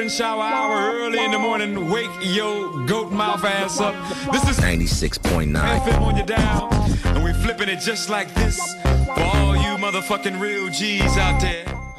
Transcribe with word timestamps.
Golden 0.00 0.16
shower 0.16 0.42
hour 0.42 0.92
early 0.94 1.22
in 1.22 1.30
the 1.30 1.38
morning. 1.38 1.90
Wake 1.90 2.08
yo 2.22 2.86
goat 2.86 3.12
mouth 3.12 3.44
ass 3.44 3.80
up. 3.80 3.94
This 4.32 4.48
is 4.48 4.58
96.9. 4.58 5.52
FM 5.52 6.00
on 6.00 6.16
your 6.16 6.24
dial, 6.24 6.72
and 7.14 7.22
we 7.22 7.34
flipping 7.34 7.68
it 7.68 7.80
just 7.80 8.08
like 8.08 8.32
this 8.32 8.58
for 9.04 9.20
all 9.20 9.54
you 9.54 9.76
motherfucking 9.76 10.40
real 10.40 10.70
G's 10.70 11.18
out 11.18 11.38
there. 11.42 11.89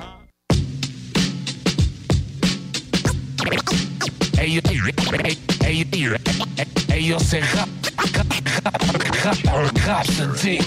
Hey, 3.42 4.45
you, 4.45 4.61
hey, 4.67 5.36
hey, 5.61 5.73
you, 5.97 6.16
hey, 6.88 7.00
you 7.00 7.20
say 7.20 7.42
rap, 7.42 7.70
Capacity. 9.73 10.59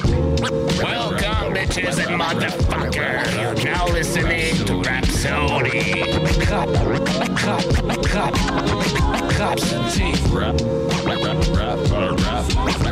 Welcome, 0.82 1.54
bitches 1.54 2.04
and 2.04 2.20
motherfuckers. 2.20 3.32
You're 3.40 3.54
now 3.64 3.86
listening 3.86 4.56
to 4.66 4.82
Rhapsody. 4.82 6.02
Cap, 6.46 6.68
cap, 7.36 7.62
cap, 8.06 8.34
Capacity. 9.30 10.10
Rap, 10.34 10.58
rap, 11.04 11.20
rap, 11.22 11.38
rap, 11.54 11.78
rap, 11.84 12.46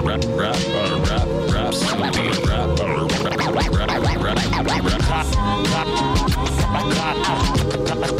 rap, 0.05 0.23
rap, 0.37 0.61
rap, 1.11 1.27
Rhapsody. 1.51 2.29
Rap, 2.47 2.71
rap, 2.79 3.11
rap, 3.51 3.91
rap, 4.23 4.39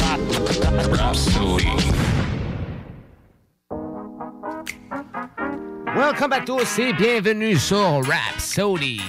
rap, 0.01 0.12
Rhapsody. 0.79 1.69
Welcome 5.95 6.33
à 6.33 6.41
tous 6.41 6.79
et 6.79 6.95
bienvenue 6.95 7.57
sur 7.59 8.01
Rhapsody. 8.07 9.01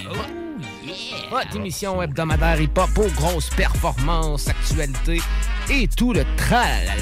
Votre 1.30 1.56
émission 1.56 2.02
hebdomadaire 2.02 2.60
hip-hop 2.60 2.90
aux 2.98 3.08
grosses 3.16 3.48
performances, 3.50 4.48
actualités 4.48 5.22
et 5.70 5.88
tout 5.88 6.12
le 6.12 6.24
tralala. 6.36 6.92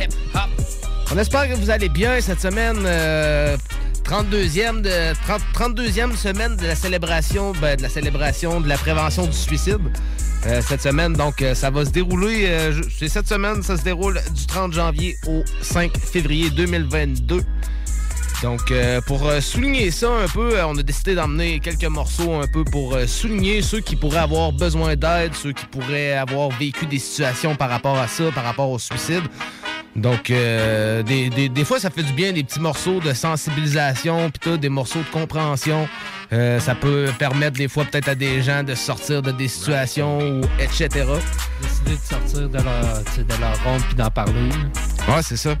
Hip-hop. 0.00 0.48
On 1.12 1.18
espère 1.18 1.48
que 1.48 1.54
vous 1.54 1.68
allez 1.68 1.90
bien 1.90 2.20
cette 2.22 2.40
semaine. 2.40 2.82
euh, 2.86 3.56
32e, 4.08 4.80
de, 4.80 5.12
30 5.26 5.42
32e 5.76 6.16
semaine 6.16 6.56
de 6.56 6.66
la 6.66 6.74
célébration 6.74 7.52
ben, 7.60 7.76
de 7.76 7.82
la 7.82 7.90
célébration 7.90 8.62
de 8.62 8.66
la 8.66 8.78
prévention 8.78 9.26
du 9.26 9.36
suicide. 9.36 9.82
Euh, 10.46 10.62
cette 10.66 10.80
semaine, 10.80 11.12
donc 11.12 11.42
euh, 11.42 11.54
ça 11.54 11.68
va 11.68 11.84
se 11.84 11.90
dérouler. 11.90 12.46
euh, 12.46 12.80
c'est 12.98 13.08
cette 13.08 13.28
semaine, 13.28 13.62
ça 13.62 13.76
se 13.76 13.82
déroule 13.82 14.18
du 14.32 14.46
30 14.46 14.72
janvier 14.72 15.14
au 15.26 15.42
5 15.60 15.98
février 15.98 16.48
2022. 16.48 17.42
Donc, 18.42 18.72
pour 19.08 19.28
souligner 19.40 19.90
ça 19.90 20.10
un 20.10 20.28
peu, 20.28 20.62
on 20.62 20.78
a 20.78 20.82
décidé 20.84 21.16
d'emmener 21.16 21.58
quelques 21.58 21.82
morceaux 21.82 22.34
un 22.34 22.46
peu 22.46 22.62
pour 22.62 22.96
souligner 23.08 23.62
ceux 23.62 23.80
qui 23.80 23.96
pourraient 23.96 24.18
avoir 24.18 24.52
besoin 24.52 24.94
d'aide, 24.94 25.34
ceux 25.34 25.52
qui 25.52 25.66
pourraient 25.66 26.12
avoir 26.12 26.50
vécu 26.50 26.86
des 26.86 27.00
situations 27.00 27.56
par 27.56 27.68
rapport 27.68 27.98
à 27.98 28.06
ça, 28.06 28.30
par 28.32 28.44
rapport 28.44 28.70
au 28.70 28.78
suicide. 28.78 29.24
Donc, 30.00 30.30
euh, 30.30 31.02
des, 31.02 31.28
des- 31.30 31.48
des 31.48 31.64
fois, 31.64 31.80
ça 31.80 31.90
fait 31.90 32.02
du 32.02 32.12
bien 32.12 32.32
des 32.32 32.44
petits 32.44 32.60
morceaux 32.60 33.00
de 33.00 33.12
sensibilisation, 33.12 34.30
puis 34.30 34.38
tout, 34.40 34.56
des 34.56 34.68
morceaux 34.68 35.00
de 35.00 35.10
compréhension. 35.12 35.88
Euh, 36.32 36.60
ça 36.60 36.74
peut 36.74 37.06
permettre 37.18 37.56
des 37.56 37.68
fois 37.68 37.84
peut-être 37.84 38.08
à 38.08 38.14
des 38.14 38.42
gens 38.42 38.62
de 38.62 38.74
sortir 38.74 39.22
de 39.22 39.32
des 39.32 39.48
situations, 39.48 40.18
ou 40.18 40.40
etc. 40.60 40.88
décider 41.62 41.96
de 41.96 42.00
sortir 42.08 42.48
de 42.48 42.54
leur, 42.56 43.02
de 43.02 43.40
leur 43.40 43.64
ronde 43.64 43.82
puis 43.86 43.94
d'en 43.94 44.10
parler. 44.10 44.50
Ouais, 45.08 45.22
c'est 45.22 45.36
ça. 45.38 45.54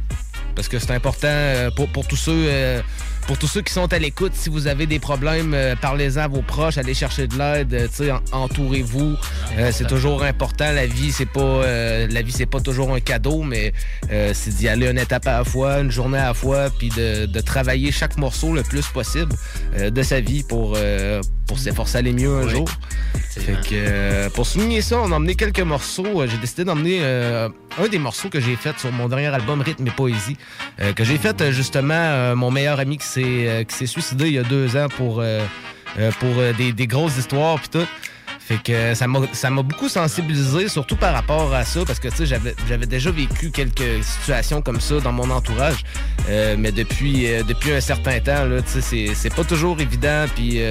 Parce 0.54 0.68
que 0.68 0.78
c'est 0.78 0.90
important 0.92 1.28
euh, 1.30 1.70
pour, 1.70 1.88
pour 1.90 2.06
tous 2.06 2.16
ceux 2.16 2.32
euh, 2.48 2.80
pour 3.28 3.38
tous 3.38 3.46
ceux 3.46 3.60
qui 3.62 3.72
sont 3.72 3.92
à 3.92 3.98
l'écoute. 3.98 4.32
Si 4.34 4.48
vous 4.48 4.66
avez 4.66 4.86
des 4.86 4.98
problèmes, 4.98 5.52
euh, 5.54 5.76
parlez-en 5.80 6.22
à 6.22 6.28
vos 6.28 6.40
proches, 6.42 6.78
allez 6.78 6.94
chercher 6.94 7.26
de 7.28 7.36
l'aide. 7.38 7.74
euh, 8.00 8.18
en- 8.32 8.38
entourez-vous. 8.44 9.16
Euh, 9.58 9.70
c'est 9.70 9.86
toujours 9.86 10.22
important. 10.24 10.72
La 10.72 10.86
vie, 10.86 11.12
c'est 11.12 11.26
pas 11.30 11.40
euh, 11.40 12.06
la 12.10 12.22
vie, 12.22 12.32
c'est 12.32 12.46
pas 12.46 12.60
toujours 12.60 12.92
un 12.94 13.00
cadeau, 13.00 13.42
mais 13.42 13.72
c'est 14.32 14.54
d'y 14.56 14.66
aller 14.68 14.88
une 14.90 14.98
étape 14.98 15.26
à 15.26 15.38
la 15.38 15.44
fois, 15.44 15.78
une 15.80 15.90
journée 15.90 16.18
à 16.18 16.28
la 16.28 16.34
fois, 16.34 16.70
puis 16.78 16.88
de, 16.88 17.26
de 17.26 17.40
travailler 17.40 17.92
chaque 17.92 18.16
morceau 18.16 18.52
le 18.54 18.62
plus 18.62 18.86
possible 18.88 19.32
de 19.78 20.02
sa 20.02 20.20
vie 20.20 20.42
pour 20.42 20.76
pour 21.46 21.58
s'efforcer 21.58 21.96
à 21.96 21.98
aller 22.00 22.12
mieux 22.12 22.34
un 22.34 22.44
Oui. 22.44 22.50
jour. 22.50 22.68
Fait 23.30 23.52
que 23.52 23.68
euh, 23.72 24.28
pour 24.30 24.46
souligner 24.46 24.82
ça, 24.82 24.98
on 25.00 25.12
a 25.12 25.16
emmené 25.16 25.34
quelques 25.34 25.60
morceaux. 25.60 26.26
J'ai 26.26 26.36
décidé 26.38 26.64
d'emmener 26.64 26.98
euh, 27.02 27.48
un 27.82 27.86
des 27.88 27.98
morceaux 27.98 28.28
que 28.28 28.40
j'ai 28.40 28.56
fait 28.56 28.78
sur 28.78 28.90
mon 28.92 29.08
dernier 29.08 29.28
album 29.28 29.60
Rythme 29.62 29.86
et 29.86 29.90
Poésie, 29.90 30.36
euh, 30.80 30.92
que 30.92 31.04
j'ai 31.04 31.16
fait 31.18 31.52
justement 31.52 32.34
mon 32.36 32.50
meilleur 32.50 32.80
ami 32.80 32.98
qui 32.98 33.06
euh, 33.24 33.64
s'est 33.68 33.86
suicidé 33.86 34.26
il 34.28 34.34
y 34.34 34.38
a 34.38 34.42
deux 34.42 34.76
ans 34.76 34.88
pour 34.88 35.20
euh, 35.20 35.40
euh, 35.98 36.10
pour 36.20 36.34
des, 36.56 36.86
grosses 36.86 37.16
histoires 37.16 37.58
puis 37.58 37.68
tout. 37.68 37.86
Fait 38.40 38.62
que 38.62 38.94
ça 38.94 39.06
m'a 39.50 39.62
beaucoup 39.62 39.90
sensibilisé, 39.90 40.68
surtout 40.68 40.96
par 40.96 41.12
rapport 41.12 41.52
à 41.52 41.66
ça, 41.66 41.80
parce 41.86 42.00
que 42.00 42.08
j'avais 42.24 42.86
déjà 42.86 43.10
vécu 43.10 43.50
quelques 43.50 44.02
situations 44.02 44.62
comme 44.62 44.80
ça 44.80 45.00
dans 45.00 45.12
mon 45.12 45.28
entourage, 45.28 45.84
mais 46.56 46.72
depuis 46.72 47.26
depuis 47.46 47.72
un 47.72 47.80
certain 47.82 48.20
temps 48.20 48.46
c'est 48.64 49.34
pas 49.36 49.44
toujours 49.44 49.78
évident, 49.82 50.24
puis 50.34 50.62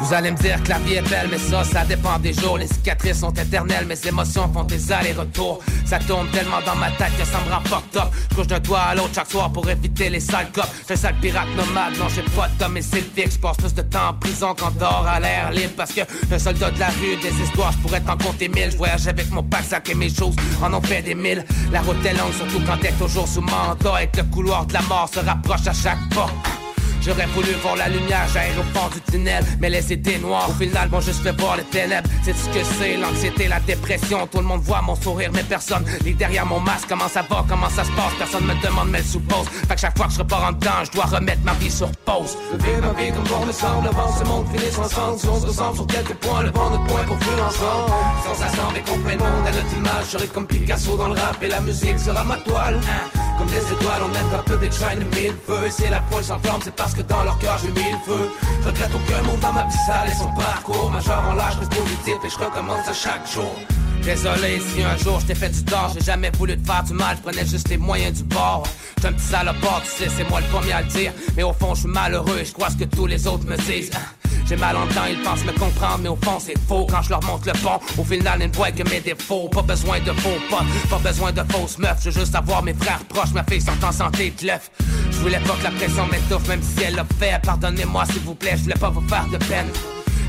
Vous 0.00 0.12
allez 0.12 0.30
me 0.30 0.36
dire 0.36 0.62
que 0.62 0.68
la 0.68 0.78
vie 0.78 0.94
est 0.94 1.08
belle, 1.08 1.28
mais 1.30 1.38
ça, 1.38 1.64
ça 1.64 1.84
dépend 1.84 2.18
des 2.18 2.32
jours. 2.32 2.58
Les 2.58 2.66
cicatrices 2.66 3.20
sont 3.20 3.32
éternelles, 3.32 3.86
mes 3.86 4.06
émotions 4.06 4.50
font 4.52 4.64
des 4.64 4.92
allers-retours. 4.92 5.60
Ça 5.84 5.98
tourne 5.98 6.28
tellement 6.30 6.60
dans 6.64 6.76
ma 6.76 6.90
tête 6.90 7.16
que 7.18 7.24
ça 7.24 7.38
me 7.46 7.52
rend 7.52 7.60
fucked. 7.64 8.02
Je 8.30 8.36
couche 8.36 8.46
d'un 8.46 8.60
toit 8.60 8.80
à 8.80 8.94
l'autre 8.94 9.10
chaque 9.14 9.30
soir 9.30 9.50
pour 9.50 9.68
éviter 9.68 10.10
les 10.10 10.20
sales 10.20 10.50
copes. 10.52 10.68
Un 10.90 10.96
sale 10.96 11.14
pirate 11.20 11.48
nomade, 11.56 11.96
non, 11.98 12.06
j'ai 12.14 12.22
pas 12.22 12.48
de 12.48 12.58
domicile 12.58 13.04
fixe. 13.14 13.34
Je 13.34 13.38
passe 13.38 13.56
plus 13.56 13.74
de 13.74 13.82
temps 13.82 14.08
en 14.10 14.14
prison 14.14 14.54
qu'en 14.54 14.70
dehors 14.70 15.06
à 15.08 15.20
l'air 15.20 15.50
libre. 15.50 15.72
Parce 15.76 15.92
que 15.92 16.02
un 16.32 16.38
soldat 16.38 16.70
de 16.70 16.80
la 16.80 16.88
rue, 16.88 17.16
des 17.22 17.42
histoires, 17.42 17.72
je 17.72 17.78
pourrais 17.78 18.00
t'en 18.00 18.16
compter 18.16 18.48
mille. 18.48 18.70
Je 18.70 18.76
voyage 18.76 19.06
avec 19.08 19.30
mon 19.30 19.42
pack, 19.42 19.64
sac 19.64 19.88
et 19.88 19.94
mes 19.94 20.10
choses 20.10 20.36
en 20.62 20.72
ont 20.74 20.82
fait 20.82 21.02
des 21.02 21.14
mille. 21.14 21.44
La 21.72 21.80
route 21.80 22.04
est 22.04 22.14
longue, 22.14 22.32
surtout 22.32 22.60
quand 22.66 22.76
t'es 22.78 22.92
toujours 22.92 23.26
sous 23.26 23.40
mandat. 23.40 24.02
Et 24.02 24.08
que 24.08 24.18
le 24.18 24.24
couloir 24.24 24.66
de 24.66 24.74
la 24.74 24.82
mort 24.82 25.08
se 25.12 25.20
rapproche 25.20 25.66
à 25.66 25.72
chaque 25.72 26.08
pas. 26.14 26.28
J'aurais 27.06 27.26
voulu 27.26 27.52
voir 27.62 27.76
la 27.76 27.88
lumière, 27.88 28.26
j'aille 28.34 28.50
au 28.58 28.64
fond 28.76 28.88
du 28.88 29.00
tunnel, 29.00 29.44
mais 29.60 29.70
les 29.70 29.92
idées 29.92 30.18
noires, 30.18 30.50
au 30.50 30.52
final, 30.54 30.88
m'ont 30.88 31.00
juste 31.00 31.22
fait 31.22 31.30
voir 31.40 31.56
les 31.56 31.62
ténèbres. 31.62 32.08
C'est 32.24 32.34
ce 32.34 32.48
que 32.48 32.64
c'est, 32.80 32.96
l'anxiété, 32.96 33.46
la 33.46 33.60
dépression. 33.60 34.26
Tout 34.26 34.38
le 34.38 34.44
monde 34.44 34.62
voit 34.62 34.82
mon 34.82 34.96
sourire, 34.96 35.30
mais 35.32 35.44
personne 35.44 35.84
lit 36.04 36.14
derrière 36.14 36.44
mon 36.44 36.58
masque. 36.58 36.86
Comment 36.88 37.06
ça 37.06 37.22
va, 37.22 37.44
comment 37.48 37.70
ça 37.70 37.84
se 37.84 37.92
passe, 37.92 38.12
personne 38.18 38.44
me 38.44 38.60
demande, 38.60 38.88
mais 38.90 39.04
suppose. 39.04 39.46
Fait 39.68 39.76
que 39.76 39.80
chaque 39.82 39.96
fois 39.96 40.08
que 40.08 40.14
je 40.14 40.18
repars 40.18 40.48
en 40.48 40.52
dedans, 40.52 40.82
je 40.82 40.90
dois 40.90 41.04
remettre 41.04 41.42
ma 41.44 41.52
vie 41.54 41.70
sur 41.70 41.88
pause. 42.04 42.36
Je 42.50 42.56
vis 42.56 42.80
ma 42.80 43.00
vie 43.00 43.12
comme 43.12 43.24
bon 43.24 43.46
me 43.46 43.52
semble, 43.52 43.86
avant 43.86 44.12
ce 44.18 44.24
monde 44.24 44.46
finisse 44.52 44.76
ensemble. 44.76 45.20
Si 45.20 45.28
on 45.28 45.40
se 45.40 45.46
ressemble 45.46 45.76
sur 45.76 45.86
quelques 45.86 46.14
points, 46.14 46.42
le 46.42 46.50
bon 46.50 46.70
notre 46.70 46.86
point 46.86 47.04
pour 47.04 47.18
plus 47.18 47.40
ensemble. 47.40 47.92
Sensation 48.24 48.68
avec 48.68 48.88
mon 48.88 48.96
le 48.96 49.02
monde 49.16 49.46
à 49.46 49.52
notre 49.52 49.76
image, 49.76 50.06
j'arrive 50.10 50.32
comme 50.32 50.46
Picasso 50.48 50.96
dans 50.96 51.08
le 51.08 51.14
rap 51.14 51.40
et 51.40 51.48
la 51.48 51.60
musique 51.60 52.00
sera 52.00 52.24
ma 52.24 52.36
toile. 52.38 52.80
Comme 53.38 53.48
des 53.48 53.72
étoiles, 53.72 54.00
on 54.02 54.14
aime 54.14 54.40
un 54.40 54.42
peu 54.42 54.56
des 54.56 54.70
trains 54.70 54.96
de 54.96 55.04
mille 55.14 55.34
feux. 55.46 55.66
Et 55.66 55.70
c'est 55.70 55.90
la 55.90 56.00
poêle 56.00 56.24
sans 56.24 56.38
flamme, 56.38 56.60
c'est 56.64 56.74
parce 56.74 56.94
que 56.96 57.02
dans 57.02 57.22
leur 57.24 57.38
cœur 57.38 57.58
j'ai 57.62 57.68
mis 57.68 57.90
le 57.90 57.98
feu. 58.04 58.30
Regrette 58.64 58.90
aucun 58.94 59.22
mot 59.22 59.36
dans 59.40 59.52
ma 59.52 59.64
vie 59.64 59.76
sale 59.86 60.08
et 60.08 60.14
son 60.14 60.32
parcours. 60.34 60.90
Majeur 60.90 61.22
en 61.28 61.34
l'âge 61.34 61.56
reste 61.58 61.74
positif 61.74 62.14
et 62.24 62.30
je 62.30 62.38
recommence 62.38 62.88
à 62.88 62.92
chaque 62.92 63.30
jour. 63.30 63.54
Désolé 64.02 64.60
si 64.60 64.82
un 64.82 64.96
jour 64.96 65.20
je 65.20 65.26
t'ai 65.26 65.34
fait 65.34 65.48
du 65.48 65.64
tort, 65.64 65.90
j'ai 65.92 66.04
jamais 66.04 66.30
voulu 66.30 66.56
te 66.56 66.64
faire 66.64 66.84
du 66.84 66.92
mal, 66.92 67.16
je 67.16 67.22
prenais 67.22 67.44
juste 67.44 67.68
les 67.68 67.76
moyens 67.76 68.16
du 68.18 68.24
bord. 68.24 68.62
J'suis 68.98 69.08
un 69.08 69.12
petit 69.12 69.24
salopard, 69.24 69.82
tu 69.82 69.90
sais, 70.04 70.10
c'est 70.16 70.28
moi 70.30 70.40
le 70.40 70.46
premier 70.46 70.72
à 70.72 70.82
le 70.82 70.88
dire. 70.88 71.12
Mais 71.36 71.42
au 71.42 71.52
fond, 71.52 71.74
je 71.74 71.80
suis 71.80 71.88
malheureux 71.88 72.38
et 72.40 72.44
je 72.44 72.52
crois 72.52 72.70
ce 72.70 72.76
que 72.76 72.84
tous 72.84 73.06
les 73.06 73.26
autres 73.26 73.44
me 73.46 73.56
disent. 73.56 73.90
J'ai 74.48 74.56
mal 74.56 74.76
en 74.76 74.86
temps, 74.86 75.06
ils 75.10 75.20
pensent 75.22 75.44
me 75.44 75.52
comprendre, 75.52 75.98
mais 76.02 76.08
au 76.08 76.18
fond 76.22 76.38
c'est 76.38 76.58
faux 76.68 76.86
quand 76.88 77.02
je 77.02 77.10
leur 77.10 77.22
montre 77.24 77.46
le 77.46 77.52
pont. 77.60 77.80
Au 77.98 78.04
final, 78.04 78.38
ils 78.40 78.48
ne 78.48 78.54
voient 78.54 78.70
que 78.70 78.88
mes 78.88 79.00
défauts. 79.00 79.48
Pas 79.48 79.62
besoin 79.62 79.98
de 79.98 80.12
faux 80.12 80.38
potes, 80.48 80.88
pas 80.88 80.98
besoin 80.98 81.32
de 81.32 81.42
fausses 81.50 81.78
meufs. 81.78 81.98
Je 82.04 82.10
veux 82.10 82.20
juste 82.20 82.34
avoir 82.34 82.62
mes 82.62 82.74
frères 82.74 83.04
proches, 83.08 83.32
ma 83.32 83.42
fille 83.44 83.60
sont 83.60 83.84
en 83.84 83.92
santé 83.92 84.32
de 84.40 84.46
l'œuf. 84.46 84.70
Je 85.10 85.16
voulais 85.18 85.40
pas 85.40 85.54
que 85.54 85.64
la 85.64 85.70
pression 85.70 86.06
m'étouffe, 86.06 86.46
même 86.48 86.62
si 86.62 86.84
elle 86.84 86.94
l'a 86.94 87.06
fait. 87.18 87.40
Pardonnez-moi 87.42 88.04
s'il 88.06 88.22
vous 88.22 88.34
plaît, 88.34 88.54
je 88.56 88.62
voulais 88.62 88.78
pas 88.78 88.90
vous 88.90 89.06
faire 89.08 89.26
de 89.26 89.38
peine. 89.38 89.66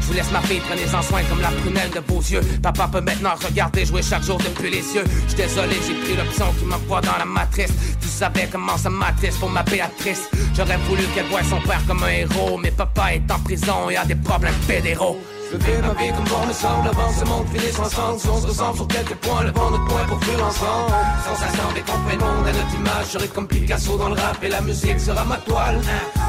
Je 0.01 0.07
vous 0.07 0.13
laisse 0.13 0.31
ma 0.31 0.41
fille, 0.41 0.61
prenez-en 0.67 1.01
soin 1.01 1.21
comme 1.29 1.41
la 1.41 1.49
prunelle 1.49 1.89
de 1.91 2.01
vos 2.07 2.21
yeux. 2.21 2.41
Papa 2.61 2.89
peut 2.91 3.01
maintenant 3.01 3.31
regarder 3.45 3.85
jouer 3.85 4.01
chaque 4.01 4.23
jour 4.23 4.38
depuis 4.38 4.69
les 4.69 4.81
cieux. 4.81 5.03
Je 5.27 5.35
désolé, 5.35 5.75
j'ai 5.85 5.95
pris 5.95 6.15
l'option 6.15 6.45
qui 6.57 6.65
m'envoie 6.65 7.01
dans 7.01 7.17
la 7.17 7.25
matrice. 7.25 7.73
Tu 8.01 8.07
savais 8.07 8.47
comment 8.51 8.77
ça 8.77 8.89
m'attriste 8.89 9.39
pour 9.39 9.49
ma 9.49 9.63
Béatrice. 9.63 10.29
J'aurais 10.55 10.77
voulu 10.88 11.03
qu'elle 11.13 11.27
voie 11.27 11.44
son 11.44 11.61
père 11.61 11.81
comme 11.88 12.03
un 12.03 12.09
héros. 12.09 12.57
Mais 12.57 12.71
papa 12.71 13.13
est 13.13 13.31
en 13.31 13.39
prison 13.39 13.89
et 13.89 13.97
a 13.97 14.05
des 14.05 14.15
problèmes 14.15 14.53
fédéraux. 14.67 15.19
Je 15.49 15.55
ma 15.55 15.94
vie 15.94 16.11
comme 16.11 16.25
bon 16.25 16.45
me 16.45 16.51
semble 16.51 16.89
avant 16.89 17.11
ce 17.13 17.23
monde 17.23 17.47
finisse 17.53 17.79
ensemble 17.79 18.19
Si 18.19 18.27
on 18.27 18.41
se 18.41 18.47
ressemble 18.47 18.75
sur 18.75 18.88
quelques 18.88 19.15
points, 19.15 19.44
le 19.44 19.51
vent 19.51 19.71
notre 19.71 19.85
point 19.85 20.03
pour 20.05 20.21
fuir 20.21 20.45
ensemble 20.45 20.91
Sensation 21.25 21.63
on 21.69 22.09
fait 22.09 22.15
le 22.15 22.21
monde 22.21 22.47
à 22.47 22.51
notre 22.51 22.75
image 22.75 23.05
J'arrive 23.13 23.31
comme 23.31 23.47
Picasso 23.47 23.97
dans 23.97 24.09
le 24.09 24.15
rap 24.15 24.44
et 24.44 24.49
la 24.49 24.61
musique 24.61 24.99
sera 24.99 25.23
ma 25.23 25.38
toile. 25.38 25.79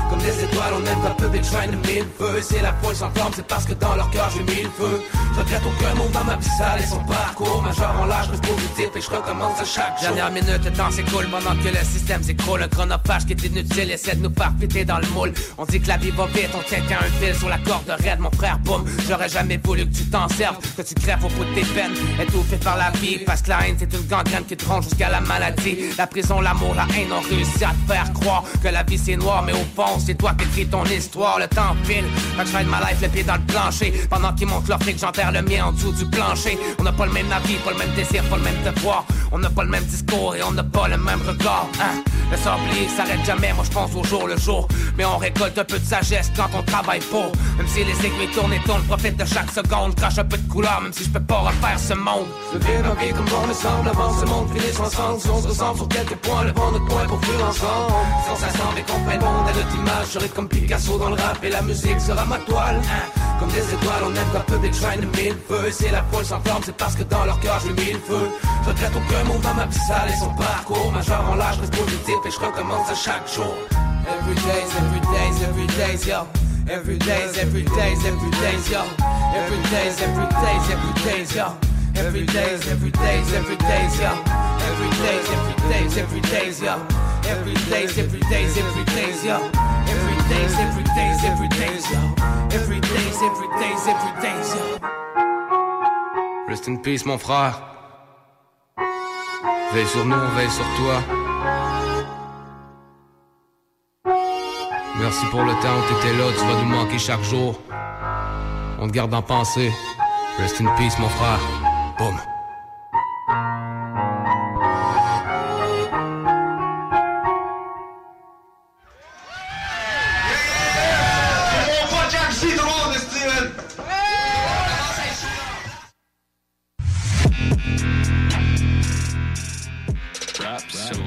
Comme 0.09 0.20
des 0.20 0.44
étoiles, 0.44 0.73
on 0.73 0.87
aime 0.87 1.06
un 1.06 1.15
peu 1.15 1.29
des 1.29 1.41
trains 1.41 1.67
de 1.67 1.76
mille 1.88 2.06
feux. 2.17 2.41
C'est 2.41 2.62
la 2.62 2.73
foule 2.75 2.94
sans 2.94 3.11
flamme, 3.11 3.32
c'est 3.35 3.47
parce 3.47 3.67
que 3.67 3.75
dans 3.75 3.97
leur 3.97 4.09
cœur 4.11 4.31
j'ai 4.35 4.43
mis 4.43 4.62
le 4.62 4.70
feu 4.70 5.03
Je 5.35 5.41
regrette 5.41 5.62
aucun 5.67 6.37
vie 6.37 6.49
sale 6.56 6.81
et 6.81 6.87
son 6.87 7.00
parcours 7.05 7.62
Majeur 7.62 7.94
en 8.00 8.06
l'âge 8.06 8.29
reste 8.29 8.47
positif 8.47 8.88
et 8.94 9.00
je 9.00 9.11
recommence 9.11 9.61
à 9.61 9.64
chaque 9.64 9.99
jour. 9.99 10.14
Dernière 10.14 10.31
minute, 10.31 10.64
le 10.64 10.73
temps 10.73 10.91
s'écoule 10.91 11.26
pendant 11.31 11.56
que 11.56 11.69
le 11.69 11.85
système 11.85 12.23
s'écroule. 12.23 12.62
Un 12.62 12.69
chronophage 12.69 13.26
qui 13.26 13.32
est 13.32 13.44
inutile 13.44 13.91
essaie 13.91 14.14
de 14.14 14.23
nous 14.23 14.35
faire 14.35 14.53
dans 14.87 14.99
le 14.99 15.09
moule. 15.09 15.32
On 15.56 15.64
dit 15.64 15.81
que 15.81 15.88
la 15.88 15.97
vie 15.97 16.11
va 16.11 16.26
vite, 16.26 16.50
on 16.55 16.62
tient 16.62 16.81
qu'à 16.82 16.99
un 16.99 17.11
fil 17.21 17.35
sur 17.35 17.49
la 17.49 17.59
corde 17.59 17.88
raide 17.88 18.21
Mon 18.21 18.31
frère, 18.31 18.59
boum, 18.61 18.85
J'aurais 19.09 19.29
jamais 19.31 19.59
voulu 19.65 19.87
que 19.87 19.97
tu 19.97 20.05
t'en 20.05 20.29
serves, 20.29 20.59
que 20.77 20.83
tu 20.83 20.95
crèves 20.95 21.25
au 21.25 21.29
bout 21.29 21.45
de 21.45 21.55
tes 21.55 21.65
peines, 21.73 21.95
étouffé 22.21 22.57
par 22.57 22.77
la 22.77 22.91
vie. 22.91 23.19
Parce 23.25 23.41
que 23.41 23.49
la 23.49 23.67
haine, 23.67 23.77
c'est 23.79 23.91
une 23.91 24.07
gangrène 24.07 24.45
qui 24.45 24.55
te 24.55 24.67
ronge 24.67 24.85
jusqu'à 24.85 25.09
la 25.09 25.21
maladie. 25.23 25.79
La 25.97 26.07
prison, 26.07 26.43
l'amour, 26.43 26.75
la 26.75 26.87
haine 26.95 27.11
ont 27.11 27.27
réussi 27.27 27.65
à 27.65 27.71
te 27.71 27.91
faire 27.91 28.13
croire 28.13 28.45
que 28.63 28.69
la 28.69 28.83
vie 28.83 28.99
c'est 28.99 29.17
noir, 29.17 29.43
mais 29.45 29.53
au 29.53 29.65
fond, 29.75 29.99
c'est 29.99 30.15
toi 30.15 30.35
qui 30.37 30.45
écris 30.45 30.67
ton 30.67 30.85
histoire. 30.85 31.39
Le 31.39 31.49
temps 31.49 31.75
file, 31.85 32.05
quand 32.37 32.45
je 32.45 32.65
de 32.65 32.71
ma 32.71 32.81
life, 32.81 33.01
le 33.01 33.09
pied 33.09 33.23
dans 33.23 33.37
le 33.37 33.47
plancher. 33.47 33.95
Pendant 34.11 34.35
qu'ils 34.35 34.47
montent 34.47 34.69
leur 34.69 34.79
fric, 34.83 34.99
j'enterre 34.99 35.33
le 35.33 35.41
mien 35.41 35.65
en 35.65 35.73
dessous 35.73 35.93
du 35.93 36.05
plancher. 36.05 36.59
On 36.79 36.83
n'a 36.83 36.93
pas 36.93 37.07
le 37.07 37.13
même 37.13 37.33
avis, 37.33 37.55
pas 37.65 37.71
le 37.71 37.79
même 37.79 37.95
désir, 37.97 38.23
pas 38.25 38.37
le 38.37 38.43
même 38.43 38.63
devoir. 38.63 39.07
On 39.33 39.39
n'a 39.39 39.49
pas 39.49 39.65
le 39.65 39.71
même 39.71 39.85
discours 39.85 40.37
et 40.37 40.43
on 40.43 40.53
n'a 40.53 40.65
pas 40.65 40.87
le 40.87 40.99
même 40.99 41.21
regard. 41.27 41.67
Hein? 41.81 42.03
Le 42.31 42.37
sablier 42.37 42.89
s'arrête 42.95 43.25
jamais, 43.25 43.55
moi 43.55 43.65
je 43.65 43.71
pense 43.71 43.91
au 43.95 44.05
jour 44.05 44.27
le 44.27 44.37
jour. 44.37 44.69
Mais 44.99 45.05
on 45.07 45.17
récolte 45.17 45.57
un 45.59 45.65
peu 45.65 45.79
de 45.79 45.85
sagesse 45.85 46.31
quand 46.37 46.49
on 46.55 46.63
travaille 46.63 47.01
pour. 47.01 47.33
Même 47.57 47.67
si 47.69 47.85
les 47.85 48.07
aiguilles 48.07 48.31
tournent 48.35 48.53
et 48.53 48.61
tournent, 48.61 48.85
profite 48.99 49.17
de 49.17 49.25
chaque 49.25 49.50
seconde. 49.50 49.95
Crache 49.95 50.19
un 50.19 50.25
peu 50.25 50.37
de 50.37 50.49
couleur, 50.49 50.81
même 50.83 50.93
si 50.93 51.05
je 51.05 51.11
peux 51.11 51.21
pas 51.21 51.39
refaire 51.39 51.79
ce 51.79 51.95
monde. 51.95 52.27
Je 52.53 52.59
vis 52.59 52.83
ma 52.83 52.95
vie 53.00 53.12
comme 53.12 53.27
bon 53.27 53.47
me 53.47 53.55
semble 53.55 53.89
avant 53.89 54.12
ce 54.19 54.25
monde 54.27 54.49
finisse 54.50 54.81
ensemble. 54.81 55.21
Si 55.21 55.31
on 55.31 55.43
se 55.43 55.49
ressemble 55.49 55.79
sur 55.79 55.89
quelques 55.89 56.17
points, 56.17 56.45
le 56.45 56.53
vent 56.53 56.73
notre 56.73 56.87
point 56.87 57.06
pour 57.06 57.25
fuir 57.25 57.47
ensemble. 57.47 57.93
Avec 58.71 58.87
on 58.95 59.11
fait 59.11 59.17
le 59.17 59.25
monde 59.25 59.49
à 59.49 59.53
notre 59.53 59.75
image. 59.77 60.06
J'arrive 60.12 60.33
comme 60.33 60.49
Picasso 60.49 60.99
dans 60.99 61.11
le 61.11 61.15
rap 61.15 61.39
et 61.45 61.50
la 61.50 61.62
musique 61.62 62.00
sera 62.00 62.25
ma 62.25 62.39
toile. 62.39 62.81
Comme 63.39 63.50
des 63.50 63.67
étoiles, 63.75 64.05
on 64.05 64.15
aime 64.15 64.43
peu 64.47 64.59
des 64.59 64.71
trains 64.71 64.97
de 64.97 65.06
mille 65.17 65.37
feux. 65.49 65.69
Et 65.69 65.73
c'est 65.73 65.93
la 65.93 66.03
foule 66.11 66.25
sans 66.25 66.41
forme, 66.41 66.62
c'est 66.65 66.77
parce 66.77 66.97
que 66.97 67.05
dans 67.05 67.25
leur 67.25 67.39
cœur 67.41 67.61
j'ai 67.62 67.73
mis 67.73 67.93
le 67.93 68.00
feu. 68.00 68.25
Je 68.65 68.71
regrette 68.71 68.93
aucun 68.97 69.49
dans 69.49 69.55
ma 69.55 69.67
vie 69.67 69.79
sale 69.87 70.09
et 70.09 70.19
son 70.19 70.31
parcours. 70.35 70.91
Majeur 70.93 71.23
en 71.31 71.37
l'âge 71.37 71.59
reste 71.61 71.77
positif 71.77 72.17
et 72.27 72.31
je 72.31 72.41
recommence 72.41 72.91
à 72.91 72.95
chaque 72.95 73.33
jour. 73.33 73.55
Every 74.09 74.35
day's, 74.35 74.71
every 74.81 75.00
day's, 75.12 75.43
every 75.43 75.67
day's, 75.77 76.06
yo. 76.06 76.48
Every 76.70 76.99
day's, 76.99 77.38
every 77.38 77.62
day's, 77.62 78.05
every 78.05 78.31
day's, 78.31 78.70
yo. 78.70 78.85
Every 79.32 79.56
day's, 79.70 80.03
every 80.03 80.26
day's, 80.26 80.70
every 80.70 81.03
day's, 81.03 81.35
yo. 81.35 81.56
Every 81.97 82.26
day's, 82.26 82.69
every 82.69 82.91
day's, 82.91 83.32
every 83.32 83.56
day's, 83.56 83.99
yo. 83.99 84.12
Every 84.69 84.91
day's, 85.00 85.31
every 85.32 85.55
day's, 85.70 85.97
every 85.97 86.20
day's, 86.20 86.61
yo. 86.61 86.75
Every 87.25 87.55
day's, 87.70 87.99
every 87.99 88.20
day's, 88.29 88.59
every 88.59 88.85
day's, 88.85 89.25
yo. 89.25 89.37
Every 89.88 90.17
day's, 90.29 90.55
every 90.61 90.85
day's, 90.94 91.25
every 91.25 91.49
day's, 91.49 91.91
yo. 91.91 92.00
Every 92.53 92.81
day's, 92.81 93.23
every 93.23 93.49
day's, 93.59 93.87
every 93.88 94.12
day's, 94.21 94.55
yo. 94.55 94.79
Rest 96.49 96.69
in 96.69 96.82
peace, 96.82 97.06
mon 97.06 97.17
frère. 97.17 97.62
Veille 99.73 99.87
sur 99.87 100.05
nous, 100.05 100.29
veille 100.37 100.50
sur 100.50 100.67
toi. 100.76 101.18
Merci 105.00 105.27
pour 105.31 105.45
le 105.45 105.53
temps 105.62 105.79
où 105.79 105.95
t'étais 105.95 106.17
là, 106.17 106.25
tu 106.37 106.45
vas 106.45 106.61
nous 106.61 106.69
manquer 106.69 106.99
chaque 106.99 107.23
jour. 107.23 107.61
On 108.81 108.89
te 108.89 108.93
garde 108.93 109.15
en 109.15 109.23
pensée. 109.23 109.73
Rest 110.39 110.61
in 110.61 110.67
peace, 110.77 110.99
mon 110.99 111.09
frère. 111.09 111.39
Boum. 111.99 112.17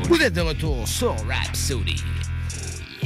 Vous 0.07 0.21
êtes 0.21 0.33
de 0.33 0.41
retour 0.41 0.87
sur 0.87 1.15
Rhapsody. 1.27 1.95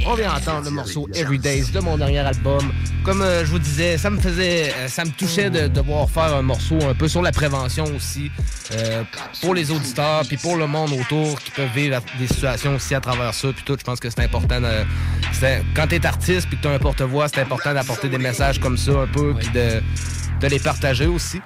On 0.07 0.13
vient 0.13 0.35
entendre 0.35 0.65
le 0.65 0.69
morceau 0.69 1.09
Every 1.15 1.39
Days 1.39 1.71
de 1.71 1.79
mon 1.79 1.97
dernier 1.97 2.19
album. 2.19 2.71
Comme 3.03 3.21
euh, 3.21 3.43
je 3.43 3.49
vous 3.49 3.57
disais, 3.59 3.97
ça 3.97 4.11
me 4.11 4.19
faisait, 4.19 4.71
euh, 4.71 4.87
ça 4.87 5.03
me 5.03 5.09
touchait 5.09 5.49
de 5.49 5.67
devoir 5.67 6.07
faire 6.09 6.35
un 6.35 6.43
morceau 6.43 6.77
un 6.87 6.93
peu 6.93 7.07
sur 7.07 7.23
la 7.23 7.31
prévention 7.31 7.85
aussi 7.95 8.29
euh, 8.73 9.03
pour 9.41 9.55
les 9.55 9.71
auditeurs 9.71 10.21
puis 10.27 10.37
pour 10.37 10.57
le 10.57 10.67
monde 10.67 10.91
autour 10.91 11.41
qui 11.41 11.49
peuvent 11.49 11.73
vivre 11.73 11.99
des 12.19 12.27
situations 12.27 12.75
aussi 12.75 12.93
à 12.93 13.01
travers 13.01 13.33
ça 13.33 13.47
puis 13.51 13.63
tout. 13.65 13.75
Je 13.79 13.83
pense 13.83 13.99
que 13.99 14.11
c'est 14.11 14.21
important. 14.21 14.61
De, 14.61 14.85
quand 15.75 15.87
t'es 15.87 16.05
artiste 16.05 16.47
puis 16.49 16.57
que 16.57 16.63
t'as 16.63 16.75
un 16.75 16.79
porte-voix, 16.79 17.27
c'est 17.27 17.41
important 17.41 17.73
d'apporter 17.73 18.07
des 18.07 18.19
messages 18.19 18.59
comme 18.59 18.77
ça 18.77 18.91
un 18.91 19.07
peu 19.07 19.33
puis 19.33 19.49
de, 19.49 19.81
de 20.39 20.47
les 20.47 20.59
partager 20.59 21.07
aussi. 21.07 21.41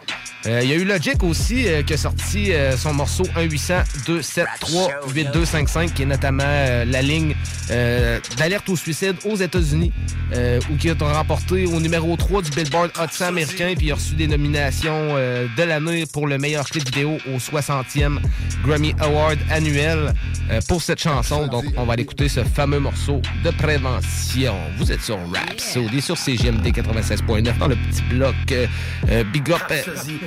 Euh, 0.46 0.62
Il 0.63 0.69
y 0.69 0.74
a 0.74 0.77
eu 0.77 0.86
Logic 0.86 1.22
aussi 1.24 1.67
euh, 1.67 1.84
qui 1.84 1.93
a 1.93 1.98
sorti 1.98 2.53
euh, 2.53 2.77
son 2.77 2.93
morceau 2.93 3.24
1-800-273-8255 3.36 5.91
qui 5.93 6.03
est 6.03 6.05
notamment 6.05 6.43
euh, 6.46 6.86
la 6.86 7.01
ligne 7.01 7.36
euh, 7.72 8.19
d'alerte 8.38 8.69
au 8.69 8.75
suicide 8.77 9.15
aux 9.25 9.36
États-Unis 9.36 9.91
euh, 10.34 10.60
où 10.72 10.75
qui 10.77 10.89
a 10.89 10.93
remporté 11.00 11.65
au 11.65 11.79
numéro 11.79 12.15
3 12.15 12.41
du 12.43 12.51
Billboard 12.51 12.91
Hot 13.00 13.08
100 13.12 13.25
américain 13.25 13.74
puis 13.77 13.91
a 13.91 13.96
reçu 13.96 14.13
des 14.15 14.27
nominations 14.27 15.15
euh, 15.17 15.48
de 15.58 15.63
l'année 15.63 16.05
pour 16.05 16.27
le 16.27 16.38
meilleur 16.38 16.65
clip 16.65 16.86
vidéo 16.86 17.17
au 17.27 17.38
60e 17.38 18.19
Grammy 18.63 18.93
Award 19.00 19.39
annuel 19.50 20.13
euh, 20.51 20.60
pour 20.67 20.81
cette 20.81 21.01
chanson. 21.01 21.48
Donc 21.48 21.65
on 21.77 21.86
va 21.86 21.93
aller 21.93 22.03
écouter 22.03 22.27
ce 22.29 22.43
fameux 22.43 22.79
morceau 22.79 23.22
de 23.43 23.50
prévention. 23.51 24.55
Vous 24.77 24.91
êtes 24.91 25.01
sur 25.01 25.17
Rhapsody 25.34 26.01
sur 26.01 26.17
CGMD 26.17 26.67
96.9 26.67 27.58
dans 27.58 27.67
le 27.67 27.75
petit 27.75 28.01
bloc 28.10 28.36
euh, 28.51 28.67
euh, 29.10 29.24
Big 29.25 29.50
Up 29.51 29.62
euh, 29.72 29.81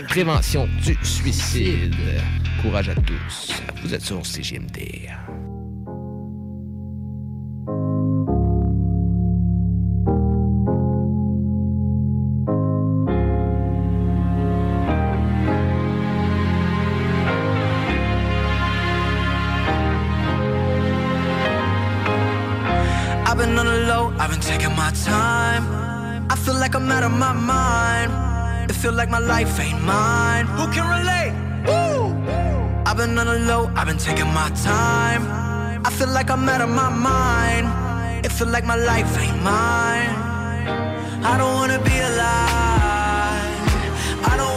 Prévention 0.08 0.68
du 0.84 0.96
suicide. 1.02 1.94
Courage 2.62 2.88
à 2.88 2.94
tous. 2.94 3.52
Vous 3.82 3.94
êtes 3.94 4.02
sur 4.02 4.24
CGMD. 4.24 5.08
I've 23.24 23.38
been 23.38 23.58
on 23.58 23.64
the 23.64 23.86
low, 23.88 24.12
I've 24.18 24.30
been 24.30 24.40
taking 24.40 24.72
time. 25.04 25.64
I 26.30 26.36
feel 26.36 26.54
like 26.54 26.74
I'm 26.74 26.90
out 26.90 27.02
of 27.02 27.12
my 27.12 27.32
mind. 27.32 27.71
Feel 28.82 28.94
like 28.94 29.10
my 29.10 29.20
life 29.20 29.60
ain't 29.60 29.80
mine. 29.84 30.44
Who 30.58 30.66
can 30.72 30.84
relate? 30.98 31.32
Woo! 31.68 32.18
I've 32.84 32.96
been 32.96 33.16
on 33.16 33.26
the 33.26 33.38
low, 33.38 33.70
I've 33.76 33.86
been 33.86 33.96
taking 33.96 34.26
my 34.34 34.50
time. 34.64 35.22
I 35.86 35.90
feel 35.90 36.08
like 36.08 36.28
I'm 36.30 36.48
out 36.48 36.60
of 36.62 36.68
my 36.68 36.88
mind. 36.90 38.26
It 38.26 38.32
feel 38.32 38.48
like 38.48 38.64
my 38.64 38.74
life 38.74 39.16
ain't 39.20 39.40
mine. 39.40 40.10
I 41.30 41.38
don't 41.38 41.54
wanna 41.54 41.78
be 41.78 41.96
alive. 42.10 43.70
I 44.30 44.34
don't 44.36 44.56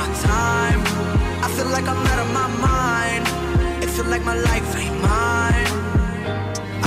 my 0.00 0.08
time. 0.22 0.80
I 1.44 1.48
feel 1.56 1.70
like 1.76 1.86
I'm 1.92 2.02
out 2.10 2.20
of 2.24 2.30
my 2.40 2.48
mind. 2.70 3.24
It 3.84 3.90
feel 3.96 4.08
like 4.14 4.24
my 4.24 4.38
life 4.50 4.68
ain't 4.82 4.98
mine. 5.10 5.70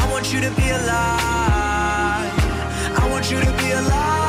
I 0.02 0.04
want 0.12 0.26
you 0.34 0.40
to 0.48 0.52
be 0.62 0.68
alive. 0.80 2.34
I 3.02 3.04
want 3.12 3.26
you 3.32 3.40
to 3.46 3.52
be 3.62 3.72
alive. 3.82 4.23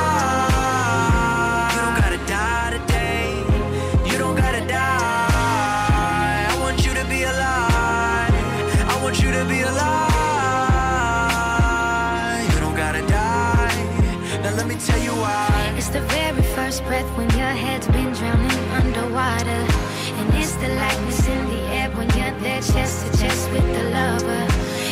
There 22.45 22.61
chest 22.61 23.07
to 23.07 23.19
chest 23.19 23.51
with 23.53 23.67
the 23.75 23.85
lover. 23.89 24.47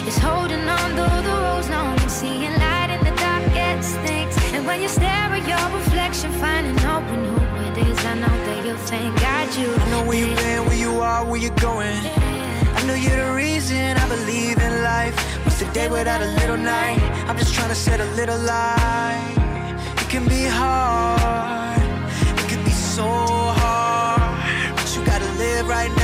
It's 0.09 0.16
holding 0.16 0.66
on 0.66 0.88
though 0.97 1.21
the 1.28 1.37
road's 1.44 1.68
long 1.68 2.00
and 2.00 2.11
seeing 2.11 2.54
light 2.64 2.90
in 2.97 3.00
the 3.04 3.14
darkest 3.21 3.92
things. 4.06 4.35
And 4.54 4.66
when 4.66 4.80
you 4.80 4.88
stare 4.88 5.28
at 5.37 5.44
your 5.52 5.66
reflection, 5.78 6.32
finding 6.44 6.78
hope 6.78 7.09
in 7.14 7.23
who 7.30 7.40
it 7.68 7.76
is, 7.88 7.99
I 8.06 8.14
know 8.14 8.37
that 8.47 8.64
you'll 8.64 8.85
thank 8.92 9.12
God 9.21 9.49
you. 9.59 9.68
I 9.71 9.90
know 9.90 10.02
where 10.09 10.18
you've 10.18 10.37
been, 10.38 10.64
where 10.64 10.80
you 10.87 10.92
are, 11.00 11.26
where 11.26 11.40
you're 11.44 11.61
going. 11.71 12.00
I 12.78 12.80
know 12.87 12.94
you're 12.94 13.21
the 13.26 13.35
reason 13.35 13.99
I 14.04 14.09
believe 14.09 14.56
in 14.59 14.73
life. 14.82 15.14
What's 15.44 15.61
the 15.61 15.71
day 15.73 15.88
without 15.88 16.23
a 16.23 16.30
little 16.40 16.56
night? 16.56 17.02
I'm 17.28 17.37
just 17.37 17.52
trying 17.54 17.68
to 17.68 17.80
set 17.87 18.00
a 18.00 18.09
little 18.21 18.38
light. 18.38 19.35
It 20.02 20.09
can 20.09 20.25
be 20.26 20.44
hard, 20.44 21.82
it 22.40 22.49
can 22.49 22.64
be 22.64 22.75
so 22.97 23.09
hard. 23.61 24.75
But 24.75 24.97
you 24.97 25.04
gotta 25.04 25.30
live 25.44 25.68
right 25.68 25.90
now. 25.97 26.01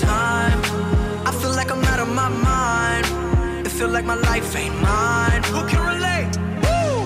Time. 0.00 0.60
I 1.26 1.32
feel 1.40 1.50
like 1.50 1.70
I'm 1.70 1.84
out 1.84 2.00
of 2.00 2.08
my 2.08 2.28
mind. 2.28 3.06
It 3.66 3.70
feel 3.70 3.88
like 3.88 4.04
my 4.04 4.14
life 4.30 4.54
ain't 4.56 4.74
mine. 4.80 5.42
Who 5.52 5.60
can 5.70 5.82
relate? 5.94 6.30
Woo! 6.64 6.98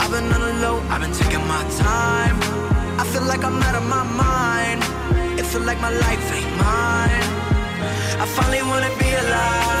I've 0.00 0.10
been 0.10 0.26
on 0.36 0.40
the 0.48 0.54
low, 0.64 0.76
I've 0.90 1.00
been 1.00 1.12
taking 1.12 1.44
my 1.46 1.62
time. 1.76 2.36
I 3.00 3.04
feel 3.12 3.24
like 3.24 3.42
I'm 3.44 3.62
out 3.62 3.74
of 3.74 3.86
my 3.96 4.04
mind. 4.24 4.80
It 5.38 5.46
feel 5.46 5.62
like 5.62 5.80
my 5.80 5.90
life 5.90 6.26
ain't 6.38 6.52
mine. 6.56 7.26
I 8.22 8.26
finally 8.36 8.62
wanna 8.62 8.90
be 8.98 9.10
alive. 9.12 9.75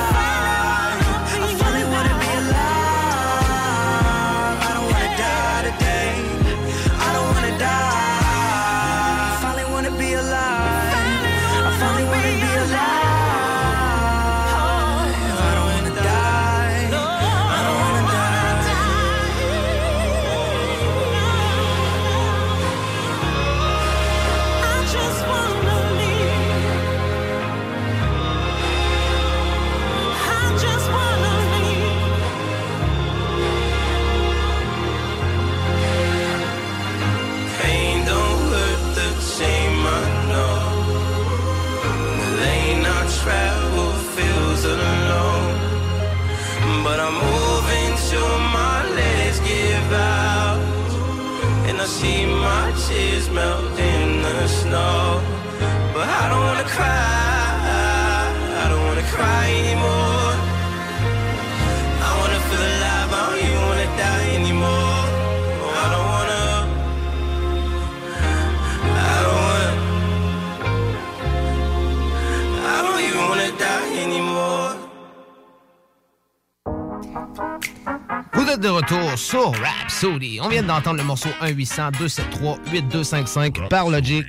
De 78.58 78.68
retour 78.68 79.18
sur 79.18 79.52
Rhapsody. 79.52 80.38
On 80.42 80.48
vient 80.48 80.62
d'entendre 80.62 80.96
le 80.96 81.04
morceau 81.04 81.28
1-800-273-8255 81.42 83.68
par 83.68 83.90
Logic. 83.90 84.24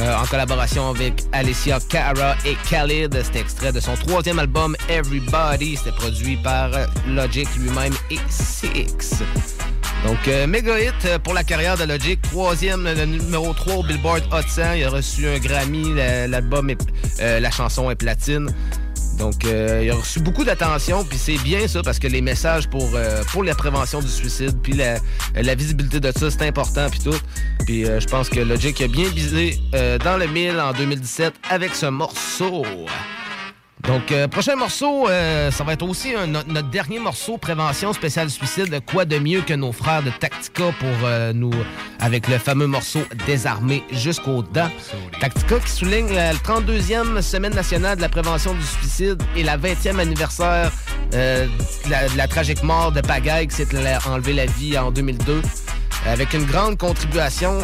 Euh, 0.00 0.16
en 0.16 0.24
collaboration 0.26 0.90
avec 0.90 1.24
Alicia 1.32 1.78
Cara 1.88 2.36
et 2.44 2.56
Khalid. 2.68 3.20
C'était 3.22 3.40
extrait 3.40 3.72
de 3.72 3.80
son 3.80 3.94
troisième 3.96 4.38
album 4.38 4.76
Everybody. 4.88 5.76
C'était 5.76 5.92
produit 5.92 6.36
par 6.36 6.70
Logic 7.08 7.48
lui-même 7.58 7.92
et 8.10 8.16
CX. 8.28 9.22
Donc, 10.06 10.16
euh, 10.28 10.46
méga 10.46 10.80
hit 10.80 10.94
euh, 11.04 11.18
pour 11.18 11.34
la 11.34 11.44
carrière 11.44 11.76
de 11.76 11.84
Logic. 11.84 12.20
Troisième, 12.22 12.84
le 12.84 13.04
numéro 13.04 13.52
3 13.52 13.74
au 13.74 13.82
Billboard 13.82 14.22
Hot 14.32 14.42
100. 14.48 14.72
Il 14.72 14.84
a 14.84 14.90
reçu 14.90 15.26
un 15.28 15.38
Grammy. 15.38 15.94
la- 15.94 16.26
L'album, 16.26 16.70
est- 16.70 16.80
euh, 17.20 17.38
la 17.40 17.50
chanson 17.50 17.90
est 17.90 17.96
platine. 17.96 18.48
Donc, 19.20 19.44
euh, 19.44 19.82
il 19.84 19.90
a 19.90 19.94
reçu 19.94 20.18
beaucoup 20.18 20.44
d'attention, 20.44 21.04
puis 21.04 21.18
c'est 21.18 21.36
bien 21.44 21.68
ça, 21.68 21.82
parce 21.82 21.98
que 21.98 22.08
les 22.08 22.22
messages 22.22 22.66
pour, 22.68 22.90
euh, 22.94 23.22
pour 23.30 23.44
la 23.44 23.54
prévention 23.54 24.00
du 24.00 24.08
suicide, 24.08 24.56
puis 24.62 24.72
la, 24.72 25.54
visibilité 25.54 26.00
de 26.00 26.10
ça, 26.10 26.30
c'est 26.30 26.46
important, 26.46 26.88
puis 26.90 27.00
tout. 27.00 27.18
Puis 27.66 27.84
euh, 27.84 28.00
je 28.00 28.06
pense 28.06 28.30
que 28.30 28.40
Logic 28.40 28.80
a 28.80 28.88
bien 28.88 29.08
visé 29.10 29.60
dans 30.02 30.16
le 30.16 30.26
mille 30.26 30.58
en 30.58 30.72
2017 30.72 31.34
avec 31.50 31.74
ce 31.74 31.86
morceau. 31.86 32.64
Donc, 33.88 34.12
euh, 34.12 34.28
prochain 34.28 34.56
morceau, 34.56 35.08
euh, 35.08 35.50
ça 35.50 35.64
va 35.64 35.72
être 35.72 35.88
aussi 35.88 36.12
notre, 36.26 36.68
dernier 36.70 36.98
morceau, 36.98 37.38
Prévention 37.38 37.92
spéciale 37.92 38.28
suicide. 38.28 38.78
Quoi 38.84 39.04
de 39.04 39.18
mieux 39.18 39.40
que 39.40 39.54
nos 39.54 39.72
frères 39.72 40.02
de 40.02 40.10
Tactica 40.10 40.72
pour 40.78 40.88
euh, 41.04 41.32
nous, 41.32 41.52
avec 41.98 42.28
le 42.28 42.38
fameux 42.38 42.66
morceau 42.66 43.00
Désarmé 43.26 43.82
jusqu'aux 43.90 44.42
dents. 44.42 44.70
Tactica 45.20 45.58
qui 45.60 45.70
souligne 45.70 46.12
la 46.12 46.34
32e 46.34 47.22
semaine 47.22 47.54
nationale 47.54 47.96
de 47.96 48.02
la 48.02 48.08
prévention 48.08 48.54
du 48.54 48.62
suicide 48.62 49.22
et 49.34 49.42
la 49.42 49.56
20e 49.56 49.98
anniversaire 49.98 50.70
de, 51.12 51.48
la, 52.16 52.28
tragique 52.28 52.62
mort 52.62 52.92
de 52.92 53.00
Pagaille 53.00 53.48
qui 53.48 53.56
s'est 53.56 53.68
enlevé 54.06 54.34
la 54.34 54.46
vie 54.46 54.76
en 54.78 54.90
2002. 54.90 55.40
Avec 56.06 56.34
une 56.34 56.44
grande 56.44 56.78
contribution, 56.78 57.58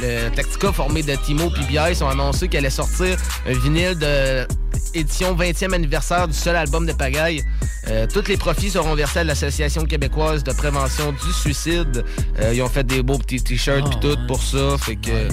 le 0.00 0.28
Tactica 0.30 0.72
formé 0.72 1.02
de 1.02 1.14
Timo 1.16 1.50
BIS 1.50 2.02
ont 2.02 2.08
annoncé 2.08 2.48
qu'elle 2.48 2.60
allait 2.60 2.70
sortir 2.70 3.16
un 3.46 3.52
vinyle 3.52 3.98
de 3.98 4.46
édition 4.94 5.34
20e 5.36 5.72
anniversaire 5.72 6.28
du 6.28 6.34
seul 6.34 6.56
album 6.56 6.86
de 6.86 6.92
Pagaille. 6.92 7.44
Euh, 7.88 8.06
tous 8.12 8.28
les 8.28 8.36
profits 8.36 8.70
seront 8.70 8.94
versés 8.94 9.20
à 9.20 9.24
l'Association 9.24 9.84
québécoise 9.84 10.44
de 10.44 10.52
prévention 10.52 11.12
du 11.12 11.32
suicide. 11.32 12.04
Euh, 12.40 12.52
ils 12.54 12.62
ont 12.62 12.68
fait 12.68 12.84
des 12.84 13.02
beaux 13.02 13.18
petits 13.18 13.42
t-shirts 13.42 13.84
Oh, 13.86 13.90
et 13.96 14.00
tout 14.00 14.08
ouais. 14.20 14.26
pour 14.28 14.42
ça. 14.42 14.76
Fait 14.78 14.96
que 14.96 15.28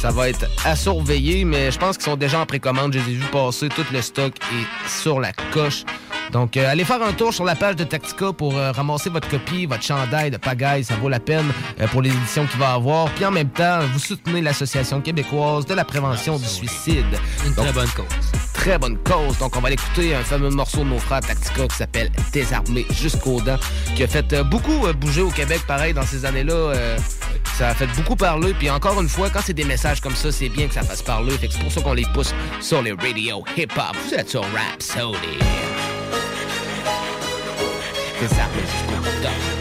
ça 0.00 0.10
va 0.10 0.28
être 0.28 0.46
à 0.64 0.76
surveiller, 0.76 1.44
mais 1.44 1.70
je 1.70 1.78
pense 1.78 1.96
qu'ils 1.96 2.04
sont 2.04 2.16
déjà 2.16 2.38
en 2.40 2.46
précommande. 2.46 2.92
Je 2.92 2.98
les 3.00 3.12
ai 3.12 3.14
vus 3.14 3.30
passer. 3.32 3.68
Tout 3.68 3.84
le 3.92 4.00
stock 4.02 4.32
est 4.36 4.88
sur 4.88 5.18
la 5.20 5.32
coche. 5.52 5.84
Donc, 6.32 6.56
euh, 6.56 6.68
allez 6.70 6.84
faire 6.84 7.02
un 7.02 7.12
tour 7.12 7.32
sur 7.32 7.44
la 7.44 7.54
page 7.54 7.76
de 7.76 7.84
Tactica 7.84 8.32
pour 8.32 8.56
euh, 8.56 8.72
ramasser 8.72 9.10
votre 9.10 9.28
copie, 9.28 9.64
votre 9.66 9.82
chandail 9.84 10.30
de 10.30 10.36
pagaille. 10.36 10.84
Ça 10.84 10.94
vaut 10.96 11.08
la 11.08 11.20
peine 11.20 11.46
euh, 11.80 11.86
pour 11.88 12.02
les 12.02 12.10
éditions 12.10 12.46
qu'il 12.46 12.58
va 12.58 12.72
avoir. 12.72 13.08
Puis 13.10 13.24
en 13.24 13.30
même 13.30 13.48
temps, 13.48 13.78
vous 13.92 13.98
soutenez 14.00 14.42
l'Association 14.42 15.00
québécoise 15.00 15.66
de 15.66 15.74
la 15.74 15.84
prévention 15.84 16.36
du 16.36 16.44
suicide. 16.46 17.06
Une 17.46 17.54
Donc, 17.54 17.64
très 17.66 17.72
bonne 17.72 17.88
cause. 17.90 18.06
Très 18.56 18.78
bonne 18.78 18.98
cause. 19.04 19.38
Donc, 19.38 19.54
on 19.56 19.60
va 19.60 19.68
aller 19.68 19.74
écouter 19.74 20.14
un 20.14 20.24
fameux 20.24 20.50
morceau 20.50 20.78
de 20.78 20.88
nos 20.88 20.98
frères 20.98 21.20
Tactica 21.20 21.68
qui 21.68 21.76
s'appelle 21.76 22.10
Désarmé 22.32 22.84
jusqu'aux 22.90 23.40
dents, 23.40 23.58
qui 23.94 24.02
a 24.02 24.08
fait 24.08 24.32
euh, 24.32 24.42
beaucoup 24.42 24.86
euh, 24.86 24.92
bouger 24.92 25.22
au 25.22 25.30
Québec, 25.30 25.60
pareil, 25.68 25.94
dans 25.94 26.02
ces 26.02 26.24
années-là. 26.24 26.52
euh, 26.54 26.98
ça 27.56 27.68
a 27.68 27.74
fait 27.74 27.86
beaucoup 27.96 28.16
parler. 28.16 28.54
Puis 28.58 28.68
encore 28.70 29.00
une 29.00 29.08
fois, 29.08 29.30
quand 29.30 29.40
c'est 29.44 29.52
des 29.52 29.64
messages 29.64 30.00
comme 30.00 30.16
ça, 30.16 30.32
c'est 30.32 30.48
bien 30.48 30.66
que 30.66 30.74
ça 30.74 30.82
fasse 30.82 31.02
parler. 31.02 31.32
Fait 31.38 31.48
c'est 31.50 31.60
pour 31.62 31.70
ça 31.70 31.80
qu'on 31.80 31.94
les 31.94 32.06
pousse 32.12 32.34
sur 32.60 32.82
les 32.82 32.92
radios 32.92 33.44
hip-hop. 33.56 33.96
Vous 34.04 34.14
êtes 34.14 34.30
sur 34.30 34.42
Rhapsody. 34.42 35.38
Désarmé 38.20 38.60
jusqu'aux 38.60 39.22
dents. 39.22 39.55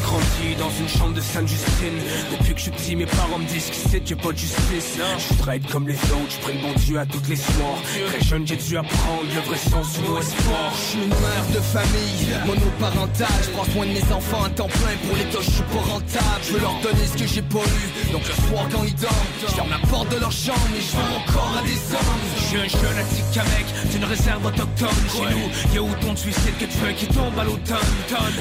Grandi 0.00 0.54
dans 0.58 0.70
une 0.70 0.88
chambre 0.88 1.14
de 1.14 1.20
Sainte-Justine 1.20 1.98
Depuis 2.32 2.54
que 2.54 2.58
je 2.58 2.62
suis 2.64 2.70
petit, 2.72 2.96
mes 2.96 3.06
parents 3.06 3.38
me 3.38 3.46
disent 3.46 3.70
qu'ils 3.70 3.90
c'est 3.90 4.12
a 4.12 4.16
pas 4.16 4.32
de 4.32 4.38
justice 4.38 4.98
Je 5.18 5.34
voudrais 5.34 5.56
être 5.56 5.68
comme 5.68 5.88
les 5.88 5.94
autres, 5.94 6.30
je 6.30 6.38
prie 6.38 6.54
le 6.54 6.60
bon 6.60 6.72
Dieu 6.76 6.98
à 6.98 7.06
toutes 7.06 7.28
les 7.28 7.36
soirs 7.36 7.78
Très 8.08 8.20
jeune, 8.20 8.46
j'ai 8.46 8.56
dû 8.56 8.76
apprendre 8.76 9.24
le 9.34 9.40
vrai 9.42 9.58
sens 9.58 9.92
du 9.94 10.08
mot 10.08 10.18
espoir 10.18 10.72
Je 10.74 10.80
suis 10.80 10.98
une 10.98 11.08
mère 11.08 11.46
de 11.54 11.60
famille, 11.60 12.34
monoparentale. 12.46 13.28
Je 13.42 13.50
prends 13.50 13.64
soin 13.64 13.86
de 13.86 13.92
mes 13.92 14.12
enfants 14.12 14.44
à 14.44 14.50
temps 14.50 14.68
plein. 14.68 14.96
Pour 15.06 15.16
les 15.16 15.24
gosses, 15.32 15.44
je 15.44 15.50
suis 15.50 15.62
pas 15.62 15.92
rentable. 15.92 16.42
Je 16.42 16.52
veux 16.52 16.60
leur 16.60 16.74
donner 16.80 17.06
ce 17.06 17.16
que 17.16 17.26
j'ai 17.26 17.42
pas 17.42 17.58
eu. 17.58 18.12
Donc 18.12 18.22
le 18.26 18.34
soir, 18.48 18.66
quand 18.72 18.84
ils 18.84 18.94
dorment, 18.94 19.32
je 19.40 19.46
ferme 19.46 19.70
la 19.70 19.86
porte 19.88 20.10
de 20.10 20.20
leur 20.20 20.32
chambre 20.32 20.70
et 20.76 20.80
je 20.80 20.92
vends 20.96 21.10
mon 21.10 21.32
corps 21.32 21.56
à 21.58 21.62
des 21.62 21.80
hommes. 21.94 22.22
Je 22.36 22.42
suis 22.44 22.58
un 22.58 22.68
jeune 22.68 22.98
attique 22.98 23.36
mec 23.36 23.66
d'une 23.90 24.04
réserve 24.04 24.44
autochtone 24.46 24.88
Chez 25.12 25.34
nous, 25.34 25.74
y'a 25.74 25.82
autant 25.82 26.12
de 26.12 26.18
suicides 26.18 26.58
que 26.58 26.64
de 26.64 26.72
feux 26.72 26.92
qui 26.96 27.06
tombent 27.06 27.38
à 27.38 27.44
l'automne. 27.44 27.78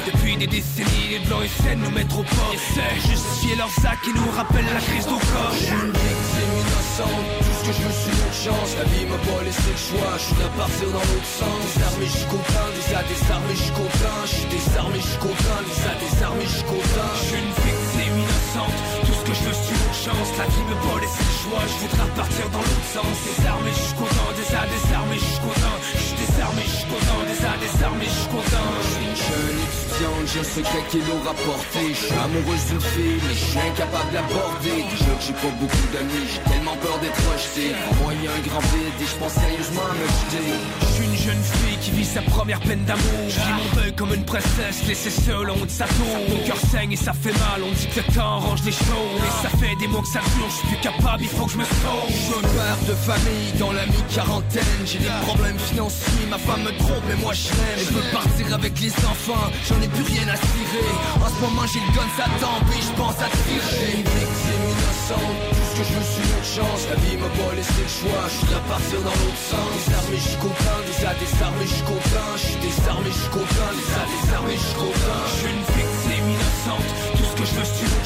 Depuis 0.05 0.37
des 0.37 0.47
décennies, 0.47 1.09
les 1.11 1.19
blancs 1.19 1.43
de 1.57 1.75
nous 1.75 1.91
mettre 1.91 2.19
au 2.19 2.23
port 2.23 2.53
Essaient 2.53 2.95
de 2.95 3.01
justifier 3.11 3.55
leurs 3.55 3.73
actes 3.85 4.03
qui 4.03 4.13
nous 4.13 4.29
rappellent 4.31 4.73
la 4.73 4.81
crise 4.81 5.05
d'au 5.05 5.19
corps. 5.19 5.53
Je 5.53 5.65
suis 5.65 5.73
une 5.73 5.93
victime 5.93 6.53
innocente, 6.61 7.25
tout 7.39 7.55
ce 7.57 7.63
que 7.67 7.73
je 7.73 7.85
c'est 7.89 8.11
une 8.11 8.21
autre 8.25 8.41
chance. 8.45 8.69
La 8.77 8.85
vie 8.91 9.05
m'a 9.05 9.19
pas 9.29 9.41
laissé 9.43 9.69
le 9.69 9.81
choix, 9.89 10.11
je 10.17 10.25
suis 10.29 10.43
à 10.43 10.51
partir 10.57 10.87
dans 10.89 11.05
l'autre 11.09 11.31
sens. 11.39 11.59
Désarmé, 11.69 12.05
je 12.05 12.17
suis 12.19 12.29
content, 12.29 12.67
déjà 12.79 12.99
désarmé, 13.05 13.53
suis 13.55 13.75
content. 13.77 14.19
Je 14.25 14.33
suis 14.39 14.49
désarmé, 14.49 14.97
je 14.99 15.09
suis 15.09 15.21
content, 15.23 15.59
déjà 15.69 15.91
désarmé, 15.99 16.43
suis 16.45 16.67
content. 16.69 17.11
Je 17.19 17.25
suis 17.29 17.39
une 17.39 17.55
victime 17.65 18.15
innocente. 18.19 18.77
Tout 19.05 19.15
ce 19.19 19.23
que 19.27 19.33
je 19.37 19.43
c'est 19.49 19.73
une 19.73 19.83
autre 19.85 20.01
chance. 20.05 20.29
La 20.39 20.47
vie 20.49 20.65
me 20.69 20.77
pas 20.81 20.97
laissé 21.01 21.21
le 21.29 21.35
choix. 21.43 21.63
Je 21.69 21.75
voudrais 21.81 22.05
repartir 22.09 22.45
dans 22.49 22.63
l'autre 22.65 22.89
sens. 22.93 23.15
Désarmé, 23.25 23.69
je 23.73 23.83
suis 23.89 23.97
content. 23.99 24.29
Déjà 24.37 24.61
désarmé, 24.69 25.15
je 25.19 25.29
suis 25.29 25.43
content. 25.45 25.77
Je 25.79 26.03
suis 26.09 26.17
désarmé, 26.19 26.61
je 26.65 26.75
suis 26.79 26.89
content 26.89 27.21
Je 27.49 27.65
suis 27.65 29.05
une 29.09 29.15
jeune 29.15 29.59
étudiante, 29.65 30.27
j'ai 30.31 30.39
un 30.39 30.43
secret 30.43 30.83
qui 30.89 30.97
nous 30.97 31.21
rapporté 31.25 31.81
Je 31.89 32.05
suis 32.05 32.13
amoureuse 32.13 32.65
d'une 32.69 32.81
fille, 32.81 33.19
mais 33.25 33.33
je 33.33 33.45
suis 33.45 33.59
incapable 33.59 34.11
d'aborder. 34.13 34.85
Déjà 34.85 35.11
que 35.17 35.23
j'ai 35.25 35.33
pas 35.33 35.53
beaucoup 35.59 35.87
d'amis, 35.91 36.25
j'ai 36.29 36.51
tellement 36.51 36.77
peur 36.77 36.99
d'être 36.99 37.17
rejeté. 37.17 37.73
Moi 38.01 38.13
il 38.13 38.27
un 38.29 38.41
grand 38.47 38.61
et 38.61 39.05
je 39.05 39.15
pense 39.17 39.33
sérieusement 39.33 39.81
à 39.89 39.93
me 39.97 40.05
jeter. 40.05 40.45
Je 40.81 40.85
suis 40.93 41.05
une 41.05 41.17
jeune 41.17 41.43
fille 41.43 41.77
qui 41.81 41.91
vit 41.91 42.05
sa 42.05 42.21
première 42.21 42.59
peine 42.59 42.85
d'amour. 42.85 43.25
Je 43.29 43.39
vis 43.39 43.53
mon 43.57 43.81
deuil 43.81 43.93
comme 43.95 44.13
une 44.13 44.25
princesse 44.25 44.85
laissée 44.87 45.09
seule 45.09 45.49
en 45.49 45.55
haut 45.55 45.65
de 45.65 45.71
sa 45.71 45.85
tour. 45.85 46.15
Mon 46.29 46.45
cœur 46.45 46.57
saigne 46.69 46.91
et 46.91 47.01
ça 47.01 47.13
fait 47.13 47.33
mal, 47.33 47.65
on 47.65 47.73
dit 47.73 47.87
que 47.87 47.99
le 48.05 48.13
temps 48.13 48.39
range 48.39 48.63
les 48.63 48.71
choses. 48.71 49.19
Et 49.25 49.33
ça 49.41 49.49
fait 49.57 49.75
des 49.79 49.87
mois 49.87 50.01
que 50.01 50.13
ça 50.13 50.21
dure, 50.35 50.49
je 50.49 50.55
suis 50.55 50.67
plus 50.67 50.81
capable, 50.81 51.23
il 51.23 51.29
faut 51.29 51.45
que 51.45 51.53
je 51.53 51.57
me 51.57 51.65
sauve 51.65 52.13
Je 52.13 52.39
père 52.45 52.79
de 52.87 52.93
famille 52.93 53.51
dans 53.57 53.71
la 53.71 53.85
mi-quarantaine. 53.87 54.85
J'ai 54.85 54.99
des 54.99 55.13
problèmes 55.25 55.57
financiers, 55.57 56.27
ma 56.29 56.37
femme 56.37 56.61
me 56.61 56.77
trompe 56.77 57.03
mais 57.07 57.15
moi 57.15 57.33
je 57.47 57.93
veux 57.93 58.11
partir 58.11 58.53
avec 58.53 58.79
les 58.79 58.91
enfants, 59.05 59.47
j'en 59.67 59.79
ai 59.81 59.87
plus 59.87 60.03
rien 60.03 60.27
à 60.27 60.35
cirer. 60.35 60.91
En 61.23 61.29
ce 61.29 61.39
moment 61.41 61.65
j'ai 61.71 61.79
le 61.79 61.91
gun, 61.95 62.09
ça 62.17 62.27
tombe 62.43 62.67
et 62.75 62.81
je 62.81 62.93
pense 62.99 63.17
à 63.19 63.29
tirer. 63.31 63.75
Suis 63.79 63.95
une 63.99 64.07
victime 64.07 64.63
innocente, 64.67 65.37
tout 65.51 65.65
ce 65.69 65.73
que 65.79 65.83
je 65.87 65.93
veux 65.95 66.07
c'est 66.11 66.27
une 66.27 66.47
chance. 66.55 66.81
La 66.89 66.97
vie 67.03 67.17
m'a 67.17 67.31
pas 67.39 67.55
laissé 67.55 67.79
le 67.79 67.93
choix, 67.99 68.21
je 68.27 68.37
voudrais 68.43 68.65
partir 68.67 68.99
dans 69.07 69.17
l'autre 69.23 69.43
sens. 69.51 69.71
Désarmé, 69.87 70.17
je 70.17 70.27
suis 70.27 70.41
content, 70.43 70.79
déjà 70.89 71.11
désarmé, 71.15 71.63
je 71.63 71.83
content 71.87 72.29
Je 72.35 72.45
suis 72.49 72.59
désarmé, 72.59 73.09
je 73.09 73.19
suis 73.23 73.33
content, 73.39 73.71
déjà 73.79 74.03
désarmé, 74.11 74.53
je 74.59 74.65
suis 74.67 74.79
content 74.83 75.21
Je 75.29 75.35
suis 75.39 75.51
une 75.55 75.65
victime 75.79 76.25
innocente 76.35 77.08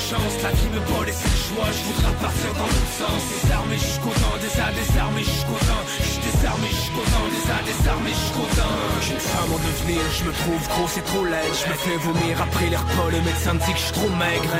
chance 0.09 0.35
La 0.43 0.51
vie 0.51 0.69
me 0.75 0.81
pas 0.83 1.05
laissé 1.05 1.23
le 1.23 1.39
choix 1.47 1.67
Je 1.71 1.81
voudrais 1.87 2.11
repartir 2.11 2.51
dans 2.59 2.67
l'autre 2.67 2.93
sens. 2.99 3.21
Désarmé 3.31 3.77
suis 3.77 4.01
content 4.03 4.33
Déjà 4.43 4.67
désarmé 4.75 5.21
suis 5.23 5.47
content 5.47 5.81
Je 5.87 6.07
suis 6.11 6.23
désarmé 6.27 6.67
suis 6.67 6.93
content 6.97 7.25
Déjà 7.31 7.57
désarmé 7.63 8.11
suis 8.11 8.35
content 8.35 8.73
J'ai 9.03 9.13
une 9.15 9.25
femme 9.31 9.51
en 9.55 9.61
devenir 9.63 10.01
Je 10.17 10.23
me 10.27 10.33
trouve 10.43 10.63
gros 10.73 10.87
c'est 10.91 11.05
trop 11.07 11.25
laid. 11.25 11.51
Je 11.55 11.65
me 11.71 11.77
fais 11.85 11.97
vomir 12.03 12.33
après 12.41 12.67
les 12.69 12.79
repas 12.79 13.07
Le 13.15 13.21
médecin 13.23 13.55
dit 13.55 13.73
que 13.73 13.79
je 13.79 13.87
suis 13.87 13.97
trop 13.99 14.13
maigre 14.19 14.53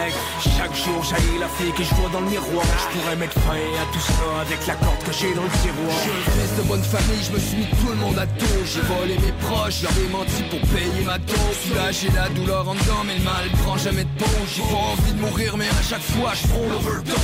Chaque 0.57 0.75
jour 0.83 0.99
j'haïs 1.03 1.39
la 1.39 1.51
fille 1.57 1.73
que 1.75 1.83
je 1.83 1.93
vois 1.99 2.11
dans 2.15 2.23
le 2.23 2.29
miroir. 2.31 2.65
Je 2.83 2.87
pourrais 2.95 3.17
mettre 3.19 3.37
fin 3.43 3.63
à 3.83 3.85
tout 3.91 4.05
ça 4.15 4.27
Avec 4.47 4.61
la 4.67 4.75
corde 4.79 5.01
que 5.03 5.13
j'ai 5.13 5.33
dans 5.35 5.47
le 5.47 5.55
tiroir. 5.63 5.97
Je 5.99 6.45
suis 6.47 6.55
de 6.57 6.63
bonne 6.67 6.83
famille, 6.83 7.23
je 7.27 7.31
me 7.35 7.39
suis 7.39 7.57
mis 7.57 7.69
tout 7.81 7.91
le 7.91 7.99
monde 7.99 8.17
à 8.19 8.25
dos. 8.25 8.59
J'ai 8.63 8.85
volé 8.87 9.15
mes 9.19 9.35
proches, 9.43 9.83
ai 9.83 10.07
menti 10.09 10.41
pour 10.49 10.61
payer 10.71 11.03
ma 11.05 11.17
dose. 11.17 11.61
Là 11.75 11.91
j'ai 11.91 12.11
la 12.11 12.29
douleur 12.29 12.63
en 12.67 12.75
dedans 12.75 13.03
mais 13.05 13.17
le 13.17 13.23
mal 13.23 13.45
prend 13.63 13.77
jamais 13.77 14.03
de 14.03 14.15
pause 14.19 14.49
J'ai 14.55 14.63
pas 14.63 14.83
envie 14.93 15.13
de 15.13 15.21
mourir 15.21 15.42
mais 15.57 15.67
à 15.67 15.81
chaque 15.81 16.01
fois 16.01 16.31
je 16.33 16.47
prends 16.47 16.69
l'overdose. 16.69 17.15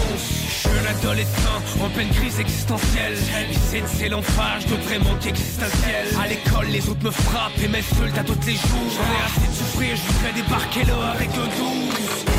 Je 0.47 0.67
suis 0.67 0.69
un 0.69 0.97
adolescent 0.97 1.60
en 1.84 1.89
pleine 1.89 2.10
crise 2.10 2.39
existentielle. 2.39 3.13
Ici 3.49 3.84
c'est 3.86 4.10
l'enfer, 4.10 4.60
je 4.60 4.67
devrais 4.67 4.99
manquer 4.99 5.29
existentiel 5.29 6.08
À 6.21 6.27
l'école 6.27 6.67
les 6.67 6.88
autres 6.89 7.03
me 7.03 7.12
frappent 7.12 7.58
et 7.63 7.67
m'insultent 7.67 8.17
à 8.17 8.23
tous 8.23 8.45
les 8.45 8.53
jours. 8.53 8.89
J'en 8.95 9.08
ai 9.13 9.21
assez 9.25 9.47
de 9.47 9.55
souffrir, 9.55 9.95
je 9.95 10.12
voudrais 10.12 10.34
débarquer 10.34 10.84
là 10.86 11.12
avec 11.15 11.29
un 11.29 11.47
12 11.47 12.38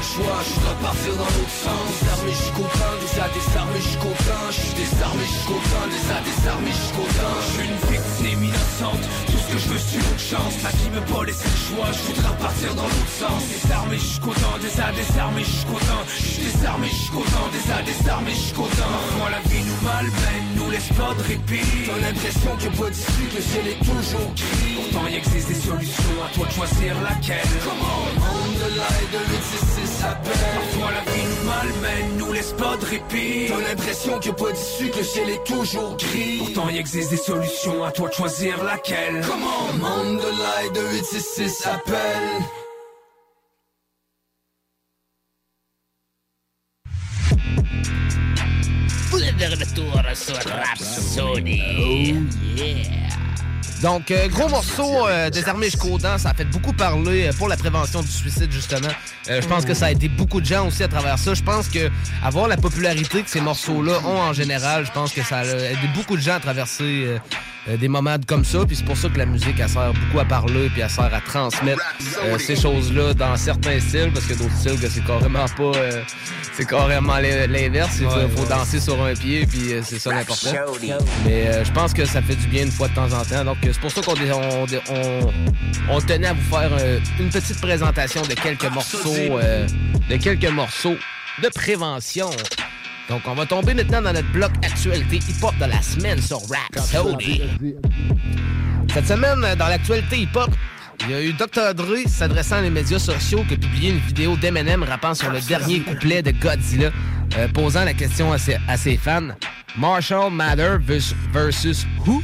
le 0.00 0.06
je 0.06 0.54
voudrais 0.54 0.74
partir 0.82 1.12
dans 1.16 1.24
l'autre 1.24 1.50
sens. 1.50 2.00
Désarmé, 2.00 2.32
suis 2.32 2.52
content, 2.52 2.92
déjà 3.00 3.28
désarmé, 3.28 3.80
suis 3.80 3.98
content 3.98 4.44
Je 4.50 4.60
suis 4.60 4.74
désarmé, 4.74 5.24
suis 5.24 5.46
content, 5.46 5.84
déjà 5.92 6.16
désarmé, 6.24 6.70
suis 6.72 6.96
content 6.96 7.34
Je 7.40 7.52
suis 7.52 7.68
une 7.68 7.80
victime 7.92 8.44
innocente 8.44 9.29
Tout 9.70 9.78
ce 9.78 9.94
que 9.94 10.00
je 10.00 10.04
veux 10.04 10.10
c'est 10.10 10.12
une 10.12 10.18
chance. 10.18 10.62
La 10.64 10.70
vie 10.70 10.90
me 10.90 11.00
pas 11.12 11.24
laissé 11.24 11.44
le 11.44 11.76
choix. 11.76 11.86
Je 11.92 12.12
voudrais 12.12 12.28
repartir 12.28 12.74
dans 12.74 12.82
l'autre 12.82 13.14
sens. 13.20 13.42
Désarmé 13.50 13.98
je 13.98 14.04
suis 14.04 14.20
content 14.20 14.58
Déjà 14.60 14.92
désarmé 14.92 15.44
je 15.44 15.50
suis 15.50 15.66
content 15.66 16.02
Je 16.08 16.40
désarmé 16.42 16.88
je 16.88 16.94
suis 16.94 17.10
content 17.10 17.46
Déjà 17.52 17.82
désarmé 17.82 18.30
je 18.30 18.40
suis 18.40 18.52
content 18.54 18.90
Parfois 18.90 19.30
la 19.30 19.40
vie 19.48 19.62
nous 19.62 19.80
malmène 19.86 20.46
Nous 20.56 20.70
laisse 20.70 20.88
pas 20.98 21.14
de 21.14 21.22
répit. 21.22 21.86
T'as 21.86 22.00
l'impression 22.02 22.50
a 22.50 22.82
pas 22.82 22.90
d'issue, 22.90 23.28
que 23.30 23.42
ciel 23.42 23.66
est 23.68 23.84
toujours 23.84 24.30
gris. 24.34 24.74
Pourtant 24.74 25.06
il 25.08 25.16
existe 25.16 25.48
des 25.48 25.54
solutions 25.54 26.18
À 26.24 26.34
toi 26.34 26.46
de 26.46 26.52
choisir 26.52 26.92
laquelle. 27.02 27.52
Comment 27.62 27.98
on 28.10 28.50
the 28.58 28.70
line 28.74 29.10
de 29.14 29.20
866 29.30 30.04
appelle 30.04 30.50
Parfois 30.58 30.90
la 30.98 31.12
vie 31.12 31.26
nous 31.30 31.44
malmène 31.46 32.16
Nous 32.18 32.32
laisse 32.32 32.52
pas 32.52 32.76
de 32.76 32.84
répit. 32.86 33.46
T'as 33.48 33.68
l'impression 33.68 34.16
a 34.18 34.32
pas 34.32 34.52
d'issue, 34.52 34.90
que 34.90 35.02
ciel 35.02 35.30
est 35.30 35.44
toujours 35.44 35.96
gris. 35.96 36.38
Pourtant 36.38 36.68
il 36.70 36.76
existe 36.76 37.10
des 37.10 37.16
solutions 37.16 37.84
À 37.84 37.92
toi 37.92 38.08
de 38.08 38.14
choisir 38.14 38.62
laquelle. 38.64 39.22
Comment 39.26 39.59
on 39.82 40.16
the 40.16 40.32
line 40.44 40.72
de 40.72 40.80
866 40.80 41.66
appelle 41.66 42.42
Vous 49.10 49.22
êtes 49.22 49.36
de 49.36 49.44
retour 49.44 50.02
sur 50.14 50.36
Rhapsody. 50.36 51.62
Oh 51.78 52.56
yeah. 52.56 53.10
Donc, 53.82 54.10
euh, 54.10 54.28
gros 54.28 54.48
morceau 54.48 55.08
euh, 55.08 55.30
des 55.30 55.48
armées 55.48 55.66
jusqu'aux 55.70 55.96
dents, 55.96 56.18
ça 56.18 56.30
a 56.30 56.34
fait 56.34 56.44
beaucoup 56.44 56.74
parler 56.74 57.28
euh, 57.28 57.32
pour 57.32 57.48
la 57.48 57.56
prévention 57.56 58.02
du 58.02 58.08
suicide, 58.10 58.52
justement. 58.52 58.88
Euh, 59.30 59.40
je 59.40 59.48
pense 59.48 59.64
que 59.64 59.72
ça 59.72 59.86
a 59.86 59.90
aidé 59.92 60.08
beaucoup 60.08 60.40
de 60.42 60.46
gens 60.46 60.66
aussi 60.66 60.82
à 60.82 60.88
travers 60.88 61.18
ça. 61.18 61.32
Je 61.32 61.42
pense 61.42 61.68
que 61.68 61.90
avoir 62.22 62.46
la 62.46 62.58
popularité 62.58 63.22
que 63.22 63.30
ces 63.30 63.40
morceaux-là 63.40 64.00
ont 64.04 64.20
en 64.20 64.32
général, 64.34 64.84
je 64.84 64.92
pense 64.92 65.14
que 65.14 65.22
ça 65.22 65.38
a 65.38 65.44
aidé 65.44 65.88
beaucoup 65.94 66.16
de 66.16 66.20
gens 66.20 66.34
à 66.34 66.40
traverser 66.40 67.06
des 67.76 67.88
moments 67.88 68.16
comme 68.26 68.44
ça. 68.44 68.64
Puis 68.66 68.76
c'est 68.76 68.84
pour 68.84 68.96
ça 68.96 69.08
que 69.08 69.18
la 69.18 69.26
musique, 69.26 69.56
elle 69.58 69.68
sert 69.68 69.92
beaucoup 69.92 70.20
à 70.20 70.24
parler, 70.24 70.68
puis 70.72 70.80
elle 70.82 70.90
sert 70.90 71.12
à 71.12 71.20
transmettre 71.20 71.82
euh, 72.24 72.38
ces 72.38 72.56
choses-là 72.56 73.14
dans 73.14 73.36
certains 73.36 73.78
styles, 73.80 74.10
parce 74.12 74.26
que 74.26 74.34
d'autres 74.34 74.56
styles, 74.56 74.78
que 74.80 74.88
c'est 74.88 75.04
carrément 75.04 75.46
pas... 75.56 75.78
euh, 75.78 76.02
c'est 76.54 76.66
carrément 76.66 77.16
l'in- 77.18 77.46
l'inverse. 77.46 77.98
Il 78.00 78.08
faut, 78.36 78.44
danser 78.46 78.80
sur 78.80 79.02
un 79.02 79.14
pied, 79.14 79.46
puis 79.46 79.72
euh, 79.72 79.80
c'est 79.84 79.98
ça 79.98 80.10
l'important. 80.10 80.50
Mais 81.24 81.46
euh, 81.46 81.64
je 81.64 81.72
pense 81.72 81.94
que 81.94 82.04
ça 82.04 82.20
fait 82.20 82.34
du 82.34 82.46
bien 82.48 82.64
une 82.64 82.70
fois 82.72 82.88
de 82.88 82.94
temps 82.94 83.12
en 83.12 83.24
temps. 83.24 83.44
Donc, 83.44 83.56
euh, 83.64 83.70
c'est 83.72 83.80
pour 83.80 83.90
ça 83.90 84.02
qu'on 84.02 84.12
on, 84.12 84.66
dé- 84.66 84.80
on- 84.90 85.32
on 85.88 86.00
tenait 86.00 86.26
à 86.26 86.32
vous 86.34 86.50
faire 86.54 86.70
euh, 86.78 86.98
une 87.18 87.30
petite 87.30 87.60
présentation 87.60 88.22
de 88.22 88.34
quelques 88.34 88.70
morceaux, 88.70 88.98
euh, 89.38 89.66
de 90.10 90.16
quelques 90.16 90.50
morceaux 90.50 90.96
de 91.42 91.48
prévention. 91.48 92.30
Donc, 93.10 93.22
on 93.26 93.34
va 93.34 93.44
tomber 93.44 93.74
maintenant 93.74 94.00
dans 94.00 94.12
notre 94.12 94.30
bloc 94.30 94.52
actualité 94.64 95.16
hip-hop 95.16 95.52
de 95.60 95.64
la 95.66 95.82
semaine 95.82 96.22
sur 96.22 96.38
Rhapsody. 96.48 97.42
Cette 98.94 99.06
semaine, 99.08 99.44
euh, 99.44 99.56
dans 99.56 99.66
l'actualité 99.66 100.20
hip-hop, 100.20 100.50
il 101.00 101.10
y 101.10 101.14
a 101.14 101.22
eu 101.22 101.32
Dr. 101.32 101.74
Dre 101.74 101.96
s'adressant 102.06 102.56
à 102.56 102.60
les 102.60 102.70
médias 102.70 102.98
sociaux 103.00 103.44
qui 103.48 103.54
a 103.54 103.56
publié 103.56 103.90
une 103.90 103.98
vidéo 103.98 104.36
d'Eminem 104.36 104.84
rappant 104.84 105.14
sur 105.14 105.30
le 105.30 105.40
dernier 105.40 105.80
couplet 105.80 106.22
de 106.22 106.30
Godzilla, 106.30 106.90
euh, 107.36 107.48
posant 107.48 107.84
la 107.84 107.94
question 107.94 108.32
à 108.32 108.38
ses, 108.38 108.56
à 108.68 108.76
ses 108.76 108.96
fans 108.96 109.28
Marshall 109.76 110.30
Matter 110.32 110.76
vers- 110.80 111.14
versus 111.32 111.86
who? 112.06 112.22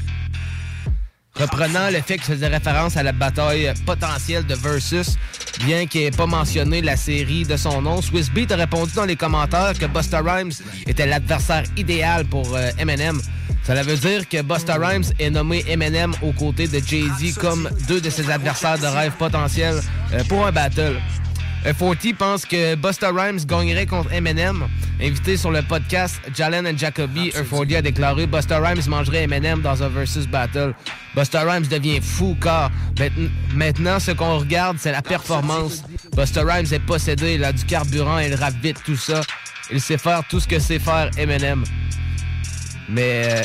Reprenant 1.39 1.91
le 1.91 2.01
fait 2.01 2.15
qu'il 2.15 2.35
faisait 2.35 2.47
référence 2.47 2.97
à 2.97 3.03
la 3.03 3.13
bataille 3.13 3.71
potentielle 3.85 4.47
de 4.47 4.55
Versus, 4.55 5.17
bien 5.67 5.87
qu'il 5.87 6.03
n'ait 6.03 6.11
pas 6.11 6.27
mentionné 6.27 6.81
la 6.81 6.97
série 6.97 7.45
de 7.45 7.57
son 7.57 7.83
nom, 7.83 8.01
Swiss 8.01 8.31
Beat 8.31 8.53
a 8.53 8.57
répondu 8.57 8.93
dans 8.95 9.05
les 9.05 9.17
commentaires 9.17 9.75
que 9.79 9.85
Busta 9.85 10.23
Rhymes 10.23 10.53
était 10.87 11.07
l'adversaire 11.07 11.65
idéal 11.77 12.25
pour 12.25 12.57
euh, 12.57 12.71
Eminem. 12.79 13.21
Cela 13.65 13.83
veut 13.83 13.97
dire 13.97 14.27
que 14.27 14.41
Busta 14.41 14.77
Rhymes 14.77 15.05
est 15.19 15.29
nommé 15.29 15.63
Eminem 15.69 16.15
aux 16.23 16.33
côtés 16.33 16.69
de 16.69 16.79
Jay-Z 16.79 17.37
comme 17.39 17.69
deux 17.87 18.01
de 18.01 18.09
ses 18.09 18.31
adversaires 18.31 18.79
de 18.79 18.87
rêve 18.87 19.13
potentiels 19.19 19.81
euh, 20.15 20.25
pour 20.25 20.47
un 20.47 20.53
battle. 20.53 20.97
Euh, 21.67 21.73
40 21.73 22.15
pense 22.17 22.47
que 22.47 22.77
Busta 22.77 23.11
Rhymes 23.11 23.45
gagnerait 23.45 23.87
contre 23.87 24.13
Eminem. 24.13 24.69
Invité 25.03 25.37
sur 25.37 25.51
le 25.51 25.63
podcast 25.63 26.21
Jalen 26.35 26.67
and 26.67 26.79
Jacoby, 26.79 27.31
E40 27.31 27.77
a 27.77 27.83
déclaré 27.83 28.27
Busta 28.27 28.61
Rhymes 28.61 28.83
mangerait 28.89 29.25
Eminem 29.25 29.61
dans 29.63 29.83
un 29.83 29.89
versus 29.89 30.27
battle. 30.29 30.75
Busta 31.15 31.43
Rhymes 31.43 31.67
devient 31.67 32.01
fou 32.01 32.37
car 32.41 32.71
mainte- 32.99 33.31
maintenant 33.55 33.99
ce 33.99 34.13
qu'on 34.13 34.39
regarde 34.39 34.77
c'est 34.79 34.93
la 34.93 35.03
performance. 35.03 35.83
Busta 36.17 36.43
Rhymes 36.45 36.73
est 36.73 36.79
possédé, 36.87 37.35
il 37.35 37.45
a 37.45 37.53
du 37.53 37.65
carburant, 37.65 38.19
il 38.19 38.35
rappe 38.35 38.55
vite 38.63 38.79
tout 38.85 38.97
ça. 38.97 39.21
Il 39.71 39.81
sait 39.81 39.99
faire 39.99 40.23
tout 40.29 40.39
ce 40.39 40.47
que 40.47 40.61
sait 40.61 40.79
faire 40.79 41.11
Eminem. 41.19 41.65
Mais 42.89 43.43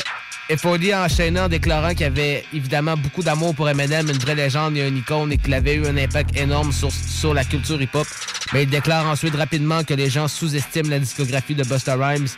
euh, 0.52 0.56
FOD 0.56 0.90
a 0.90 1.04
enchaîné 1.04 1.40
en 1.40 1.48
déclarant 1.48 1.94
qu'il 1.94 2.06
avait 2.06 2.44
évidemment 2.52 2.96
beaucoup 2.96 3.22
d'amour 3.22 3.54
pour 3.54 3.68
Eminem, 3.68 4.08
une 4.08 4.18
vraie 4.18 4.34
légende 4.34 4.76
et 4.76 4.86
une 4.86 4.98
icône, 4.98 5.32
et 5.32 5.38
qu'il 5.38 5.54
avait 5.54 5.74
eu 5.74 5.86
un 5.86 5.96
impact 5.96 6.36
énorme 6.36 6.72
sur, 6.72 7.34
la 7.34 7.44
culture 7.44 7.80
hip-hop. 7.80 8.06
Mais 8.52 8.64
il 8.64 8.70
déclare 8.70 9.06
ensuite 9.06 9.34
rapidement 9.34 9.82
que 9.84 9.94
les 9.94 10.10
gens 10.10 10.28
sous-estiment 10.28 10.90
la 10.90 10.98
discographie 10.98 11.54
de 11.54 11.64
Busta 11.64 11.96
Rhymes, 11.96 12.28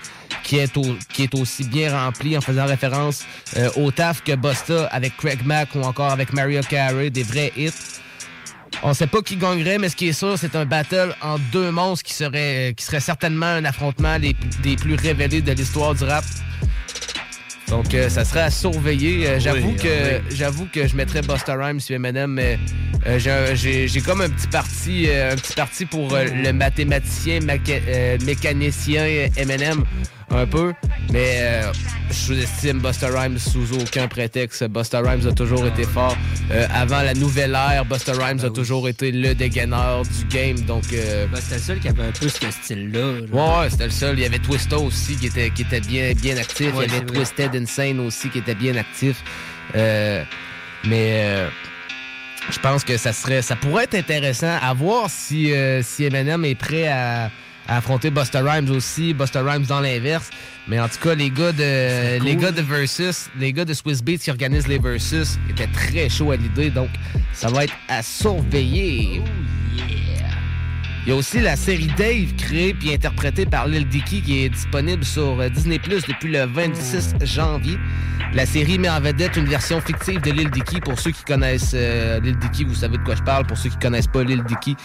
qui 0.42 0.59
est, 0.59 1.35
aussi 1.35 1.64
bien 1.64 1.96
remplie 1.96 2.37
en 2.37 2.40
faisant 2.40 2.66
référence 2.66 3.24
euh, 3.57 3.70
au 3.77 3.90
taf 3.90 4.22
que 4.22 4.35
Busta 4.35 4.87
avec 4.87 5.16
Craig 5.16 5.40
Mack 5.44 5.74
ou 5.74 5.81
encore 5.81 6.11
avec 6.11 6.33
Mario 6.33 6.61
Carey, 6.68 7.11
des 7.11 7.22
vrais 7.22 7.53
hits. 7.57 7.72
On 8.83 8.92
sait 8.92 9.07
pas 9.07 9.22
qui 9.22 9.37
gagnerait, 9.37 9.79
mais 9.79 9.88
ce 9.88 9.96
qui 9.96 10.09
est 10.09 10.12
sûr, 10.12 10.37
c'est 10.37 10.57
un 10.57 10.66
battle 10.66 11.14
en 11.22 11.38
deux 11.53 11.70
monstres 11.70 12.05
qui 12.05 12.12
serait, 12.12 12.74
serait 12.79 13.00
certainement 13.00 13.46
un 13.46 13.64
affrontement 13.64 14.18
des 14.18 14.77
plus 14.77 14.94
révélés 14.94 15.40
de 15.40 15.53
l'histoire 15.53 15.94
du 15.94 16.05
rap. 16.05 16.24
Donc, 17.68 17.94
euh, 17.94 18.09
ça 18.09 18.24
serait 18.24 18.42
à 18.42 18.50
surveiller. 18.50 19.27
Euh, 19.27 19.40
j'avoue 19.40 19.68
Oui, 19.70 19.77
que 19.77 20.18
oui. 20.18 20.22
j'avoue 20.37 20.66
que 20.72 20.87
je 20.87 20.94
mettrais 20.96 21.22
Busta 21.22 21.55
Rhymes 21.55 21.81
sur 21.81 21.96
Eminem, 21.96 22.31
mais 22.33 22.59
euh, 23.07 23.18
j'ai 23.55 24.00
comme 24.00 24.20
un 24.20 24.29
petit 24.29 24.48
parti, 24.48 25.09
un 25.11 25.35
petit 25.37 25.55
parti 25.55 25.87
pour 25.87 26.11
le 26.14 26.53
mathématicien, 26.53 27.40
mécanicien 28.24 29.07
Eminem, 29.37 29.85
un 30.30 30.46
peu. 30.46 30.72
Mais 31.12 31.38
euh, 31.40 31.72
je 32.10 32.14
sous-estime 32.14 32.80
Busta 32.80 33.08
Rhymes 33.08 33.38
sous 33.38 33.74
aucun 33.80 34.08
prétexte. 34.08 34.64
Busta 34.68 35.00
Rhymes 35.00 35.26
a 35.26 35.32
toujours 35.32 35.66
été 35.66 35.84
fort. 35.84 36.16
Euh, 36.50 36.66
avant 36.74 37.02
la 37.02 37.14
nouvelle 37.14 37.54
ère, 37.54 37.84
Busta 37.84 38.12
Rhymes 38.12 38.40
a 38.44 38.50
toujours 38.50 38.88
été 38.88 39.12
le 39.12 39.34
dégaineur 39.34 40.02
du 40.02 40.24
game. 40.26 40.58
Donc, 40.60 40.84
euh, 40.92 41.26
Ben, 41.32 41.40
c'était 41.40 41.56
le 41.56 41.60
seul 41.60 41.80
qui 41.80 41.88
avait 41.88 42.02
un 42.02 42.12
peu 42.12 42.28
ce 42.28 42.50
style-là. 42.50 43.00
là. 43.00 43.26
Ouais, 43.32 43.60
ouais, 43.62 43.70
c'était 43.70 43.84
le 43.84 43.90
seul. 43.90 44.18
Il 44.18 44.22
y 44.22 44.26
avait 44.26 44.38
Twista 44.38 44.78
aussi 44.78 45.16
qui 45.16 45.26
était, 45.26 45.50
qui 45.50 45.62
était 45.62 45.80
bien, 45.80 46.12
bien 46.12 46.37
actif. 46.37 46.74
Ouais, 46.74 46.87
Il 46.87 46.92
y 46.92 46.96
avait 46.96 47.04
vrai. 47.06 47.16
Twisted 47.24 47.54
Insane 47.54 48.00
aussi 48.00 48.28
qui 48.30 48.38
était 48.38 48.54
bien 48.54 48.76
actif. 48.76 49.22
Euh, 49.76 50.22
mais 50.84 51.22
euh, 51.24 51.48
je 52.50 52.58
pense 52.58 52.84
que 52.84 52.96
ça 52.96 53.12
serait, 53.12 53.40
ça 53.42 53.56
pourrait 53.56 53.84
être 53.84 53.94
intéressant 53.94 54.56
à 54.60 54.74
voir 54.74 55.08
si, 55.08 55.52
euh, 55.52 55.82
si 55.82 56.04
Eminem 56.04 56.44
est 56.44 56.54
prêt 56.54 56.88
à, 56.88 57.30
à 57.68 57.79
affronter 57.79 58.11
Busta 58.11 58.42
Rhymes 58.42 58.70
aussi, 58.70 59.14
Busta 59.14 59.42
Rhymes 59.42 59.66
dans 59.66 59.81
l'inverse. 59.81 60.31
Mais 60.68 60.81
en 60.81 60.88
tout 60.88 60.98
cas, 61.03 61.14
les 61.14 61.31
gars 61.31 61.53
de, 61.53 62.22
les 62.22 62.37
gars 62.37 62.53
de 62.53 62.62
Versus, 62.62 63.29
les 63.38 63.53
gars 63.53 63.64
de 63.64 63.74
Swiss 63.74 64.03
Beats 64.03 64.18
qui 64.18 64.31
organisent 64.31 64.68
les 64.68 64.79
Versus 64.79 65.38
étaient 65.50 65.66
très 65.66 66.09
chauds 66.09 66.31
à 66.31 66.37
l'idée. 66.37 66.70
Donc, 66.70 66.88
ça 67.33 67.48
va 67.48 67.64
être 67.64 67.74
à 67.88 68.03
surveiller. 68.03 69.22
Il 71.07 71.11
y 71.11 71.12
a 71.12 71.16
aussi 71.16 71.40
la 71.40 71.55
série 71.55 71.90
Dave, 71.98 72.35
créée 72.38 72.72
puis 72.72 72.94
interprétée 72.94 73.44
par 73.44 73.68
Lil 73.68 73.87
Dicky, 73.87 74.22
qui 74.22 74.44
est 74.44 74.48
disponible 74.48 75.05
sur 75.05 75.38
euh, 75.38 75.50
Disney 75.50 75.79
Plus 75.79 76.03
depuis 76.07 76.33
le 76.33 76.46
26 76.46 77.16
janvier. 77.20 77.77
La 78.34 78.46
série 78.46 78.78
met 78.80 78.88
en 78.90 79.00
vedette 79.00 79.36
une 79.36 79.44
version 79.46 79.80
fictive 79.80 80.20
de 80.20 80.32
Lil 80.32 80.50
Dicky. 80.50 80.80
Pour 80.80 80.98
ceux 80.98 81.12
qui 81.12 81.22
connaissent 81.22 81.70
euh, 81.74 82.18
Lil 82.18 82.36
Dicky, 82.38 82.64
vous 82.64 82.74
savez 82.74 82.98
de 82.98 83.02
quoi 83.04 83.14
je 83.14 83.22
parle. 83.22 83.46
Pour 83.46 83.56
ceux 83.56 83.68
qui 83.70 83.76
connaissent 83.78 84.08
pas 84.08 84.24
Lil 84.24 84.42
Dicky, 84.42 84.76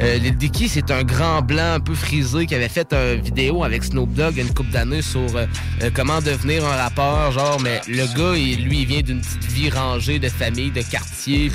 euh, 0.00 0.16
Lil 0.18 0.36
Dicky, 0.36 0.68
c'est 0.68 0.90
un 0.90 1.04
grand 1.04 1.40
blanc 1.40 1.74
un 1.74 1.80
peu 1.80 1.94
frisé 1.94 2.46
qui 2.46 2.54
avait 2.56 2.68
fait 2.68 2.92
une 2.92 3.20
vidéo 3.20 3.62
avec 3.62 3.84
Snoop 3.84 4.12
Dogg 4.12 4.38
une 4.38 4.52
couple 4.52 4.70
d'années 4.72 5.02
sur 5.02 5.20
euh, 5.36 5.46
euh, 5.82 5.90
comment 5.94 6.20
devenir 6.20 6.64
un 6.66 6.76
rappeur. 6.76 7.30
Genre, 7.30 7.60
mais 7.62 7.80
le 7.86 8.06
gars, 8.16 8.36
il- 8.36 8.64
lui, 8.64 8.80
il 8.80 8.86
vient 8.86 9.02
d'une 9.02 9.20
petite 9.20 9.44
vie 9.52 9.70
rangée 9.70 10.18
de 10.18 10.28
famille, 10.28 10.72
de 10.72 10.82
quartier. 10.82 11.52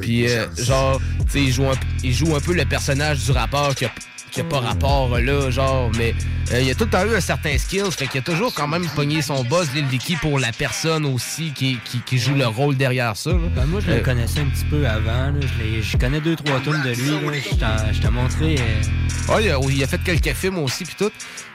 Puis, 0.00 0.28
euh, 0.28 0.46
genre, 0.58 1.00
tu 1.26 1.32
sais, 1.32 1.42
il 1.44 1.52
joue, 1.52 1.66
un, 1.70 1.74
il 2.02 2.12
joue 2.12 2.34
un 2.34 2.40
peu 2.40 2.54
le 2.54 2.64
personnage 2.64 3.24
du 3.24 3.30
rappeur 3.30 3.72
qui 3.76 3.84
a, 3.84 3.90
qui 4.32 4.40
a 4.40 4.44
pas 4.44 4.60
rapport 4.60 5.18
là, 5.18 5.50
genre, 5.50 5.90
mais 5.96 6.14
euh, 6.52 6.60
il 6.60 6.70
a 6.70 6.74
tout 6.74 6.84
le 6.84 6.90
temps 6.90 7.04
eu 7.04 7.14
un 7.14 7.20
certain 7.20 7.56
skill, 7.58 7.84
fait 7.90 8.06
qu'il 8.06 8.20
a 8.20 8.22
toujours 8.22 8.52
quand 8.54 8.66
même 8.66 8.86
pogné 8.96 9.22
son 9.22 9.44
buzz, 9.44 9.68
Lil 9.74 9.86
Dicky, 9.88 10.16
pour 10.16 10.38
la 10.38 10.52
personne 10.52 11.04
aussi 11.06 11.52
qui, 11.52 11.78
qui, 11.84 12.00
qui 12.00 12.18
joue 12.18 12.34
le 12.34 12.46
rôle 12.46 12.76
derrière 12.76 13.16
ça. 13.16 13.30
là. 13.30 13.38
Ben, 13.54 13.66
moi, 13.66 13.80
je 13.80 13.88
le 13.88 13.98
Euh, 13.98 14.00
connaissais 14.00 14.40
un 14.40 14.46
petit 14.46 14.64
peu 14.64 14.86
avant. 14.86 15.30
là. 15.30 15.40
Je, 15.82 15.96
connais 15.96 16.20
deux, 16.20 16.34
trois 16.36 16.58
tunes 16.60 16.82
de 16.84 16.90
lui. 16.94 17.10
là. 17.60 17.92
Je 17.92 18.00
t'ai 18.00 18.08
montré. 18.10 18.56
euh, 18.58 19.32
Ouais, 19.32 19.44
il, 19.44 19.50
a, 19.50 19.58
il 19.70 19.82
a 19.84 19.86
fait 19.86 20.02
quelques 20.02 20.34
films 20.34 20.58
aussi, 20.58 20.84
puis 20.84 20.96
tout. 20.98 21.10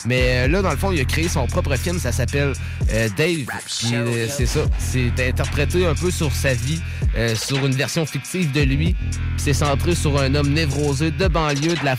Mais 0.05 0.45
euh, 0.45 0.47
là, 0.47 0.61
dans 0.61 0.69
le 0.71 0.77
fond, 0.77 0.91
il 0.91 1.01
a 1.01 1.05
créé 1.05 1.27
son 1.27 1.47
propre 1.47 1.75
film, 1.75 1.99
ça 1.99 2.11
s'appelle 2.13 2.53
euh, 2.93 3.09
Dave. 3.17 3.45
Euh, 3.91 4.27
c'est 4.29 4.45
ça. 4.45 4.61
C'est 4.77 5.11
interprété 5.27 5.85
un 5.85 5.95
peu 5.95 6.11
sur 6.11 6.31
sa 6.31 6.53
vie, 6.53 6.79
euh, 7.17 7.35
sur 7.35 7.65
une 7.65 7.73
version 7.75 8.05
fictive 8.05 8.51
de 8.53 8.61
lui. 8.61 8.93
Puis 8.93 9.17
c'est 9.37 9.53
centré 9.53 9.95
sur 9.95 10.17
un 10.21 10.33
homme 10.35 10.49
névrosé 10.53 11.11
de 11.11 11.27
banlieue 11.27 11.75
de 11.75 11.83
la, 11.83 11.95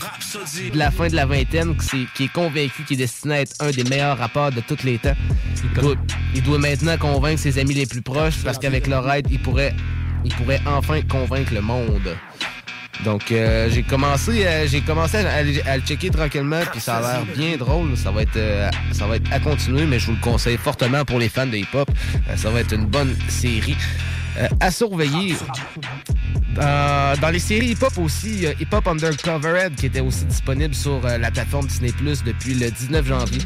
de 0.69 0.77
la 0.77 0.91
fin 0.91 1.07
de 1.07 1.15
la 1.15 1.25
vingtaine 1.25 1.75
qui, 1.77 2.23
est 2.23 2.31
convaincu 2.31 2.83
qu'il 2.83 2.95
est 2.95 3.03
destiné 3.03 3.35
à 3.35 3.41
être 3.41 3.55
un 3.59 3.71
des 3.71 3.83
meilleurs 3.83 4.17
rappeurs 4.17 4.51
de 4.51 4.61
tous 4.61 4.83
les 4.83 4.97
temps. 4.97 5.15
Il 6.35 6.43
doit, 6.43 6.57
maintenant 6.59 6.97
convaincre 6.97 7.39
ses 7.39 7.57
amis 7.59 7.73
les 7.73 7.85
plus 7.85 8.01
proches 8.01 8.43
parce 8.43 8.57
qu'avec 8.57 8.87
leur 8.87 9.09
aide, 9.11 9.27
il 9.31 9.39
pourrait, 9.39 9.73
il 10.25 10.33
pourrait 10.35 10.61
enfin 10.65 11.01
convaincre 11.01 11.53
le 11.53 11.61
monde. 11.61 12.15
Donc 13.03 13.31
euh, 13.31 13.69
j'ai 13.69 13.83
commencé 13.83 14.45
euh, 14.45 14.67
j'ai 14.67 14.81
commencé 14.81 15.17
à, 15.17 15.29
à 15.29 15.37
à 15.37 15.77
le 15.77 15.83
checker 15.83 16.09
tranquillement 16.09 16.59
puis 16.69 16.81
ça 16.81 16.97
a 16.97 17.01
l'air 17.01 17.25
bien 17.33 17.55
drôle, 17.55 17.95
ça 17.95 18.11
va 18.11 18.23
être 18.23 18.35
euh, 18.35 18.69
ça 18.91 19.07
va 19.07 19.15
être 19.15 19.31
à 19.31 19.39
continuer 19.39 19.85
mais 19.85 19.99
je 19.99 20.07
vous 20.07 20.13
le 20.15 20.21
conseille 20.21 20.57
fortement 20.57 21.05
pour 21.05 21.17
les 21.17 21.29
fans 21.29 21.47
de 21.47 21.55
hip-hop. 21.55 21.89
Ça 22.35 22.49
va 22.49 22.59
être 22.59 22.73
une 22.73 22.87
bonne 22.87 23.15
série 23.29 23.77
euh, 24.39 24.47
à 24.59 24.71
surveiller. 24.71 25.35
Euh, 26.57 27.15
dans 27.21 27.29
les 27.29 27.39
séries 27.39 27.69
hip-hop 27.69 27.97
aussi, 27.99 28.47
a 28.47 28.51
Hip-Hop 28.59 28.87
Undercovered 28.87 29.75
qui 29.75 29.85
était 29.85 29.99
aussi 29.99 30.25
disponible 30.25 30.73
sur 30.73 31.05
euh, 31.05 31.17
la 31.17 31.31
plateforme 31.31 31.67
Disney 31.67 31.91
Plus 31.91 32.23
depuis 32.23 32.53
le 32.53 32.69
19 32.69 33.07
janvier. 33.07 33.41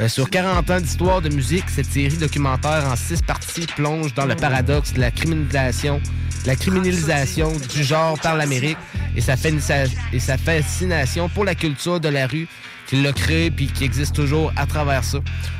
Euh, 0.00 0.08
sur 0.08 0.28
40 0.28 0.70
ans 0.70 0.80
d'histoire 0.80 1.22
de 1.22 1.28
musique, 1.28 1.64
cette 1.68 1.86
série 1.86 2.16
documentaire 2.16 2.86
en 2.90 2.96
six 2.96 3.22
parties 3.22 3.66
plonge 3.76 4.14
dans 4.14 4.26
le 4.26 4.34
paradoxe 4.34 4.92
de 4.92 5.00
la 5.00 5.10
criminalisation, 5.10 6.00
la 6.44 6.56
criminalisation 6.56 7.52
du 7.74 7.82
genre 7.82 8.18
par 8.20 8.36
l'Amérique 8.36 8.78
et 9.16 9.20
et 9.20 10.20
sa 10.20 10.38
fascination 10.38 11.28
pour 11.28 11.44
la 11.44 11.54
culture 11.54 12.00
de 12.00 12.08
la 12.08 12.26
rue 12.26 12.48
qui 12.90 13.00
l'a 13.00 13.12
créé 13.12 13.52
puis 13.52 13.68
qui 13.68 13.84
existe 13.84 14.16
toujours 14.16 14.52
à 14.56 14.66
travers 14.66 15.04
ça. 15.04 15.18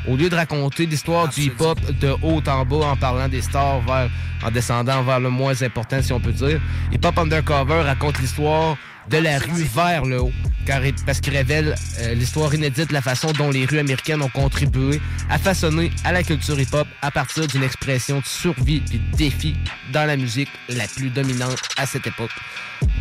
Au 0.08 0.16
lieu 0.16 0.28
de 0.28 0.34
raconter 0.34 0.84
l'histoire 0.84 1.28
du 1.28 1.42
hip-hop 1.42 1.78
de 2.00 2.08
haut 2.22 2.42
en 2.48 2.64
bas 2.64 2.86
en 2.88 2.96
parlant 2.96 3.28
des 3.28 3.40
stars 3.40 3.80
vers, 3.82 4.10
en 4.44 4.50
descendant 4.50 5.04
vers 5.04 5.20
le 5.20 5.30
moins 5.30 5.62
important, 5.62 6.02
si 6.02 6.12
on 6.12 6.18
peut 6.18 6.32
dire, 6.32 6.60
Hip 6.92 6.98
Hop 7.04 7.16
Undercover 7.18 7.82
raconte 7.82 8.18
l'histoire 8.18 8.76
de 9.10 9.18
la 9.18 9.38
rue 9.38 9.64
vers 9.74 10.04
le 10.04 10.20
haut, 10.22 10.32
car, 10.66 10.80
parce 11.04 11.20
qu'il 11.20 11.36
révèle 11.36 11.74
euh, 12.00 12.14
l'histoire 12.14 12.54
inédite 12.54 12.88
de 12.88 12.92
la 12.94 13.02
façon 13.02 13.32
dont 13.32 13.50
les 13.50 13.66
rues 13.66 13.78
américaines 13.80 14.22
ont 14.22 14.28
contribué 14.28 15.00
à 15.28 15.38
façonner 15.38 15.90
à 16.04 16.12
la 16.12 16.22
culture 16.22 16.58
hip-hop 16.60 16.86
à 17.02 17.10
partir 17.10 17.46
d'une 17.48 17.64
expression 17.64 18.20
de 18.20 18.24
survie 18.24 18.82
et 18.92 18.98
de 18.98 19.16
défi 19.16 19.56
dans 19.92 20.04
la 20.06 20.16
musique 20.16 20.48
la 20.68 20.86
plus 20.86 21.10
dominante 21.10 21.58
à 21.76 21.86
cette 21.86 22.06
époque. 22.06 22.30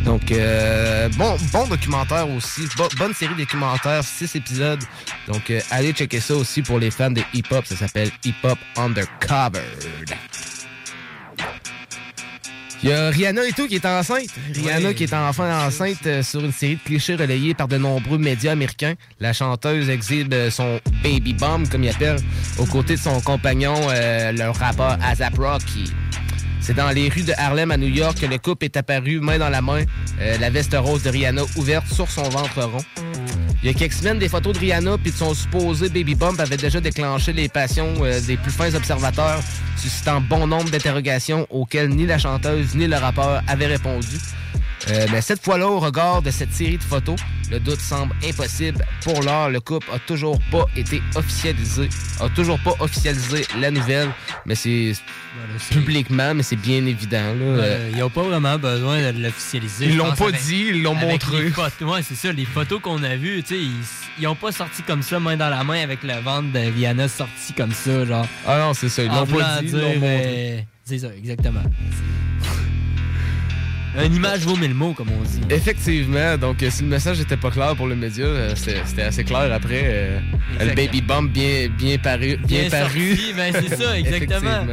Donc, 0.03 0.31
euh, 0.31 1.07
bon, 1.09 1.37
bon 1.53 1.67
documentaire 1.67 2.27
aussi, 2.29 2.61
Bo- 2.75 2.89
bonne 2.97 3.13
série 3.13 3.35
documentaire, 3.35 4.03
six 4.03 4.35
épisodes. 4.35 4.83
Donc, 5.27 5.49
euh, 5.51 5.61
allez 5.71 5.91
checker 5.93 6.19
ça 6.19 6.35
aussi 6.35 6.61
pour 6.61 6.79
les 6.79 6.91
fans 6.91 7.11
de 7.11 7.21
hip-hop, 7.33 7.65
ça 7.65 7.75
s'appelle 7.77 8.09
Hip-Hop 8.25 8.57
Undercover. 8.75 9.61
Il 12.81 12.89
y 12.89 12.93
a 12.93 13.09
Rihanna 13.09 13.45
et 13.45 13.51
tout 13.51 13.67
qui 13.67 13.75
est 13.75 13.85
enceinte. 13.85 14.29
Rihanna 14.53 14.93
qui 14.93 15.03
est 15.03 15.13
enfin 15.13 15.67
enceinte 15.67 16.05
euh, 16.05 16.23
sur 16.23 16.39
une 16.39 16.53
série 16.53 16.75
de 16.75 16.81
clichés 16.81 17.15
relayés 17.15 17.53
par 17.53 17.67
de 17.67 17.77
nombreux 17.77 18.17
médias 18.17 18.53
américains. 18.53 18.93
La 19.19 19.33
chanteuse 19.33 19.89
exhibe 19.89 20.33
euh, 20.33 20.49
son 20.49 20.79
baby 21.03 21.33
bomb, 21.33 21.67
comme 21.69 21.83
il 21.83 21.89
appelle, 21.89 22.19
aux 22.57 22.65
côtés 22.65 22.95
de 22.95 23.01
son 23.01 23.19
compagnon, 23.19 23.75
euh, 23.89 24.31
le 24.31 24.49
rappeur 24.49 24.97
ASAP 25.03 25.37
Rocky. 25.37 25.91
C'est 26.61 26.73
dans 26.73 26.91
les 26.91 27.09
rues 27.09 27.23
de 27.23 27.33
Harlem 27.37 27.71
à 27.71 27.77
New 27.77 27.87
York 27.87 28.19
que 28.19 28.25
le 28.25 28.37
couple 28.37 28.65
est 28.65 28.77
apparu 28.77 29.19
main 29.19 29.37
dans 29.37 29.49
la 29.49 29.61
main, 29.61 29.83
euh, 30.21 30.37
la 30.37 30.49
veste 30.49 30.75
rose 30.77 31.03
de 31.03 31.09
Rihanna 31.09 31.41
ouverte 31.57 31.87
sur 31.87 32.09
son 32.09 32.23
ventre 32.23 32.61
rond. 32.61 32.83
Il 33.61 33.67
y 33.67 33.71
a 33.71 33.73
quelques 33.73 33.93
semaines, 33.93 34.19
des 34.19 34.29
photos 34.29 34.53
de 34.53 34.59
Rihanna 34.59 34.97
puis 34.97 35.11
de 35.11 35.17
son 35.17 35.33
supposé 35.33 35.89
baby 35.89 36.15
bump 36.15 36.39
avaient 36.39 36.55
déjà 36.55 36.79
déclenché 36.79 37.33
les 37.33 37.49
passions 37.49 37.93
euh, 38.01 38.21
des 38.21 38.37
plus 38.37 38.51
fins 38.51 38.73
observateurs, 38.73 39.41
suscitant 39.75 40.21
bon 40.21 40.47
nombre 40.47 40.69
d'interrogations 40.69 41.45
auxquelles 41.49 41.89
ni 41.89 42.05
la 42.05 42.17
chanteuse 42.17 42.73
ni 42.75 42.87
le 42.87 42.95
rappeur 42.95 43.41
avaient 43.47 43.67
répondu. 43.67 44.17
Euh, 44.87 45.05
mais 45.11 45.21
cette 45.21 45.43
fois-là, 45.43 45.67
au 45.67 45.79
regard 45.79 46.21
de 46.21 46.31
cette 46.31 46.53
série 46.53 46.77
de 46.77 46.83
photos, 46.83 47.17
le 47.51 47.59
doute 47.59 47.79
semble 47.81 48.13
impossible. 48.23 48.85
Pour 49.03 49.21
l'heure, 49.21 49.49
le 49.49 49.59
couple 49.59 49.87
a 49.93 49.99
toujours 49.99 50.39
pas 50.51 50.65
été 50.77 51.01
officialisé, 51.15 51.89
a 52.21 52.29
toujours 52.29 52.59
pas 52.59 52.73
officialisé 52.79 53.45
la 53.59 53.71
nouvelle, 53.71 54.09
mais 54.45 54.55
c'est 54.55 54.93
publiquement, 55.71 56.33
mais 56.33 56.43
c'est 56.43 56.55
bien 56.55 56.85
évident. 56.85 57.33
Là. 57.35 57.41
Euh, 57.41 57.89
ils 57.91 57.99
n'ont 57.99 58.09
pas 58.09 58.23
vraiment 58.23 58.57
besoin 58.57 59.11
de 59.11 59.19
l'officialiser. 59.21 59.85
Ils 59.87 59.97
l'ont 59.97 60.13
pas 60.13 60.27
avec- 60.29 60.41
dit, 60.43 60.65
ils 60.69 60.81
l'ont 60.81 60.95
montré. 60.95 61.47
ouais, 61.81 62.01
c'est 62.03 62.15
ça. 62.15 62.31
Les 62.31 62.45
photos 62.45 62.79
qu'on 62.81 63.03
a 63.03 63.15
vues, 63.15 63.43
tu 63.43 63.55
sais, 63.55 63.61
ils, 63.61 63.71
ils 64.21 64.27
ont 64.27 64.35
pas 64.35 64.51
sorti 64.51 64.81
comme 64.83 65.01
ça, 65.03 65.19
main 65.19 65.35
dans 65.37 65.49
la 65.49 65.63
main, 65.63 65.81
avec 65.83 66.03
le 66.03 66.13
ventre 66.21 66.51
de 66.53 66.59
Rihanna 66.59 67.07
sorti 67.07 67.53
comme 67.55 67.73
ça, 67.73 68.05
genre. 68.05 68.27
Ah 68.47 68.59
non, 68.59 68.73
c'est 68.73 68.89
ça. 68.89 69.03
Ils 69.03 69.09
l'ont 69.09 69.25
pas 69.25 69.61
dit, 69.61 69.67
ils 69.67 69.71
l'ont 69.73 69.93
montré. 69.95 70.03
euh, 70.05 70.61
C'est 70.85 70.99
ça, 70.99 71.07
exactement. 71.17 71.63
Une 73.97 74.13
image 74.15 74.41
vaut 74.41 74.55
mille 74.55 74.73
mots, 74.73 74.93
comme 74.93 75.09
on 75.11 75.23
dit. 75.23 75.41
Effectivement, 75.49 76.37
donc 76.37 76.61
euh, 76.61 76.69
si 76.69 76.83
le 76.83 76.89
message 76.89 77.19
n'était 77.19 77.37
pas 77.37 77.49
clair 77.49 77.75
pour 77.75 77.87
le 77.87 77.95
média, 77.95 78.25
euh, 78.25 78.53
c'était 78.55 79.01
assez 79.01 79.23
clair 79.23 79.51
après. 79.51 79.81
euh, 79.85 80.19
le 80.59 80.75
baby 80.75 81.01
bump 81.01 81.31
bien, 81.31 81.67
bien 81.77 81.97
paru. 81.97 82.37
Bien, 82.45 82.61
Bien 82.61 82.69
paru. 82.69 83.15
sorti, 83.15 83.33
ben, 83.35 83.53
c'est 83.53 83.75
ça, 83.75 83.97
exactement. 83.99 84.65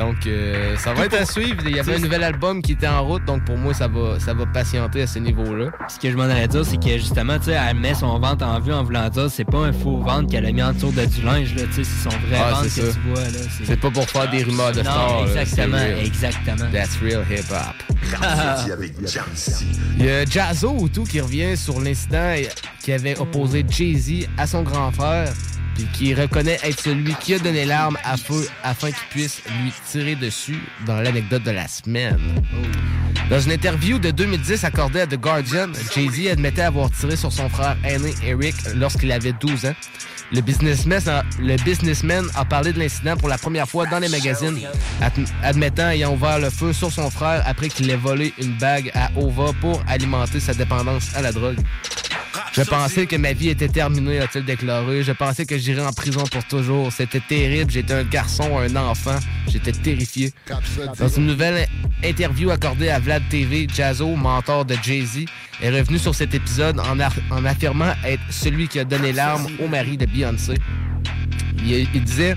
Donc, 0.00 0.26
euh, 0.26 0.76
ça 0.78 0.94
va 0.94 1.04
être 1.04 1.20
à 1.20 1.26
suivre. 1.26 1.60
Il 1.66 1.76
y 1.76 1.78
avait 1.78 1.96
un 1.96 1.98
nouvel 1.98 2.24
album 2.24 2.62
qui 2.62 2.72
était 2.72 2.88
en 2.88 3.04
route, 3.04 3.22
donc 3.26 3.44
pour 3.44 3.58
moi, 3.58 3.74
ça 3.74 3.86
va, 3.86 4.18
ça 4.18 4.32
va 4.32 4.46
patienter 4.46 5.02
à 5.02 5.06
ce 5.06 5.18
niveau-là. 5.18 5.66
Ce 5.88 5.98
que 5.98 6.10
je 6.10 6.16
m'en 6.16 6.22
allais 6.22 6.48
dire, 6.48 6.64
c'est 6.64 6.78
que 6.82 6.92
justement, 6.96 7.38
tu 7.38 7.44
sais, 7.46 7.52
elle 7.68 7.76
met 7.76 7.92
son 7.92 8.18
ventre 8.18 8.46
en 8.46 8.58
vue 8.60 8.72
en 8.72 8.82
voulant 8.82 9.10
dire 9.10 9.30
c'est 9.30 9.44
pas 9.44 9.58
un 9.58 9.72
faux 9.74 9.98
ventre 9.98 10.30
qu'elle 10.30 10.46
a 10.46 10.52
mis 10.52 10.62
en 10.62 10.72
dessous 10.72 10.90
de 10.90 11.04
du 11.04 11.20
linge, 11.20 11.54
là, 11.54 11.64
tu 11.66 11.84
sais, 11.84 11.84
c'est 11.84 12.08
son 12.08 12.16
vrai 12.28 12.38
Ah, 12.42 12.50
ventre 12.52 12.62
que 12.64 12.68
c'est 12.70 12.80
ça. 12.90 12.92
tu 12.94 13.08
vois, 13.10 13.24
là. 13.24 13.38
C'est 13.64 13.78
pas 13.78 13.90
pour 13.90 14.08
faire 14.08 14.30
des 14.30 14.42
rumeurs 14.42 14.72
de 14.72 14.78
Non, 14.78 14.84
stars. 14.84 15.26
là, 15.26 15.42
exactement, 15.42 15.76
exactement. 16.02 16.70
That's 16.72 16.96
real 17.02 17.22
hip-hop. 17.30 17.74
Il 19.98 20.04
y 20.06 20.10
a 20.10 20.24
Jazzo 20.24 20.70
ou 20.78 20.88
tout 20.88 21.04
qui 21.04 21.20
revient 21.20 21.56
sur 21.56 21.78
l'incident 21.80 22.34
qui 22.82 22.92
avait 22.92 23.18
opposé 23.18 23.64
Jay-Z 23.68 24.26
à 24.38 24.46
son 24.46 24.62
grand 24.62 24.90
frère, 24.92 25.30
puis 25.74 25.86
qui 25.92 26.14
reconnaît 26.14 26.58
être 26.62 26.80
celui 26.80 27.14
qui 27.14 27.34
a 27.34 27.38
donné 27.38 27.64
l'arme 27.64 27.96
à 28.04 28.16
feu 28.16 28.46
afin 28.62 28.88
qu'il 28.88 29.08
puisse 29.10 29.42
lui 29.62 29.72
tirer 29.90 30.14
dessus 30.14 30.60
dans 30.86 31.00
l'anecdote 31.00 31.42
de 31.42 31.50
la 31.50 31.68
semaine. 31.68 32.18
Dans 33.28 33.40
une 33.40 33.52
interview 33.52 33.98
de 33.98 34.10
2010 34.10 34.64
accordée 34.64 35.02
à 35.02 35.06
The 35.06 35.16
Guardian, 35.16 35.68
Jay-Z 35.94 36.32
admettait 36.32 36.62
avoir 36.62 36.90
tiré 36.90 37.16
sur 37.16 37.32
son 37.32 37.48
frère 37.48 37.76
aîné 37.84 38.12
Eric 38.24 38.54
lorsqu'il 38.74 39.12
avait 39.12 39.32
12 39.32 39.66
ans. 39.66 39.74
Le 40.32 40.40
businessman, 40.40 42.24
a, 42.36 42.44
parlé 42.44 42.72
de 42.72 42.78
l'incident 42.78 43.16
pour 43.16 43.28
la 43.28 43.36
première 43.38 43.68
fois 43.68 43.86
dans 43.86 43.98
les 43.98 44.08
magazines, 44.08 44.58
ad- 45.00 45.12
admettant 45.42 45.88
ayant 45.90 46.12
ouvert 46.14 46.38
le 46.38 46.50
feu 46.50 46.72
sur 46.72 46.92
son 46.92 47.10
frère 47.10 47.42
après 47.46 47.68
qu'il 47.68 47.90
ait 47.90 47.96
volé 47.96 48.32
une 48.38 48.56
bague 48.58 48.92
à 48.94 49.10
Ova 49.16 49.52
pour 49.60 49.82
alimenter 49.88 50.38
sa 50.38 50.54
dépendance 50.54 51.14
à 51.16 51.22
la 51.22 51.32
drogue. 51.32 51.58
Je 52.52 52.62
pensais 52.62 53.06
que 53.06 53.16
ma 53.16 53.32
vie 53.32 53.48
était 53.48 53.68
terminée, 53.68 54.18
a-t-il 54.20 54.44
déclaré. 54.44 55.02
Je 55.02 55.12
pensais 55.12 55.46
que 55.46 55.56
j'irais 55.56 55.84
en 55.84 55.92
prison 55.92 56.24
pour 56.30 56.44
toujours. 56.44 56.92
C'était 56.92 57.20
terrible. 57.20 57.70
J'étais 57.70 57.94
un 57.94 58.02
garçon, 58.04 58.58
un 58.58 58.74
enfant. 58.76 59.16
J'étais 59.48 59.72
terrifié. 59.72 60.32
Dans 60.98 61.08
une 61.08 61.26
nouvelle 61.26 61.66
interview 62.04 62.50
accordée 62.50 62.88
à 62.88 62.98
Vlad 62.98 63.22
TV, 63.30 63.68
Jazzo, 63.72 64.14
mentor 64.16 64.64
de 64.64 64.76
Jay-Z, 64.82 65.26
est 65.62 65.70
revenu 65.70 65.98
sur 65.98 66.14
cet 66.14 66.34
épisode 66.34 66.80
en, 66.80 66.98
en 67.36 67.44
affirmant 67.44 67.92
être 68.04 68.22
celui 68.30 68.66
qui 68.66 68.80
a 68.80 68.84
donné 68.84 69.12
l'arme 69.12 69.46
au 69.62 69.68
mari 69.68 69.96
de 69.96 70.06
Beyoncé. 70.06 70.19
Il, 71.64 72.04
disait 72.04 72.36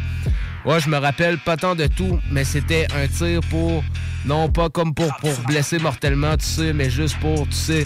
Ouais, 0.66 0.80
je 0.80 0.90
me 0.90 0.98
rappelle 0.98 1.38
pas 1.38 1.58
tant 1.58 1.76
de 1.76 1.88
tout, 1.88 2.20
mais 2.32 2.44
c'était 2.44 2.88
un 2.96 3.08
tir 3.08 3.42
pour. 3.50 3.84
Non 4.26 4.48
pas 4.48 4.70
comme 4.70 4.94
pour, 4.94 5.14
pour 5.18 5.38
blesser 5.48 5.80
mortellement, 5.80 6.38
tu 6.38 6.46
sais, 6.46 6.72
mais 6.72 6.90
juste 6.90 7.18
pour, 7.18 7.48
tu 7.50 7.56
sais. 7.56 7.84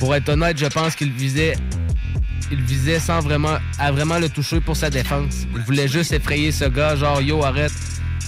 Pour 0.00 0.14
être 0.14 0.28
honnête, 0.28 0.58
je 0.58 0.66
pense 0.66 0.96
qu'il 0.96 1.12
visait. 1.12 1.54
Il 2.50 2.60
visait 2.62 2.98
sans 2.98 3.20
vraiment. 3.20 3.58
à 3.78 3.92
vraiment 3.92 4.18
le 4.18 4.28
toucher 4.28 4.60
pour 4.60 4.76
sa 4.76 4.90
défense. 4.90 5.46
Il 5.54 5.62
voulait 5.62 5.88
juste 5.88 6.12
effrayer 6.12 6.50
ce 6.50 6.64
gars, 6.64 6.96
genre 6.96 7.20
yo, 7.20 7.44
arrête. 7.44 7.72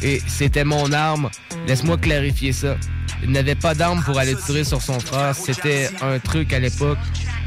Et 0.03 0.23
c'était 0.27 0.65
mon 0.65 0.93
arme. 0.93 1.29
Laisse-moi 1.67 1.99
clarifier 1.99 2.53
ça. 2.53 2.77
Il 3.23 3.31
n'avait 3.31 3.57
pas 3.57 3.75
d'arme 3.75 4.03
pour 4.05 4.19
aller 4.19 4.37
tirer 4.37 4.65
sur 4.65 4.81
son 4.81 5.01
frère. 5.01 5.35
C'était 5.35 5.91
un 6.01 6.19
truc 6.19 6.53
à 6.53 6.61
l'époque. 6.61 6.99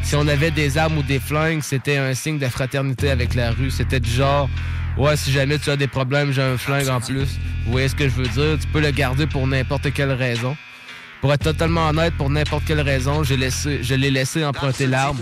Si 0.04 0.16
on 0.16 0.28
avait 0.28 0.52
des 0.52 0.78
armes 0.78 0.98
ou 0.98 1.04
des 1.04 1.20
flingues, 1.20 1.62
c'était 1.62 1.98
un 1.98 2.14
signe 2.14 2.38
de 2.38 2.48
fraternité 2.48 3.10
avec 3.10 3.34
la 3.34 3.52
rue. 3.52 3.72
C'était 3.72 4.00
du 4.00 4.10
genre, 4.10 4.50
ouais, 4.98 5.16
si 5.16 5.32
jamais 5.32 5.58
tu 5.58 5.70
as 5.70 5.78
des 5.78 5.88
problèmes, 5.88 6.34
j'ai 6.34 6.42
un 6.42 6.58
flingue 6.58 6.90
en 6.90 7.00
plus. 7.00 7.40
Vous 7.66 7.72
voyez 7.72 7.88
ce 7.88 7.96
que 7.96 8.10
je 8.10 8.16
veux 8.16 8.28
dire? 8.28 8.58
Tu 8.60 8.68
peux 8.68 8.82
le 8.82 8.92
garder 8.92 9.26
pour 9.28 9.48
n'importe 9.48 9.94
quelle 9.94 10.12
raison. 10.12 10.58
Pour 11.22 11.32
être 11.32 11.44
totalement 11.44 11.88
honnête, 11.90 12.14
pour 12.18 12.30
n'importe 12.30 12.66
quelle 12.66 12.82
raison, 12.82 13.24
je 13.24 13.36
l'ai 13.96 14.12
laissé 14.12 14.44
emprunter 14.44 14.88
l'arme. 14.88 15.20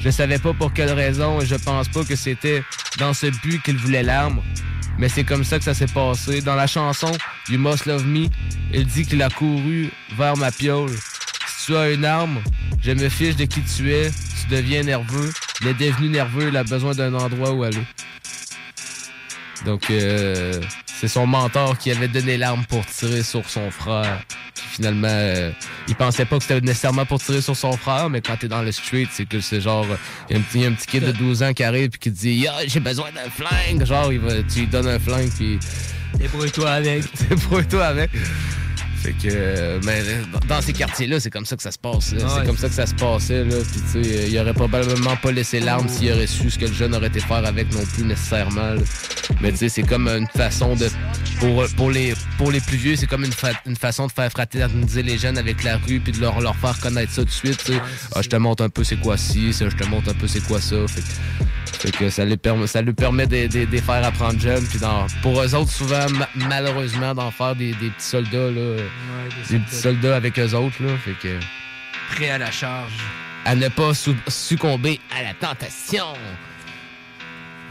Je 0.00 0.08
savais 0.08 0.38
pas 0.38 0.52
pour 0.52 0.72
quelle 0.72 0.92
raison 0.92 1.40
et 1.40 1.46
je 1.46 1.56
pense 1.56 1.88
pas 1.88 2.04
que 2.04 2.16
c'était 2.16 2.62
dans 2.98 3.12
ce 3.12 3.26
but 3.26 3.60
qu'il 3.62 3.76
voulait 3.76 4.04
l'arme. 4.04 4.40
Mais 4.98 5.08
c'est 5.08 5.24
comme 5.24 5.42
ça 5.42 5.58
que 5.58 5.64
ça 5.64 5.74
s'est 5.74 5.86
passé. 5.86 6.40
Dans 6.42 6.54
la 6.54 6.66
chanson 6.66 7.10
You 7.48 7.58
Must 7.58 7.86
Love 7.86 8.06
Me, 8.06 8.28
il 8.72 8.86
dit 8.86 9.04
qu'il 9.04 9.22
a 9.22 9.30
couru 9.30 9.90
vers 10.16 10.36
ma 10.36 10.52
piole. 10.52 10.92
Tu 11.64 11.76
as 11.76 11.90
une 11.90 12.04
arme, 12.04 12.40
je 12.82 12.90
me 12.92 13.08
fiche 13.08 13.36
de 13.36 13.44
qui 13.44 13.60
tu 13.62 13.92
es, 13.92 14.10
tu 14.10 14.54
deviens 14.54 14.82
nerveux. 14.82 15.32
Il 15.60 15.68
est 15.68 15.74
devenu 15.74 16.08
nerveux, 16.08 16.48
il 16.48 16.56
a 16.56 16.64
besoin 16.64 16.92
d'un 16.94 17.14
endroit 17.14 17.52
où 17.52 17.62
aller. 17.62 17.78
Donc, 19.64 19.90
euh, 19.90 20.60
c'est 20.86 21.06
son 21.06 21.26
mentor 21.26 21.78
qui 21.78 21.92
avait 21.92 22.08
donné 22.08 22.36
l'arme 22.36 22.64
pour 22.68 22.84
tirer 22.86 23.22
sur 23.22 23.48
son 23.48 23.70
frère. 23.70 24.22
Puis 24.54 24.64
finalement, 24.72 25.06
euh, 25.08 25.52
il 25.86 25.94
pensait 25.94 26.24
pas 26.24 26.38
que 26.38 26.42
c'était 26.42 26.60
nécessairement 26.60 27.06
pour 27.06 27.20
tirer 27.22 27.40
sur 27.40 27.56
son 27.56 27.76
frère, 27.76 28.10
mais 28.10 28.20
quand 28.20 28.36
t'es 28.36 28.48
dans 28.48 28.62
le 28.62 28.72
street, 28.72 29.06
c'est 29.12 29.26
que 29.26 29.40
c'est 29.40 29.60
genre, 29.60 29.86
il 30.30 30.34
y, 30.34 30.36
a 30.36 30.40
un 30.40 30.42
petit- 30.42 30.58
il 30.58 30.62
y 30.62 30.64
a 30.64 30.68
un 30.68 30.72
petit 30.72 30.86
kid 30.88 31.04
de 31.04 31.12
12 31.18 31.44
ans 31.44 31.52
qui 31.52 31.62
arrive 31.62 31.90
puis 31.90 32.00
qui 32.00 32.12
te 32.12 32.18
dit, 32.18 32.34
Yo, 32.40 32.50
j'ai 32.66 32.80
besoin 32.80 33.10
d'un 33.12 33.30
flingue. 33.30 33.84
Genre, 33.86 34.12
il 34.12 34.18
va, 34.18 34.42
tu 34.42 34.60
lui 34.60 34.66
donnes 34.66 34.88
un 34.88 34.98
flingue 34.98 35.30
puis. 35.36 35.60
Débrouille-toi 36.18 36.68
avec. 36.70 37.04
Débrouille-toi 37.28 37.84
avec. 37.86 38.10
Fait 39.02 39.12
que, 39.12 39.80
mais 39.84 40.00
euh, 40.00 40.22
dans 40.48 40.60
ces 40.62 40.72
quartiers-là, 40.72 41.18
c'est 41.18 41.30
comme 41.30 41.44
ça 41.44 41.56
que 41.56 41.62
ça 41.62 41.72
se 41.72 41.78
passe. 41.78 42.14
Ah 42.14 42.16
c'est 42.28 42.40
ouais, 42.40 42.46
comme 42.46 42.56
ça 42.56 42.68
que 42.68 42.74
ça 42.74 42.86
se 42.86 42.94
passait. 42.94 43.44
Là. 43.44 43.56
Puis, 43.72 43.80
tu 43.92 44.04
sais, 44.04 44.28
il 44.30 44.38
aurait 44.38 44.54
probablement 44.54 45.16
pas 45.16 45.32
laissé 45.32 45.58
l'arme 45.58 45.88
s'il 45.88 46.12
aurait 46.12 46.26
su 46.28 46.50
ce 46.50 46.58
que 46.58 46.66
le 46.66 46.72
jeune 46.72 46.94
aurait 46.94 47.08
été 47.08 47.18
faire 47.20 47.44
avec 47.44 47.72
non 47.74 47.84
plus 47.84 48.04
nécessairement. 48.04 48.74
là. 48.74 48.80
Mais 49.40 49.50
tu 49.50 49.58
sais, 49.58 49.68
c'est 49.68 49.82
comme 49.82 50.06
une 50.08 50.28
façon 50.28 50.76
de. 50.76 50.88
Pour, 51.40 51.64
pour, 51.76 51.90
les, 51.90 52.14
pour 52.38 52.52
les 52.52 52.60
plus 52.60 52.76
vieux, 52.76 52.94
c'est 52.94 53.08
comme 53.08 53.24
une, 53.24 53.32
fa- 53.32 53.60
une 53.66 53.74
façon 53.74 54.06
de 54.06 54.12
faire 54.12 54.30
fraterniser 54.30 55.02
les 55.02 55.18
jeunes 55.18 55.36
avec 55.38 55.64
la 55.64 55.78
rue 55.78 55.98
puis 55.98 56.12
de 56.12 56.20
leur, 56.20 56.40
leur 56.40 56.54
faire 56.54 56.78
connaître 56.78 57.10
ça 57.10 57.22
tout 57.22 57.26
de 57.26 57.32
suite. 57.32 57.58
tu 57.64 57.72
sais. 57.72 57.80
Ah, 58.14 58.22
je 58.22 58.28
te 58.28 58.36
montre 58.36 58.62
un 58.62 58.68
peu 58.68 58.84
c'est 58.84 58.96
quoi 59.00 59.16
ci, 59.16 59.52
ça, 59.52 59.68
je 59.68 59.74
te 59.76 59.84
montre 59.84 60.10
un 60.10 60.14
peu 60.14 60.28
c'est 60.28 60.44
quoi 60.46 60.60
ça. 60.60 60.76
Fait 60.86 61.00
que, 61.00 61.06
fait 61.78 61.90
que 61.90 62.10
ça, 62.10 62.24
lui 62.24 62.36
permet, 62.36 62.68
ça 62.68 62.80
lui 62.82 62.92
permet 62.92 63.26
de, 63.26 63.48
de- 63.48 63.76
faire 63.78 64.04
apprendre 64.04 64.38
jeunes. 64.38 64.64
Puis 64.66 64.78
dans- 64.78 65.06
pour 65.22 65.42
eux 65.42 65.52
autres, 65.56 65.72
souvent, 65.72 66.06
ma- 66.10 66.28
malheureusement, 66.48 67.12
d'en 67.14 67.32
faire 67.32 67.56
des, 67.56 67.70
des 67.72 67.90
petits 67.90 68.06
soldats. 68.06 68.50
Là, 68.50 68.76
des 69.50 69.58
petits 69.58 69.76
soldats 69.76 70.16
avec 70.16 70.38
eux 70.38 70.54
autres. 70.54 70.82
Là, 70.82 70.96
fait 70.98 71.14
que, 71.22 71.38
Prêt 72.14 72.30
à 72.30 72.38
la 72.38 72.50
charge. 72.50 72.92
à 73.44 73.54
ne 73.54 73.68
pas 73.68 73.92
sou- 73.94 74.16
succomber 74.28 75.00
à 75.16 75.22
la 75.22 75.34
tentation. 75.34 76.06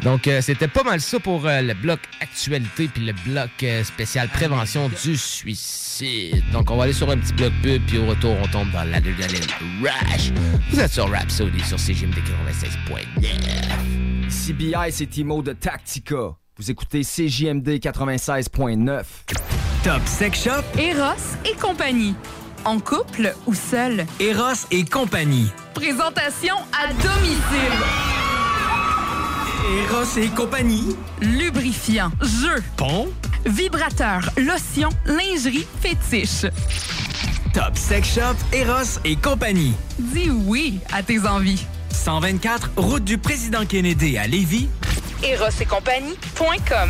Donc, 0.04 0.28
euh, 0.28 0.42
c'était 0.42 0.68
pas 0.68 0.82
mal 0.84 1.00
ça 1.00 1.20
pour 1.20 1.46
euh, 1.46 1.62
le 1.62 1.76
bloc 1.76 2.00
actualité 2.22 2.88
puis 2.92 3.06
le 3.06 3.14
bloc 3.24 3.52
euh, 3.62 3.84
spécial 3.84 4.28
prévention 4.30 4.90
du 5.04 5.16
suicide. 5.16 6.44
Donc, 6.52 6.72
on 6.72 6.78
va 6.78 6.86
aller 6.86 6.94
sur 6.94 7.08
un 7.12 7.18
petit 7.18 7.34
bloc 7.34 7.54
pub 7.62 7.84
puis 7.86 8.00
au 8.00 8.08
retour, 8.08 8.36
on 8.42 8.48
tombe 8.48 8.72
dans 8.72 8.84
l'adrénaline 8.84 9.46
rush. 9.84 10.32
Vous 10.72 10.80
êtes 10.80 10.92
sur 10.92 11.08
Rhapsody 11.08 11.64
sur 11.64 11.80
CGMD 11.80 12.16
96.9. 12.18 14.30
CBI, 14.30 14.92
c'est 14.92 15.06
Timo 15.08 15.44
de 15.44 15.54
Tactica. 15.54 16.32
Vous 16.58 16.72
écoutez 16.72 17.02
CJMD 17.04 17.78
96.9. 17.80 19.04
Top 19.84 20.02
Sex 20.06 20.44
Shop, 20.44 20.64
Eros 20.78 21.36
et 21.46 21.56
compagnie. 21.60 22.16
En 22.66 22.80
couple 22.80 23.34
ou 23.48 23.56
seul? 23.56 24.06
Eros 24.20 24.68
et 24.70 24.86
compagnie. 24.86 25.50
Présentation 25.74 26.56
à 26.72 26.88
domicile. 26.94 27.78
Eros 29.84 30.18
et 30.18 30.28
compagnie. 30.30 30.96
Lubrifiant, 31.22 32.12
jeu, 32.22 32.62
Pont. 32.78 33.10
vibrateur, 33.46 34.30
lotion, 34.38 34.90
lingerie, 35.06 35.66
fétiche. 35.82 36.46
Top 37.54 37.76
Sex 37.76 38.14
Shop, 38.14 38.36
Eros 38.54 39.00
et 39.04 39.16
compagnie. 39.16 39.74
Dis 39.98 40.30
oui 40.30 40.80
à 40.94 41.02
tes 41.02 41.26
envies. 41.26 41.66
124, 41.92 42.72
route 42.78 43.04
du 43.04 43.18
président 43.18 43.66
Kennedy 43.66 44.18
à 44.18 44.28
Lévis. 44.28 44.70
Eros 45.24 45.50
et 45.60 45.66
compagnie.com. 45.66 46.90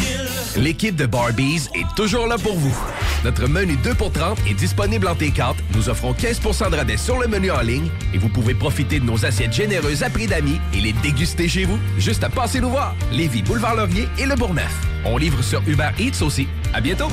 L'équipe 0.57 0.95
de 0.95 1.05
Barbies 1.05 1.69
est 1.73 1.95
toujours 1.95 2.27
là 2.27 2.37
pour 2.37 2.55
vous. 2.55 2.75
Notre 3.23 3.47
menu 3.47 3.77
2 3.83 3.93
pour 3.93 4.11
30 4.11 4.37
est 4.49 4.53
disponible 4.53 5.07
en 5.07 5.15
T4. 5.15 5.55
Nous 5.75 5.89
offrons 5.89 6.13
15% 6.13 6.71
de 6.71 6.75
rabais 6.75 6.97
sur 6.97 7.19
le 7.19 7.27
menu 7.27 7.51
en 7.51 7.61
ligne 7.61 7.89
et 8.13 8.17
vous 8.17 8.29
pouvez 8.29 8.53
profiter 8.53 8.99
de 8.99 9.05
nos 9.05 9.25
assiettes 9.25 9.53
généreuses 9.53 10.03
à 10.03 10.09
prix 10.09 10.27
d'amis 10.27 10.59
et 10.73 10.81
les 10.81 10.93
déguster 10.93 11.47
chez 11.47 11.65
vous. 11.65 11.79
Juste 11.97 12.23
à 12.23 12.29
passer 12.29 12.59
nous 12.59 12.69
voir. 12.69 12.95
Lévis, 13.11 13.43
Boulevard 13.43 13.75
Laurier 13.75 14.07
et 14.17 14.25
Le 14.25 14.35
Bourgneuf. 14.35 14.73
On 15.05 15.17
livre 15.17 15.41
sur 15.41 15.61
Uber 15.67 15.89
Eats 15.99 16.21
aussi. 16.21 16.47
À 16.73 16.81
bientôt. 16.81 17.07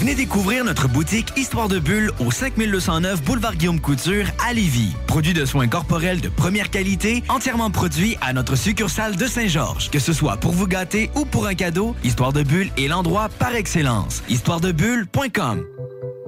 Venez 0.00 0.14
découvrir 0.14 0.64
notre 0.64 0.88
boutique 0.88 1.30
Histoire 1.36 1.68
de 1.68 1.78
Bulle 1.78 2.10
au 2.20 2.30
5209 2.30 3.22
Boulevard 3.22 3.54
Guillaume 3.54 3.82
Couture 3.82 4.24
à 4.42 4.54
Lévis. 4.54 4.94
Produit 5.06 5.34
de 5.34 5.44
soins 5.44 5.68
corporels 5.68 6.22
de 6.22 6.30
première 6.30 6.70
qualité, 6.70 7.22
entièrement 7.28 7.70
produit 7.70 8.16
à 8.22 8.32
notre 8.32 8.56
succursale 8.56 9.16
de 9.16 9.26
Saint-Georges. 9.26 9.90
Que 9.90 9.98
ce 9.98 10.14
soit 10.14 10.38
pour 10.38 10.52
vous 10.52 10.66
gâter 10.66 11.10
ou 11.16 11.26
pour 11.26 11.46
un 11.46 11.54
cadeau, 11.54 11.94
Histoire 12.02 12.32
de 12.32 12.42
Bulle 12.42 12.70
est 12.78 12.88
l'endroit 12.88 13.28
par 13.38 13.54
excellence. 13.54 14.22
Histoiredebulle.com 14.30 15.66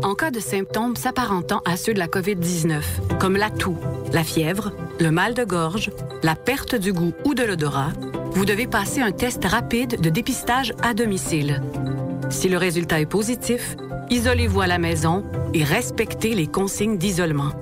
En 0.03 0.15
cas 0.17 0.31
de 0.31 0.41
symptômes 0.41 0.95
s'apparentant 0.95 1.63
à 1.65 1.79
ceux 1.79 1.95
de 1.95 1.99
la 1.99 2.09
COVID-19, 2.09 2.83
comme 3.19 3.39
la 3.39 3.49
toux, 3.49 3.79
la 4.13 4.23
fièvre, 4.23 4.73
le 5.01 5.11
mal 5.11 5.33
de 5.33 5.45
gorge, 5.45 5.91
la 6.23 6.35
perte 6.35 6.75
du 6.75 6.93
goût 6.93 7.15
ou 7.25 7.33
de 7.33 7.43
l'odorat, 7.43 7.95
vous 8.33 8.45
devez 8.45 8.67
passer 8.67 9.01
un 9.01 9.13
test 9.13 9.43
rapide 9.47 9.99
de 9.99 10.11
dépistage 10.11 10.75
à 10.83 10.93
domicile. 10.93 11.63
Si 12.31 12.49
le 12.49 12.57
résultat 12.57 13.01
est 13.01 13.07
positif, 13.07 13.77
isolez-vous 14.11 14.61
à 14.61 14.67
la 14.67 14.79
maison 14.79 15.25
et 15.55 15.65
respectez 15.65 16.35
les 16.35 16.47
consignes 16.47 16.99
d'isolement. 16.99 17.53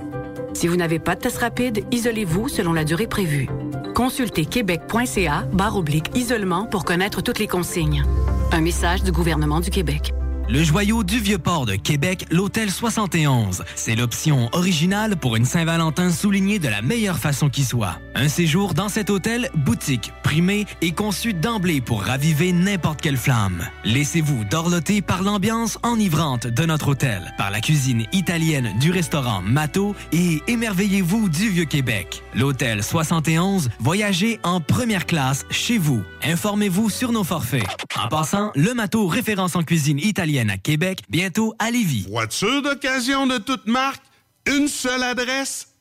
Si 0.52 0.66
vous 0.68 0.76
n'avez 0.76 0.98
pas 0.98 1.14
de 1.14 1.20
test 1.20 1.38
rapide, 1.38 1.84
isolez-vous 1.90 2.48
selon 2.48 2.72
la 2.72 2.84
durée 2.84 3.06
prévue. 3.06 3.48
Consultez 3.94 4.46
québec.ca 4.46 5.46
barre 5.52 5.76
oblique 5.76 6.16
isolement 6.16 6.66
pour 6.66 6.84
connaître 6.84 7.22
toutes 7.22 7.38
les 7.38 7.48
consignes. 7.48 8.04
Un 8.52 8.60
message 8.60 9.02
du 9.02 9.12
gouvernement 9.12 9.60
du 9.60 9.70
Québec. 9.70 10.12
Le 10.52 10.64
joyau 10.64 11.04
du 11.04 11.20
Vieux-Port 11.20 11.64
de 11.64 11.76
Québec, 11.76 12.26
l'Hôtel 12.32 12.72
71. 12.72 13.62
C'est 13.76 13.94
l'option 13.94 14.48
originale 14.50 15.16
pour 15.16 15.36
une 15.36 15.44
Saint-Valentin 15.44 16.10
soulignée 16.10 16.58
de 16.58 16.66
la 16.66 16.82
meilleure 16.82 17.18
façon 17.18 17.48
qui 17.48 17.62
soit. 17.62 18.00
Un 18.16 18.26
séjour 18.28 18.74
dans 18.74 18.88
cet 18.88 19.10
hôtel, 19.10 19.48
boutique, 19.54 20.12
primé 20.24 20.66
et 20.82 20.90
conçu 20.90 21.34
d'emblée 21.34 21.80
pour 21.80 22.02
raviver 22.02 22.50
n'importe 22.50 23.00
quelle 23.00 23.16
flamme. 23.16 23.64
Laissez-vous 23.84 24.42
dorloter 24.42 25.02
par 25.02 25.22
l'ambiance 25.22 25.78
enivrante 25.84 26.48
de 26.48 26.66
notre 26.66 26.88
hôtel, 26.88 27.32
par 27.38 27.52
la 27.52 27.60
cuisine 27.60 28.06
italienne 28.12 28.76
du 28.80 28.90
restaurant 28.90 29.42
Mato 29.42 29.94
et 30.10 30.42
émerveillez-vous 30.48 31.28
du 31.28 31.48
Vieux-Québec. 31.48 32.24
L'Hôtel 32.34 32.82
71, 32.82 33.70
voyagez 33.78 34.40
en 34.42 34.60
première 34.60 35.06
classe 35.06 35.46
chez 35.48 35.78
vous. 35.78 36.02
Informez-vous 36.24 36.90
sur 36.90 37.12
nos 37.12 37.24
forfaits. 37.24 37.66
En 38.02 38.08
passant, 38.08 38.50
le 38.56 38.74
Mato 38.74 39.06
référence 39.06 39.54
en 39.54 39.62
cuisine 39.62 40.00
italienne 40.00 40.39
à 40.48 40.56
Québec, 40.56 41.02
bientôt 41.10 41.54
à 41.58 41.70
Lévis. 41.70 42.06
Voiture 42.08 42.62
d'occasion 42.62 43.26
de 43.26 43.38
toute 43.38 43.66
marque, 43.66 44.02
une 44.46 44.68
seule 44.68 45.02
adresse, 45.02 45.74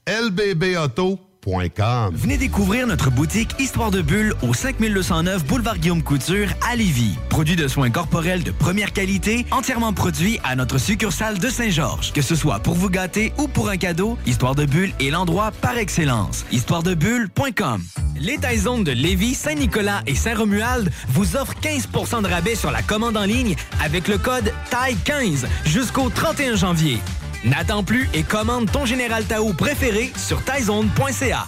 Venez 2.14 2.38
découvrir 2.38 2.86
notre 2.86 3.10
boutique 3.10 3.56
Histoire 3.60 3.90
de 3.90 4.04
Bulle 4.04 4.36
au 4.44 4.54
5209 4.54 5.46
Boulevard 5.46 5.80
Guillaume 5.80 6.04
Couture 6.04 6.48
à 6.70 6.76
Lévis. 6.76 7.18
Produit 7.30 7.56
de 7.56 7.68
soins 7.68 7.90
corporels 7.90 8.44
de 8.44 8.52
première 8.52 8.94
qualité, 8.94 9.48
entièrement 9.50 9.92
produit 9.92 10.40
à 10.44 10.56
notre 10.56 10.78
succursale 10.78 11.40
de 11.40 11.50
Saint-Georges. 11.50 12.14
Que 12.14 12.22
ce 12.22 12.36
soit 12.36 12.60
pour 12.60 12.76
vous 12.76 12.90
gâter 12.90 13.34
ou 13.40 13.48
pour 13.48 13.70
un 13.70 13.78
cadeau, 13.78 14.16
Histoire 14.28 14.54
de 14.54 14.66
Bulle 14.66 14.92
est 15.00 15.10
l'endroit 15.10 15.52
par 15.60 15.78
excellence. 15.78 16.46
Histoiredebulle.com 16.52 17.82
Les 18.20 18.38
Taizones 18.38 18.84
de 18.84 18.92
Lévis, 18.92 19.34
Saint-Nicolas 19.34 20.02
et 20.06 20.16
Saint-Romuald 20.16 20.92
vous 21.10 21.36
offrent 21.36 21.56
15% 21.62 22.22
de 22.22 22.28
rabais 22.28 22.56
sur 22.56 22.70
la 22.70 22.84
commande 22.84 23.18
en 23.18 23.26
ligne 23.26 23.56
avec 23.84 24.08
le 24.08 24.20
code 24.20 24.54
TAI15 24.70 25.46
jusqu'au 25.66 26.10
31 26.10 26.56
janvier. 26.56 27.00
N'attends 27.46 27.84
plus 27.84 28.10
et 28.14 28.24
commande 28.24 28.70
ton 28.70 28.86
Général 28.86 29.24
Tao 29.24 29.54
préféré 29.54 30.12
sur 30.18 30.44
taizone.ca. 30.44 31.48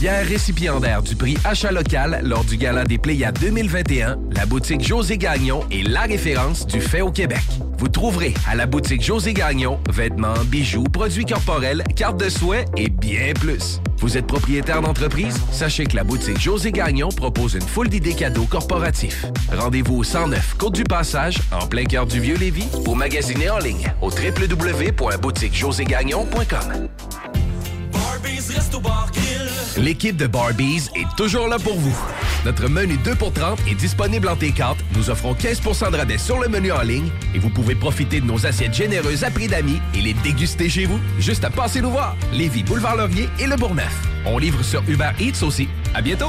Fier 0.00 0.26
récipiendaire 0.26 1.02
du 1.02 1.14
prix 1.14 1.36
Achat 1.44 1.72
local 1.72 2.22
lors 2.24 2.44
du 2.44 2.56
Gala 2.56 2.84
des 2.84 2.96
Pléiades 2.96 3.38
2021, 3.38 4.16
la 4.34 4.46
boutique 4.46 4.82
José 4.82 5.18
Gagnon 5.18 5.62
est 5.70 5.86
la 5.86 6.00
référence 6.00 6.66
du 6.66 6.80
fait 6.80 7.02
au 7.02 7.10
Québec. 7.10 7.42
Vous 7.76 7.88
trouverez 7.88 8.32
à 8.48 8.54
la 8.54 8.64
boutique 8.64 9.02
José 9.02 9.34
Gagnon 9.34 9.78
vêtements, 9.90 10.42
bijoux, 10.46 10.84
produits 10.84 11.26
corporels, 11.26 11.84
cartes 11.96 12.18
de 12.18 12.30
soins 12.30 12.62
et 12.78 12.88
bien 12.88 13.34
plus. 13.38 13.82
Vous 13.98 14.16
êtes 14.16 14.26
propriétaire 14.26 14.80
d'entreprise? 14.80 15.38
Sachez 15.52 15.84
que 15.84 15.96
la 15.96 16.04
boutique 16.04 16.40
José 16.40 16.72
Gagnon 16.72 17.10
propose 17.10 17.52
une 17.52 17.60
foule 17.60 17.90
d'idées 17.90 18.14
cadeaux 18.14 18.46
corporatifs. 18.46 19.26
Rendez-vous 19.54 19.96
au 19.96 20.02
109 20.02 20.54
Côte 20.56 20.76
du 20.76 20.84
Passage, 20.84 21.36
en 21.52 21.66
plein 21.66 21.84
cœur 21.84 22.06
du 22.06 22.20
Vieux-Lévis, 22.20 22.70
ou 22.86 22.94
magasinez 22.94 23.50
en 23.50 23.58
ligne 23.58 23.92
au 24.00 24.08
www.boutiquejoségagnon.com. 24.08 26.88
L'équipe 29.76 30.16
de 30.16 30.26
Barbies 30.26 30.88
est 30.94 31.16
toujours 31.16 31.48
là 31.48 31.58
pour 31.58 31.78
vous. 31.78 31.96
Notre 32.44 32.68
menu 32.68 32.96
2 32.98 33.14
pour 33.14 33.32
30 33.32 33.58
est 33.70 33.74
disponible 33.74 34.28
en 34.28 34.34
T4. 34.34 34.76
Nous 34.96 35.10
offrons 35.10 35.34
15% 35.34 35.92
de 35.92 35.96
rabais 35.96 36.18
sur 36.18 36.38
le 36.38 36.48
menu 36.48 36.72
en 36.72 36.82
ligne 36.82 37.08
et 37.34 37.38
vous 37.38 37.50
pouvez 37.50 37.74
profiter 37.74 38.20
de 38.20 38.26
nos 38.26 38.46
assiettes 38.46 38.74
généreuses 38.74 39.24
à 39.24 39.30
prix 39.30 39.46
d'amis 39.46 39.80
et 39.94 40.00
les 40.00 40.14
déguster 40.14 40.68
chez 40.68 40.86
vous. 40.86 40.98
Juste 41.18 41.44
à 41.44 41.50
passer 41.50 41.80
nous 41.80 41.90
voir. 41.90 42.16
Lévis, 42.32 42.62
Boulevard 42.62 42.96
Laurier 42.96 43.28
et 43.38 43.46
Le 43.46 43.56
Bourgneuf. 43.56 43.94
On 44.26 44.38
livre 44.38 44.62
sur 44.62 44.82
Uber 44.88 45.10
Eats 45.18 45.42
aussi. 45.42 45.68
À 45.94 46.02
bientôt. 46.02 46.28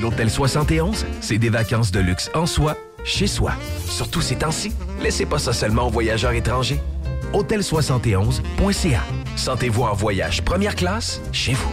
L'Hôtel 0.00 0.30
71, 0.30 1.06
c'est 1.20 1.38
des 1.38 1.48
vacances 1.48 1.90
de 1.90 2.00
luxe 2.00 2.30
en 2.34 2.46
soi, 2.46 2.76
chez 3.04 3.26
soi. 3.26 3.52
Surtout 3.86 4.20
ces 4.20 4.36
temps-ci, 4.36 4.72
laissez 5.00 5.26
pas 5.26 5.38
ça 5.38 5.52
seulement 5.52 5.86
aux 5.86 5.90
voyageurs 5.90 6.32
étrangers. 6.32 6.80
Hôtel71.ca. 7.32 9.00
Sentez-vous 9.36 9.82
en 9.82 9.94
voyage 9.94 10.42
première 10.42 10.76
classe 10.76 11.20
chez 11.32 11.52
vous. 11.52 11.72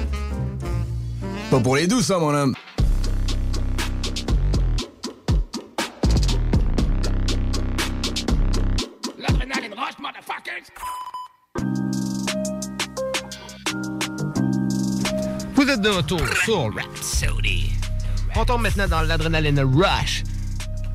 Pas 1.49 1.59
pour 1.59 1.75
les 1.75 1.87
douces, 1.87 2.05
ça, 2.05 2.17
mon 2.17 2.33
homme. 2.33 2.55
Vous 15.53 15.69
êtes 15.69 15.81
de 15.81 15.89
retour 15.89 16.21
sur 16.43 16.73
Rhapsody. 16.73 17.80
On 18.35 18.45
tombe 18.45 18.61
maintenant 18.61 18.87
dans 18.87 19.01
l'adrénaline 19.01 19.59
rush. 19.59 20.23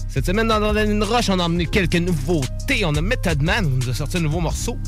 Cette 0.09 0.27
semaine, 0.27 0.49
dans 0.49 0.59
l'adrénaline 0.59 1.03
rush, 1.03 1.29
on 1.29 1.39
a 1.39 1.45
emmené 1.45 1.67
quelques 1.67 1.97
nouveautés. 1.97 2.85
On 2.85 2.95
a 2.95 3.01
Method 3.01 3.43
Man 3.43 3.65
qui 3.65 3.87
nous 3.87 3.91
a 3.91 3.95
sorti 3.95 4.17
un 4.17 4.21
nouveau 4.21 4.41
morceau. 4.41 4.79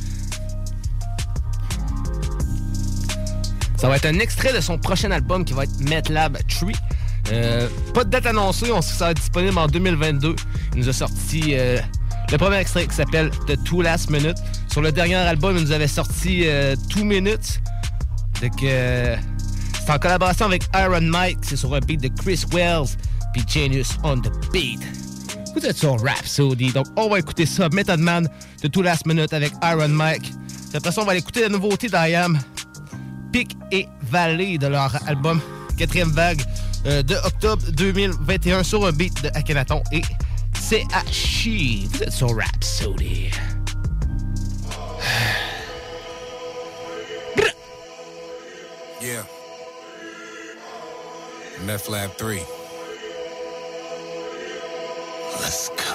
Ça 3.77 3.89
va 3.89 3.97
être 3.97 4.07
un 4.07 4.19
extrait 4.19 4.53
de 4.53 4.61
son 4.61 4.79
prochain 4.79 5.11
album 5.11 5.45
qui 5.45 5.53
va 5.53 5.65
être 5.65 5.79
MetLab 5.81 6.39
Tree. 6.49 6.75
Euh, 7.31 7.69
pas 7.93 8.05
de 8.05 8.11
date 8.11 8.27
annoncée, 8.27 8.73
on 8.73 8.81
sait 8.81 8.93
que 8.93 8.99
ça 8.99 9.05
va 9.05 9.11
être 9.11 9.21
disponible 9.21 9.59
en 9.59 9.67
2022. 9.67 10.35
Il 10.75 10.79
nous 10.81 10.89
a 10.89 10.93
sorti 10.93 11.55
euh, 11.55 11.79
le 12.33 12.39
premier 12.39 12.57
extrait 12.57 12.87
qui 12.87 12.95
s'appelle 12.95 13.31
The 13.47 13.63
Two 13.65 13.83
Last 13.83 14.11
Minutes. 14.11 14.39
Sur 14.69 14.81
le 14.81 14.91
dernier 14.91 15.17
album, 15.17 15.57
il 15.57 15.63
nous 15.63 15.73
avait 15.73 15.87
sorti 15.87 16.43
euh, 16.47 16.75
Two 16.89 17.05
Minutes. 17.05 17.61
Donc, 18.41 18.63
en 19.91 19.99
collaboration 19.99 20.47
avec 20.47 20.65
Iron 20.75 21.01
Mike. 21.01 21.39
C'est 21.43 21.57
sur 21.57 21.75
un 21.75 21.81
beat 21.81 22.03
de 22.03 22.09
Chris 22.09 22.45
Wells 22.53 22.97
puis 23.33 23.45
Genius 23.47 23.97
on 24.03 24.21
the 24.21 24.31
Beat. 24.53 24.81
Vous 25.55 25.65
êtes 25.65 25.77
sur 25.77 26.01
Rhapsody, 26.01 26.73
donc 26.73 26.87
on 26.97 27.09
va 27.09 27.19
écouter 27.19 27.47
ça. 27.47 27.69
Method 27.71 28.01
Man 28.01 28.29
de 28.63 28.69
Two 28.69 28.83
Last 28.83 29.07
Minute 29.07 29.33
avec 29.33 29.53
Iron 29.63 29.89
Mike. 29.89 30.33
Cette 30.71 30.85
façon, 30.85 31.03
on 31.03 31.05
va 31.05 31.13
aller 31.13 31.21
écouter 31.21 31.43
la 31.43 31.49
nouveauté 31.49 31.89
d'IAM. 31.89 32.39
Pic 33.33 33.57
et 33.73 33.89
Valley 34.03 34.59
de 34.59 34.67
leur 34.67 34.97
album 35.07 35.41
Quatrième 35.77 36.11
Vague 36.11 36.43
euh, 36.87 37.03
de 37.03 37.15
octobre 37.15 37.63
2021 37.73 38.63
sur 38.63 38.87
un 38.87 38.93
beat 38.93 39.23
de 39.23 39.29
Akhenaton 39.35 39.83
et 39.93 40.03
CHI. 40.55 41.89
Vous 41.93 42.03
êtes 42.03 42.13
sur 42.13 42.37
Rhapsody. 42.37 43.31
Yeah. 49.01 49.38
Meth 51.65 51.89
Lab 51.89 52.11
3. 52.13 52.39
Let's 55.41 55.69
go. 55.71 55.88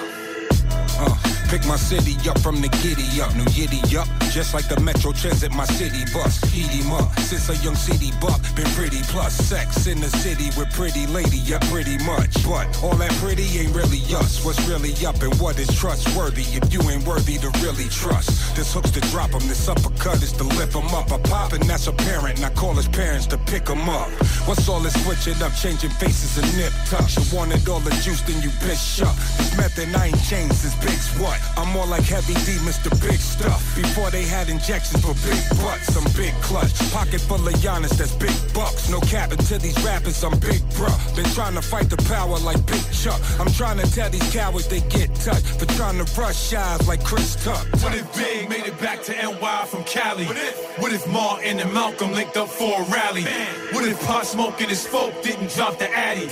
Uh, 1.04 1.16
pick 1.50 1.66
my 1.68 1.76
city 1.76 2.16
up 2.30 2.40
from 2.40 2.62
the 2.62 2.70
giddy 2.82 3.22
up, 3.22 3.36
new 3.36 3.44
yiddy 3.52 3.84
up. 3.96 4.08
Just 4.32 4.54
like 4.54 4.68
the 4.68 4.80
Metro 4.80 5.12
Transit, 5.12 5.52
my 5.52 5.66
city 5.66 6.04
bus. 6.14 6.40
Eat 6.56 6.72
him 6.72 6.92
up. 6.92 7.12
Since 7.20 7.50
a 7.50 7.56
young 7.64 7.76
city 7.76 8.12
buck, 8.22 8.42
been 8.56 8.70
pretty 8.72 9.02
plus 9.12 9.34
sex 9.34 9.88
in 9.88 10.00
the 10.00 10.10
city 10.10 10.50
with 10.58 10.72
pretty 10.74 11.06
lady, 11.08 11.38
yeah, 11.38 11.60
pretty 11.70 11.98
much. 12.06 12.34
But 12.48 12.66
all 12.84 12.96
that 12.96 13.12
pretty 13.22 13.44
ain't 13.60 13.76
really 13.76 14.02
us. 14.16 14.44
What's 14.46 14.62
really 14.68 14.94
up 15.06 15.22
and 15.22 15.34
what 15.40 15.60
is 15.60 15.70
trustworthy 15.78 16.44
if 16.58 16.74
you 16.74 16.82
ain't 16.90 17.06
worthy 17.06 17.38
to 17.40 17.50
really 17.62 17.90
trust? 17.90 18.56
This 18.56 18.74
hook's 18.74 18.92
to 18.92 19.02
drop 19.12 19.32
him, 19.32 19.46
this 19.48 19.68
uppercut 19.68 20.24
is 20.24 20.32
to 20.34 20.44
lift 20.44 20.74
him 20.74 20.88
up. 20.96 21.12
I 21.12 21.20
pop 21.20 21.54
and 21.54 21.64
that's 21.64 21.88
apparent, 21.88 22.38
and 22.38 22.46
I 22.46 22.52
call 22.52 22.74
his 22.74 22.88
parents 22.88 23.28
to 23.28 23.38
pick 23.38 23.68
him 23.68 23.90
up. 23.90 24.10
What's 24.48 24.68
all 24.70 24.80
this 24.80 24.96
switching 25.04 25.42
up, 25.44 25.54
changing 25.54 25.92
faces 26.02 26.38
and 26.38 26.48
nip 26.58 26.74
tucks? 26.88 27.18
You 27.18 27.38
wanted 27.38 27.68
all 27.68 27.80
the 27.80 27.92
juice, 28.02 28.22
then 28.22 28.42
you 28.42 28.50
bitch 28.64 29.04
up. 29.04 29.16
This 29.38 29.56
method 29.58 29.94
I 29.96 30.08
ain't 30.08 30.24
changed 30.24 30.56
since 30.56 30.76
Big's 30.94 31.10
what? 31.18 31.42
I'm 31.58 31.70
more 31.74 31.88
like 31.88 32.04
Heavy 32.04 32.34
D, 32.46 32.58
Mr. 32.70 32.90
Big 33.02 33.20
Stuff. 33.20 33.76
Before 33.76 34.12
they 34.12 34.24
had 34.24 34.48
injections 34.48 35.02
for 35.02 35.14
big 35.26 35.42
butts, 35.58 35.96
I'm 35.98 36.06
big 36.14 36.34
clutch. 36.42 36.74
Pocket 36.92 37.22
full 37.22 37.48
of 37.48 37.54
Giannis, 37.56 37.98
that's 37.98 38.14
big 38.14 38.36
bucks. 38.54 38.90
No 38.90 39.00
cap 39.02 39.32
to 39.32 39.58
these 39.58 39.80
rappers, 39.84 40.24
I'm 40.24 40.38
big 40.40 40.62
bruh. 40.78 41.16
Been 41.16 41.26
trying 41.34 41.56
to 41.56 41.62
fight 41.62 41.90
the 41.90 41.98
power 41.98 42.38
like 42.40 42.64
Big 42.68 42.84
Chuck. 42.92 43.20
I'm 43.40 43.52
trying 43.54 43.80
to 43.80 43.92
tell 43.92 44.10
these 44.12 44.30
cowards 44.32 44.68
they 44.68 44.82
get 44.82 45.14
touched 45.16 45.48
for 45.60 45.66
trying 45.78 45.98
to 46.04 46.06
rush 46.20 46.50
shies 46.50 46.88
like 46.88 47.04
Chris 47.04 47.44
Tuck. 47.44 47.66
What 47.82 47.96
if 47.96 48.06
Big 48.16 48.50
made 48.50 48.66
it 48.66 48.80
back 48.80 49.02
to 49.04 49.14
NY 49.14 49.66
from 49.66 49.84
Cali? 49.86 50.26
What 50.26 50.38
if, 50.38 50.80
what 50.80 50.94
if 50.94 51.08
Martin 51.08 51.60
and 51.60 51.74
Malcolm 51.74 52.12
linked 52.12 52.38
up 52.38 52.50
for 52.50 52.82
a 52.82 52.84
rally? 52.86 53.24
What 53.72 53.88
if 53.88 54.00
Pot 54.06 54.28
Smoke 54.28 54.62
and 54.62 54.70
his 54.70 54.86
folk 54.86 55.14
didn't 55.24 55.50
drop 55.56 55.80
the 55.80 55.90
Addy? 55.90 56.28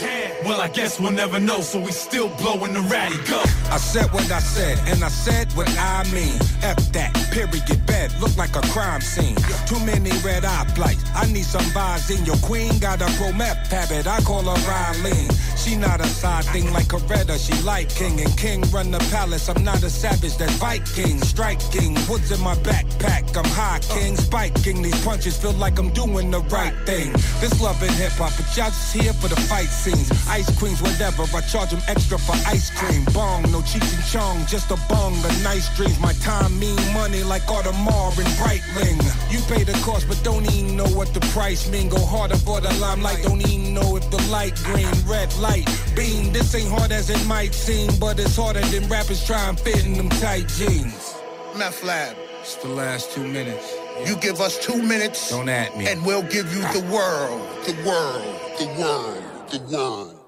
Well, 0.46 0.62
I 0.62 0.68
guess 0.68 1.00
we'll 1.00 1.12
never 1.12 1.40
know, 1.40 1.62
so 1.62 1.80
we 1.80 1.92
still 1.92 2.30
blowing 2.38 2.74
the 2.74 2.82
ratty. 2.82 3.18
Go. 3.30 3.42
I 3.72 3.78
said 3.78 4.12
what 4.12 4.30
I 4.32 4.40
said, 4.42 4.78
and 4.88 5.04
I 5.04 5.10
said 5.10 5.52
what 5.54 5.70
I 5.78 6.04
mean. 6.12 6.36
F 6.62 6.78
that, 6.94 7.14
period, 7.32 7.86
bed, 7.86 8.12
look 8.20 8.36
like 8.38 8.56
a 8.56 8.62
crime 8.74 9.02
scene. 9.02 9.36
Too 9.66 9.80
many 9.86 10.12
red 10.26 10.44
eye 10.46 10.66
flights. 10.76 11.04
I 11.16 11.26
need 11.32 11.46
some 11.46 11.68
vibes 11.72 12.10
in 12.16 12.26
your 12.26 12.38
queen. 12.38 12.80
Got 12.80 13.02
a 13.02 13.10
pro 13.18 13.32
meth 13.32 13.72
habit, 13.72 14.08
I 14.08 14.20
call 14.22 14.44
her 14.44 14.60
Riley. 14.68 15.28
She 15.56 15.76
not 15.76 16.02
a 16.02 16.08
side 16.08 16.46
thing 16.46 16.74
like 16.74 16.88
Coretta, 16.88 17.38
she 17.38 17.56
like 17.64 17.90
king. 17.90 18.20
And 18.20 18.36
king 18.38 18.62
run 18.72 18.92
the 18.92 19.00
palace, 19.12 19.48
I'm 19.48 19.64
not 19.64 19.84
a 19.84 19.90
savage, 19.90 20.38
that's 20.38 20.54
Viking. 20.58 21.20
Striking, 21.22 21.94
woods 22.10 22.32
in 22.32 22.42
my 22.42 22.56
backpack, 22.56 23.38
I'm 23.38 23.46
high 23.46 23.80
king. 23.94 24.16
Spiking, 24.18 24.82
these 24.82 25.00
punches 25.06 25.38
feel 25.38 25.54
like 25.54 25.78
I'm 25.80 25.92
doing 25.92 26.32
the 26.32 26.40
right 26.56 26.74
thing. 26.86 27.12
This 27.40 27.62
love 27.62 27.82
and 27.82 27.92
hip 27.92 28.14
hop, 28.14 28.34
but 28.38 28.46
y'all 28.58 28.72
just 28.72 28.96
here 28.96 29.14
for 29.14 29.28
the 29.28 29.40
fight 29.42 29.70
scenes. 29.70 30.10
Ice 30.28 30.50
queens, 30.58 30.82
whatever, 30.82 31.24
I 31.36 31.42
charge 31.42 31.72
them 31.72 31.82
extra 31.88 32.18
for 32.18 32.36
ice 32.48 32.70
cream. 32.78 33.06
Bong, 33.14 33.44
no 33.52 33.60
cheech 33.62 33.94
and 33.96 34.06
chong 34.06 34.31
just 34.48 34.72
a 34.72 34.78
bong, 34.90 35.14
a 35.14 35.44
nice 35.44 35.68
dream. 35.76 35.96
My 36.02 36.14
time 36.14 36.60
mean 36.60 36.78
money 36.94 37.24
like 37.24 37.44
Audemars 37.44 38.18
and 38.18 38.28
Breitling. 38.40 39.00
You 39.32 39.40
pay 39.54 39.64
the 39.64 39.74
cost, 39.84 40.08
but 40.08 40.22
don't 40.24 40.46
even 40.52 40.76
know 40.76 40.88
what 40.88 41.14
the 41.14 41.22
price 41.34 41.70
mean. 41.70 41.90
Go 41.90 42.04
harder 42.06 42.38
for 42.38 42.62
the 42.62 42.74
limelight, 42.76 43.24
don't 43.24 43.42
even 43.48 43.74
know 43.74 43.96
if 43.96 44.10
the 44.12 44.22
light 44.30 44.56
green, 44.64 44.92
red 45.06 45.34
light, 45.38 45.68
beam. 45.96 46.32
This 46.34 46.54
ain't 46.56 46.70
hard 46.70 46.92
as 46.92 47.10
it 47.10 47.26
might 47.28 47.54
seem, 47.54 47.92
but 48.00 48.20
it's 48.20 48.36
harder 48.36 48.62
than 48.62 48.88
rappers 48.90 49.26
try 49.26 49.50
and 49.50 49.60
fit 49.60 49.86
in 49.86 49.94
them 49.94 50.10
tight 50.10 50.48
jeans. 50.48 51.16
Meth 51.58 51.84
Lab. 51.84 52.16
It's 52.42 52.56
the 52.56 52.70
last 52.70 53.12
two 53.12 53.28
minutes. 53.28 53.72
You 54.06 54.16
give 54.16 54.42
us 54.42 54.58
two 54.66 54.82
minutes. 54.82 55.30
Don't 55.30 55.48
at 55.48 55.78
me. 55.78 55.88
And 55.88 56.04
we'll 56.04 56.24
give 56.24 56.52
you 56.56 56.62
the 56.74 56.88
world. 56.92 57.48
The 57.66 57.74
world. 57.86 58.40
The 58.58 58.66
world. 58.82 59.24
The 59.52 59.60
world. 59.72 60.21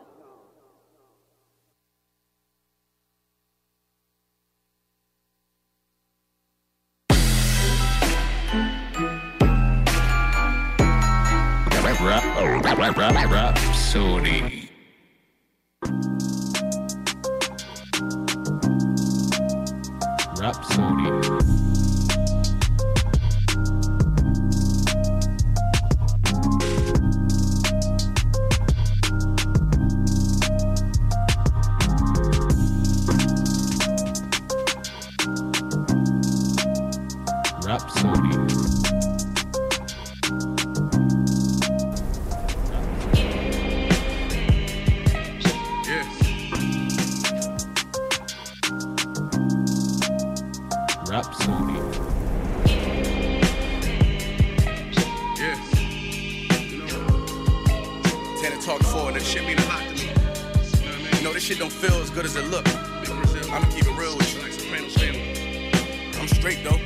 Oh, 12.06 12.10
rap, 12.62 12.78
rap, 12.78 12.98
rap, 12.98 12.98
rap, 12.98 13.56
Rhapsody. 20.38 21.10
Rhapsody. 37.66 38.33
Rhapsody. 51.24 51.54
Rhapsody. 51.54 53.14
Yeah. 55.40 55.56
Tana 58.42 58.62
talk 58.62 58.82
forward, 58.84 59.16
that 59.16 59.24
shit 59.24 59.46
mean 59.46 59.58
a 59.58 59.66
lot 59.68 59.84
to 59.84 59.94
me. 59.94 60.12
You 61.18 61.24
know, 61.24 61.34
this 61.34 61.44
shit 61.44 61.60
don't 61.60 61.72
feel 61.72 61.96
as 62.02 62.10
good 62.10 62.26
as 62.26 62.36
it 62.36 62.46
look. 62.48 62.68
I'ma 62.68 63.66
keep 63.70 63.86
it 63.86 63.98
real 63.98 64.18
with 64.18 64.36
you. 64.36 64.42
I'm 66.20 66.28
straight 66.28 66.62
though. 66.64 66.80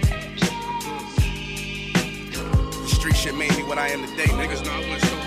The 2.81 2.87
street 2.87 3.15
shit 3.15 3.35
made 3.35 3.55
me 3.57 3.63
what 3.63 3.79
I 3.79 3.87
am 3.87 4.05
today, 4.05 4.25
niggas. 4.25 4.63
know 4.63 4.71
I 4.71 4.79
went 4.87 5.01
so 5.01 5.26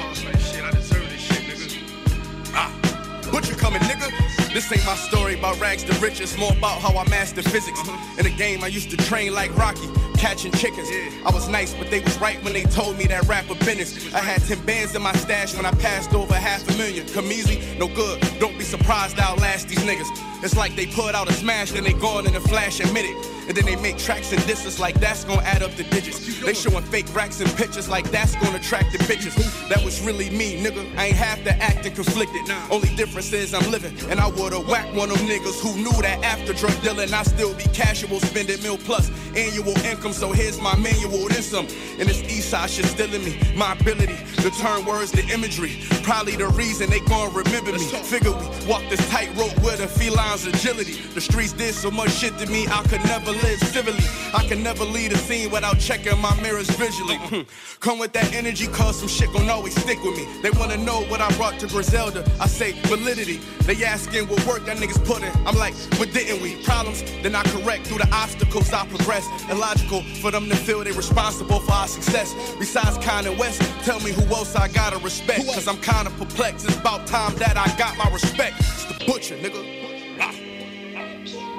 This 4.70 4.78
ain't 4.78 4.86
my 4.86 4.94
story 4.94 5.34
about 5.34 5.58
rags 5.58 5.82
to 5.82 5.92
riches, 5.98 6.38
more 6.38 6.52
about 6.52 6.80
how 6.80 6.96
I 6.96 7.02
mastered 7.08 7.44
physics. 7.44 7.80
In 8.18 8.22
the 8.22 8.32
game, 8.36 8.62
I 8.62 8.68
used 8.68 8.88
to 8.90 8.96
train 8.96 9.34
like 9.34 9.52
Rocky, 9.56 9.88
catching 10.16 10.52
chickens. 10.52 10.88
I 11.26 11.30
was 11.34 11.48
nice, 11.48 11.74
but 11.74 11.90
they 11.90 11.98
was 11.98 12.16
right 12.20 12.40
when 12.44 12.52
they 12.52 12.62
told 12.62 12.96
me 12.96 13.06
that 13.06 13.26
rapper 13.26 13.56
business. 13.56 14.14
I 14.14 14.20
had 14.20 14.44
10 14.44 14.64
bands 14.64 14.94
in 14.94 15.02
my 15.02 15.12
stash 15.14 15.56
when 15.56 15.66
I 15.66 15.72
passed 15.72 16.14
over 16.14 16.34
half 16.34 16.68
a 16.68 16.78
million. 16.78 17.08
Come 17.08 17.32
easy, 17.32 17.60
no 17.80 17.88
good. 17.88 18.20
Don't 18.38 18.56
be 18.56 18.62
surprised 18.62 19.18
I 19.18 19.24
outlast 19.24 19.70
these 19.70 19.80
niggas. 19.80 20.29
It's 20.42 20.56
like 20.56 20.74
they 20.74 20.86
put 20.86 21.14
out 21.14 21.28
a 21.28 21.32
smash, 21.32 21.72
then 21.72 21.84
they 21.84 21.92
gone 21.92 22.26
in 22.26 22.34
a 22.34 22.40
flash 22.40 22.80
and 22.80 22.92
minute. 22.94 23.16
And 23.48 23.56
then 23.56 23.66
they 23.66 23.74
make 23.76 23.98
tracks 23.98 24.32
and 24.32 24.46
disses 24.46 24.78
like 24.78 24.94
that's 25.00 25.24
gonna 25.24 25.42
add 25.42 25.62
up 25.62 25.72
the 25.72 25.82
digits. 25.82 26.40
They 26.40 26.54
showing 26.54 26.84
fake 26.84 27.12
racks 27.12 27.40
and 27.40 27.50
pictures 27.56 27.88
like 27.88 28.08
that's 28.12 28.36
gonna 28.36 28.58
attract 28.58 28.92
the 28.92 28.98
bitches. 28.98 29.34
That 29.68 29.84
was 29.84 30.00
really 30.00 30.30
me, 30.30 30.62
nigga. 30.62 30.86
I 30.96 31.06
ain't 31.06 31.16
have 31.16 31.42
to 31.44 31.52
act 31.60 31.84
and 31.84 31.94
conflicted. 31.94 32.48
Only 32.70 32.94
difference 32.94 33.32
is 33.32 33.52
I'm 33.52 33.68
living. 33.70 33.92
And 34.08 34.20
I 34.20 34.28
would've 34.28 34.68
whacked 34.68 34.94
one 34.94 35.10
of 35.10 35.18
them 35.18 35.26
niggas 35.26 35.60
who 35.60 35.74
knew 35.76 35.90
that 36.00 36.22
after 36.22 36.52
drug 36.52 36.80
dealing, 36.82 37.12
I 37.12 37.24
still 37.24 37.52
be 37.54 37.64
casual, 37.74 38.20
spending 38.20 38.62
mil 38.62 38.78
plus 38.78 39.10
annual 39.34 39.76
income. 39.84 40.12
So 40.12 40.30
here's 40.32 40.60
my 40.60 40.76
manual, 40.76 41.26
then 41.28 41.42
some. 41.42 41.66
And 41.98 42.08
this 42.08 42.22
east 42.22 42.50
side 42.50 42.70
shit 42.70 42.86
still 42.86 43.12
in 43.12 43.24
me. 43.24 43.36
My 43.56 43.72
ability 43.72 44.16
to 44.42 44.50
turn 44.62 44.84
words 44.84 45.10
to 45.12 45.26
imagery. 45.28 45.76
Probably 46.04 46.36
the 46.36 46.48
reason 46.48 46.88
they 46.88 47.00
gon' 47.00 47.34
remember 47.34 47.72
me. 47.72 47.78
Figure 47.80 48.30
we 48.30 48.46
walk 48.68 48.82
this 48.88 49.02
tightrope 49.10 49.56
with 49.60 49.80
a 49.80 49.88
agility. 50.30 50.94
The 51.14 51.20
streets 51.20 51.52
did 51.52 51.74
so 51.74 51.90
much 51.90 52.12
shit 52.12 52.38
to 52.38 52.46
me, 52.46 52.66
I 52.68 52.82
could 52.84 53.02
never 53.04 53.32
live 53.32 53.58
civilly. 53.58 54.04
I 54.32 54.46
can 54.46 54.62
never 54.62 54.84
lead 54.84 55.12
a 55.12 55.18
scene 55.18 55.50
without 55.50 55.80
checking 55.80 56.16
my 56.20 56.34
mirrors 56.40 56.70
visually. 56.70 57.18
Come 57.80 57.98
with 57.98 58.12
that 58.12 58.32
energy, 58.32 58.68
cause 58.68 59.00
some 59.00 59.08
shit 59.08 59.32
gon' 59.32 59.50
always 59.50 59.74
stick 59.80 60.00
with 60.04 60.16
me. 60.16 60.28
They 60.40 60.50
wanna 60.50 60.76
know 60.76 61.02
what 61.04 61.20
I 61.20 61.28
brought 61.36 61.58
to 61.60 61.66
Griselda. 61.66 62.24
I 62.40 62.46
say 62.46 62.72
validity. 62.82 63.40
They 63.66 63.82
asking 63.84 64.28
what 64.28 64.46
work 64.46 64.64
that 64.66 64.76
niggas 64.76 65.04
put 65.04 65.22
in. 65.22 65.32
I'm 65.46 65.56
like, 65.56 65.74
what 65.98 66.12
didn't 66.12 66.40
we? 66.42 66.62
Problems, 66.62 67.02
then 67.22 67.34
I 67.34 67.42
correct 67.42 67.88
through 67.88 67.98
the 67.98 68.08
obstacles 68.12 68.72
I 68.72 68.86
progress. 68.86 69.26
Illogical 69.50 70.02
for 70.22 70.30
them 70.30 70.48
to 70.48 70.56
feel 70.56 70.84
they 70.84 70.92
responsible 70.92 71.58
for 71.58 71.72
our 71.72 71.88
success. 71.88 72.32
Besides 72.56 72.98
Kanye 72.98 73.36
West, 73.36 73.60
tell 73.84 73.98
me 74.00 74.12
who 74.12 74.22
else 74.34 74.54
I 74.54 74.68
gotta 74.68 74.98
respect. 74.98 75.44
Cause 75.46 75.66
I'm 75.66 75.80
kinda 75.80 76.10
perplexed. 76.10 76.66
It's 76.66 76.76
about 76.76 77.08
time 77.08 77.34
that 77.36 77.56
I 77.56 77.66
got 77.76 77.96
my 77.96 78.08
respect. 78.12 78.60
It's 78.60 78.84
the 78.84 79.04
butcher, 79.06 79.36
nigga. 79.36 79.79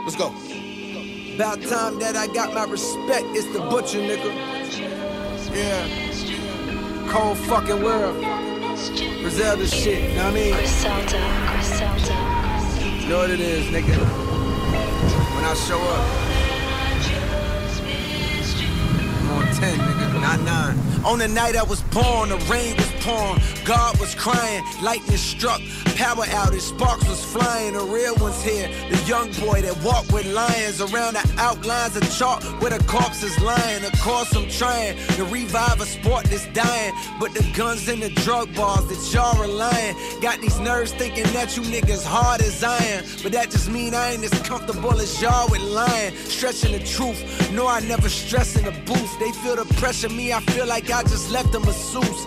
Let's 0.04 0.16
go. 0.16 0.34
About 1.36 1.62
time 1.62 2.00
that 2.00 2.16
I 2.16 2.26
got 2.34 2.54
my 2.54 2.64
respect. 2.66 3.26
It's 3.38 3.46
the 3.54 3.60
butcher, 3.60 4.00
nigga. 4.00 4.34
Yeah. 5.54 5.88
Cold 7.12 7.38
fucking 7.38 7.84
world. 7.84 8.16
Griselda 9.22 9.68
shit, 9.68 10.10
you 10.10 10.16
know 10.16 10.24
what 10.26 10.32
I 10.32 10.34
mean? 10.34 10.54
Griselda, 10.56 11.20
Griselda. 11.54 12.16
Know 13.08 13.18
what 13.20 13.30
it 13.30 13.40
is, 13.40 13.66
nigga. 13.68 13.96
When 15.36 15.46
I 15.46 15.54
show 15.54 15.80
up, 15.80 16.06
I'm 19.20 19.30
on 19.38 19.46
10, 19.54 19.80
nigga, 19.80 20.22
not 20.22 20.40
9. 20.42 21.06
On 21.06 21.20
the 21.20 21.28
night 21.28 21.56
I 21.56 21.64
was 21.64 21.82
born, 21.84 22.30
the 22.30 22.38
rain 22.50 22.76
was 22.76 22.91
pouring, 23.02 23.42
God 23.66 24.00
was 24.00 24.16
crying, 24.16 24.64
lightning 24.82 25.18
struck, 25.18 25.62
power 25.96 26.26
outage, 26.26 26.62
sparks 26.62 27.08
was 27.08 27.24
flying. 27.24 27.74
The 27.74 27.82
real 27.82 28.16
one's 28.16 28.42
here, 28.44 28.70
the 28.90 28.98
young 29.06 29.32
boy 29.34 29.62
that 29.62 29.78
walked 29.84 30.12
with 30.12 30.32
lions 30.34 30.82
around 30.82 31.14
the 31.16 31.36
outlines 31.38 31.96
of 31.96 32.04
chalk 32.18 32.44
where 32.62 32.72
the 32.72 32.84
corpse 32.86 33.24
is 33.24 33.38
lying. 33.42 33.84
Of 33.84 34.00
course, 34.00 34.36
I'm 34.36 34.50
trying 34.50 34.98
to 35.16 35.26
revive 35.26 35.82
a 35.82 35.86
sport 35.86 36.26
that's 36.26 36.48
dying, 36.48 36.94
but 37.20 37.34
the 37.34 37.44
guns 37.56 37.88
and 37.88 38.02
the 38.02 38.10
drug 38.22 38.54
bars 38.56 38.86
that 38.88 39.14
y'all 39.14 39.40
relying 39.42 39.96
got 40.22 40.40
these 40.42 40.60
nerves 40.60 40.92
thinking 40.94 41.26
that 41.34 41.56
you 41.58 41.64
niggas 41.64 42.06
hard 42.06 42.42
as 42.42 42.64
iron. 42.64 43.04
But 43.24 43.32
that 43.34 43.52
just 43.52 43.70
mean 43.70 43.94
I 43.94 44.14
ain't 44.14 44.24
as 44.24 44.42
comfortable 44.42 44.94
as 45.00 45.22
y'all 45.22 45.50
with 45.50 45.62
lying, 45.62 46.16
stretching 46.16 46.72
the 46.72 46.84
truth. 46.86 47.22
No, 47.52 47.68
I 47.68 47.80
never 47.82 48.10
stress 48.10 48.56
in 48.56 48.66
the 48.66 48.72
booth. 48.86 49.20
They 49.20 49.32
feel 49.32 49.56
the 49.56 49.66
pressure, 49.76 50.10
me, 50.10 50.34
I 50.34 50.40
feel 50.40 50.68
like 50.68 50.90
I 50.90 51.04
just 51.04 51.32
left 51.32 51.54
a 51.56 51.60
masseuse. 51.60 52.26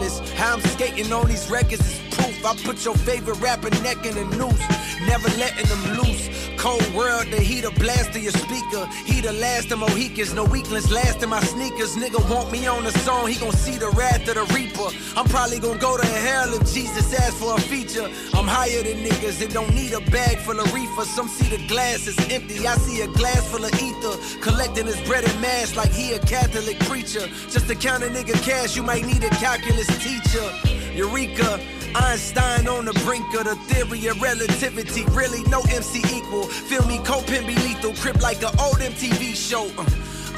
How 0.00 0.54
I'm 0.54 0.60
skating 0.62 1.12
on 1.12 1.28
these 1.28 1.50
records 1.50 1.86
is 1.86 2.00
proof. 2.14 2.44
I 2.44 2.56
put 2.64 2.84
your 2.84 2.94
favorite 2.94 3.38
rapper 3.40 3.68
neck 3.82 4.06
in 4.06 4.16
a 4.16 4.24
noose, 4.36 4.60
never 5.06 5.28
letting 5.36 5.66
them 5.66 5.98
loose. 5.98 6.28
Cold 6.56 6.86
world, 6.94 7.26
the 7.30 7.40
heater 7.40 7.70
blast 7.70 8.12
to 8.12 8.20
your 8.20 8.32
speaker. 8.32 8.86
He 9.06 9.20
the 9.20 9.32
last 9.32 9.70
of 9.72 9.78
Mohicans, 9.78 10.34
no 10.34 10.44
weaklings 10.44 10.90
last 10.90 11.22
in 11.22 11.30
my 11.30 11.40
sneakers. 11.40 11.96
Nigga 11.96 12.20
want 12.30 12.52
me 12.52 12.66
on 12.66 12.84
the 12.84 12.92
song, 12.98 13.28
he 13.28 13.36
gon' 13.38 13.52
see 13.52 13.76
the 13.78 13.88
wrath 13.90 14.28
of 14.28 14.34
the 14.34 14.44
reaper. 14.54 14.88
I'm 15.16 15.26
probably 15.26 15.58
gon' 15.58 15.78
go 15.78 15.96
to 15.96 16.06
hell 16.06 16.52
if 16.52 16.60
Jesus 16.72 17.14
asks 17.14 17.38
for 17.38 17.56
a 17.56 17.60
feature. 17.60 18.08
I'm 18.34 18.46
higher 18.46 18.82
than 18.82 19.04
niggas 19.04 19.38
that 19.40 19.52
don't 19.52 19.74
need 19.74 19.92
a 19.92 20.00
bag 20.10 20.38
full 20.38 20.60
of 20.60 20.72
reefer. 20.74 21.04
Some 21.04 21.28
see 21.28 21.48
the 21.54 21.66
glass 21.66 22.06
is 22.06 22.18
empty, 22.30 22.66
I 22.66 22.74
see 22.76 23.00
a 23.02 23.08
glass 23.08 23.50
full 23.50 23.64
of 23.64 23.72
ether. 23.80 24.40
Collecting 24.40 24.86
his 24.86 25.00
bread 25.08 25.24
and 25.24 25.40
mass 25.40 25.76
like 25.76 25.92
he 25.92 26.12
a 26.12 26.18
Catholic 26.18 26.78
preacher. 26.80 27.26
Just 27.48 27.68
to 27.68 27.74
count 27.74 28.02
a 28.02 28.08
nigga 28.08 28.34
cash, 28.42 28.76
you 28.76 28.82
might 28.82 29.06
need 29.06 29.24
a 29.24 29.30
calculus 29.30 29.89
teacher. 29.98 30.46
Eureka. 30.94 31.60
Einstein 31.94 32.68
on 32.68 32.84
the 32.84 32.92
brink 33.04 33.26
of 33.34 33.44
the 33.44 33.56
theory 33.66 34.06
of 34.06 34.20
relativity. 34.22 35.04
Really, 35.06 35.42
no 35.44 35.60
MC 35.70 35.98
equal. 36.16 36.44
Feel 36.44 36.86
me, 36.86 36.98
Copin 36.98 37.46
be 37.46 37.54
lethal. 37.56 37.94
Crip 37.94 38.22
like 38.22 38.42
an 38.42 38.56
old 38.60 38.78
MTV 38.78 39.34
show. 39.34 39.66
Uh, 39.76 39.84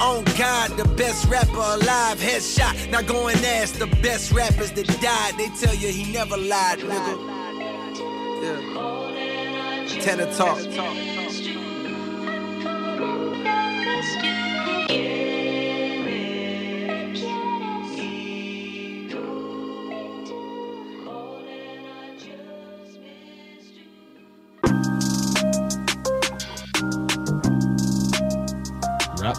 on 0.00 0.24
God, 0.38 0.70
the 0.76 0.88
best 0.96 1.26
rapper 1.26 1.52
alive. 1.52 2.18
Headshot. 2.18 2.90
Now 2.90 3.02
go 3.02 3.28
and 3.28 3.44
ask 3.44 3.74
the 3.74 3.86
best 4.00 4.32
rappers 4.32 4.72
that 4.72 4.86
died. 5.00 5.36
They 5.36 5.48
tell 5.60 5.74
you 5.74 5.88
he 5.88 6.10
never 6.10 6.36
lied, 6.36 6.78
nigga. 6.78 7.16
Yeah. 8.42 10.00
Tenor 10.00 10.32
talk. 10.34 10.58
Donc, 29.22 29.30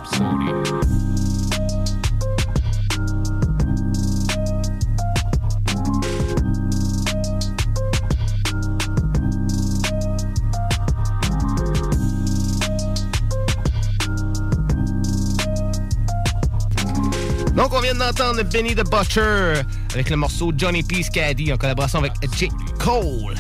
on 17.74 17.82
vient 17.82 17.94
d'entendre 17.94 18.42
Benny 18.44 18.76
the 18.76 18.90
Butcher 18.90 19.64
avec 19.94 20.10
le 20.10 20.16
morceau 20.16 20.54
Johnny 20.56 20.84
P. 20.84 21.04
Caddy 21.14 21.52
en 21.52 21.58
collaboration 21.58 22.00
avec 22.00 22.14
J. 22.38 22.50
Cole. 22.80 23.36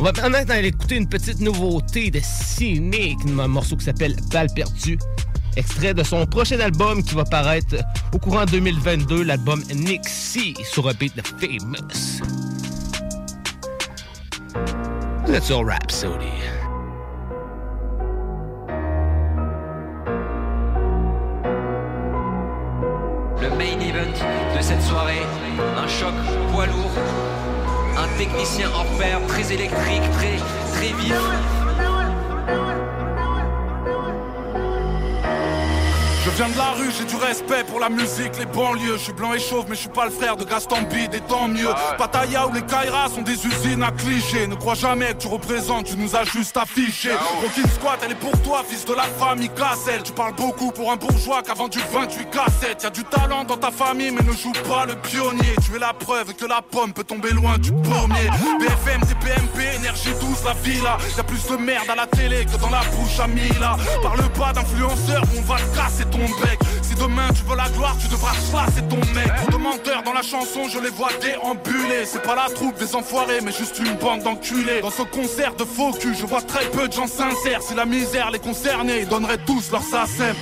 On 0.00 0.04
va 0.04 0.12
maintenant 0.12 0.54
aller 0.54 0.68
écouter 0.68 0.94
une 0.94 1.08
petite 1.08 1.40
nouveauté 1.40 2.12
de 2.12 2.20
Cynic, 2.22 3.18
un 3.26 3.48
morceau 3.48 3.76
qui 3.76 3.84
s'appelle 3.84 4.14
Balle. 4.30 4.46
Extrait 5.56 5.92
de 5.92 6.04
son 6.04 6.24
prochain 6.24 6.60
album 6.60 7.02
qui 7.02 7.16
va 7.16 7.24
paraître 7.24 7.74
au 8.12 8.18
courant 8.18 8.44
2022, 8.44 9.24
l'album 9.24 9.60
Nixie 9.74 10.54
sur 10.62 10.88
un 10.88 10.92
beat 10.94 11.16
de 11.16 11.22
Famous. 11.22 12.22
All 15.26 15.66
Rhapsody. 15.66 16.26
Le 23.42 23.50
main 23.50 23.80
event 23.80 24.56
de 24.56 24.62
cette 24.62 24.82
soirée, 24.82 25.26
un 25.76 25.88
choc 25.88 26.14
poids 26.52 26.66
lourd, 26.66 26.90
technicien 28.18 28.68
hors 28.74 28.84
pair, 28.98 29.20
très 29.28 29.52
électrique, 29.52 30.02
très, 30.18 30.36
très 30.72 30.92
vif. 31.00 31.57
Viens 36.38 36.48
de 36.50 36.56
la 36.56 36.70
rue, 36.70 36.90
j'ai 36.96 37.04
du 37.04 37.16
respect 37.16 37.64
pour 37.64 37.80
la 37.80 37.88
musique, 37.88 38.38
les 38.38 38.46
banlieues. 38.46 38.96
Je 38.96 39.02
suis 39.02 39.12
blanc 39.12 39.34
et 39.34 39.40
chauve, 39.40 39.64
mais 39.68 39.74
je 39.74 39.80
suis 39.80 39.88
pas 39.88 40.04
le 40.04 40.12
frère 40.12 40.36
de 40.36 40.44
Gaston 40.44 40.82
Bide, 40.82 41.12
et 41.12 41.20
tant 41.20 41.48
mieux. 41.48 41.70
Pataya 41.98 42.46
ou 42.46 42.52
les 42.52 42.62
Kairas 42.62 43.08
sont 43.08 43.22
des 43.22 43.44
usines 43.44 43.82
à 43.82 43.90
clichés. 43.90 44.46
Ne 44.46 44.54
crois 44.54 44.76
jamais 44.76 45.14
que 45.14 45.22
tu 45.22 45.26
représentes, 45.26 45.86
tu 45.86 45.96
nous 45.96 46.14
as 46.14 46.22
juste 46.24 46.56
affiché. 46.56 47.10
Rockin' 47.42 47.68
Squat, 47.74 47.98
elle 48.04 48.12
est 48.12 48.14
pour 48.14 48.40
toi, 48.42 48.62
fils 48.64 48.84
de 48.84 48.94
la 48.94 49.02
famille 49.02 49.50
Cassel. 49.50 50.04
Tu 50.04 50.12
parles 50.12 50.34
beaucoup 50.36 50.70
pour 50.70 50.92
un 50.92 50.96
bourgeois 50.96 51.42
qui 51.42 51.50
a 51.50 51.54
vendu 51.54 51.80
28 51.92 52.30
cassettes. 52.30 52.84
Y'a 52.84 52.90
du 52.90 53.02
talent 53.02 53.42
dans 53.42 53.56
ta 53.56 53.72
famille, 53.72 54.12
mais 54.12 54.22
ne 54.22 54.32
joue 54.32 54.52
pas 54.68 54.86
le 54.86 54.94
pionnier. 54.94 55.56
Tu 55.66 55.74
es 55.74 55.80
la 55.80 55.92
preuve 55.92 56.34
que 56.34 56.46
la 56.46 56.62
pomme 56.62 56.92
peut 56.92 57.04
tomber 57.04 57.30
loin 57.30 57.58
du 57.58 57.72
pommier. 57.72 58.30
BFM, 58.60 59.00
TPMP, 59.00 59.76
énergie 59.80 60.14
douce, 60.20 60.44
la 60.44 60.54
villa. 60.54 60.98
Y'a 61.16 61.24
plus 61.24 61.44
de 61.48 61.56
merde 61.56 61.90
à 61.90 61.96
la 61.96 62.06
télé 62.06 62.44
que 62.44 62.56
dans 62.58 62.70
la 62.70 62.82
bouche 62.94 63.18
à 63.18 63.26
Mila. 63.26 63.76
Parle 64.02 64.28
pas 64.38 64.52
d'influenceur, 64.52 65.24
on 65.36 65.40
va 65.42 65.56
te 65.56 65.76
casser 65.76 66.04
ton 66.04 66.27
Si 66.82 66.94
demain 66.94 67.28
tu 67.34 67.42
veux 67.44 67.56
la 67.56 67.68
gloire, 67.70 67.96
tu 68.00 68.08
devras 68.08 68.32
chasser 68.32 68.82
ton 68.88 68.96
mec. 69.14 69.26
Trop 69.36 69.58
de 69.58 69.62
menteurs 69.62 70.02
dans 70.02 70.12
la 70.12 70.22
chanson, 70.22 70.68
je 70.68 70.78
les 70.78 70.90
vois 70.90 71.10
déambuler. 71.20 72.04
C'est 72.06 72.22
pas 72.22 72.34
la 72.34 72.52
troupe 72.54 72.78
des 72.78 72.94
enfoirés, 72.94 73.40
mais 73.42 73.52
juste 73.52 73.78
une 73.78 73.94
bande 73.94 74.22
d'enculés. 74.22 74.80
Dans 74.80 74.90
ce 74.90 75.02
concert 75.02 75.54
de 75.54 75.64
faux 75.64 75.92
cul, 75.92 76.14
je 76.14 76.26
vois 76.26 76.42
très 76.42 76.64
peu 76.66 76.88
de 76.88 76.92
gens 76.92 77.06
sincères. 77.06 77.62
Si 77.62 77.74
la 77.74 77.86
misère 77.86 78.30
les 78.30 78.38
concernait, 78.38 79.00
ils 79.02 79.08
donneraient 79.08 79.38
tous 79.46 79.70
leur 79.70 79.82
sacem. 79.82 80.34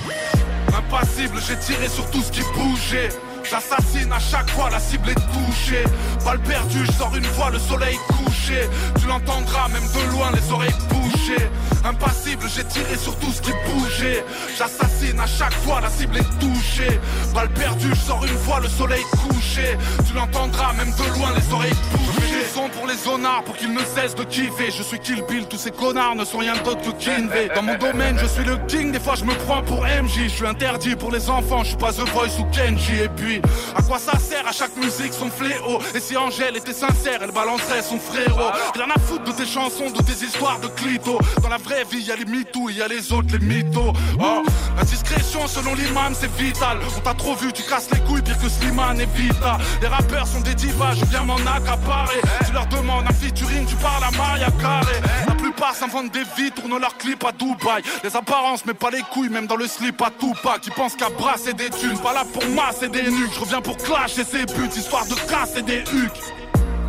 Impassible, 0.77 1.39
j'ai 1.47 1.57
tiré 1.57 1.87
sur 1.87 2.09
tout 2.11 2.21
ce 2.21 2.31
qui 2.31 2.41
bougeait. 2.55 3.09
J'assassine 3.49 4.11
à 4.11 4.19
chaque 4.19 4.49
fois, 4.49 4.69
la 4.69 4.79
cible 4.79 5.09
est 5.09 5.15
touchée. 5.15 5.83
Balle 6.25 6.39
perdue, 6.39 6.85
je 6.85 6.91
sors 6.91 7.15
une 7.15 7.23
fois 7.23 7.49
le 7.49 7.59
soleil 7.59 7.97
couché. 8.07 8.67
Tu 8.99 9.07
l'entendras 9.07 9.69
même 9.69 9.83
de 9.83 10.11
loin, 10.11 10.31
les 10.33 10.51
oreilles 10.51 10.75
bouchées. 10.89 11.49
Impassible, 11.85 12.43
j'ai 12.53 12.65
tiré 12.65 12.97
sur 12.97 13.15
tout 13.17 13.31
ce 13.31 13.41
qui 13.41 13.51
bougeait. 13.51 14.25
J'assassine 14.57 15.19
à 15.19 15.27
chaque 15.27 15.53
fois, 15.53 15.79
la 15.79 15.89
cible 15.89 16.17
est 16.17 16.39
touchée. 16.39 16.99
Balle 17.33 17.49
perdue, 17.49 17.89
je 17.89 18.01
sors 18.01 18.23
une 18.25 18.37
fois 18.37 18.59
le 18.59 18.67
soleil 18.67 19.03
couché. 19.23 19.77
Tu 20.05 20.13
l'entendras 20.13 20.73
même 20.73 20.91
de 20.91 21.17
loin, 21.17 21.29
les 21.35 21.53
oreilles 21.53 21.75
bouchées. 21.91 22.27
Des 22.37 22.45
sons 22.53 22.69
pour 22.69 22.87
les 22.87 22.97
zonards, 22.97 23.43
pour 23.43 23.55
qu'ils 23.55 23.73
ne 23.73 23.79
cessent 23.79 24.15
de 24.15 24.23
kiffer. 24.23 24.71
Je 24.71 24.83
suis 24.83 24.99
Kill 24.99 25.23
Bill, 25.29 25.45
tous 25.47 25.57
ces 25.57 25.71
connards 25.71 26.15
ne 26.15 26.25
sont 26.25 26.39
rien 26.39 26.55
d'autre 26.63 26.81
que 26.81 27.03
Kinvey. 27.03 27.49
Dans 27.55 27.63
mon 27.63 27.77
domaine, 27.77 28.17
je 28.19 28.25
suis 28.25 28.43
le 28.43 28.57
king, 28.67 28.91
des 28.91 28.99
fois 28.99 29.15
je 29.15 29.23
me 29.23 29.33
prends 29.45 29.63
pour 29.63 29.83
MJ. 29.83 30.23
Je 30.23 30.27
suis 30.27 30.47
interdit 30.47 30.95
pour 30.95 31.11
les 31.11 31.29
enfants, 31.29 31.63
je 31.63 31.69
suis 31.69 31.77
pas 31.77 31.93
The 31.93 32.07
Voice 32.09 32.43
Kenji. 32.51 33.03
Et 33.03 33.09
puis, 33.09 33.36
à 33.75 33.81
quoi 33.81 33.99
ça 33.99 34.17
sert 34.19 34.47
à 34.47 34.51
chaque 34.51 34.75
musique 34.77 35.13
son 35.13 35.29
fléau? 35.29 35.79
Et 35.93 35.99
si 35.99 36.15
Angèle 36.17 36.57
était 36.57 36.73
sincère, 36.73 37.19
elle 37.21 37.31
balancerait 37.31 37.81
son 37.81 37.99
frérot. 37.99 38.51
Rien 38.73 38.87
à 38.95 38.99
foutre 38.99 39.23
de 39.23 39.31
tes 39.31 39.45
chansons, 39.45 39.89
de 39.89 40.01
tes 40.01 40.25
histoires 40.25 40.59
de 40.59 40.67
clito. 40.67 41.19
Dans 41.41 41.49
la 41.49 41.57
vraie 41.57 41.83
vie, 41.89 42.01
y 42.01 42.11
a 42.11 42.15
les 42.15 42.25
mythos, 42.25 42.69
y 42.69 42.81
a 42.81 42.87
les 42.87 43.11
autres, 43.11 43.29
les 43.31 43.39
mythos. 43.39 43.93
Oh, 44.19 44.43
la 44.75 44.83
discrétion 44.83 45.47
selon 45.47 45.73
l'imam, 45.75 46.13
c'est 46.19 46.31
vital. 46.35 46.79
On 46.95 46.99
t'a 47.01 47.13
trop 47.13 47.35
vu, 47.35 47.51
tu 47.53 47.63
casses 47.63 47.89
les 47.91 47.99
couilles, 48.01 48.21
pire 48.21 48.37
que 48.39 48.49
Slimane 48.49 49.01
et 49.01 49.07
Vita. 49.15 49.57
Les 49.81 49.87
rappeurs 49.87 50.27
sont 50.27 50.41
des 50.41 50.55
divas, 50.55 50.93
je 50.95 51.05
viens 51.05 51.23
m'en 51.23 51.35
accaparer. 51.35 52.21
Tu 52.45 52.53
leur 52.53 52.67
demandes 52.67 53.05
un 53.07 53.13
featuring, 53.13 53.65
tu 53.65 53.75
parles 53.75 54.03
à 54.03 54.11
Maria 54.17 54.49
Carré. 54.61 55.01
La 55.27 55.35
plupart 55.35 55.75
s'inventent 55.75 56.11
des 56.11 56.23
vies, 56.35 56.51
tournent 56.51 56.79
leurs 56.79 56.97
clips 56.97 57.23
à 57.23 57.31
Dubaï. 57.31 57.81
Les 58.03 58.15
apparences, 58.15 58.65
mais 58.65 58.73
pas 58.73 58.89
les 58.89 59.01
couilles, 59.01 59.29
même 59.29 59.47
dans 59.47 59.55
le 59.55 59.67
slip 59.67 60.01
à 60.01 60.09
Tupac. 60.09 60.61
Qui 60.61 60.69
pensent 60.71 60.95
qu'à 60.95 61.09
brasser 61.09 61.53
des 61.53 61.69
thunes, 61.69 61.99
pas 61.99 62.13
là 62.13 62.23
pour 62.31 62.45
masser 62.49 62.89
des 62.89 63.03
Je 63.33 63.39
reviens 63.39 63.61
pour 63.61 63.77
clasher 63.77 64.23
ses 64.23 64.45
buts, 64.45 64.69
histoire 64.75 65.05
de 65.05 65.15
casser 65.29 65.61
des 65.61 65.79
hucs. 65.93 66.33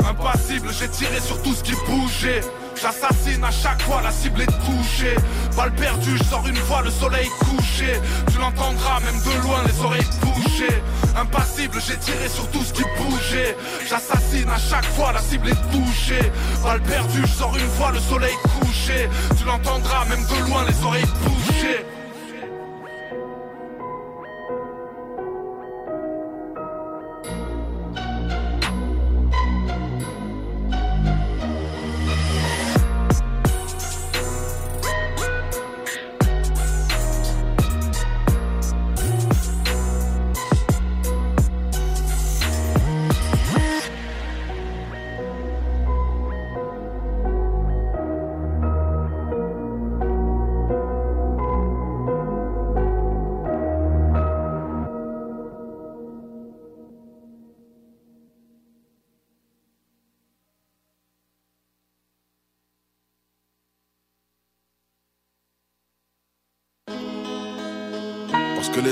Impassible, 0.09 0.69
j'ai 0.79 0.89
tiré 0.89 1.21
sur 1.21 1.41
tout 1.43 1.53
ce 1.53 1.63
qui 1.63 1.73
bougeait. 1.87 2.41
J'assassine 2.81 3.43
à 3.43 3.51
chaque 3.51 3.83
fois, 3.83 4.01
la 4.03 4.13
cible 4.13 4.43
est 4.43 4.47
touchée. 4.47 5.17
Balle 5.57 5.73
perdue, 5.75 6.17
je 6.17 6.49
une 6.49 6.57
fois 6.57 6.83
le 6.83 6.91
soleil 6.91 7.29
couché. 7.41 8.01
Tu 8.31 8.39
l'entendras 8.39 9.01
même 9.01 9.21
de 9.21 9.43
loin, 9.43 9.59
les 9.67 9.85
oreilles 9.85 10.07
bouchées. 10.23 10.83
Impassible, 11.17 11.81
j'ai 11.87 11.97
tiré 11.97 12.29
sur 12.29 12.49
tout 12.51 12.63
ce 12.63 12.73
qui 12.73 12.85
bougeait. 12.99 13.57
J'assassine 13.89 14.49
à 14.49 14.59
chaque 14.59 14.87
fois, 14.95 15.13
la 15.13 15.21
cible 15.21 15.49
est 15.49 15.73
touchée. 15.73 16.33
Balle 16.63 16.83
perdue, 16.83 17.23
je 17.23 17.33
sors 17.33 17.57
une 17.57 17.71
fois 17.71 17.91
le 17.91 17.99
soleil 17.99 18.35
couché. 18.61 19.09
Tu 19.37 19.45
l'entendras 19.45 20.05
même 20.05 20.25
de 20.25 20.49
loin, 20.49 20.65
les 20.69 20.85
oreilles 20.85 21.13
bouchées. 21.25 21.85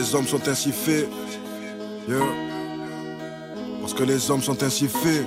Les 0.07 0.15
hommes 0.15 0.27
sont 0.27 0.49
ainsi 0.49 0.71
faits. 0.71 1.09
Parce 3.81 3.93
que 3.93 4.05
les 4.05 4.31
hommes 4.31 4.43
sont 4.43 4.63
ainsi 4.63 4.87
faits. 4.87 5.27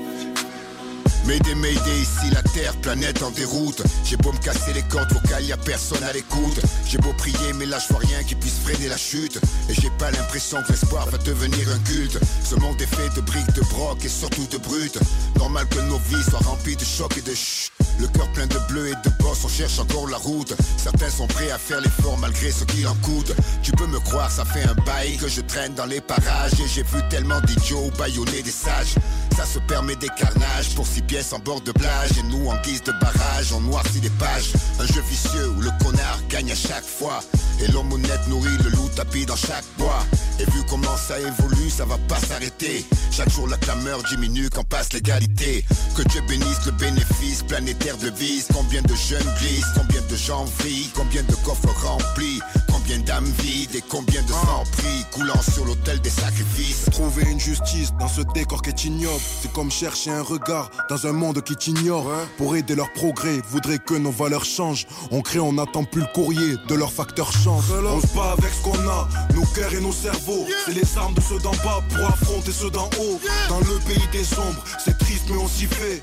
Mayday, 1.30 1.54
Mayday, 1.54 2.02
ici 2.02 2.32
la 2.34 2.42
Terre, 2.42 2.76
planète 2.78 3.22
en 3.22 3.30
déroute. 3.30 3.84
J'ai 4.04 4.18
beau 4.18 4.32
me 4.32 4.40
casser 4.40 4.74
les 4.74 4.82
cordes 4.82 5.14
vocales, 5.14 5.46
y 5.46 5.52
a 5.52 5.58
personne 5.58 6.04
à 6.04 6.12
l'écoute. 6.12 6.60
J'ai 6.88 6.98
beau 6.98 7.14
prier, 7.14 7.54
mais 7.54 7.68
là 7.68 7.78
je 7.78 7.94
vois 7.94 8.02
rien 8.02 8.24
qui 8.24 8.34
puisse 8.34 8.58
freiner 8.64 8.88
la 8.88 8.98
chute. 8.98 9.40
Et 9.70 9.76
j'ai 9.76 9.92
pas 10.00 10.10
l'impression 10.10 10.58
que 10.64 10.72
l'espoir 10.72 11.06
va 11.06 11.20
devenir 11.20 11.70
un 11.70 11.78
culte. 11.88 12.18
Ce 12.44 12.56
monde 12.56 12.82
est 12.82 12.88
fait 12.88 13.16
de 13.16 13.22
briques, 13.22 13.54
de 13.54 13.62
broc 13.62 14.04
et 14.04 14.10
surtout 14.10 14.48
de 14.50 14.58
brutes. 14.58 14.98
Normal 15.38 15.68
que 15.68 15.80
nos 15.82 16.00
vies 16.10 16.24
soient 16.28 16.40
remplies 16.40 16.76
de 16.76 16.84
chocs 16.84 17.16
et 17.20 17.22
de 17.22 17.36
chut. 17.36 17.72
Le 18.00 18.08
cœur 18.08 18.28
plein 18.32 18.48
de 18.48 18.58
bleu 18.68 18.88
et 18.88 19.08
de 19.08 19.16
boss, 19.20 19.44
on 19.44 19.50
cherche 19.50 19.78
encore 19.78 20.08
la 20.08 20.18
route. 20.18 20.56
Certains 20.78 21.12
sont 21.12 21.28
prêts 21.28 21.52
à 21.52 21.60
faire 21.60 21.82
l'effort 21.82 22.18
malgré 22.18 22.50
ce 22.50 22.64
qu'il 22.64 22.88
en 22.88 22.96
coûte. 23.04 23.34
Tu 23.62 23.72
peux 23.74 23.86
me 23.86 24.00
croire, 24.00 24.32
ça 24.32 24.46
fait 24.46 24.64
un 24.64 24.74
bail 24.84 25.18
que 25.18 25.28
je 25.28 25.42
traîne 25.42 25.76
dans 25.76 25.86
les 25.86 26.02
parages. 26.02 26.54
Et 26.54 26.68
j'ai 26.68 26.82
vu 26.82 27.08
tellement 27.10 27.40
d'idiots 27.42 27.92
baïonner 28.00 28.42
des 28.42 28.52
sages. 28.52 28.96
Ça 29.40 29.46
se 29.46 29.60
permet 29.60 29.96
des 29.96 30.10
carnages 30.10 30.76
pour 30.76 30.86
six 30.86 31.02
pièces 31.02 31.32
en 31.32 31.40
bord 31.40 31.62
de 31.62 31.72
plage. 31.72 32.12
Et 32.20 32.24
nous, 32.24 32.50
en 32.50 32.58
guise 32.62 32.84
de 32.84 32.92
barrage, 32.92 33.54
on 33.54 33.62
noircit 33.62 34.02
les 34.02 34.10
pages. 34.10 34.52
Un 34.82 34.86
jeu 34.86 35.02
vicieux 35.10 35.50
où 35.52 35.62
le 35.62 35.72
connard 35.82 36.20
gagne 36.28 36.52
à 36.52 36.56
chaque 36.56 36.84
fois. 36.84 37.22
Et 37.62 37.72
l'homme 37.72 37.94
honnête 37.94 38.20
nourrit 38.28 38.58
le 38.66 38.70
loup 38.72 38.90
tapis 38.98 39.26
dans 39.26 39.38
chaque 39.38 39.64
bois. 39.78 40.04
Et 40.42 40.44
vu 40.44 40.60
comment 40.70 40.98
ça 40.98 41.18
évolue, 41.18 41.70
ça 41.70 41.86
va 41.86 41.98
pas 42.10 42.20
s'arrêter. 42.20 42.86
Chaque 43.12 43.30
jour, 43.30 43.48
la 43.48 43.56
clameur 43.56 44.04
diminue 44.04 44.50
quand 44.50 44.66
passe 44.66 44.92
l'égalité. 44.92 45.64
Que 45.96 46.02
Dieu 46.02 46.20
bénisse 46.28 46.66
le 46.66 46.74
bénéfice 46.74 47.42
planétaire 47.44 47.96
de 47.96 48.10
vise. 48.10 48.48
Combien 48.54 48.82
de 48.82 48.94
jeunes 48.94 49.34
glissent, 49.40 49.72
combien 49.74 50.02
de 50.02 50.16
gens 50.18 50.44
vrillent, 50.60 50.90
combien 50.94 51.24
de 51.24 51.36
coffres 51.46 51.74
remplis, 51.82 52.42
combien 52.90 53.04
d'âmes 53.06 53.26
âmes 53.26 53.34
vides 53.44 53.76
et 53.76 53.84
combien 53.88 54.22
de 54.24 54.30
sang 54.30 54.64
pris 54.72 55.06
coulant 55.12 55.42
sur 55.42 55.64
l'autel 55.66 56.00
des 56.02 56.10
sacrifices. 56.10 56.86
Trouver 56.92 57.24
une 57.30 57.40
justice 57.40 57.94
dans 58.00 58.08
ce 58.08 58.22
décor 58.34 58.64
qui 58.64 58.70
est 58.70 58.86
ignoble, 58.86 59.22
c'est 59.42 59.52
comme 59.54 59.70
chercher 59.70 60.10
un 60.10 60.24
regard 60.24 60.72
dans 60.90 61.06
un 61.06 61.12
monde 61.12 61.44
qui 61.44 61.56
t'ignore. 61.56 62.10
Pour 62.38 62.56
aider 62.56 62.74
leur 62.74 62.92
progrès, 62.94 63.42
voudrait 63.50 63.78
que 63.78 63.94
nos 63.94 64.10
valeurs 64.10 64.44
changent. 64.44 64.88
On 65.12 65.22
crée, 65.22 65.40
on 65.40 65.54
n'attend 65.54 65.84
plus 65.84 66.02
le 66.02 66.08
courrier 66.16 66.56
de 66.68 66.76
leur 66.76 66.92
facteur 66.92 67.32
chance. 67.32 67.66
On 67.70 68.02
se 68.02 68.08
bat 68.16 68.32
avec 68.32 68.52
ce 68.52 68.64
qu'on 68.64 68.90
a, 68.90 69.08
nos 69.36 69.46
cœurs 69.46 69.74
et 69.74 69.82
nos 69.82 69.94
cerveaux. 69.94 70.48
C'est 70.66 70.74
les 70.74 70.98
armes 70.98 71.14
de 71.14 71.22
ceux 71.22 71.40
d'en 71.40 71.56
bas 71.64 71.84
pour 71.90 72.08
affronter 72.08 72.52
ceux 72.52 72.72
d'en 72.72 72.90
haut. 73.00 73.20
Dans 73.50 73.60
le 73.60 73.80
pays 73.86 74.08
des 74.12 74.34
ombres, 74.40 74.64
c'est 74.84 74.98
triste 74.98 75.26
mais 75.30 75.38
on 75.38 75.48
s'y 75.48 75.66
fait. 75.66 76.02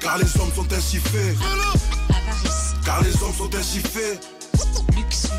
Car 0.00 0.16
les 0.16 0.40
hommes 0.40 0.52
sont 0.54 0.72
ainsi 0.72 0.96
faits. 0.96 1.36
Car 2.84 3.02
les 3.02 3.22
hommes 3.22 3.34
sont 3.36 3.54
ainsi 3.54 3.80
faits. 3.80 4.26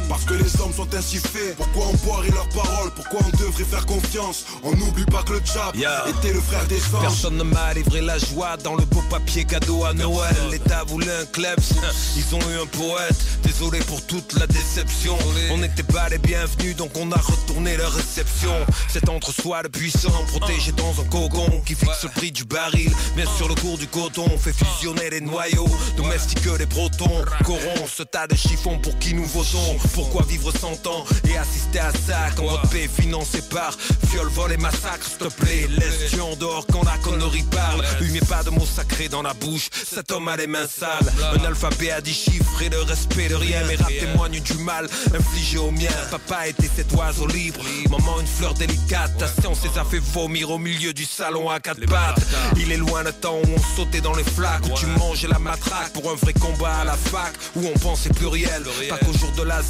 Parce 0.07 0.23
que 0.25 0.33
les 0.33 0.61
hommes 0.61 0.73
sont 0.73 0.87
ainsi 0.95 1.17
faits. 1.17 1.55
Pourquoi 1.57 1.87
on 1.87 2.05
boirait 2.05 2.29
leurs 2.29 2.49
paroles? 2.49 2.91
Pourquoi 2.95 3.19
on 3.25 3.37
devrait 3.37 3.63
faire 3.63 3.85
confiance? 3.85 4.45
On 4.63 4.71
n'oublie 4.75 5.05
pas 5.05 5.23
que 5.23 5.33
le 5.33 5.39
Tchap 5.39 5.75
était 5.75 6.33
le 6.33 6.41
frère 6.41 6.65
des 6.67 6.81
anges. 6.93 7.01
Personne 7.01 7.37
ne 7.37 7.43
m'a 7.43 7.73
livré 7.73 8.01
la 8.01 8.17
joie 8.17 8.57
dans 8.57 8.75
le 8.75 8.85
beau 8.85 9.01
papier 9.09 9.45
cadeau 9.45 9.83
à 9.85 9.93
Noël. 9.93 10.35
L'État 10.51 10.83
voulait 10.85 11.11
un 11.21 11.25
klebs, 11.25 11.59
ils 12.17 12.35
ont 12.35 12.39
eu 12.39 12.61
un 12.61 12.65
poète. 12.65 13.15
Désolé 13.43 13.79
pour 13.79 14.05
toute 14.05 14.33
la 14.39 14.47
déception. 14.47 15.17
On 15.51 15.57
n'était 15.57 15.83
pas 15.83 16.09
les 16.09 16.17
bienvenus, 16.17 16.75
donc 16.75 16.91
on 16.95 17.11
a 17.11 17.17
retourné 17.17 17.77
leur 17.77 17.91
réception. 17.91 18.53
C'est 18.89 19.09
entre 19.09 19.31
soi 19.33 19.63
le 19.63 19.69
puissant, 19.69 20.11
protégé 20.27 20.71
dans 20.73 21.01
un 21.01 21.05
cocon 21.05 21.61
qui 21.65 21.75
fixe 21.75 22.03
le 22.03 22.09
prix 22.09 22.31
du 22.31 22.45
baril. 22.45 22.91
Bien 23.15 23.25
sûr, 23.37 23.47
le 23.47 23.55
cours 23.55 23.77
du 23.77 23.87
coton 23.87 24.29
fait 24.37 24.53
fusionner 24.53 25.09
les 25.09 25.21
noyaux, 25.21 25.69
domestique 25.97 26.45
les 26.59 26.65
protons. 26.65 27.23
Corrompt 27.43 27.87
ce 27.87 28.03
tas 28.03 28.27
de 28.27 28.35
chiffons 28.35 28.77
pour 28.79 28.97
qui 28.99 29.13
nous 29.13 29.25
votons. 29.25 29.77
Pourquoi 29.95 30.23
vivre 30.27 30.51
sans 30.51 30.73
ans 30.89 31.05
et 31.27 31.37
assister 31.37 31.79
à 31.79 31.91
ça 31.91 32.29
quand 32.35 32.45
votre 32.45 32.67
paix 32.69 32.89
financée 32.89 33.41
par 33.49 33.77
viol, 34.11 34.27
vol 34.27 34.51
et 34.51 34.57
massacre, 34.57 35.07
s'il 35.07 35.17
te 35.17 35.33
plaît. 35.33 35.69
Laisse-tu 35.69 36.19
en 36.19 36.35
dehors 36.35 36.65
quand 36.69 36.83
la 36.83 36.97
connerie 36.97 37.45
parle. 37.49 37.81
Lui 38.01 38.11
met 38.11 38.19
pas 38.19 38.43
de 38.43 38.49
mots 38.49 38.65
sacrés 38.65 39.07
dans 39.07 39.21
la 39.21 39.33
bouche. 39.33 39.69
Cet 39.71 40.11
homme 40.11 40.27
a 40.27 40.35
les 40.35 40.47
mains 40.47 40.67
sales. 40.67 41.13
Un 41.39 41.45
alphabet 41.45 41.91
à 41.91 42.01
10 42.01 42.13
chiffres 42.13 42.61
et 42.61 42.67
le 42.67 42.81
respect 42.81 43.29
de 43.29 43.35
rien. 43.35 43.63
Mes 43.67 43.75
rap 43.77 43.87
témoignent 43.87 44.41
du 44.41 44.55
mal 44.55 44.85
infligé 45.17 45.57
au 45.59 45.71
mien. 45.71 45.87
Papa 46.11 46.47
était 46.47 46.69
cet 46.75 46.91
oiseau 46.93 47.27
libre. 47.27 47.61
Maman 47.89 48.19
une 48.19 48.27
fleur 48.27 48.53
délicate. 48.53 49.17
Ta 49.17 49.27
science 49.27 49.59
les 49.63 49.79
a 49.79 49.85
fait 49.85 49.99
vomir 49.99 50.51
au 50.51 50.57
milieu 50.57 50.91
du 50.91 51.05
salon 51.05 51.49
à 51.49 51.61
quatre 51.61 51.85
pattes. 51.85 52.21
Il 52.57 52.69
est 52.71 52.77
loin 52.77 53.03
le 53.03 53.13
temps 53.13 53.37
où 53.37 53.47
on 53.55 53.75
sautait 53.77 54.01
dans 54.01 54.15
les 54.15 54.25
flaques. 54.25 54.65
Où 54.65 54.77
tu 54.77 54.87
mangeais 54.87 55.29
la 55.29 55.39
matraque 55.39 55.93
pour 55.93 56.11
un 56.11 56.15
vrai 56.15 56.33
combat 56.33 56.79
à 56.81 56.83
la 56.83 56.97
fac. 56.97 57.33
Où 57.55 57.65
on 57.65 57.79
pensait 57.79 58.09
pluriel. 58.09 58.63
Pas 58.89 58.97
qu'au 58.97 59.13
jour 59.13 59.31
de 59.37 59.43
la 59.43 59.61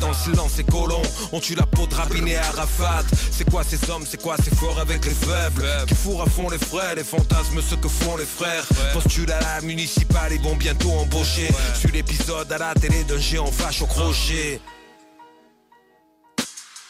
Dans 0.00 0.08
le 0.08 0.14
silence 0.14 0.58
et 0.58 0.64
colons. 0.64 1.02
On 1.32 1.40
tue 1.40 1.54
la 1.54 1.66
peau 1.66 1.86
de 1.86 1.94
rapiner 1.94 2.36
à 2.36 2.46
Arafat. 2.46 3.04
C'est 3.30 3.48
quoi 3.50 3.64
ces 3.64 3.90
hommes? 3.90 4.04
C'est 4.08 4.20
quoi 4.20 4.36
ces 4.36 4.54
forts 4.54 4.78
avec 4.78 5.04
les 5.04 5.14
faibles? 5.14 5.66
Qui 5.88 5.94
fourrent 5.94 6.22
à 6.22 6.30
fond 6.30 6.48
les 6.48 6.58
frères. 6.58 6.94
Les 6.94 7.04
fantasmes 7.04 7.60
ce 7.60 7.74
que 7.74 7.88
font 7.88 8.16
les 8.16 8.24
frères. 8.24 8.64
Postule 8.92 9.30
à 9.32 9.40
la 9.40 9.60
municipale. 9.62 10.32
Ils 10.32 10.40
vont 10.40 10.56
bientôt 10.56 10.92
embaucher. 10.92 11.48
Sur 11.78 11.90
l'épisode 11.90 12.50
à 12.52 12.58
la 12.58 12.74
télé 12.74 13.04
d'un 13.04 13.18
géant 13.18 13.50
vache 13.50 13.82
au 13.82 13.86
crochet. 13.86 14.60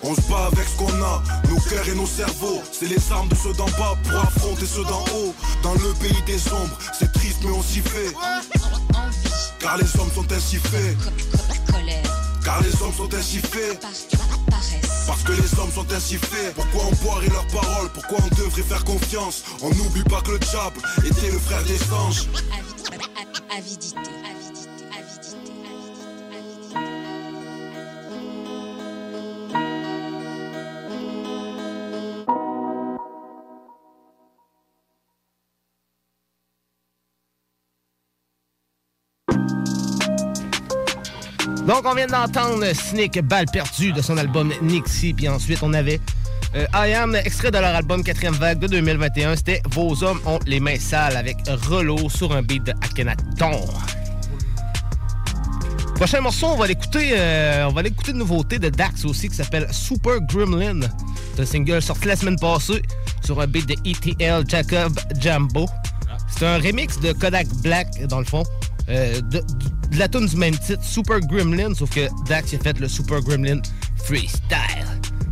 On 0.03 0.15
se 0.15 0.21
bat 0.23 0.51
avec 0.53 0.69
ce 0.69 0.77
qu'on 0.77 1.03
a, 1.03 1.23
nos 1.49 1.61
cœurs 1.61 1.89
et 1.89 1.95
nos 1.95 2.07
cerveaux. 2.07 2.61
C'est 2.71 2.89
les 2.89 3.13
armes 3.13 3.29
de 3.29 3.35
ceux 3.35 3.55
d'en 3.55 3.71
bas 3.79 3.97
pour 4.03 4.21
affronter 4.21 4.67
ceux 4.67 4.85
d'en 4.85 5.03
haut. 5.15 5.35
Dans 5.63 5.73
le 5.75 5.95
pays 5.95 6.23
des 6.27 6.53
ombres, 6.53 6.77
c'est 6.99 7.11
triste 7.13 7.39
mais 7.43 7.53
on 7.53 7.63
s'y 7.63 7.81
fait. 7.81 8.13
Car 9.61 9.79
les 9.79 9.99
hommes 9.99 10.11
sont 10.15 10.31
ainsi 10.31 10.57
faits. 10.57 10.97
Car 12.45 12.61
les 12.63 12.83
hommes 12.83 12.93
sont 12.93 13.13
ainsi 13.15 13.39
faits. 13.39 13.81
Parce 15.07 15.23
que 15.23 15.33
les 15.33 15.59
hommes 15.59 15.73
sont 15.73 15.91
ainsi 15.93 16.17
faits. 16.17 16.55
Pourquoi 16.55 16.83
on 16.91 17.05
boirait 17.05 17.29
leurs 17.29 17.47
paroles? 17.49 17.91
Pourquoi 17.93 18.19
on 18.23 18.35
devrait 18.35 18.63
faire 18.63 18.85
confiance? 18.85 19.45
On 19.63 19.71
n'oublie 19.71 20.05
pas 20.05 20.21
que 20.21 20.33
le 20.33 20.39
diable 20.39 20.81
était 21.05 21.31
le 21.31 21.39
frère 21.39 21.63
des 21.65 21.81
anges. 21.93 22.29
Avidité. 23.57 24.11
Donc, 41.67 41.83
on 41.87 41.95
vient 41.95 42.07
d'entendre 42.07 42.65
Snick 42.75 43.21
Balle 43.23 43.47
perdue 43.51 43.93
de 43.93 44.03
son 44.03 44.19
album 44.19 44.53
Nixie. 44.61 45.15
Puis 45.15 45.29
ensuite, 45.29 45.61
on 45.63 45.73
avait 45.73 45.99
euh, 46.55 46.67
I 46.75 46.93
Am, 46.93 47.15
extrait 47.15 47.51
de 47.51 47.59
leur 47.59 47.75
album 47.75 48.05
4 48.05 48.33
vague 48.35 48.59
de 48.59 48.67
2021. 48.67 49.37
C'était 49.37 49.63
Vos 49.71 50.05
hommes 50.05 50.21
ont 50.27 50.39
les 50.47 50.61
mains 50.61 50.79
sales 50.79 51.17
avec 51.17 51.39
Relo 51.49 52.11
sur 52.11 52.33
un 52.33 52.43
beat 52.43 52.65
de 52.65 52.73
Akhenaton. 52.83 53.65
Prochain 55.95 56.21
morceau, 56.21 56.49
on 56.49 56.57
va 56.57 56.67
l'écouter. 56.67 57.13
euh, 57.17 57.67
on 57.69 57.73
va 57.73 57.81
l'écouter 57.83 58.13
de 58.13 58.19
nouveauté 58.19 58.59
de 58.59 58.69
Dax 58.69 59.05
aussi 59.07 59.29
qui 59.31 59.37
s'appelle 59.37 59.67
Super 59.71 60.21
Gremlin. 60.21 60.81
C'est 61.35 61.43
un 61.43 61.47
single 61.47 61.81
sorti 61.81 62.09
la 62.09 62.17
semaine 62.17 62.39
passée 62.39 62.83
sur 63.25 63.41
un 63.41 63.47
beat 63.47 63.67
de 63.67 63.75
ETL 63.89 64.45
Jacob 64.49 64.99
Jambo. 65.19 65.67
C'est 66.29 66.47
un 66.47 66.59
remix 66.59 67.01
de 67.01 67.13
Kodak 67.13 67.49
Black 67.63 68.07
dans 68.07 68.19
le 68.19 68.25
fond. 68.27 68.43
euh, 68.91 69.21
de, 69.23 69.41
de 69.91 69.99
la 69.99 70.09
tune 70.09 70.27
du 70.27 70.37
même 70.37 70.57
titre, 70.57 70.83
Super 70.83 71.21
Gremlin, 71.21 71.75
sauf 71.75 71.91
que 71.91 72.09
Dax 72.27 72.55
a 72.55 72.59
fait 72.59 72.79
le 72.79 72.89
Super 72.89 73.21
Gremlin 73.21 73.61
Freestyle. 74.05 74.87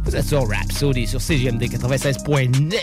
Vous 0.05 0.17
êtes 0.17 0.27
sur 0.27 0.49
Rhapsody 0.49 1.07
sur 1.07 1.21
CGMD 1.21 1.63
96.9. 1.65 2.77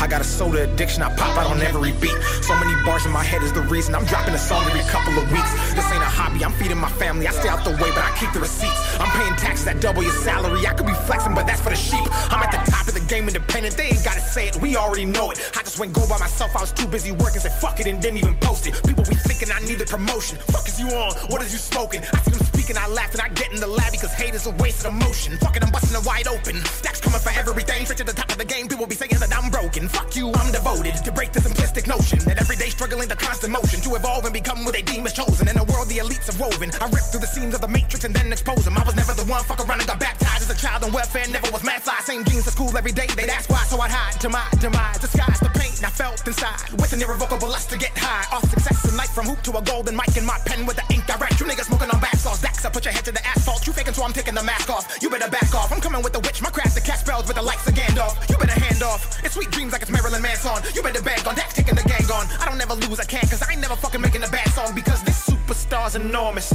I 0.00 0.06
got 0.06 0.20
a 0.20 0.24
soda 0.24 0.62
addiction, 0.62 1.02
I 1.02 1.12
pop 1.16 1.36
out 1.36 1.50
on 1.50 1.60
every 1.60 1.90
beat. 1.90 2.14
So 2.42 2.54
many 2.54 2.72
bars 2.84 3.04
in 3.04 3.10
my 3.10 3.24
head 3.24 3.42
is 3.42 3.52
the 3.52 3.62
reason 3.62 3.96
I'm 3.96 4.04
dropping 4.04 4.32
a 4.32 4.38
song 4.38 4.64
every 4.70 4.86
couple 4.86 5.18
of 5.18 5.26
weeks. 5.32 5.50
This 5.74 5.90
ain't 5.90 6.02
a 6.02 6.06
hobby, 6.06 6.44
I'm 6.44 6.52
feeding 6.52 6.78
my 6.78 6.88
family. 6.88 7.26
I 7.26 7.32
stay 7.32 7.48
out 7.48 7.64
the 7.64 7.72
way, 7.72 7.90
but 7.90 8.06
I 8.06 8.14
keep 8.16 8.32
the 8.32 8.38
receipts. 8.38 8.78
I'm 9.00 9.10
paying 9.18 9.34
taxes 9.34 9.64
that 9.64 9.80
double 9.80 10.04
your 10.04 10.14
salary. 10.22 10.64
I 10.64 10.72
could 10.74 10.86
be 10.86 10.94
flexing, 10.94 11.34
but 11.34 11.48
that's 11.48 11.60
for 11.60 11.70
the 11.70 11.76
sheep. 11.76 12.06
I'm 12.30 12.40
at 12.40 12.52
the 12.52 12.70
top 12.70 12.86
of 12.86 12.94
the 12.94 12.97
game 13.08 13.26
independent, 13.26 13.76
they 13.76 13.86
ain't 13.86 14.04
gotta 14.04 14.20
say 14.20 14.48
it, 14.48 14.56
we 14.56 14.76
already 14.76 15.04
know 15.04 15.30
it. 15.30 15.38
I 15.56 15.62
just 15.62 15.78
went 15.78 15.92
go 15.92 16.06
by 16.08 16.18
myself, 16.18 16.54
I 16.54 16.60
was 16.60 16.72
too 16.72 16.86
busy 16.86 17.12
working, 17.12 17.40
said 17.40 17.52
fuck 17.52 17.80
it 17.80 17.86
and 17.86 18.00
didn't 18.00 18.18
even 18.18 18.36
post 18.36 18.66
it. 18.66 18.74
People 18.86 19.04
be 19.04 19.14
thinking 19.14 19.48
I 19.50 19.60
need 19.60 19.80
a 19.80 19.86
promotion. 19.86 20.38
Fuck 20.52 20.68
is 20.68 20.78
you 20.78 20.88
on? 20.88 21.14
What 21.30 21.42
is 21.42 21.52
you 21.52 21.58
smoking? 21.58 22.02
I 22.12 22.20
see 22.22 22.30
them 22.32 22.57
speaking, 22.68 22.82
I 22.82 22.88
laugh 22.92 23.12
and 23.12 23.22
I 23.22 23.28
get 23.28 23.52
in 23.52 23.60
the 23.60 23.66
lab 23.66 23.92
because 23.92 24.12
hate 24.12 24.34
is 24.34 24.46
a 24.46 24.50
waste 24.60 24.84
of 24.84 24.92
emotion. 24.92 25.36
Fucking, 25.38 25.62
I'm 25.62 25.70
busting 25.70 25.96
it 25.96 26.04
wide 26.04 26.28
open. 26.28 26.56
Stacks 26.64 27.00
coming 27.00 27.20
for 27.20 27.32
everything, 27.32 27.84
straight 27.84 27.98
to 27.98 28.04
the 28.04 28.12
top 28.12 28.30
of 28.30 28.38
the 28.38 28.44
game. 28.44 28.68
People 28.68 28.86
be 28.86 28.94
saying 28.94 29.16
that 29.18 29.32
I'm 29.32 29.50
broken. 29.50 29.88
Fuck 29.88 30.16
you, 30.16 30.32
I'm 30.34 30.52
devoted 30.52 30.94
to 31.04 31.12
break 31.12 31.32
the 31.32 31.40
simplistic 31.40 31.86
notion 31.86 32.18
that 32.28 32.38
every 32.40 32.56
day 32.56 32.68
struggling 32.68 33.08
the 33.08 33.16
constant 33.16 33.52
motion 33.52 33.80
to 33.80 33.94
evolve 33.96 34.24
and 34.24 34.34
become 34.34 34.64
what 34.64 34.74
they 34.74 34.82
deem 34.82 35.06
as 35.06 35.14
chosen. 35.14 35.48
In 35.48 35.56
a 35.56 35.64
world 35.64 35.88
the 35.88 35.98
elites 35.98 36.26
have 36.26 36.38
woven, 36.40 36.70
I 36.80 36.86
rip 36.92 37.04
through 37.08 37.20
the 37.20 37.32
seams 37.32 37.54
of 37.54 37.60
the 37.60 37.68
matrix 37.68 38.04
and 38.04 38.14
then 38.14 38.30
expose 38.32 38.64
them. 38.64 38.76
I 38.76 38.84
was 38.84 38.96
never 38.96 39.14
the 39.14 39.24
one 39.24 39.42
fuck 39.44 39.60
around 39.60 39.80
and 39.80 39.88
got 39.88 40.00
baptized 40.00 40.44
as 40.44 40.50
a 40.50 40.58
child 40.60 40.84
on 40.84 40.92
welfare, 40.92 41.26
never 41.28 41.50
was 41.50 41.64
mad 41.64 41.82
side. 41.82 42.02
Same 42.04 42.24
jeans 42.24 42.44
to 42.44 42.50
school 42.50 42.76
every 42.76 42.92
day, 42.92 43.06
they'd 43.16 43.30
ask 43.30 43.48
why, 43.48 43.64
so 43.64 43.80
I'd 43.80 43.90
hide 43.90 44.20
to 44.20 44.28
my 44.28 44.44
demise. 44.60 44.98
Disguise 44.98 45.40
the 45.40 45.48
I 45.84 45.90
felt 45.90 46.26
inside 46.26 46.70
with 46.80 46.92
an 46.92 47.02
irrevocable 47.02 47.48
lust 47.48 47.70
to 47.70 47.78
get 47.78 47.96
high. 47.96 48.24
Off 48.34 48.48
success 48.50 48.78
life 48.98 49.14
from 49.14 49.26
hoop 49.26 49.40
to 49.42 49.56
a 49.56 49.62
golden 49.62 49.94
mic 49.94 50.16
in 50.16 50.26
my 50.26 50.36
pen 50.44 50.66
with 50.66 50.74
the 50.74 50.82
ink 50.92 51.06
I 51.08 51.16
write. 51.18 51.38
You 51.38 51.46
niggas 51.46 51.70
smoking 51.70 51.88
on 51.88 52.00
bath 52.00 52.18
sauce, 52.18 52.42
Dax, 52.42 52.66
I 52.66 52.70
put 52.70 52.84
your 52.84 52.92
head 52.92 53.04
to 53.06 53.12
the 53.12 53.24
asphalt. 53.24 53.64
You 53.64 53.72
faking 53.72 53.94
so 53.94 54.02
I'm 54.02 54.12
taking 54.12 54.34
the 54.34 54.42
mask 54.42 54.68
off. 54.68 54.84
You 55.00 55.08
better 55.08 55.30
back 55.30 55.54
off. 55.54 55.72
I'm 55.72 55.80
coming 55.80 56.02
with 56.02 56.12
the 56.12 56.18
witch, 56.18 56.42
my 56.42 56.50
craft, 56.50 56.74
the 56.74 56.80
cat 56.80 56.98
spells 56.98 57.28
with 57.28 57.36
the 57.36 57.42
likes 57.42 57.66
of 57.68 57.74
Gandalf. 57.74 58.28
You 58.28 58.36
better 58.36 58.58
hand 58.58 58.82
off. 58.82 59.22
It's 59.24 59.34
sweet 59.34 59.50
dreams 59.52 59.72
like 59.72 59.82
it's 59.82 59.90
Marilyn 59.90 60.20
Manson. 60.20 60.58
You 60.74 60.82
better 60.82 61.02
bag 61.02 61.26
on 61.28 61.36
Dax 61.36 61.54
taking 61.54 61.76
the 61.76 61.86
gang 61.86 62.10
on. 62.10 62.26
I 62.42 62.46
don't 62.46 62.58
never 62.58 62.74
lose, 62.74 62.98
I 62.98 63.04
can't, 63.04 63.30
cause 63.30 63.42
I 63.42 63.52
ain't 63.52 63.60
never 63.60 63.76
fucking 63.76 64.00
making 64.00 64.24
a 64.24 64.28
bad 64.28 64.48
song 64.50 64.74
because 64.74 65.02
this 65.04 65.30
superstar's 65.30 65.94
enormous. 65.94 66.52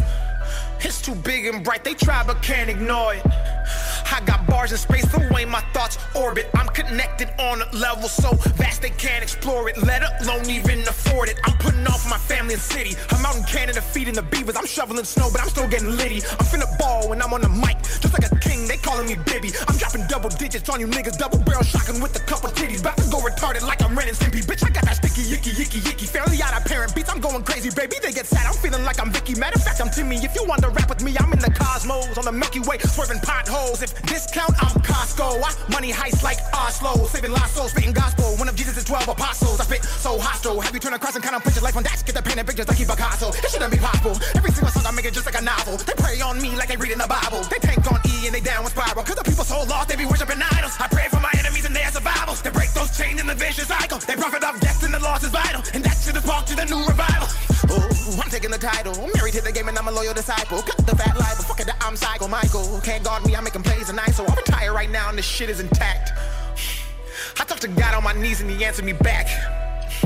It's 0.85 1.01
too 1.01 1.15
big 1.15 1.45
and 1.45 1.63
bright, 1.63 1.83
they 1.83 1.93
try 1.93 2.23
but 2.27 2.41
can't 2.41 2.69
ignore 2.69 3.13
it. 3.13 3.23
I 3.25 4.21
got 4.25 4.45
bars 4.45 4.71
in 4.71 4.77
space 4.77 5.05
the 5.11 5.27
way 5.33 5.45
my 5.45 5.61
thoughts 5.73 5.97
orbit. 6.13 6.49
I'm 6.55 6.67
connected 6.67 7.29
on 7.39 7.61
a 7.61 7.67
level 7.75 8.09
so 8.09 8.35
vast 8.59 8.81
they 8.81 8.89
can't 8.89 9.23
explore 9.23 9.69
it, 9.69 9.81
let 9.81 10.03
alone 10.21 10.49
even 10.49 10.81
afford 10.81 11.29
it. 11.29 11.39
I'm 11.45 11.57
putting 11.57 11.87
off 11.87 12.07
my 12.09 12.17
family 12.17 12.53
and 12.53 12.61
city. 12.61 12.95
I'm 13.11 13.25
out 13.25 13.35
in 13.37 13.43
Canada 13.43 13.81
feeding 13.81 14.13
the 14.13 14.21
beavers. 14.23 14.57
I'm 14.57 14.65
shoveling 14.65 15.05
snow, 15.05 15.29
but 15.31 15.41
I'm 15.41 15.49
still 15.49 15.67
getting 15.67 15.95
litty. 15.95 16.17
I'm 16.17 16.45
finna 16.51 16.67
ball 16.77 17.09
when 17.09 17.21
I'm 17.21 17.33
on 17.33 17.41
the 17.41 17.49
mic, 17.49 17.81
just 17.81 18.13
like 18.13 18.29
a 18.29 18.35
king. 18.39 18.67
They 18.67 18.77
calling 18.77 19.07
me 19.07 19.15
Bibby. 19.25 19.51
I'm 19.67 19.77
dropping 19.77 20.05
double 20.07 20.29
digits 20.29 20.67
on 20.69 20.79
you 20.79 20.87
niggas, 20.87 21.17
double 21.17 21.39
barrel 21.39 21.63
shotgun 21.63 22.01
with 22.01 22.15
a 22.15 22.23
couple 22.25 22.49
titties. 22.49 22.81
About 22.81 22.97
to 22.97 23.09
go 23.09 23.19
retarded 23.23 23.65
like 23.65 23.81
I'm 23.81 23.97
Ren 23.97 24.09
and 24.09 24.17
Stimpy. 24.17 24.43
Bitch, 24.43 24.65
I 24.67 24.69
got 24.69 24.83
that 24.83 24.97
sticky, 24.97 25.23
yicky, 25.31 25.55
yicky, 25.55 25.79
yicky. 25.79 26.07
Fairly 26.07 26.41
out 26.43 26.55
of 26.59 26.65
parent 26.65 26.93
beats. 26.93 27.09
I'm 27.09 27.21
going 27.21 27.43
crazy, 27.43 27.69
baby. 27.71 27.95
They 28.01 28.11
get 28.11 28.27
sad. 28.27 28.45
I'm 28.45 28.57
feeling 28.59 28.83
like 28.83 28.99
I'm 28.99 29.11
Vicky. 29.11 29.39
Matter 29.39 29.57
of 29.57 29.63
fact, 29.63 29.79
I'm 29.81 29.89
Timmy. 29.89 30.17
If 30.17 30.35
you 30.35 30.43
to 30.63 30.69
rap 30.73 30.89
with 30.89 31.03
me, 31.03 31.15
I'm 31.17 31.31
in 31.31 31.39
the 31.39 31.51
cosmos 31.51 32.17
on 32.17 32.25
the 32.25 32.31
Milky 32.31 32.59
Way, 32.59 32.77
swerving 32.79 33.19
potholes. 33.21 33.81
If 33.81 33.93
discount, 34.03 34.53
I'm 34.59 34.81
Costco. 34.81 35.41
I 35.41 35.71
money 35.71 35.91
heist 35.91 36.23
like 36.23 36.37
Oslo, 36.53 37.05
saving 37.07 37.31
lost 37.31 37.55
souls, 37.55 37.71
spitting 37.71 37.93
gospel. 37.93 38.35
One 38.37 38.49
of 38.49 38.55
Jesus' 38.55 38.83
12 38.83 39.07
apostles. 39.07 39.59
I 39.59 39.63
spit 39.63 39.83
so 39.83 40.19
hostile. 40.19 40.59
Have 40.59 40.73
you 40.73 40.79
turned 40.79 40.95
across 40.95 41.15
and 41.15 41.23
kind 41.23 41.35
of 41.35 41.43
put 41.43 41.55
your 41.55 41.63
life 41.63 41.77
on 41.77 41.83
that? 41.83 42.03
Get 42.05 42.15
the 42.15 42.23
and 42.23 42.47
pictures 42.47 42.67
like 42.67 42.77
Picasso. 42.77 43.29
It 43.29 43.49
shouldn't 43.49 43.71
be 43.71 43.77
possible. 43.77 44.17
Every 44.35 44.51
single 44.51 44.71
song 44.71 44.85
I 44.85 44.91
make 44.91 45.05
it 45.05 45.13
just 45.13 45.25
like 45.25 45.39
a 45.39 45.43
novel. 45.43 45.77
They 45.77 45.93
pray 45.97 46.19
on 46.21 46.41
me 46.41 46.55
like 46.55 46.69
they 46.69 46.77
reading 46.77 46.97
the 46.97 47.07
Bible. 47.07 47.43
They 47.45 47.59
tank 47.59 47.85
on 47.91 48.01
E 48.09 48.25
and 48.25 48.33
they 48.33 48.41
down 48.41 48.63
with 48.63 48.73
spiral. 48.73 49.03
Cause 49.03 49.15
the 49.15 49.23
people 49.23 49.45
so 49.45 49.63
lost, 49.63 49.89
they 49.89 49.95
be 49.95 50.05
worshiping 50.05 50.41
idols. 50.41 50.75
I 50.79 50.87
pray 50.87 51.07
for 51.09 51.19
my 51.19 51.31
enemies 51.37 51.65
and 51.65 51.75
their 51.75 51.91
survival. 51.91 52.33
They 52.35 52.49
break 52.49 52.73
those 52.73 52.95
chains 52.97 53.21
in 53.21 53.27
the 53.27 53.35
vicious 53.35 53.67
cycle. 53.67 53.99
They 53.99 54.15
profit 54.15 54.43
off 54.43 54.59
death 54.59 54.83
and 54.83 54.93
the 54.93 54.99
loss 54.99 55.23
is 55.23 55.29
vital. 55.29 55.61
And 55.73 55.83
that 55.83 55.97
shit 55.97 56.15
is 56.15 56.23
brought 56.23 56.47
to 56.47 56.55
the 56.55 56.65
new 56.65 56.81
revival. 56.85 57.52
I'm 57.69 58.29
taking 58.29 58.51
the 58.51 58.57
title. 58.57 58.93
Married 59.15 59.33
to 59.33 59.41
the 59.41 59.51
game 59.51 59.67
and 59.67 59.77
I'm 59.77 59.87
a 59.87 59.91
loyal 59.91 60.13
disciple. 60.13 60.61
Cut 60.61 60.77
the 60.85 60.95
fat 60.95 61.13
but 61.15 61.45
fuck 61.45 61.59
it, 61.59 61.69
I'm 61.81 61.95
psycho. 61.95 62.27
Michael 62.27 62.79
can't 62.81 63.03
guard 63.03 63.25
me, 63.25 63.35
I'm 63.35 63.43
making 63.43 63.63
plays 63.63 63.87
tonight. 63.87 64.11
So 64.11 64.25
I'm 64.25 64.35
retired 64.35 64.73
right 64.73 64.89
now 64.89 65.09
and 65.09 65.17
this 65.17 65.25
shit 65.25 65.49
is 65.49 65.59
intact. 65.59 66.11
I 67.39 67.43
talked 67.45 67.61
to 67.61 67.67
God 67.67 67.95
on 67.95 68.03
my 68.03 68.13
knees 68.13 68.41
and 68.41 68.49
he 68.49 68.63
answered 68.65 68.85
me 68.85 68.93
back. 68.93 69.27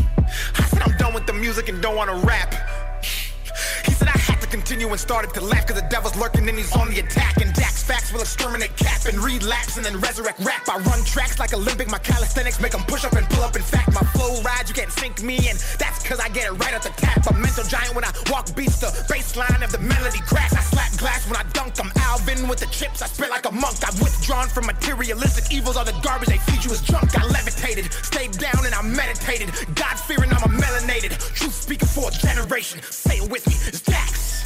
I 0.57 0.63
said 0.63 0.81
I'm 0.81 0.97
done 0.97 1.13
with 1.13 1.25
the 1.25 1.33
music 1.33 1.69
and 1.69 1.81
don't 1.81 1.95
wanna 1.95 2.15
rap. 2.17 2.53
He 3.85 3.93
said 3.93 4.07
I 4.09 4.17
had 4.17 4.36
to 4.49 4.55
continue 4.55 4.87
and 4.87 4.99
started 4.99 5.33
to 5.33 5.41
laugh 5.41 5.65
cause 5.67 5.79
the 5.79 5.87
devil's 5.89 6.15
lurking 6.15 6.47
and 6.47 6.57
he's 6.57 6.73
on 6.75 6.89
the 6.89 6.99
attack. 6.99 7.37
And 7.37 7.53
Dax 7.53 7.83
facts 7.83 8.11
will 8.11 8.21
exterminate 8.21 8.75
cap 8.77 9.05
and 9.05 9.17
relapse 9.19 9.77
and 9.77 9.85
then 9.85 9.99
resurrect 9.99 10.39
rap. 10.39 10.67
I 10.69 10.77
run 10.79 11.03
tracks 11.05 11.39
like 11.39 11.53
Olympic, 11.53 11.89
my 11.89 11.99
calisthenics 11.99 12.59
make 12.59 12.71
them 12.71 12.83
push 12.83 13.05
up 13.05 13.13
and 13.13 13.27
pull 13.29 13.43
up. 13.43 13.55
In 13.55 13.61
fact, 13.61 13.93
my 13.93 14.05
flow 14.15 14.41
rides, 14.41 14.69
you 14.69 14.75
can't 14.75 14.91
sink 14.91 15.21
me 15.23 15.37
and 15.49 15.57
that's 15.79 16.03
cause 16.03 16.19
I 16.19 16.29
get 16.29 16.47
it 16.47 16.55
right 16.63 16.73
at 16.73 16.81
the 16.81 16.89
tap. 16.89 17.25
A 17.27 17.33
mental 17.33 17.63
giant 17.63 17.95
when 17.95 18.05
I 18.05 18.11
walk 18.29 18.53
beats, 18.55 18.79
the 18.79 18.87
baseline 19.11 19.63
of 19.63 19.71
the 19.71 19.79
melody 19.79 20.19
cracks. 20.19 20.53
I 20.53 20.61
slap 20.61 20.97
glass 20.97 21.27
when 21.27 21.37
I 21.37 21.43
dunk, 21.53 21.73
I'm 21.79 21.91
Alvin 21.97 22.47
with 22.47 22.59
the 22.59 22.67
chips, 22.67 23.01
I 23.01 23.07
spit 23.07 23.29
like 23.29 23.45
a 23.45 23.51
monk. 23.51 23.77
I've 23.87 23.99
withdrawn 24.01 24.47
from 24.47 24.65
materialistic 24.65 25.51
evils, 25.51 25.77
all 25.77 25.85
the 25.85 25.97
garbage 26.03 26.29
they 26.29 26.37
feed 26.37 26.63
you 26.63 26.71
is 26.71 26.81
junk. 26.81 27.17
I 27.17 27.25
levitated, 27.27 27.91
stayed 27.91 28.31
down 28.37 28.65
and 28.65 28.73
I 28.73 28.81
meditated. 28.81 29.49
God 29.75 29.95
fearing, 29.99 30.31
I'm 30.31 30.43
a 30.43 30.53
melanated. 30.61 31.17
Truth 31.35 31.53
speaking 31.53 31.87
for 31.87 32.09
a 32.09 32.11
generation. 32.11 32.81
Say 32.83 33.17
it 33.17 33.29
with 33.29 33.45
me, 33.47 33.53
it's 33.67 33.81
Dax. 33.81 34.36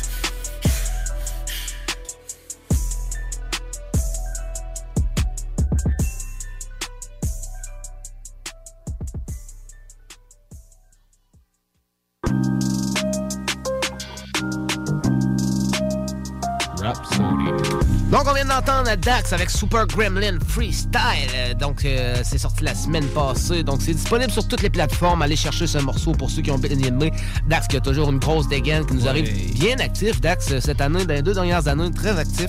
Donc, 18.11 18.23
on 18.27 18.33
vient 18.33 18.45
d'entendre 18.45 18.93
Dax 18.97 19.31
avec 19.33 19.49
Super 19.49 19.85
Gremlin 19.87 20.37
Freestyle. 20.47 20.99
Euh, 21.35 21.53
Donc, 21.53 21.85
euh, 21.85 22.15
c'est 22.23 22.37
sorti 22.37 22.63
la 22.63 22.75
semaine 22.75 23.05
passée. 23.07 23.63
Donc, 23.63 23.81
c'est 23.81 23.93
disponible 23.93 24.31
sur 24.31 24.47
toutes 24.47 24.61
les 24.61 24.69
plateformes. 24.69 25.21
Allez 25.21 25.35
chercher 25.35 25.67
ce 25.67 25.77
morceau 25.77 26.11
pour 26.11 26.29
ceux 26.29 26.41
qui 26.41 26.51
ont 26.51 26.57
bien 26.57 26.77
aimé. 26.77 27.11
Dax 27.47 27.67
qui 27.67 27.77
a 27.77 27.79
toujours 27.79 28.09
une 28.09 28.19
grosse 28.19 28.47
dégaine, 28.49 28.85
qui 28.85 28.95
nous 28.95 29.07
arrive 29.07 29.29
bien 29.59 29.77
actif. 29.79 30.19
Dax, 30.19 30.51
euh, 30.51 30.59
cette 30.59 30.81
année, 30.81 31.05
dans 31.05 31.13
les 31.13 31.21
deux 31.21 31.33
dernières 31.33 31.67
années, 31.67 31.91
très 31.91 32.17
actif. 32.17 32.47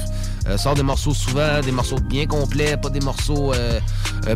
Euh, 0.49 0.57
sort 0.59 0.75
des 0.75 0.83
morceaux 0.83 1.15
souvent, 1.15 1.61
des 1.65 1.71
morceaux 1.71 2.01
bien 2.01 2.27
complets, 2.27 2.77
pas 2.77 2.91
des 2.91 2.99
morceaux 3.01 3.53
euh, 3.55 3.79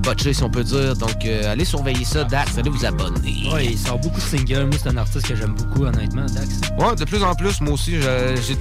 botchés, 0.02 0.32
si 0.34 0.42
on 0.44 0.50
peut 0.50 0.62
dire. 0.62 0.94
Donc, 0.96 1.24
euh, 1.24 1.50
allez 1.52 1.64
surveiller 1.64 2.04
ça, 2.04 2.22
Dax. 2.22 2.56
Allez 2.58 2.70
vous 2.70 2.84
abonner. 2.84 3.50
Ouais, 3.52 3.66
il 3.66 3.78
sort 3.78 3.98
beaucoup 3.98 4.20
de 4.20 4.24
singles. 4.24 4.66
Moi, 4.66 4.78
c'est 4.80 4.90
un 4.90 4.96
artiste 4.98 5.26
que 5.26 5.34
j'aime 5.34 5.54
beaucoup, 5.54 5.84
honnêtement, 5.84 6.26
Dax. 6.26 6.60
Ouais, 6.78 6.94
de 6.94 7.04
plus 7.04 7.22
en 7.24 7.34
plus, 7.34 7.60
moi 7.60 7.72
aussi, 7.72 7.96
je- 8.00 8.36
j'ai. 8.46 8.56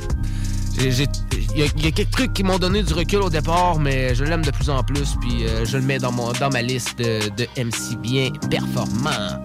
Il 0.79 1.61
y, 1.61 1.63
a- 1.63 1.91
quelques 1.91 2.09
trucs 2.11 2.33
qui 2.33 2.43
m'ont 2.43 2.57
donné 2.59 2.83
du 2.83 2.93
recul 2.93 3.19
au 3.19 3.29
départ, 3.29 3.79
mais 3.79 4.13
je 4.13 4.23
l'aime 4.25 4.43
de 4.43 4.51
plus 4.51 4.69
en 4.69 4.83
plus, 4.83 5.15
puis 5.21 5.45
euh, 5.47 5.63
je 5.65 5.77
le 5.77 5.83
mets 5.83 5.99
dans, 5.99 6.11
mon, 6.11 6.31
dans 6.33 6.49
ma 6.49 6.61
liste 6.61 6.97
de, 6.99 7.29
de 7.29 7.47
MC 7.57 7.95
bien 8.01 8.29
performants. 8.49 9.41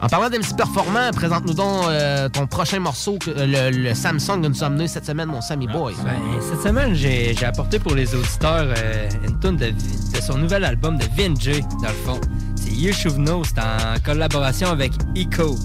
En 0.00 0.06
parlant 0.06 0.28
d'MC 0.30 0.54
performant, 0.56 1.10
présente-nous 1.12 1.54
donc 1.54 1.86
euh, 1.88 2.28
ton 2.28 2.46
prochain 2.46 2.78
morceau, 2.80 3.18
que- 3.18 3.30
le, 3.30 3.70
le 3.70 3.94
Samsung 3.94 4.42
que 4.42 4.46
nous 4.48 4.62
a 4.62 4.66
amené 4.66 4.86
cette 4.88 5.06
semaine, 5.06 5.28
mon 5.28 5.40
Sammy 5.40 5.66
Boy. 5.66 5.94
Ben, 6.04 6.12
cette 6.40 6.62
semaine, 6.62 6.94
j'ai 6.94 7.34
apporté 7.44 7.78
pour 7.78 7.94
les 7.94 8.14
auditeurs 8.14 8.68
euh, 8.76 9.08
une 9.26 9.40
tune 9.40 9.56
de, 9.56 9.70
de 9.70 10.20
son 10.24 10.38
nouvel 10.38 10.64
album 10.64 10.98
de 10.98 11.04
Vinjay, 11.16 11.62
dans 11.82 11.88
le 11.88 11.94
fond. 12.04 12.20
C'est 12.56 12.70
You 12.72 12.92
Should 12.92 13.16
Know, 13.16 13.42
c'est 13.44 13.58
en 13.58 13.98
collaboration 14.04 14.68
avec 14.68 14.92
Eco. 15.16 15.56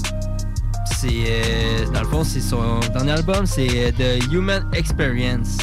C'est, 0.85 1.07
euh, 1.27 1.85
dans 1.93 2.01
le 2.01 2.07
fond, 2.07 2.23
c'est 2.23 2.41
son 2.41 2.79
dernier 2.93 3.11
album, 3.11 3.45
c'est 3.45 3.67
euh, 3.69 3.91
The 3.91 4.31
Human 4.31 4.63
Experience. 4.73 5.57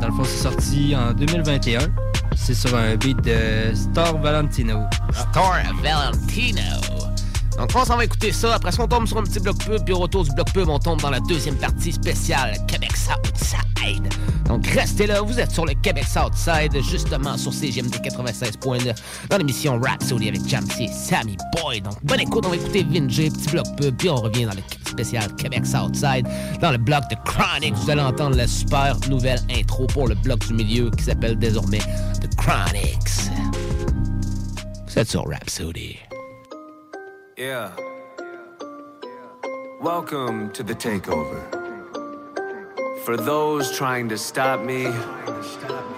Dans 0.00 0.06
le 0.06 0.12
fond, 0.12 0.24
c'est 0.24 0.42
sorti 0.42 0.94
en 0.96 1.12
2021. 1.12 1.80
C'est 2.36 2.54
sur 2.54 2.76
un 2.76 2.96
beat 2.96 3.20
de 3.22 3.74
Star 3.74 4.18
Valentino. 4.18 4.82
Star 5.12 5.62
Valentino. 5.82 7.13
Donc, 7.58 7.70
on 7.74 7.84
s'en 7.84 7.96
va 7.96 8.04
écouter 8.04 8.32
ça. 8.32 8.54
Après 8.54 8.72
ça, 8.72 8.82
on 8.82 8.88
tombe 8.88 9.06
sur 9.06 9.18
un 9.18 9.22
petit 9.22 9.40
bloc 9.40 9.58
pub. 9.58 9.84
Puis 9.84 9.94
au 9.94 9.98
retour 9.98 10.24
du 10.24 10.30
bloc 10.32 10.52
pub, 10.52 10.68
on 10.68 10.78
tombe 10.78 11.00
dans 11.00 11.10
la 11.10 11.20
deuxième 11.20 11.56
partie 11.56 11.92
spéciale 11.92 12.56
Québec 12.66 12.92
Southside. 12.96 14.12
Donc, 14.46 14.66
restez 14.66 15.06
là. 15.06 15.20
Vous 15.20 15.38
êtes 15.38 15.50
sur 15.50 15.64
le 15.64 15.74
Québec 15.74 16.04
Southside, 16.04 16.72
justement 16.82 17.36
sur 17.36 17.52
CGMD 17.52 17.94
96.9, 17.96 18.94
dans 19.30 19.36
l'émission 19.38 19.80
Rap 19.80 20.02
Soli 20.02 20.28
avec 20.28 20.46
Jamsey 20.46 20.84
et 20.84 20.88
Sammy 20.88 21.36
Boy. 21.56 21.80
Donc, 21.80 21.94
bonne 22.02 22.20
écoute. 22.20 22.44
On 22.46 22.50
va 22.50 22.56
écouter 22.56 22.82
Vinjay, 22.82 23.30
petit 23.30 23.50
bloc 23.50 23.66
pub. 23.76 23.96
Puis 23.96 24.08
on 24.08 24.16
revient 24.16 24.44
dans 24.44 24.54
le 24.54 24.62
spécial 24.86 25.34
Québec 25.36 25.66
Southside, 25.66 26.26
dans 26.60 26.70
le 26.70 26.78
bloc 26.78 27.02
de 27.10 27.16
Chronic. 27.24 27.74
Vous 27.74 27.90
allez 27.90 28.02
entendre 28.02 28.36
la 28.36 28.46
super 28.46 28.96
nouvelle 29.08 29.40
intro 29.50 29.86
pour 29.88 30.08
le 30.08 30.14
bloc 30.14 30.46
du 30.46 30.54
milieu 30.54 30.90
qui 30.90 31.04
s'appelle 31.04 31.38
désormais 31.38 31.78
The 31.78 32.34
Chronics. 32.36 33.30
Vous 34.86 34.98
êtes 34.98 35.10
sur 35.10 35.26
Rhapsody. 35.28 36.03
Yeah. 37.36 37.72
Welcome 39.80 40.52
to 40.52 40.62
the 40.62 40.74
takeover. 40.74 41.42
For 43.04 43.16
those 43.16 43.76
trying 43.76 44.08
to 44.10 44.16
stop 44.16 44.60
me, 44.60 44.86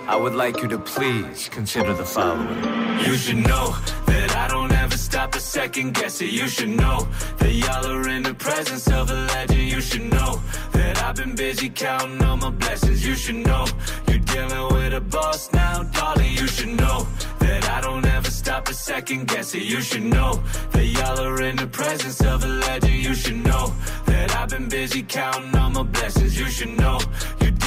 I 0.08 0.16
would 0.16 0.34
like 0.34 0.62
you 0.62 0.68
to 0.68 0.78
please 0.78 1.50
consider 1.50 1.92
the 1.92 2.06
following. 2.06 2.56
You 3.04 3.16
should 3.16 3.36
know 3.36 3.76
that 4.06 4.34
I 4.34 4.48
don't 4.48 4.72
ever 4.72 4.96
stop 4.96 5.34
a 5.34 5.40
second 5.40 5.92
guess 5.94 6.22
it. 6.22 6.30
You 6.30 6.48
should 6.48 6.70
know 6.70 7.06
that 7.36 7.52
y'all 7.52 7.84
are 7.84 8.08
in 8.08 8.22
the 8.22 8.32
presence 8.32 8.88
of 8.90 9.10
a 9.10 9.26
legend. 9.26 9.68
You 9.70 9.82
should 9.82 10.10
know 10.10 10.40
that 10.72 11.02
I've 11.02 11.16
been 11.16 11.34
busy 11.34 11.68
counting 11.68 12.22
all 12.24 12.38
my 12.38 12.48
blessings. 12.48 13.06
You 13.06 13.14
should 13.14 13.46
know 13.46 13.66
you're 14.08 14.20
dealing 14.20 14.74
with 14.74 14.94
a 14.94 15.02
boss 15.02 15.52
now, 15.52 15.82
darling. 15.82 16.32
You 16.32 16.46
should 16.46 16.80
know 16.80 17.06
that 17.40 17.68
I 17.68 17.82
don't 17.82 18.05
ever 18.26 18.32
stop 18.32 18.68
a 18.68 18.74
second 18.74 19.28
guess 19.28 19.54
it. 19.54 19.62
You 19.62 19.80
should 19.80 20.02
know 20.02 20.42
that 20.72 20.84
y'all 20.84 21.20
are 21.20 21.42
in 21.42 21.56
the 21.56 21.66
presence 21.66 22.20
of 22.22 22.42
a 22.44 22.48
legend. 22.48 22.94
You 22.94 23.14
should 23.14 23.44
know 23.44 23.72
that 24.06 24.34
I've 24.34 24.48
been 24.48 24.68
busy 24.68 25.02
counting 25.02 25.54
all 25.56 25.70
my 25.70 25.82
blessings. 25.82 26.38
You 26.38 26.46
should 26.46 26.76
know 26.76 26.98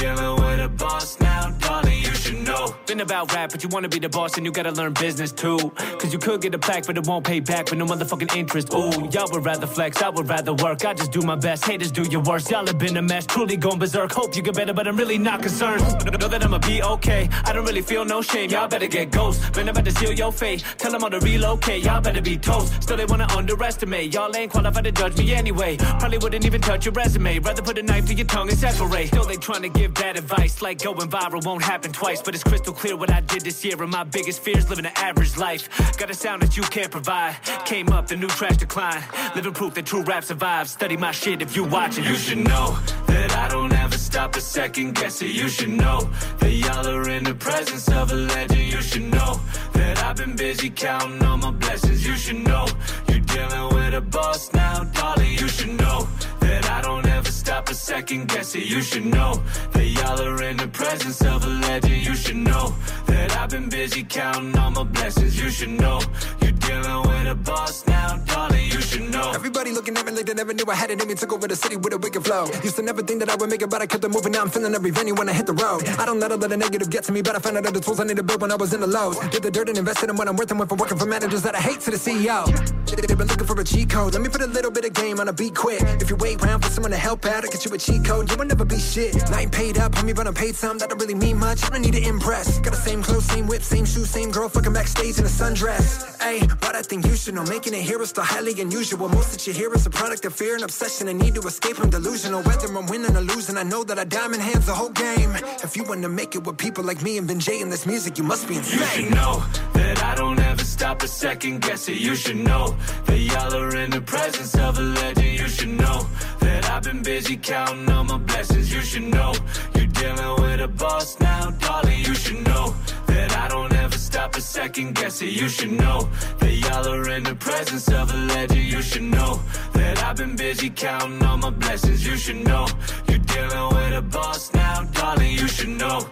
dealing 0.00 0.36
with 0.42 0.60
a 0.60 0.68
boss 0.68 1.20
now, 1.20 1.50
darling. 1.60 1.98
You 1.98 2.14
should 2.14 2.38
know. 2.46 2.74
Been 2.86 3.00
about 3.00 3.32
rap, 3.34 3.50
but 3.52 3.62
you 3.62 3.68
wanna 3.68 3.88
be 3.88 3.98
the 3.98 4.08
boss 4.08 4.36
and 4.36 4.46
you 4.46 4.52
gotta 4.52 4.72
learn 4.72 4.94
business 4.94 5.30
too. 5.30 5.58
Cause 6.00 6.12
you 6.12 6.18
could 6.18 6.40
get 6.40 6.54
a 6.54 6.58
plaque, 6.58 6.86
but 6.86 6.96
it 6.96 7.06
won't 7.06 7.24
pay 7.24 7.40
back 7.40 7.70
with 7.70 7.78
no 7.78 7.86
motherfucking 7.86 8.34
interest. 8.34 8.72
Ooh, 8.72 9.08
y'all 9.12 9.28
would 9.32 9.44
rather 9.44 9.66
flex, 9.66 10.02
I 10.02 10.08
would 10.08 10.28
rather 10.28 10.54
work. 10.54 10.84
I 10.84 10.94
just 10.94 11.12
do 11.12 11.20
my 11.20 11.36
best, 11.36 11.64
haters 11.64 11.92
do 11.92 12.02
your 12.04 12.22
worst. 12.22 12.50
Y'all 12.50 12.66
have 12.66 12.78
been 12.78 12.96
a 12.96 13.02
mess, 13.02 13.26
truly 13.26 13.56
going 13.56 13.78
berserk. 13.78 14.12
Hope 14.12 14.34
you 14.34 14.42
get 14.42 14.54
better, 14.54 14.72
but 14.72 14.88
I'm 14.88 14.96
really 14.96 15.18
not 15.18 15.42
concerned. 15.42 15.82
Know 16.20 16.28
that 16.28 16.44
I'ma 16.44 16.58
be 16.58 16.82
okay. 16.82 17.28
I 17.46 17.52
don't 17.54 17.64
really 17.64 17.80
feel 17.80 18.04
no 18.04 18.20
shame. 18.20 18.50
Y'all 18.50 18.68
better 18.68 18.86
get 18.86 19.10
ghost. 19.10 19.54
Been 19.54 19.68
about 19.68 19.86
to 19.86 19.92
seal 19.92 20.12
your 20.12 20.32
fate. 20.32 20.62
Tell 20.76 20.92
them 20.92 21.02
all 21.02 21.10
to 21.10 21.18
relocate. 21.20 21.82
Y'all 21.82 22.00
better 22.00 22.20
be 22.20 22.36
toast. 22.36 22.82
Still 22.82 22.98
they 22.98 23.06
wanna 23.06 23.26
underestimate. 23.34 24.12
Y'all 24.12 24.34
ain't 24.36 24.52
qualified 24.52 24.84
to 24.84 24.92
judge 24.92 25.16
me 25.16 25.32
anyway. 25.32 25.78
Probably 25.78 26.18
wouldn't 26.18 26.44
even 26.44 26.60
touch 26.60 26.84
your 26.84 26.92
resume. 26.92 27.38
Rather 27.38 27.62
put 27.62 27.78
a 27.78 27.82
knife 27.82 28.06
to 28.06 28.14
your 28.14 28.26
tongue 28.26 28.50
and 28.50 28.58
separate. 28.58 29.08
Still 29.08 29.24
they 29.24 29.36
trying 29.36 29.62
to 29.62 29.70
give 29.70 29.89
bad 29.90 30.16
advice. 30.16 30.62
Like 30.62 30.82
going 30.82 31.08
viral 31.08 31.44
won't 31.44 31.62
happen 31.62 31.92
twice. 31.92 32.22
But 32.22 32.34
it's 32.34 32.44
crystal 32.44 32.72
clear 32.72 32.96
what 32.96 33.10
I 33.10 33.20
did 33.20 33.42
this 33.42 33.64
year. 33.64 33.80
And 33.82 33.90
my 33.90 34.04
biggest 34.04 34.40
fears 34.42 34.68
living 34.68 34.86
an 34.86 34.92
average 34.96 35.36
life. 35.36 35.68
Got 35.98 36.10
a 36.10 36.14
sound 36.14 36.42
that 36.42 36.56
you 36.56 36.62
can't 36.62 36.90
provide. 36.90 37.36
Came 37.64 37.88
up, 37.90 38.06
the 38.06 38.16
new 38.16 38.28
trash 38.28 38.56
decline. 38.56 39.02
Living 39.34 39.52
proof 39.52 39.74
that 39.74 39.86
true 39.86 40.02
rap 40.02 40.24
survives. 40.24 40.72
Study 40.72 40.96
my 40.96 41.12
shit 41.12 41.42
if 41.42 41.56
you 41.56 41.64
watching. 41.64 42.04
You 42.04 42.14
should 42.14 42.38
know 42.38 42.78
that 43.06 43.32
I 43.32 43.48
don't 43.48 43.72
ever 43.72 43.98
stop 43.98 44.36
a 44.36 44.40
second 44.40 44.94
guess 44.94 45.22
it. 45.22 45.30
You 45.30 45.48
should 45.48 45.70
know 45.70 46.08
that 46.38 46.52
y'all 46.52 46.86
are 46.86 47.08
in 47.10 47.24
the 47.24 47.34
presence 47.34 47.88
of 47.88 48.12
a 48.12 48.14
legend. 48.14 48.72
You 48.72 48.80
should 48.80 49.10
know 49.10 49.40
that 49.72 50.02
I've 50.02 50.16
been 50.16 50.36
busy 50.36 50.70
counting 50.70 51.22
all 51.24 51.36
my 51.36 51.50
blessings. 51.50 52.06
You 52.06 52.16
should 52.16 52.46
know 52.46 52.66
you're 53.08 53.20
dealing 53.20 53.74
with 53.74 53.94
a 53.94 54.00
boss 54.00 54.52
now, 54.52 54.84
darling. 54.84 55.32
You 55.32 55.48
should 55.48 55.78
know 55.80 56.08
that 56.40 56.70
I 56.70 56.82
don't 56.82 57.06
ever 57.06 57.19
stop 57.30 57.68
a 57.68 57.74
second 57.74 58.28
guess 58.28 58.54
it. 58.54 58.64
You 58.66 58.82
should 58.82 59.06
know 59.06 59.42
that 59.72 59.86
y'all 59.86 60.20
are 60.20 60.42
in 60.42 60.56
the 60.56 60.68
presence 60.68 61.20
of 61.22 61.44
a 61.44 61.48
legend. 61.48 62.04
You 62.06 62.14
should 62.14 62.36
know 62.36 62.74
that 63.06 63.36
I've 63.36 63.50
been 63.50 63.68
busy 63.68 64.02
counting 64.04 64.56
all 64.58 64.70
my 64.70 64.84
blessings. 64.84 65.40
You 65.40 65.50
should 65.50 65.70
know 65.70 66.00
you're 66.42 66.52
dealing 66.52 67.02
with 67.08 67.26
a 67.28 67.34
boss 67.34 67.86
now, 67.86 68.16
darling. 68.26 68.66
You 68.66 68.80
should 68.80 69.10
know. 69.10 69.32
Everybody 69.34 69.72
looking 69.72 69.96
at 69.96 70.06
me 70.06 70.12
like 70.12 70.26
they 70.26 70.34
never 70.34 70.52
knew 70.52 70.64
I 70.68 70.74
had 70.74 70.90
it 70.90 71.00
in 71.02 71.08
me. 71.08 71.14
Took 71.14 71.32
over 71.32 71.46
the 71.48 71.56
city 71.56 71.76
with 71.76 71.92
a 71.92 71.98
wicked 71.98 72.24
flow. 72.24 72.46
Used 72.62 72.76
to 72.76 72.82
never 72.82 73.02
think 73.02 73.20
that 73.20 73.30
I 73.30 73.36
would 73.36 73.50
make 73.50 73.62
it, 73.62 73.70
but 73.70 73.82
I 73.82 73.86
kept 73.86 74.04
it 74.04 74.08
moving. 74.10 74.32
Now 74.32 74.42
I'm 74.42 74.50
feeling 74.50 74.74
every 74.74 74.90
venue 74.90 75.14
when 75.14 75.28
I 75.28 75.32
hit 75.32 75.46
the 75.46 75.52
road. 75.52 75.86
I 75.98 76.06
don't 76.06 76.20
let 76.20 76.32
a 76.32 76.36
little 76.36 76.56
negative 76.58 76.90
get 76.90 77.04
to 77.04 77.12
me, 77.12 77.22
but 77.22 77.34
I 77.36 77.38
found 77.38 77.56
out 77.56 77.66
all 77.66 77.72
the 77.72 77.80
tools 77.80 78.00
I 78.00 78.04
need 78.04 78.16
to 78.16 78.22
build 78.22 78.40
when 78.42 78.50
I 78.52 78.56
was 78.56 78.72
in 78.74 78.80
the 78.80 78.86
lows. 78.86 79.18
Did 79.30 79.42
the 79.42 79.50
dirt 79.50 79.68
and 79.68 79.78
invested 79.78 80.10
in 80.10 80.16
what 80.16 80.28
I'm 80.28 80.36
worth 80.36 80.50
and 80.50 80.58
went 80.58 80.68
from 80.68 80.78
working 80.78 80.98
for 80.98 81.06
managers 81.06 81.42
that 81.42 81.54
I 81.54 81.60
hate 81.60 81.80
to 81.80 81.90
the 81.90 81.98
CEO. 81.98 82.46
They- 82.86 83.06
They've 83.10 83.16
been 83.18 83.28
looking 83.28 83.46
for 83.46 83.58
a 83.60 83.64
cheat 83.64 83.88
code. 83.90 84.12
Let 84.12 84.22
me 84.22 84.28
put 84.28 84.42
a 84.42 84.46
little 84.46 84.70
bit 84.70 84.84
of 84.84 84.92
game 84.92 85.20
on 85.20 85.28
a 85.28 85.32
beat 85.32 85.54
quick. 85.54 85.80
If 86.00 86.10
you 86.10 86.16
wait 86.16 86.42
around 86.42 86.62
for 86.62 86.70
someone 86.70 86.90
to 86.92 86.96
help 86.96 87.19
out, 87.26 87.44
I 87.44 87.48
get 87.48 87.64
you 87.64 87.72
a 87.74 87.78
cheat 87.78 88.04
code. 88.04 88.30
You 88.30 88.36
will 88.36 88.46
never 88.46 88.64
be 88.64 88.78
shit. 88.78 89.14
And 89.14 89.34
I 89.34 89.42
ain't 89.42 89.52
paid 89.52 89.78
up, 89.78 89.92
homie, 89.92 90.14
but 90.14 90.26
I'm 90.26 90.34
paid 90.34 90.54
some. 90.54 90.78
That 90.78 90.90
don't 90.90 91.00
really 91.00 91.14
mean 91.14 91.38
much. 91.38 91.64
I 91.64 91.70
don't 91.70 91.82
need 91.82 91.94
to 91.94 92.02
impress. 92.06 92.58
Got 92.60 92.72
the 92.72 92.80
same 92.80 93.02
clothes, 93.02 93.24
same 93.24 93.46
whip, 93.46 93.62
same 93.62 93.84
shoes, 93.84 94.10
same 94.10 94.30
girl, 94.30 94.48
fucking 94.48 94.72
backstage 94.72 95.18
in 95.18 95.24
a 95.24 95.28
sundress. 95.28 96.20
Hey, 96.22 96.46
but 96.60 96.74
I 96.74 96.82
think 96.82 97.06
you 97.06 97.16
should 97.16 97.34
know. 97.34 97.44
Making 97.44 97.74
here 97.74 98.00
is 98.02 98.10
still 98.10 98.24
highly 98.24 98.58
unusual. 98.60 99.08
Most 99.08 99.32
that 99.32 99.46
you 99.46 99.52
hear 99.52 99.72
is 99.74 99.86
a 99.86 99.90
product 99.90 100.24
of 100.24 100.34
fear 100.34 100.54
and 100.54 100.64
obsession. 100.64 101.08
and 101.08 101.18
need 101.18 101.34
to 101.34 101.40
escape. 101.42 101.80
I'm 101.80 101.90
delusional. 101.90 102.42
Whether 102.42 102.68
I'm 102.68 102.86
winning 102.86 103.16
or 103.16 103.22
losing, 103.22 103.56
I 103.56 103.62
know 103.62 103.84
that 103.84 103.98
I 103.98 104.04
diamond 104.04 104.42
hands 104.42 104.66
the 104.66 104.74
whole 104.74 104.90
game. 104.90 105.32
If 105.62 105.76
you 105.76 105.84
want 105.84 106.02
to 106.02 106.08
make 106.08 106.34
it 106.34 106.44
with 106.44 106.58
people 106.58 106.84
like 106.84 107.02
me 107.02 107.18
and 107.18 107.26
Ben 107.26 107.40
J 107.40 107.60
in 107.60 107.70
this 107.70 107.86
music, 107.86 108.18
you 108.18 108.24
must 108.24 108.48
be 108.48 108.56
insane. 108.56 108.78
You 108.78 108.86
should 108.86 109.14
know 109.14 109.44
that 109.74 110.02
I 110.02 110.14
don't 110.14 110.38
ever 110.38 110.49
stop 110.80 111.02
a 111.02 111.08
second 111.08 111.60
guess 111.60 111.90
it. 111.90 112.00
You 112.00 112.14
should 112.14 112.38
know 112.38 112.74
that 113.04 113.18
y'all 113.18 113.54
are 113.54 113.76
in 113.76 113.90
the 113.90 114.00
presence 114.00 114.54
of 114.54 114.78
a 114.78 114.80
legend. 114.80 115.38
You 115.38 115.46
should 115.46 115.74
know 115.82 116.06
that 116.40 116.70
I've 116.70 116.84
been 116.84 117.02
busy 117.02 117.36
counting 117.36 117.90
all 117.90 118.04
my 118.04 118.16
blessings. 118.16 118.72
You 118.72 118.80
should 118.80 119.02
know 119.02 119.34
you're 119.74 119.92
dealing 120.00 120.34
with 120.40 120.60
a 120.62 120.68
boss 120.68 121.20
now, 121.20 121.50
darling. 121.50 121.98
You 121.98 122.14
should 122.14 122.42
know 122.46 122.74
that 123.08 123.30
I 123.36 123.48
don't 123.48 123.74
ever 123.74 123.98
stop 123.98 124.36
a 124.36 124.40
second 124.40 124.94
guess 124.94 125.20
it. 125.20 125.32
You 125.40 125.50
should 125.50 125.72
know 125.72 126.08
that 126.38 126.54
y'all 126.62 126.88
are 126.88 127.10
in 127.10 127.24
the 127.24 127.34
presence 127.34 127.86
of 127.88 128.10
a 128.14 128.16
legend. 128.32 128.64
You 128.74 128.80
should 128.80 129.02
know 129.02 129.38
that 129.74 130.02
I've 130.02 130.16
been 130.16 130.34
busy 130.34 130.70
counting 130.70 131.22
all 131.22 131.36
my 131.36 131.50
blessings. 131.50 132.06
You 132.06 132.16
should 132.16 132.42
know 132.48 132.66
you're 133.06 133.26
dealing 133.34 133.66
with 133.76 133.92
a 133.98 134.04
boss 134.16 134.50
now, 134.54 134.84
darling. 134.94 135.32
You 135.32 135.46
should 135.46 135.74
know. 135.82 136.08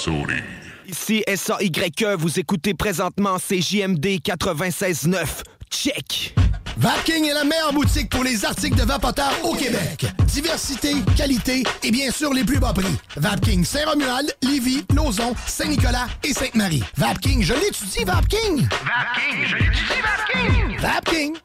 Rhapsody. 0.00 0.42
Ici 0.86 1.22
SAYE, 1.28 2.16
vous 2.18 2.40
écoutez 2.40 2.72
présentement 2.72 3.36
CJMD 3.38 4.20
96.9. 4.24 5.42
Check! 5.70 6.34
Vapking 6.78 7.26
est 7.26 7.34
la 7.34 7.44
meilleure 7.44 7.72
boutique 7.74 8.08
pour 8.08 8.24
les 8.24 8.44
articles 8.44 8.78
de 8.78 8.84
vapoteurs 8.84 9.34
au 9.44 9.54
Québec. 9.54 10.06
Diversité, 10.26 10.94
qualité 11.16 11.64
et 11.82 11.90
bien 11.90 12.10
sûr 12.10 12.32
les 12.32 12.44
plus 12.44 12.58
bas 12.58 12.72
prix. 12.72 12.96
Vapking 13.16 13.62
Saint-Romuald, 13.62 14.34
Lévis, 14.42 14.84
Lauson, 14.94 15.34
Saint-Nicolas 15.46 16.08
et 16.24 16.32
Sainte-Marie. 16.32 16.82
Vapking, 16.96 17.42
je 17.42 17.52
l'étudie, 17.52 18.04
Vapking! 18.04 18.66
Vapking, 18.70 19.44
je 19.46 19.56
l'étudie, 19.56 20.00
Vapking! 20.02 20.78
Vapking! 20.78 21.36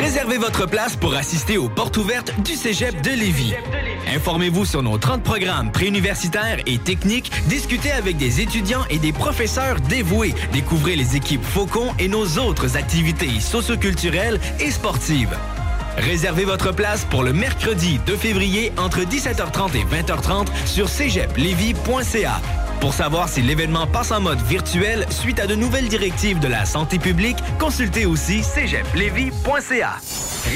Réservez 0.00 0.38
votre 0.38 0.66
place 0.66 0.96
pour 0.96 1.14
assister 1.14 1.58
aux 1.58 1.68
portes 1.68 1.98
ouvertes 1.98 2.32
du 2.42 2.54
Cégep 2.54 3.02
de 3.02 3.10
Lévis. 3.10 3.52
Informez-vous 4.16 4.64
sur 4.64 4.82
nos 4.82 4.96
30 4.96 5.22
programmes 5.22 5.70
préuniversitaires 5.70 6.58
et 6.66 6.78
techniques, 6.78 7.30
discutez 7.48 7.92
avec 7.92 8.16
des 8.16 8.40
étudiants 8.40 8.86
et 8.88 8.98
des 8.98 9.12
professeurs 9.12 9.78
dévoués, 9.78 10.34
découvrez 10.54 10.96
les 10.96 11.16
équipes 11.16 11.44
Faucon 11.44 11.92
et 11.98 12.08
nos 12.08 12.38
autres 12.38 12.78
activités 12.78 13.40
socioculturelles 13.40 14.40
et 14.58 14.70
sportives. 14.70 15.36
Réservez 15.98 16.46
votre 16.46 16.74
place 16.74 17.04
pour 17.04 17.22
le 17.22 17.34
mercredi 17.34 18.00
2 18.06 18.16
février 18.16 18.72
entre 18.78 19.00
17h30 19.00 19.76
et 19.76 19.84
20h30 19.84 20.46
sur 20.64 20.88
cégeplevy.ca. 20.88 22.40
Pour 22.80 22.94
savoir 22.94 23.28
si 23.28 23.42
l'événement 23.42 23.86
passe 23.86 24.10
en 24.10 24.20
mode 24.20 24.40
virtuel 24.40 25.04
suite 25.10 25.38
à 25.38 25.46
de 25.46 25.54
nouvelles 25.54 25.88
directives 25.88 26.40
de 26.40 26.48
la 26.48 26.64
santé 26.64 26.98
publique, 26.98 27.36
consultez 27.58 28.06
aussi 28.06 28.42
cégeplevy.ca. 28.42 29.96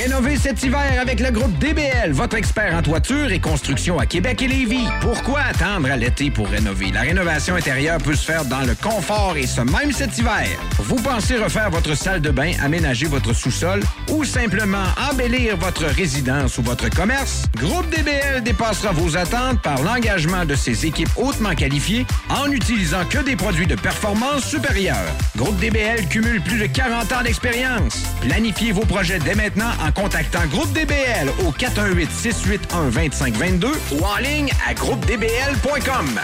Rénover 0.03 0.37
cet 0.37 0.63
hiver 0.63 0.99
avec 0.99 1.21
le 1.21 1.31
groupe 1.31 1.57
DBL, 1.59 2.13
votre 2.13 2.37
expert 2.37 2.75
en 2.75 2.81
toiture 2.81 3.31
et 3.31 3.39
construction 3.39 3.99
à 3.99 4.07
Québec 4.07 4.41
et 4.41 4.49
Lévis. 4.49 4.89
Pourquoi 5.03 5.41
attendre 5.43 5.91
à 5.91 5.97
l'été 5.97 6.31
pour 6.31 6.49
rénover? 6.49 6.91
La 6.91 7.03
rénovation 7.03 7.57
intérieure 7.57 7.99
peut 7.99 8.15
se 8.15 8.25
faire 8.25 8.47
dans 8.47 8.63
le 8.63 8.75
confort 8.75 9.37
et 9.37 9.47
ce 9.47 9.61
même 9.61 9.93
cet 9.93 10.17
hiver. 10.17 10.49
Vous 10.79 10.97
pensez 10.97 11.37
refaire 11.37 11.71
votre 11.71 11.95
salle 11.95 12.23
de 12.23 12.31
bain, 12.31 12.53
aménager 12.63 13.07
votre 13.07 13.35
sous-sol 13.35 13.81
ou 14.11 14.25
simplement 14.25 14.87
embellir 15.11 15.59
votre 15.59 15.85
résidence 15.85 16.57
ou 16.57 16.63
votre 16.63 16.89
commerce? 16.89 17.43
Groupe 17.59 17.89
DBL 17.91 18.43
dépassera 18.43 18.93
vos 18.93 19.19
attentes 19.19 19.61
par 19.61 19.83
l'engagement 19.83 20.47
de 20.47 20.55
ses 20.55 20.87
équipes 20.87 21.11
hautement 21.17 21.55
qualifiées 21.55 22.07
en 22.29 22.49
n'utilisant 22.49 23.05
que 23.05 23.19
des 23.19 23.37
produits 23.37 23.67
de 23.67 23.75
performance 23.75 24.45
supérieure. 24.45 25.13
Groupe 25.37 25.59
DBL 25.59 26.07
cumule 26.09 26.41
plus 26.41 26.59
de 26.59 26.67
40 26.67 27.13
ans 27.13 27.23
d'expérience. 27.23 28.03
Planifiez 28.21 28.73
vos 28.73 28.85
projets 28.85 29.19
dès 29.19 29.35
maintenant 29.35 29.71
en 29.87 29.93
contactant 29.93 30.47
Groupe 30.51 30.73
DBL 30.73 31.29
au 31.47 31.53
418-681-2522 31.53 33.67
ou 33.93 34.05
en 34.05 34.17
ligne 34.19 34.51
à 34.69 34.75
groupedbl.com. 34.75 36.21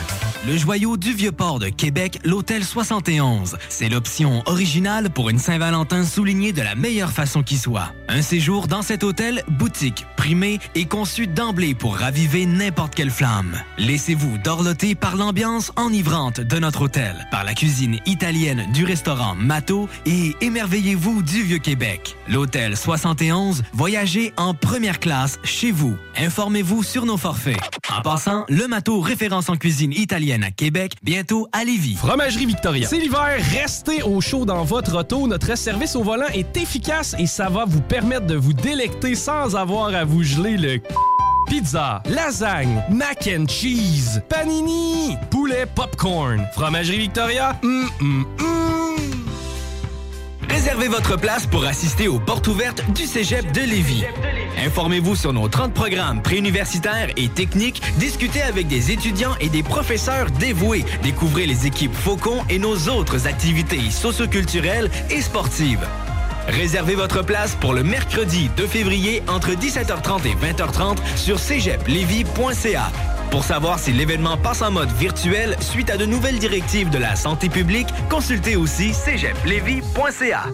Le 0.47 0.57
joyau 0.57 0.97
du 0.97 1.13
Vieux-Port 1.13 1.59
de 1.59 1.69
Québec, 1.69 2.19
l'Hôtel 2.25 2.65
71. 2.65 3.59
C'est 3.69 3.91
l'option 3.91 4.43
originale 4.47 5.11
pour 5.11 5.29
une 5.29 5.39
Saint-Valentin 5.39 6.03
soulignée 6.03 6.55
de 6.55 6.63
la 6.63 6.75
meilleure 6.75 7.13
façon 7.13 7.43
qui 7.43 7.59
soit. 7.59 7.93
Un 8.09 8.23
séjour 8.23 8.67
dans 8.67 8.81
cet 8.81 9.05
hôtel, 9.05 9.45
boutique, 9.49 10.07
primé 10.17 10.59
et 10.75 10.87
conçu 10.87 11.27
d'emblée 11.27 11.75
pour 11.75 11.95
raviver 11.95 12.47
n'importe 12.47 12.95
quelle 12.95 13.11
flamme. 13.11 13.55
Laissez-vous 13.77 14.39
dorloter 14.39 14.95
par 14.95 15.17
l'ambiance 15.17 15.73
enivrante 15.81 16.41
de 16.41 16.59
notre 16.59 16.83
hôtel, 16.83 17.27
par 17.31 17.43
la 17.45 17.55
cuisine 17.55 17.99
italienne 18.07 18.67
du 18.73 18.85
restaurant 18.85 19.35
Mato 19.35 19.89
et 20.05 20.35
émerveillez-vous 20.43 21.23
du 21.23 21.43
Vieux-Québec. 21.43 22.17
L'Hôtel 22.29 22.77
71, 22.77 23.63
voyagez 23.73 24.33
en 24.37 24.53
première 24.55 25.01
classe 25.01 25.39
chez 25.43 25.71
vous. 25.73 25.97
Informez-vous 26.17 26.83
sur 26.83 27.07
nos 27.07 27.17
forfaits. 27.17 27.59
En 27.97 28.03
passant, 28.03 28.45
le 28.49 28.69
Mato 28.69 29.01
référence 29.01 29.49
en 29.49 29.57
cuisine 29.57 29.93
italienne 29.93 30.45
à 30.45 30.51
Québec, 30.51 30.93
bientôt 31.03 31.49
à 31.53 31.65
Lévis. 31.65 31.97
Fromagerie 31.97 32.47
Victoria. 32.47 32.87
C'est 32.87 32.99
l'hiver, 32.99 33.41
restez 33.59 34.03
au 34.03 34.21
chaud 34.21 34.45
dans 34.45 34.65
votre 34.65 34.99
auto. 34.99 35.27
Notre 35.27 35.57
service 35.57 35.97
au 35.97 36.03
volant 36.03 36.29
est 36.35 36.57
efficace 36.57 37.17
et 37.19 37.27
ça 37.27 37.49
va 37.49 37.65
vous 37.67 37.81
permettre 37.81 38.27
de 38.27 38.37
vous 38.37 38.53
délecter 38.53 39.15
sans 39.15 39.57
avoir 39.57 39.95
à 39.95 40.05
vous 40.05 40.23
geler 40.23 40.57
le 40.59 40.73
c- 40.75 40.83
Pizza, 41.51 42.01
lasagne, 42.09 42.81
mac 42.91 43.27
and 43.27 43.47
cheese, 43.49 44.23
panini, 44.29 45.17
poulet 45.31 45.67
popcorn. 45.67 46.47
Fromagerie 46.53 46.99
Victoria, 46.99 47.59
hum, 47.65 47.91
hum, 48.01 48.25
hum. 48.39 48.47
Réservez 50.49 50.87
votre 50.87 51.19
place 51.19 51.49
pour 51.49 51.65
assister 51.65 52.07
aux 52.07 52.21
portes 52.21 52.47
ouvertes 52.47 52.85
du 52.93 53.05
Cégep 53.05 53.51
de 53.51 53.63
Lévis. 53.63 54.05
Informez-vous 54.65 55.17
sur 55.17 55.33
nos 55.33 55.49
30 55.49 55.75
programmes 55.75 56.23
préuniversitaires 56.23 57.09
et 57.17 57.29
techniques, 57.29 57.83
discutez 57.99 58.43
avec 58.43 58.69
des 58.69 58.93
étudiants 58.93 59.35
et 59.41 59.49
des 59.49 59.65
professeurs 59.65 60.31
dévoués, 60.31 60.85
découvrez 61.03 61.47
les 61.47 61.67
équipes 61.67 61.95
Faucon 61.95 62.45
et 62.49 62.61
nos 62.61 62.77
autres 62.89 63.27
activités 63.27 63.91
socioculturelles 63.91 64.89
et 65.11 65.21
sportives. 65.21 65.85
Réservez 66.49 66.95
votre 66.95 67.25
place 67.25 67.55
pour 67.57 67.73
le 67.73 67.83
mercredi 67.83 68.51
2 68.57 68.67
février 68.67 69.23
entre 69.29 69.51
17h30 69.51 70.27
et 70.27 70.35
20h30 70.35 70.97
sur 71.17 71.39
cégeplevy.ca. 71.39 72.91
Pour 73.31 73.45
savoir 73.45 73.79
si 73.79 73.93
l'événement 73.93 74.37
passe 74.37 74.61
en 74.63 74.73
mode 74.73 74.91
virtuel 74.91 75.57
suite 75.61 75.91
à 75.91 75.97
de 75.97 76.05
nouvelles 76.05 76.39
directives 76.39 76.91
de 76.91 76.99
la 76.99 77.15
santé 77.15 77.49
publique, 77.49 77.89
consultez 78.09 78.57
aussi 78.57 78.93
cégeplevy.ca. 78.93 80.47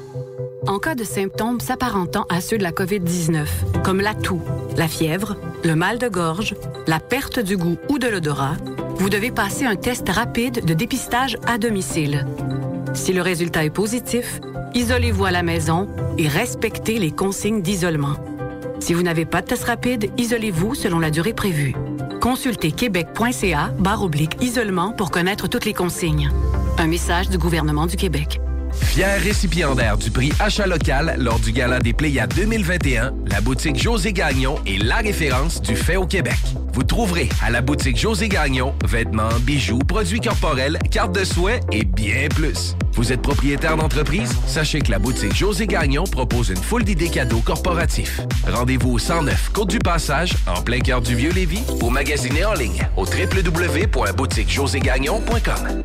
En 0.67 0.79
cas 0.79 0.95
de 0.95 1.05
symptômes 1.05 1.61
s'apparentant 1.61 2.27
à 2.29 2.41
ceux 2.41 2.59
de 2.59 2.63
la 2.63 2.73
COVID-19, 2.73 3.47
comme 3.85 4.01
la 4.01 4.15
toux, 4.15 4.43
la 4.77 4.89
fièvre, 4.89 5.37
le 5.65 5.77
mal 5.77 5.99
de 5.99 6.09
gorge, 6.09 6.55
la 6.87 6.99
perte 6.99 7.39
du 7.39 7.57
goût 7.57 7.79
ou 7.89 7.99
de 7.99 8.09
l'odorat, 8.09 8.57
vous 8.97 9.09
devez 9.09 9.31
passer 9.31 9.65
un 9.65 9.77
test 9.77 10.09
rapide 10.09 10.65
de 10.65 10.75
dépistage 10.75 11.39
à 11.47 11.59
domicile. 11.59 12.27
Si 12.95 13.13
le 13.13 13.23
résultat 13.23 13.65
est 13.65 13.71
positif, 13.71 14.41
isolez-vous 14.75 15.25
à 15.25 15.31
la 15.31 15.43
maison 15.43 15.89
et 16.19 16.29
respectez 16.29 16.99
les 16.99 17.11
consignes 17.11 17.63
d'isolement. 17.63 18.17
Si 18.81 18.95
vous 18.95 19.03
n'avez 19.03 19.25
pas 19.25 19.43
de 19.43 19.47
test 19.47 19.65
rapide, 19.65 20.11
isolez-vous 20.17 20.75
selon 20.75 20.99
la 20.99 21.11
durée 21.11 21.33
prévue. 21.33 21.75
Consultez 22.21 22.73
québec.ca 22.73 23.73
barre 23.79 24.03
oblique 24.03 24.43
isolement 24.43 24.93
pour 24.93 25.11
connaître 25.11 25.49
toutes 25.49 25.65
les 25.65 25.75
consignes. 25.75 26.31
Un 26.79 26.87
message 26.87 27.29
du 27.29 27.39
gouvernement 27.39 27.87
du 27.87 27.97
Québec. 27.97 28.41
Fier 28.81 29.21
récipiendaire 29.21 29.99
du 29.99 30.11
prix 30.11 30.33
Achat 30.41 30.67
local 30.67 31.17
lors 31.19 31.39
du 31.39 31.53
Gala 31.53 31.79
des 31.81 31.93
Pléiades 31.93 32.33
2021, 32.35 33.13
la 33.31 33.41
boutique 33.41 33.81
José 33.81 34.13
Gagnon 34.13 34.59
est 34.67 34.83
la 34.83 34.97
référence 34.97 35.61
du 35.61 35.77
fait 35.77 35.97
au 35.97 36.07
Québec. 36.07 36.39
Vous 36.73 36.83
trouverez 36.83 37.29
à 37.43 37.51
la 37.51 37.61
boutique 37.61 37.99
José 37.99 38.29
Gagnon 38.29 38.75
vêtements, 38.87 39.29
bijoux, 39.43 39.79
produits 39.79 40.21
corporels, 40.21 40.79
cartes 40.91 41.15
de 41.15 41.25
souhait 41.25 41.61
et 41.73 41.85
bien 41.85 42.29
plus. 42.35 42.77
Vous 42.93 43.13
êtes 43.13 43.23
propriétaire 43.23 43.77
d'entreprise? 43.77 44.35
Sachez 44.47 44.81
que 44.81 44.91
la 44.91 44.99
boutique 44.99 45.37
José 45.37 45.67
Gagnon 45.67 46.05
propose 46.05 46.49
une 46.51 46.57
foule 46.57 46.85
d'idées 46.85 47.11
cadeaux 47.11 47.41
corporatifs. 47.41 48.21
Rendez-vous 48.51 48.93
au 48.93 48.99
109 48.99 49.51
Côte 49.53 49.71
du 49.71 49.79
Passage, 49.79 50.33
en 50.47 50.63
plein 50.63 50.81
cœur 50.81 51.03
du 51.03 51.15
Vieux-Lévis, 51.15 51.63
ou 51.83 51.91
magasinez 51.91 52.45
en 52.45 52.55
ligne 52.55 52.89
au 52.97 53.05
www.boutiquejoségagnon.com. 53.05 55.85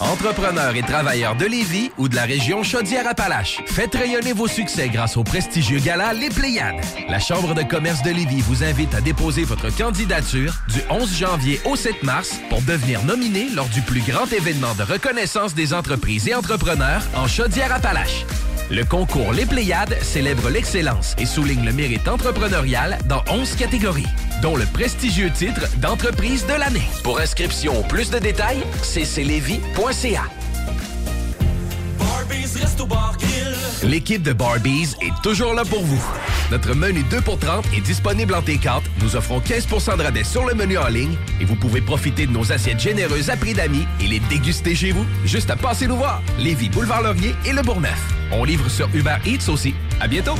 Entrepreneurs 0.00 0.76
et 0.76 0.82
travailleurs 0.82 1.36
de 1.36 1.46
Lévis 1.46 1.90
ou 1.96 2.10
de 2.10 2.16
la 2.16 2.24
région 2.24 2.62
Chaudière-Appalaches, 2.62 3.62
faites 3.64 3.94
rayonner 3.94 4.34
vos 4.34 4.46
succès 4.46 4.90
grâce 4.90 5.16
au 5.16 5.24
prestigieux 5.24 5.78
gala 5.78 6.12
Les 6.12 6.28
Pléiades. 6.28 6.84
La 7.08 7.18
Chambre 7.18 7.54
de 7.54 7.62
commerce 7.62 8.02
de 8.02 8.10
Lévis 8.10 8.42
vous 8.42 8.62
invite 8.62 8.94
à 8.94 9.00
déposer 9.00 9.44
votre 9.44 9.74
candidature 9.74 10.52
du 10.68 10.80
11 10.90 11.16
janvier 11.16 11.62
au 11.64 11.76
7 11.76 12.02
mars 12.02 12.38
pour 12.50 12.60
devenir 12.60 13.02
nominé 13.04 13.48
lors 13.54 13.68
du 13.70 13.80
plus 13.80 14.02
grand 14.02 14.30
événement 14.30 14.74
de 14.74 14.82
reconnaissance 14.82 15.54
des 15.54 15.72
entreprises 15.72 16.28
et 16.28 16.34
entrepreneurs 16.34 17.02
en 17.14 17.26
Chaudière-Appalaches. 17.26 18.26
Le 18.68 18.84
concours 18.84 19.32
Les 19.32 19.46
Pléiades 19.46 19.96
célèbre 20.02 20.50
l'excellence 20.50 21.14
et 21.18 21.26
souligne 21.26 21.64
le 21.64 21.72
mérite 21.72 22.08
entrepreneurial 22.08 22.98
dans 23.08 23.22
11 23.30 23.54
catégories, 23.54 24.08
dont 24.42 24.56
le 24.56 24.66
prestigieux 24.66 25.30
titre 25.30 25.68
d'entreprise 25.78 26.44
de 26.46 26.54
l'année. 26.54 26.88
Pour 27.04 27.20
inscription 27.20 27.78
ou 27.78 27.82
plus 27.84 28.10
de 28.10 28.18
détails, 28.18 28.64
L'équipe 33.82 34.22
de 34.22 34.32
Barbies 34.32 34.94
est 35.00 35.22
toujours 35.22 35.54
là 35.54 35.64
pour 35.64 35.82
vous. 35.84 36.02
Notre 36.50 36.74
menu 36.74 37.02
2 37.10 37.20
pour 37.20 37.38
30 37.38 37.64
est 37.76 37.80
disponible 37.80 38.34
en 38.34 38.40
T4. 38.40 38.82
Nous 39.02 39.16
offrons 39.16 39.40
15% 39.40 39.98
de 39.98 40.02
rabais 40.02 40.24
sur 40.24 40.44
le 40.46 40.54
menu 40.54 40.78
en 40.78 40.88
ligne 40.88 41.16
et 41.40 41.44
vous 41.44 41.56
pouvez 41.56 41.80
profiter 41.80 42.26
de 42.26 42.32
nos 42.32 42.52
assiettes 42.52 42.80
généreuses 42.80 43.30
à 43.30 43.36
prix 43.36 43.52
d'amis 43.52 43.86
et 44.00 44.06
les 44.06 44.20
déguster 44.20 44.74
chez 44.74 44.92
vous. 44.92 45.04
Juste 45.24 45.50
à 45.50 45.56
passer 45.56 45.86
nous 45.86 45.96
voir. 45.96 46.22
Lévis, 46.38 46.68
Boulevard 46.68 47.02
Laurier 47.02 47.34
et 47.44 47.52
Le 47.52 47.62
Bourgneuf. 47.62 48.00
On 48.32 48.44
livre 48.44 48.68
sur 48.68 48.88
Uber 48.94 49.16
Eats 49.24 49.48
aussi. 49.48 49.74
À 50.00 50.08
bientôt. 50.08 50.34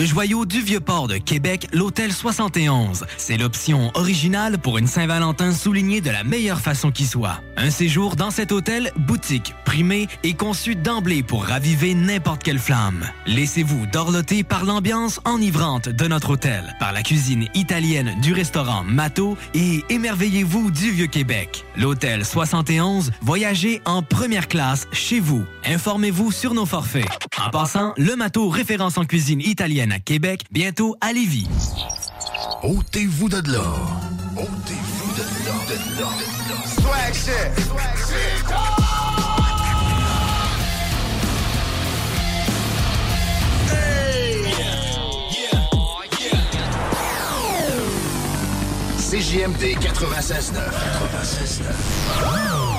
Le 0.00 0.06
joyau 0.06 0.46
du 0.46 0.62
Vieux-Port 0.62 1.08
de 1.08 1.18
Québec, 1.18 1.68
l'Hôtel 1.74 2.10
71. 2.10 3.04
C'est 3.18 3.36
l'option 3.36 3.90
originale 3.92 4.56
pour 4.56 4.78
une 4.78 4.86
Saint-Valentin 4.86 5.52
soulignée 5.52 6.00
de 6.00 6.08
la 6.08 6.24
meilleure 6.24 6.62
façon 6.62 6.90
qui 6.90 7.04
soit. 7.04 7.42
Un 7.58 7.68
séjour 7.68 8.16
dans 8.16 8.30
cet 8.30 8.50
hôtel, 8.50 8.92
boutique, 8.96 9.54
primé 9.66 10.08
et 10.22 10.32
conçu 10.32 10.74
d'emblée 10.74 11.22
pour 11.22 11.44
raviver 11.44 11.92
n'importe 11.92 12.42
quelle 12.42 12.58
flamme. 12.58 13.04
Laissez-vous 13.26 13.84
dorloter 13.92 14.42
par 14.42 14.64
l'ambiance 14.64 15.20
enivrante 15.26 15.90
de 15.90 16.06
notre 16.06 16.30
hôtel, 16.30 16.74
par 16.80 16.94
la 16.94 17.02
cuisine 17.02 17.48
italienne 17.52 18.16
du 18.22 18.32
restaurant 18.32 18.84
Mato 18.84 19.36
et 19.52 19.84
émerveillez-vous 19.90 20.70
du 20.70 20.92
Vieux-Québec. 20.92 21.66
L'Hôtel 21.76 22.24
71, 22.24 23.12
voyagez 23.20 23.82
en 23.84 24.00
première 24.00 24.48
classe 24.48 24.86
chez 24.92 25.20
vous. 25.20 25.44
Informez-vous 25.66 26.32
sur 26.32 26.54
nos 26.54 26.64
forfaits. 26.64 27.06
En 27.38 27.50
passant, 27.50 27.92
le 27.98 28.16
Mato 28.16 28.48
référence 28.48 28.96
en 28.96 29.04
cuisine 29.04 29.42
italienne 29.42 29.89
à 29.92 29.98
Québec, 29.98 30.44
bientôt 30.50 30.96
à 31.00 31.12
Lévis. 31.12 31.48
Ôtez-vous 32.62 33.28
de 33.28 33.50
là. 33.50 33.64
Ôtez-vous 34.36 35.14
de 35.14 35.22
là. 35.46 35.54
De 35.68 35.74
là. 36.00 36.08
Swag 36.66 37.14
shit. 37.14 37.66
Swag 37.66 37.96
shit. 37.96 38.40
CJMD 49.10 49.76
96.9. 49.80 50.54
96.9. 52.22 52.69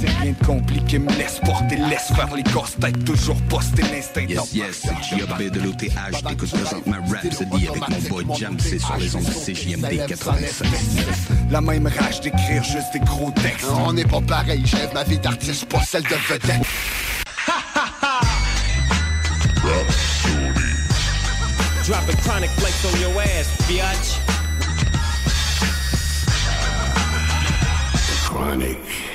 C'est 0.00 0.10
rien 0.10 0.32
de 0.32 0.46
compliqué, 0.46 0.98
me 1.00 1.10
laisse 1.14 1.40
porter, 1.44 1.76
laisse 1.76 2.12
faire 2.14 2.28
les 2.36 2.44
casse-têtes, 2.44 3.04
toujours 3.04 3.40
poster 3.48 3.82
l'instinct 3.82 4.26
Yes, 4.28 4.54
yes, 4.54 4.82
c'est 4.82 5.16
JB 5.18 5.50
de 5.50 5.60
l'OTH, 5.60 6.22
t'écoutes 6.24 6.50
présentement 6.50 6.96
Rhapsody 7.10 7.68
avec 7.68 7.88
mon 7.88 8.08
boy 8.08 8.38
Jam, 8.38 8.56
c'est 8.60 8.78
sur 8.78 8.96
les 8.96 9.16
ondes 9.16 9.24
de 9.24 9.30
CJMD 9.30 10.06
96. 10.06 10.64
La 11.50 11.60
même 11.60 11.88
rage 11.88 12.20
d'écrire 12.20 12.62
juste 12.62 12.92
des 12.92 13.00
gros 13.00 13.32
textes. 13.32 13.66
On 13.84 13.92
n'est 13.92 14.04
pas 14.04 14.20
pareil, 14.20 14.62
j'aime 14.64 14.90
ma 14.94 15.02
vie 15.02 15.18
d'artiste, 15.18 15.64
pas 15.64 15.82
celle 15.82 16.04
de 16.04 16.14
vedette. 16.28 16.66
Drop 21.88 22.08
a 22.08 22.16
chronic 22.22 22.50
flex 22.50 22.84
on 22.84 23.00
your 23.00 23.20
ass, 23.20 23.48
biatch. 23.66 24.20
Chronic. 28.26 29.07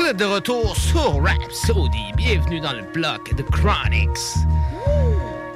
De 0.00 0.24
retour 0.24 0.74
sur 0.76 1.22
Rhapsody. 1.22 2.12
Bienvenue 2.16 2.58
dans 2.58 2.72
le 2.72 2.82
bloc 2.92 3.32
de 3.34 3.42
Chronics. 3.42 4.08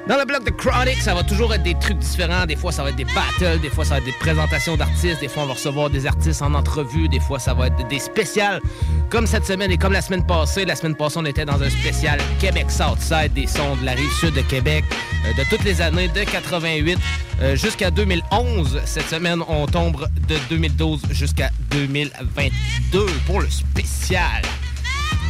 Dans 0.07 0.18
le 0.18 0.24
bloc 0.26 0.45
de 0.45 0.51
Chronics, 0.51 1.01
ça 1.01 1.14
va 1.14 1.24
toujours 1.24 1.55
être 1.55 1.62
des 1.62 1.74
trucs 1.74 1.99
différents. 1.99 2.45
Des 2.45 2.55
fois, 2.55 2.70
ça 2.70 2.82
va 2.82 2.90
être 2.90 2.97
des 2.97 3.07
battles, 3.07 3.59
des 3.61 3.70
fois, 3.70 3.84
ça 3.84 3.95
va 3.95 3.99
être 3.99 4.05
des 4.05 4.12
présentations 4.12 4.76
d'artistes, 4.76 5.20
des 5.20 5.28
fois, 5.28 5.45
on 5.45 5.47
va 5.47 5.55
recevoir 5.55 5.88
des 5.88 6.07
artistes 6.07 6.42
en 6.42 6.53
entrevue, 6.55 7.09
des 7.09 7.20
fois, 7.20 7.38
ça 7.38 7.55
va 7.55 7.68
être 7.68 7.88
des 7.88 7.99
spéciales. 7.99 8.61
Comme 9.09 9.26
cette 9.26 9.47
semaine 9.47 9.70
et 9.70 9.78
comme 9.78 9.95
la 9.95 10.03
semaine 10.03 10.24
passée. 10.24 10.66
La 10.66 10.76
semaine 10.76 10.95
passée, 10.95 11.16
on 11.18 11.24
était 11.24 11.47
dans 11.47 11.61
un 11.62 11.70
spécial 11.70 12.20
Québec 12.38 12.66
Southside, 12.70 13.32
des 13.32 13.47
sons 13.47 13.76
de 13.76 13.86
la 13.86 13.92
rive 13.92 14.12
sud 14.20 14.34
de 14.34 14.42
Québec, 14.42 14.84
de 15.33 15.45
toutes 15.49 15.64
les 15.64 15.81
années, 15.81 16.09
de 16.09 16.25
88 16.25 16.99
euh, 17.41 17.57
jusqu'à 17.57 17.91
2011. 17.91 18.81
Cette 18.85 19.09
semaine, 19.09 19.43
on 19.49 19.66
tombe 19.66 20.07
de 20.29 20.37
2012 20.51 21.03
jusqu'à 21.11 21.51
2022 21.70 23.07
pour 23.27 23.41
le 23.41 23.51
spécial 23.51 24.43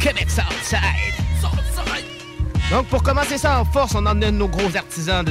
Québec 0.01 0.27
Southside. 0.29 1.15
Donc, 2.71 2.87
pour 2.87 3.03
commencer 3.03 3.37
ça 3.37 3.61
en 3.61 3.65
force, 3.65 3.93
on 3.95 4.05
en 4.05 4.21
a 4.21 4.31
nos 4.31 4.47
gros 4.47 4.75
artisans 4.75 5.25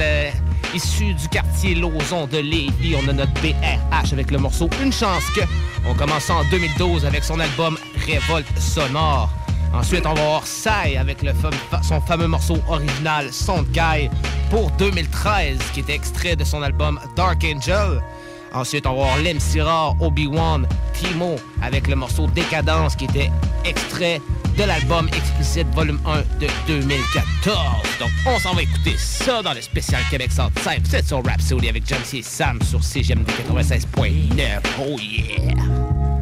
issus 0.73 1.15
du 1.15 1.29
quartier 1.29 1.75
Lauson 1.75 2.27
de 2.27 2.39
Lévis. 2.39 2.97
On 2.97 3.09
a 3.09 3.13
notre 3.13 3.33
BRH 3.35 4.13
avec 4.13 4.31
le 4.31 4.39
morceau 4.39 4.71
Une 4.83 4.93
chance 4.93 5.25
que. 5.35 5.41
On 5.87 5.95
commence 5.95 6.31
en 6.31 6.43
2012 6.51 7.05
avec 7.05 7.25
son 7.25 7.39
album 7.41 7.77
Révolte 8.07 8.47
sonore. 8.59 9.31
Ensuite, 9.75 10.07
on 10.07 10.15
va 10.15 10.23
avoir 10.23 10.47
Sai 10.47 10.97
avec 10.97 11.19
son 11.83 12.01
fameux 12.01 12.29
morceau 12.29 12.59
original 12.69 13.29
Guy 13.73 14.09
pour 14.51 14.71
2013, 14.73 15.59
qui 15.73 15.81
est 15.81 15.91
extrait 15.91 16.37
de 16.37 16.45
son 16.45 16.63
album 16.63 17.01
Dark 17.17 17.45
Angel. 17.45 18.01
Ensuite, 18.53 18.87
on 18.87 18.91
va 18.91 18.97
voir 18.97 19.19
Lem 19.19 19.41
Sirard, 19.41 19.97
Obi-Wan, 20.01 20.69
Timo 20.93 21.35
avec 21.61 21.89
le 21.89 21.97
morceau 21.97 22.29
Décadence 22.29 22.95
qui 22.95 23.07
était 23.07 23.31
extrait 23.65 24.21
de 24.57 24.63
l'album 24.63 25.09
Explicite 25.09 25.67
Volume 25.75 25.99
1 26.07 26.21
de 26.39 26.47
2014. 26.69 27.57
Donc, 27.99 28.11
on 28.27 28.39
s'en 28.39 28.55
va 28.55 28.63
écouter 28.63 28.95
ça 28.97 29.43
dans 29.43 29.55
le 29.55 29.61
spécial 29.61 30.01
Québec. 30.09 30.31
Vous 30.31 30.97
êtes 30.97 31.07
sur 31.07 31.25
Rhapsody 31.25 31.69
avec 31.69 31.83
C. 32.05 32.19
et 32.19 32.23
Sam 32.23 32.63
sur 32.63 32.83
CGMD 32.83 33.29
96.9. 33.51 34.61
Oh 34.79 34.97
yeah! 35.01 36.14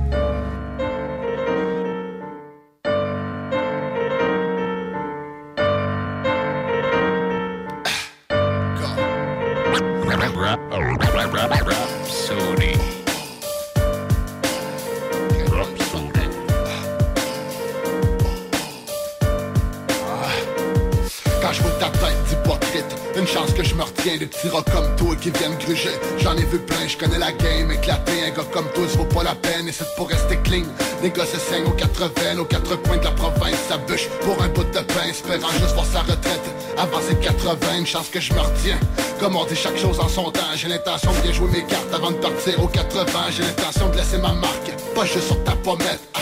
Rats 24.48 24.64
comme 24.72 24.96
toi 24.96 25.14
qui 25.16 25.30
viennent 25.30 25.56
gruger. 25.58 25.90
J'en 26.18 26.36
ai 26.36 26.44
vu 26.44 26.58
plein, 26.58 26.86
je 26.86 26.96
connais 26.96 27.18
la 27.18 27.32
game 27.32 27.70
éclatée 27.70 28.24
Un 28.26 28.30
gars 28.30 28.48
comme 28.52 28.68
toi, 28.74 28.84
ça 28.88 28.98
vaut 28.98 29.04
pas 29.04 29.22
la 29.22 29.34
peine 29.34 29.68
Et 29.68 29.72
c'est 29.72 29.94
pour 29.96 30.08
rester 30.08 30.36
clean. 30.38 30.64
Les 31.02 31.10
gars 31.10 31.26
se 31.26 31.36
aux 31.64 31.70
quatre 31.70 32.10
veines 32.20 32.40
Aux 32.40 32.44
quatre 32.44 32.76
coins 32.82 32.96
de 32.96 33.04
la 33.04 33.10
province. 33.12 33.56
Ça 33.68 33.78
bûche 33.78 34.08
pour 34.22 34.40
un 34.42 34.48
bout 34.48 34.64
de 34.64 34.80
pain 34.80 35.08
Espérant 35.08 35.50
juste 35.52 35.74
voir 35.74 35.86
sa 35.86 36.00
retraite. 36.00 36.42
Avant 36.76 37.00
ses 37.00 37.16
80, 37.16 37.78
une 37.78 37.86
chance 37.86 38.08
que 38.08 38.20
je 38.20 38.32
me 38.32 38.40
retiens. 38.40 38.78
Comme 39.20 39.36
chaque 39.54 39.78
chose 39.78 40.00
en 40.00 40.08
son 40.08 40.30
temps. 40.30 40.40
J'ai 40.56 40.68
l'intention 40.68 41.12
de 41.12 41.18
bien 41.18 41.32
jouer 41.32 41.48
mes 41.48 41.64
cartes 41.64 41.92
avant 41.92 42.10
de 42.10 42.16
partir 42.16 42.62
aux 42.62 42.68
80 42.68 43.04
J'ai 43.30 43.42
l'intention 43.42 43.88
de 43.88 43.96
laisser 43.96 44.18
ma 44.18 44.32
marque 44.32 44.72
Pas 44.94 45.04
juste 45.04 45.26
sur 45.26 45.42
ta 45.44 45.52
pommette. 45.52 46.00
Ah, 46.14 46.20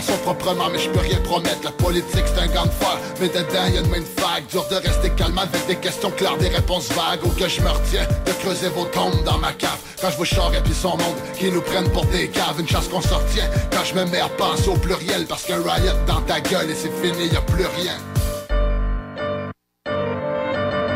façon 0.00 0.16
proprement, 0.18 0.68
mais 0.72 0.78
je 0.78 0.90
peux 0.90 1.00
rien 1.00 1.18
promettre. 1.20 1.62
La 1.62 1.70
politique 1.70 2.24
c'est 2.26 2.40
un 2.40 2.46
gant 2.48 2.66
de 2.66 2.70
fer, 2.70 2.98
mais 3.20 3.28
dedans 3.28 3.66
y 3.72 3.78
a 3.78 3.80
une 3.80 3.88
main 3.88 4.00
de 4.00 4.20
vague. 4.20 4.46
Dur 4.50 4.66
de 4.70 4.76
rester 4.76 5.10
calme 5.10 5.38
avec 5.38 5.66
des 5.66 5.76
questions 5.76 6.10
claires, 6.10 6.36
des 6.36 6.48
réponses 6.48 6.88
vagues. 6.88 7.24
Ou 7.24 7.28
que 7.28 7.48
je 7.48 7.60
me 7.60 7.68
retiens 7.68 8.06
de 8.26 8.32
creuser 8.42 8.68
vos 8.68 8.86
tombes 8.86 9.22
dans 9.24 9.38
ma 9.38 9.52
cave. 9.52 9.78
Quand 10.00 10.10
je 10.10 10.16
vous 10.16 10.24
char 10.24 10.52
et 10.54 10.62
puis 10.62 10.74
son 10.74 10.96
monde, 10.96 11.18
qui 11.38 11.50
nous 11.50 11.62
prennent 11.62 11.90
pour 11.90 12.04
des 12.06 12.28
caves. 12.28 12.58
Une 12.58 12.68
chance 12.68 12.88
qu'on 12.88 13.00
s'en 13.00 13.18
retient 13.18 13.48
quand 13.70 13.84
je 13.84 13.94
me 13.94 14.04
mets 14.06 14.20
à 14.20 14.28
penser 14.28 14.68
au 14.68 14.76
pluriel. 14.76 15.26
Parce 15.26 15.44
qu'un 15.44 15.62
riot 15.62 15.92
dans 16.06 16.20
ta 16.22 16.40
gueule 16.40 16.70
et 16.70 16.74
c'est 16.74 16.92
fini, 17.00 17.28
y 17.28 17.36
a 17.36 17.40
plus 17.42 17.66
rien. 17.66 17.96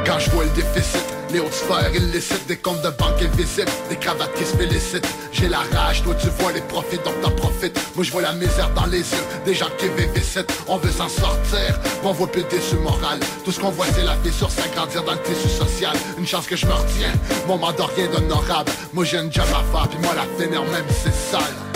Quand 0.05 0.19
je 0.19 0.31
vois 0.31 0.45
le 0.45 0.51
déficit 0.51 1.18
Les 1.31 1.41
hautes 1.41 1.53
sphères 1.53 1.95
illicites, 1.95 2.47
des 2.47 2.57
comptes 2.57 2.81
de 2.83 2.89
banque 2.91 3.21
invisibles 3.21 3.71
Des 3.91 3.97
cravates 3.97 4.33
qui 4.35 4.45
se 4.45 4.57
félicitent. 4.57 5.07
J'ai 5.33 5.49
la 5.49 5.59
rage, 5.75 6.03
toi 6.03 6.15
tu 6.15 6.29
vois 6.39 6.53
les 6.53 6.63
profits 6.63 6.99
donc 7.05 7.21
t'en 7.21 7.31
profites. 7.31 7.79
Moi 7.95 8.05
je 8.05 8.11
vois 8.11 8.23
la 8.23 8.33
misère 8.33 8.71
dans 8.75 8.87
les 8.87 9.01
yeux 9.01 9.25
Des 9.45 9.55
gens 9.55 9.69
qui 9.77 9.87
ici, 10.19 10.39
on 10.67 10.79
veut 10.79 10.91
s'en 10.91 11.09
sortir 11.09 11.79
Mais 12.03 12.09
on 12.09 12.13
voit 12.13 12.31
plus 12.31 12.45
déçu 12.45 12.77
moral 12.77 13.21
Tout 13.45 13.53
ce 13.53 13.61
qu'on 13.61 13.71
voit 13.71 13.87
c'est 13.95 14.05
la 14.05 14.17
fissure 14.17 14.51
s'agrandir 14.51 15.03
dans 15.05 15.13
le 15.13 15.23
tissu 15.23 15.49
social. 15.49 15.95
Une 16.19 16.27
chance 16.27 16.47
que 16.47 16.57
je 16.57 16.67
me 16.67 16.73
retiens, 16.73 17.13
mon 17.47 17.59
mandat 17.59 17.87
rien 17.95 18.07
d'honorable. 18.09 18.71
Moi 18.95 19.05
j'ai 19.05 19.19
une 19.19 19.33
job 19.33 19.47
à 19.51 19.77
faire, 19.77 19.89
puis 19.89 19.99
moi 20.01 20.13
la 20.15 20.45
finir 20.45 20.63
même 20.65 20.85
c'est 20.89 21.15
sale 21.15 21.68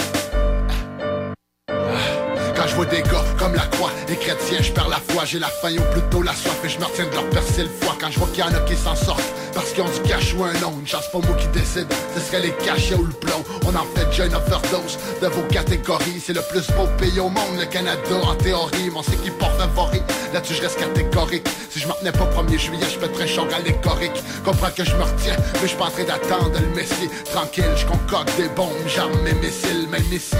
je 2.72 2.76
vois 2.76 2.86
des 2.86 3.02
gars 3.02 3.24
comme 3.38 3.54
la 3.54 3.66
croix, 3.66 3.90
les 4.08 4.16
chrétiens, 4.16 4.62
je 4.62 4.72
perds 4.72 4.88
la 4.88 4.96
foi, 4.96 5.24
j'ai 5.26 5.38
la 5.38 5.48
faim 5.48 5.74
ou 5.76 5.92
plutôt 5.92 6.22
la 6.22 6.32
soif 6.32 6.58
et 6.64 6.68
je 6.70 6.78
me 6.78 6.84
retiens 6.86 7.04
de 7.04 7.12
leur 7.12 7.28
percer 7.28 7.64
le 7.64 7.68
foie 7.68 7.94
quand 8.00 8.10
je 8.10 8.18
vois 8.18 8.28
qu'il 8.28 8.40
y 8.40 8.42
en 8.42 8.54
a 8.54 8.60
qui 8.60 8.76
s'en 8.76 8.96
sortent 8.96 9.20
parce 9.52 9.72
qu'ils 9.72 9.82
ont 9.82 9.88
du 9.88 10.00
cash 10.08 10.34
ou 10.34 10.44
un 10.44 10.54
nom, 10.54 10.72
une 10.80 10.86
chance 10.86 11.10
pas 11.12 11.18
moi 11.18 11.36
qui 11.36 11.46
décide, 11.48 11.86
ce 12.14 12.20
serait 12.20 12.40
les 12.40 12.52
cachets 12.64 12.94
ou 12.94 13.04
le 13.04 13.12
plomb. 13.12 13.44
On 13.66 13.74
en 13.74 13.84
fait 13.94 14.06
déjà 14.06 14.24
une 14.24 14.34
overdose 14.34 14.98
de 15.20 15.26
vos 15.26 15.42
catégories, 15.42 16.22
c'est 16.24 16.32
le 16.32 16.40
plus 16.50 16.66
beau 16.68 16.88
pays 16.96 17.20
au 17.20 17.28
monde, 17.28 17.58
le 17.58 17.66
Canada 17.66 18.00
en 18.22 18.34
théorie, 18.36 18.88
mon 18.90 19.02
c'est 19.02 19.20
qui 19.22 19.30
porte 19.30 19.58
favori, 19.58 20.00
là-dessus 20.32 20.54
je 20.54 20.62
reste 20.62 20.78
catégorique. 20.78 21.46
Si 21.68 21.78
je 21.78 21.88
m'en 21.88 21.94
tenais 21.94 22.12
pas 22.12 22.24
1er 22.24 22.58
juillet, 22.58 22.86
je 22.90 22.98
pèterais 22.98 23.26
choc 23.26 23.52
allégorique. 23.52 24.22
Comprends 24.44 24.70
que 24.70 24.84
je 24.84 24.94
me 24.94 25.02
retiens, 25.02 25.36
mais 25.60 25.68
je 25.68 25.74
train 25.74 26.04
d'attendre 26.04 26.58
le 26.58 26.74
messie. 26.74 27.08
Tranquille, 27.32 27.64
je 27.76 27.86
concocte 27.86 28.34
des 28.36 28.48
bombes, 28.48 28.72
j'arme 28.86 29.18
mes 29.22 29.34
missiles, 29.34 29.88
même 29.90 30.04
ici. 30.12 30.36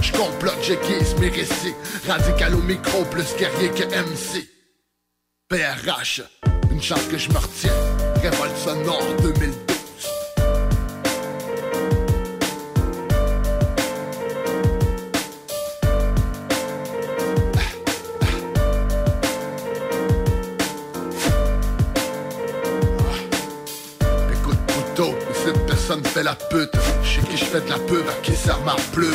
Je 0.00 0.12
complote, 0.12 0.58
j'aiguise 0.62 1.14
mes 1.20 1.28
récits. 1.28 1.75
Radical 2.06 2.54
au 2.54 2.62
micro, 2.62 3.04
plus 3.04 3.34
guerrier 3.36 3.70
que 3.70 3.84
MC. 3.84 4.48
PRH, 5.48 6.22
une 6.70 6.82
chance 6.82 7.04
que 7.10 7.18
je 7.18 7.28
me 7.30 7.38
retiens. 7.38 7.72
Révolte 8.22 8.56
sonore 8.56 9.02
2012. 9.22 9.54
Écoute, 24.32 24.56
couteau, 24.74 25.14
ici 25.30 25.52
personne 25.66 26.04
fait 26.04 26.22
la 26.22 26.34
pute. 26.34 26.70
Sais 27.04 27.22
qui 27.28 27.36
je 27.36 27.44
fais 27.44 27.60
de 27.60 27.70
la 27.70 27.78
pub, 27.78 28.06
à 28.08 28.12
qui 28.22 28.34
sert 28.34 28.60
ma 28.62 28.74
plume? 28.92 29.12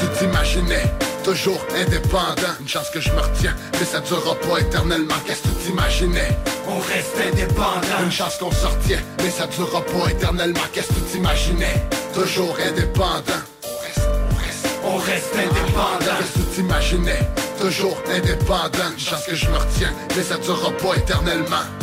Qu'est-ce 0.00 0.12
que 0.12 0.18
tu 0.18 0.24
t'imaginais 0.24 0.84
Toujours 1.24 1.60
indépendant, 1.76 2.54
une 2.60 2.68
chance 2.68 2.88
que 2.88 3.00
je 3.00 3.10
me 3.10 3.20
retiens, 3.20 3.54
mais 3.78 3.84
ça 3.84 4.00
durera 4.00 4.34
pas 4.36 4.58
éternellement. 4.58 5.14
Qu'est-ce 5.26 5.42
que 5.42 5.48
tu 5.48 5.66
t'imaginais? 5.66 6.38
On 6.66 6.78
reste 6.78 7.16
indépendant, 7.30 8.04
une 8.04 8.10
chance 8.10 8.36
qu'on 8.38 8.50
sortait, 8.50 9.00
mais 9.18 9.30
ça 9.30 9.46
durera 9.46 9.82
pas 9.82 10.10
éternellement. 10.10 10.60
Qu'est-ce 10.72 10.88
que 10.88 10.94
tu 10.94 11.12
t'imaginais? 11.12 11.84
Toujours 12.14 12.56
indépendant. 12.66 13.42
On 13.64 13.76
reste, 13.82 14.08
on 14.30 14.36
reste, 14.36 14.66
on 14.84 14.96
reste 14.96 15.34
indépendant. 15.34 16.16
Qu'est-ce 16.18 16.32
que 16.32 16.48
tu 16.48 16.54
t'imaginais? 16.54 17.28
Toujours 17.60 17.98
indépendant, 18.10 18.90
une 18.92 18.98
chance 18.98 19.24
que 19.26 19.34
je 19.34 19.50
me 19.50 19.58
retiens, 19.58 19.92
mais 20.16 20.22
ça 20.22 20.38
durera 20.38 20.70
pas 20.78 20.94
éternellement. 20.96 21.79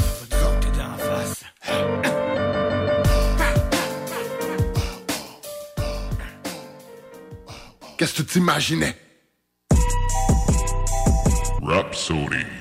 Qu'est-ce 7.97 8.13
que 8.13 8.21
tu 8.21 8.25
t'imaginais? 8.25 8.95
Rhapsody. 11.63 12.56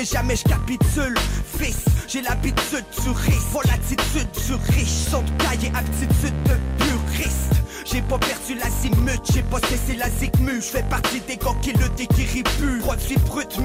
Et 0.00 0.04
jamais 0.04 0.36
je 0.36 0.44
capitule. 0.44 1.14
Fils, 1.58 1.84
j'ai 2.08 2.22
l'habitude 2.22 2.84
du 3.02 3.10
risque 3.10 3.48
Pour 3.52 3.62
l'attitude 3.64 4.28
du 4.46 4.54
riche. 4.72 5.06
Caille 5.38 5.66
et 5.66 5.76
aptitude 5.76 6.42
de 6.44 6.56
puriste. 6.78 7.54
J'ai 7.84 8.02
pas 8.02 8.18
perdu 8.18 8.54
l'azimut, 8.54 9.20
j'ai 9.32 9.42
pas 9.42 9.58
cessé 9.68 9.96
la 9.96 10.08
zigmu 10.08 10.56
Je 10.56 10.60
fais 10.60 10.82
partie 10.84 11.20
des 11.20 11.36
gars 11.36 11.56
qui 11.60 11.72
le 11.72 11.88
déguérit 11.96 12.44
plus. 12.58 12.78
Produit 12.78 13.16
brut 13.26 13.58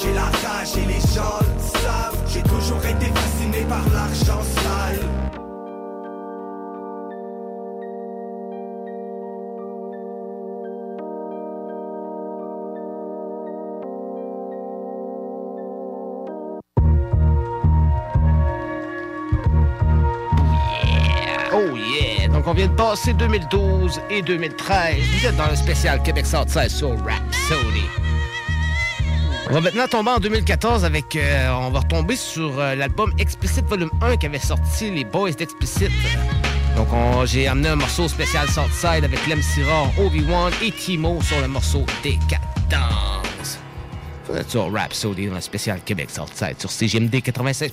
J'ai 0.00 0.12
la 0.12 0.26
rage 0.26 0.76
et 0.76 0.86
les 0.86 1.00
gens 1.00 1.40
le 1.40 1.80
savent. 1.80 2.22
J'ai 2.28 2.42
toujours 2.42 2.84
été 2.84 3.06
fasciné 3.06 3.64
par 3.68 3.82
l'argent 3.92 4.42
sale. 4.42 5.00
Oh 21.52 21.76
yeah! 21.76 22.28
Donc 22.28 22.46
on 22.46 22.52
vient 22.52 22.68
de 22.68 22.74
passer 22.74 23.14
2012 23.14 24.00
et 24.10 24.22
2013. 24.22 24.96
Vous 24.96 25.26
êtes 25.26 25.36
dans 25.36 25.48
le 25.48 25.56
spécial 25.56 26.00
Québec 26.04 26.24
Southside 26.24 26.70
sur 26.70 26.90
Rhapsody. 26.90 28.07
On 29.50 29.54
va 29.54 29.60
maintenant 29.62 29.88
tomber 29.88 30.10
en 30.10 30.18
2014 30.18 30.84
avec... 30.84 31.16
euh, 31.16 31.50
on 31.52 31.70
va 31.70 31.80
retomber 31.80 32.16
sur 32.16 32.58
euh, 32.58 32.74
l'album 32.74 33.12
Explicit 33.18 33.64
Volume 33.64 33.90
1 34.02 34.16
qui 34.18 34.26
avait 34.26 34.38
sorti 34.38 34.90
les 34.90 35.04
Boys 35.04 35.30
d'Explicit. 35.32 35.90
Donc 36.76 36.88
on- 36.92 37.24
j'ai 37.24 37.46
amené 37.48 37.68
un 37.70 37.76
morceau 37.76 38.08
spécial 38.08 38.46
Southside 38.48 39.04
avec 39.04 39.26
Lem 39.26 39.40
Sirard, 39.42 39.90
Obi-Wan 39.98 40.52
et 40.62 40.70
Timo 40.70 41.22
sur 41.22 41.40
le 41.40 41.48
morceau 41.48 41.84
Décadence. 42.02 43.58
Êtes 44.36 44.50
sur 44.50 44.70
Rhapsody 44.70 45.28
dans 45.28 45.36
le 45.36 45.40
spécial 45.40 45.80
Québec 45.82 46.10
Southside 46.10 46.56
sur 46.60 46.70
CGMD 46.70 47.14
96.9. 47.14 47.70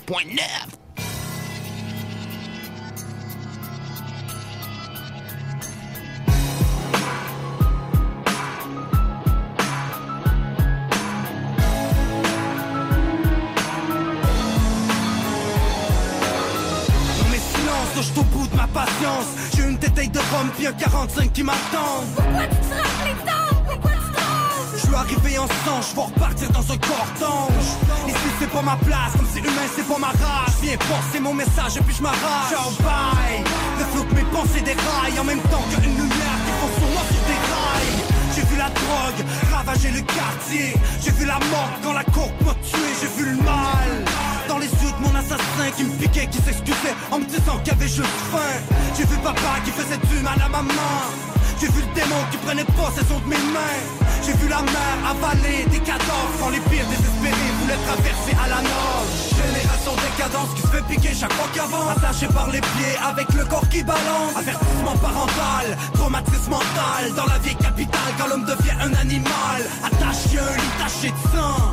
45 21.46 21.76
qui 21.76 21.76
m'attend. 21.76 22.04
Pourquoi 22.14 22.42
tu 22.42 22.56
te 22.56 23.04
les 23.06 23.14
dents? 23.24 23.62
Pourquoi 23.66 23.90
tu 23.92 24.76
Je 24.76 24.86
suis 24.86 24.94
arrivé 24.94 25.38
en 25.38 25.46
sang, 25.46 25.80
je 25.88 25.94
vais 25.94 26.02
repartir 26.02 26.50
dans 26.50 26.72
un 26.72 26.78
corps 26.78 27.12
d'ange. 27.20 27.68
Ici 28.08 28.28
c'est 28.38 28.50
pas 28.50 28.62
ma 28.62 28.76
place, 28.76 29.12
comme 29.16 29.28
c'est 29.32 29.40
humain, 29.40 29.68
c'est 29.74 29.86
pas 29.86 29.98
ma 29.98 30.08
race. 30.08 30.56
Viens 30.62 30.78
forcer 30.80 31.20
mon 31.20 31.34
message 31.34 31.76
et 31.76 31.80
puis 31.80 31.94
je 31.94 32.02
m'arrache. 32.02 32.50
Ciao, 32.50 32.70
bye. 32.82 33.44
Le 33.78 33.84
flot 33.84 34.04
de 34.04 34.14
mes 34.14 34.28
pensées 34.30 34.62
déraille 34.62 35.18
en 35.20 35.24
même 35.24 35.40
temps 35.50 35.64
qu'une 35.70 35.94
lumière 35.94 36.38
qui 36.44 36.52
fonce 36.60 36.76
sur 36.78 36.90
moi 36.94 37.02
sur 37.10 37.22
des 37.30 37.40
rails. 37.50 37.96
J'ai 38.34 38.42
vu 38.42 38.56
la 38.56 38.70
drogue 38.70 39.20
ravager 39.52 39.90
le 39.90 40.00
quartier. 40.02 40.74
J'ai 41.02 41.12
vu 41.12 41.24
la 41.26 41.38
mort 41.50 41.70
quand 41.82 41.92
la 41.92 42.04
courbe 42.04 42.34
m'a 42.44 42.54
tué. 42.54 42.88
J'ai 43.00 43.10
vu 43.16 43.30
le 43.30 43.36
mal 43.42 44.04
dans 44.48 44.58
les 44.58 44.66
yeux 44.66 44.92
de 44.98 45.02
mon 45.06 45.14
assassin 45.14 45.70
qui 45.76 45.84
me 45.84 45.90
piquait, 45.90 46.26
qui 46.26 46.38
s'excusait 46.38 46.94
en 47.10 47.18
me 47.18 47.24
disant 47.24 47.58
qu'il 47.62 47.72
avait 47.72 47.88
juste 47.88 48.18
faim. 48.30 48.56
J'ai 48.96 49.04
vu 49.04 49.16
papa 49.22 49.60
qui 49.64 49.70
faisait 49.70 49.98
du 49.98 50.22
mal 50.22 50.40
à 50.42 50.48
maman. 50.48 51.35
J'ai 51.58 51.68
vu 51.68 51.80
le 51.80 51.94
démon 51.94 52.20
qui 52.30 52.36
prenait 52.38 52.64
possession 52.64 53.18
de 53.20 53.28
mes 53.28 53.42
mains. 53.54 53.80
J'ai 54.24 54.34
vu 54.34 54.48
la 54.48 54.60
mer 54.60 54.94
avaler 55.08 55.64
des 55.70 55.78
cadavres 55.78 56.36
quand 56.38 56.50
les 56.50 56.60
pires 56.68 56.84
désespérés 56.84 57.52
voulaient 57.60 57.80
traverser 57.86 58.36
à 58.36 58.48
la 58.48 58.60
nage. 58.60 59.16
Génération 59.32 59.92
décadence 59.96 60.50
qui 60.54 60.62
se 60.62 60.66
fait 60.68 60.84
piquer 60.84 61.14
chaque 61.14 61.32
fois 61.32 61.48
qu'avance. 61.54 61.96
Attaché 61.96 62.26
par 62.28 62.50
les 62.50 62.60
pieds 62.60 62.96
avec 63.02 63.32
le 63.32 63.44
corps 63.46 63.66
qui 63.70 63.82
balance. 63.82 64.36
Avertissement 64.36 64.96
parental, 65.00 65.78
traumatisme 65.94 66.50
mental. 66.50 67.02
Dans 67.16 67.26
la 67.26 67.38
vieille 67.38 67.56
capitale 67.56 68.12
quand 68.18 68.26
l'homme 68.28 68.44
devient 68.44 68.76
un 68.80 68.92
animal. 69.00 69.60
Attaché 69.82 70.36
lit 70.36 70.74
taché 70.76 71.08
de 71.08 71.22
sang. 71.32 71.72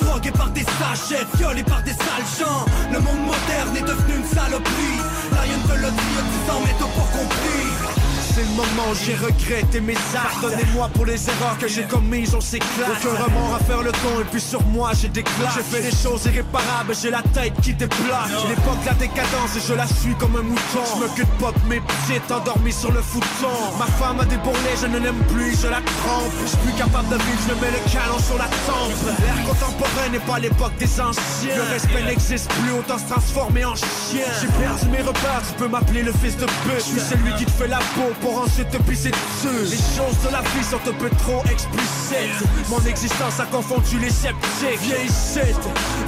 Drogué 0.00 0.30
par 0.32 0.50
des 0.50 0.64
sachets, 0.76 1.24
violé 1.38 1.62
par 1.62 1.82
des 1.82 1.92
sales 1.92 2.28
gens 2.38 2.64
Le 2.90 2.98
monde 3.00 3.20
moderne 3.20 3.76
est 3.76 3.86
devenu 3.86 4.16
une 4.16 4.24
saloperie 4.24 4.98
Lion 5.30 5.60
de 5.68 5.72
a 5.72 5.90
10 5.90 6.50
ans 6.50 6.60
mais 6.64 6.74
t'as 6.78 6.86
pas 6.86 7.08
compris 7.12 7.99
C'est 8.40 8.46
le 8.46 8.56
moment 8.56 8.90
où 8.90 8.94
j'ai 8.94 9.14
regretté 9.16 9.80
mes 9.82 9.92
actes. 9.92 10.40
Pardonnez-moi 10.40 10.88
pour 10.94 11.04
les 11.04 11.28
erreurs 11.28 11.58
que 11.58 11.68
j'ai 11.68 11.82
commises, 11.82 12.34
on 12.34 12.40
s'éclate. 12.40 12.88
Aucun 12.88 13.24
remords 13.24 13.56
à 13.56 13.58
faire 13.64 13.82
le 13.82 13.92
con 13.92 14.18
et 14.18 14.24
puis 14.30 14.40
sur 14.40 14.62
moi 14.68 14.92
j'ai 14.98 15.08
des 15.08 15.22
claques 15.22 15.52
J'ai 15.56 15.62
fait 15.62 15.82
des 15.82 15.94
choses 15.94 16.24
irréparables, 16.24 16.94
j'ai 17.02 17.10
la 17.10 17.20
tête 17.34 17.52
qui 17.60 17.74
déplaque 17.74 18.30
J'ai 18.40 18.48
l'époque 18.48 18.80
de 18.80 18.86
la 18.86 18.94
décadence 18.94 19.56
et 19.58 19.60
je 19.60 19.74
la 19.74 19.86
suis 19.86 20.14
comme 20.14 20.36
un 20.36 20.42
mouton. 20.42 20.84
Je 20.94 21.00
m'occupe 21.00 21.38
pas 21.38 21.52
de 21.52 21.68
mes 21.68 21.80
petites 21.80 22.30
endormies 22.30 22.72
sur 22.72 22.90
le 22.92 23.02
fouton. 23.02 23.52
Ma 23.78 23.84
femme 23.84 24.20
a 24.20 24.24
des 24.24 24.38
bourrelets, 24.38 24.78
je 24.80 24.86
ne 24.86 24.98
l'aime 24.98 25.22
plus, 25.28 25.60
je 25.60 25.66
la 25.66 25.82
trompe. 25.84 26.32
Je 26.40 26.46
suis 26.48 26.58
plus 26.64 26.72
capable 26.78 27.10
de 27.10 27.16
vivre, 27.16 27.42
je 27.46 27.54
mets 27.60 27.72
le 27.72 27.92
canon 27.92 28.18
sur 28.24 28.38
la 28.38 28.48
tempe. 28.64 28.96
L'ère 29.20 29.44
contemporaine 29.44 30.12
n'est 30.12 30.18
pas 30.20 30.38
l'époque 30.38 30.76
des 30.78 30.98
anciens. 30.98 31.56
Le 31.56 31.74
respect 31.74 32.04
n'existe 32.04 32.50
plus, 32.54 32.72
autant 32.72 32.96
se 32.96 33.04
transformer 33.04 33.66
en 33.66 33.76
chien. 33.76 34.24
J'ai 34.40 34.48
perdu 34.48 34.88
mes 34.88 35.02
repères, 35.02 35.42
tu 35.46 35.52
peux 35.58 35.68
m'appeler 35.68 36.02
le 36.02 36.12
fils 36.12 36.38
de 36.38 36.46
pute. 36.46 36.78
Je 36.78 36.96
suis 36.96 37.00
celui 37.00 37.34
qui 37.36 37.44
te 37.44 37.50
fait 37.50 37.68
la 37.68 37.80
peau 37.94 38.08
pour 38.30 38.42
ensuite 38.42 38.70
te 38.70 38.76
pisser 38.78 39.10
dessus 39.10 39.64
Les 39.70 39.76
choses 39.76 40.18
de 40.24 40.30
la 40.32 40.40
vie 40.40 40.64
sont 40.64 40.82
un 40.88 40.94
peu 40.94 41.10
trop 41.10 41.42
explicites 41.50 42.68
Mon 42.68 42.80
existence 42.88 43.40
a 43.40 43.46
confondu 43.46 43.98
les 43.98 44.10
sceptiques. 44.10 44.80
Viens 44.82 45.02
ici, 45.04 45.40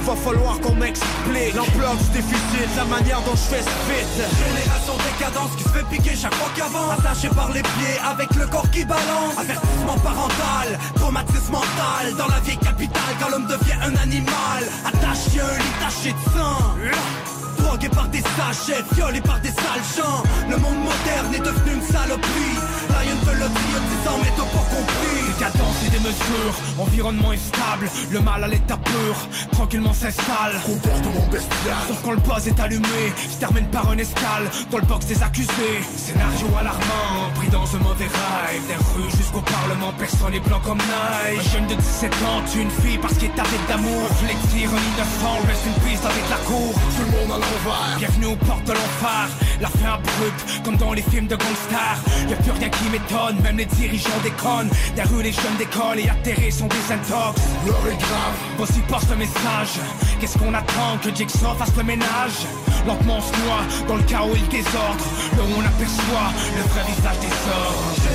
va 0.05 0.15
falloir 0.15 0.59
qu'on 0.61 0.75
m'explique 0.75 1.53
L'ampleur 1.55 1.95
du 1.95 2.09
déficit, 2.09 2.69
la 2.77 2.85
manière 2.85 3.21
dont 3.21 3.35
je 3.35 3.55
fais 3.55 3.61
ce 3.61 3.75
vite. 3.89 4.15
Génération 4.39 4.93
décadence 5.11 5.51
qui 5.57 5.63
se 5.63 5.69
fait 5.69 5.85
piquer 5.89 6.15
chaque 6.15 6.35
fois 6.35 6.51
qu'avance. 6.55 6.99
Attaché 6.99 7.29
par 7.29 7.51
les 7.51 7.61
pieds 7.61 7.97
avec 8.05 8.33
le 8.35 8.47
corps 8.47 8.69
qui 8.71 8.85
balance. 8.85 9.37
Avertissement 9.37 9.97
parental, 10.03 10.79
traumatisme 10.95 11.51
mental. 11.51 12.15
Dans 12.17 12.27
la 12.27 12.39
vieille 12.41 12.57
capitale 12.57 13.13
quand 13.19 13.29
l'homme 13.29 13.47
devient 13.47 13.79
un 13.81 13.95
animal 14.01 14.63
Attaché 14.85 15.41
un 15.41 15.57
lit 15.57 15.75
taché 15.79 16.11
de 16.11 16.31
sang 16.31 17.42
Drogué 17.73 17.89
par 17.89 18.07
des 18.09 18.21
sachets, 18.21 18.83
violé 18.93 19.19
par 19.19 19.39
des 19.39 19.49
sales 19.49 19.81
gens 19.97 20.21
Le 20.47 20.57
monde 20.57 20.77
moderne 20.77 21.33
est 21.33 21.39
devenu 21.39 21.73
une 21.73 21.81
saloperie 21.81 22.59
Lion 22.89 23.17
a 23.17 23.47
10 23.49 24.09
ans 24.09 24.19
mais 24.21 24.31
t'as 24.37 24.43
pas 24.43 24.65
compris 24.69 25.23
Décadence 25.33 25.77
et 25.87 25.89
des 25.89 25.99
mesures, 25.99 26.55
environnement 26.77 27.31
instable, 27.31 27.89
le 28.11 28.19
mal 28.19 28.43
à 28.43 28.47
l'état 28.47 28.77
pur, 28.77 29.15
tranquillement 29.51 29.93
s'installe. 29.93 30.61
Comportement 30.63 31.25
bestial. 31.31 31.81
Sauf 31.87 32.01
quand 32.03 32.11
le 32.11 32.17
buzz 32.17 32.47
est 32.47 32.59
allumé, 32.59 33.11
se 33.17 33.39
termine 33.39 33.65
par 33.65 33.89
un 33.89 33.97
escale 33.97 34.45
dans 34.69 34.77
le 34.77 34.85
box 34.85 35.07
des 35.07 35.23
accusés. 35.23 35.81
Scénario 35.97 36.47
alarmant, 36.59 37.33
pris 37.33 37.47
dans 37.47 37.65
un 37.65 37.79
mauvais 37.79 38.05
rêve. 38.05 38.61
Des 38.67 38.75
rues 38.75 39.09
jusqu'au 39.17 39.41
parlement, 39.41 39.91
personne 39.97 40.35
est 40.35 40.47
blanc 40.47 40.61
comme 40.63 40.77
neige. 40.77 41.39
Un 41.39 41.49
jeune 41.49 41.67
de 41.67 41.75
17 41.75 42.13
ans 42.13 42.41
tue 42.51 42.61
une 42.61 42.69
fille 42.69 42.99
parce 42.99 43.15
qu'il 43.15 43.29
est 43.29 43.39
avide 43.39 43.65
d'amour. 43.67 44.07
Flectir 44.21 44.69
un 44.69 44.83
innocent, 44.93 45.47
reste 45.47 45.65
une 45.65 45.89
piste 45.89 46.05
avec 46.05 46.29
la 46.29 46.37
cour. 46.45 46.73
Tout 46.73 47.05
le 47.09 47.11
monde 47.17 47.31
à 47.31 47.39
l'envers. 47.41 47.62
Bienvenue 47.97 48.25
aux 48.25 48.35
portes 48.35 48.65
de 48.65 48.73
l'enfer. 48.73 49.29
La 49.61 49.69
fin 49.69 49.93
abrupte, 49.93 50.63
comme 50.65 50.75
dans 50.75 50.91
les 50.91 51.01
films 51.01 51.27
de 51.27 51.35
gangsters. 51.35 51.97
Y 52.27 52.33
a 52.33 52.35
plus 52.35 52.51
rien 52.51 52.69
qui 52.69 52.83
m'étonne, 52.89 53.41
même 53.41 53.57
les 53.57 53.65
dirigeants 53.65 54.09
déconnent. 54.21 54.69
Des 54.95 55.03
rues, 55.03 55.23
les 55.23 55.31
jeunes 55.31 55.55
d'école 55.57 55.99
et 55.99 56.09
atterrés 56.09 56.51
sont 56.51 56.67
des 56.67 56.93
intox. 56.93 57.41
L'heure 57.65 57.87
est 57.87 57.97
grave. 57.97 58.35
Voici 58.57 58.79
porte 58.89 59.09
le 59.09 59.15
message. 59.15 59.79
Qu'est-ce 60.19 60.37
qu'on 60.37 60.53
attend 60.53 60.97
que 61.01 61.15
Jigsaw 61.15 61.55
fasse 61.57 61.75
le 61.77 61.83
ménage? 61.83 62.43
Lentement 62.85 63.17
on 63.17 63.21
se 63.21 63.31
noie 63.45 63.61
dans 63.87 63.95
le 63.95 64.03
chaos 64.03 64.35
et 64.35 64.39
le 64.39 64.47
désordre. 64.47 65.05
Là 65.37 65.43
où 65.43 65.61
on 65.61 65.65
aperçoit 65.65 66.31
le 66.57 66.63
vrai 66.63 66.83
visage 66.91 67.19
des 67.19 67.33
ordres. 67.49 68.12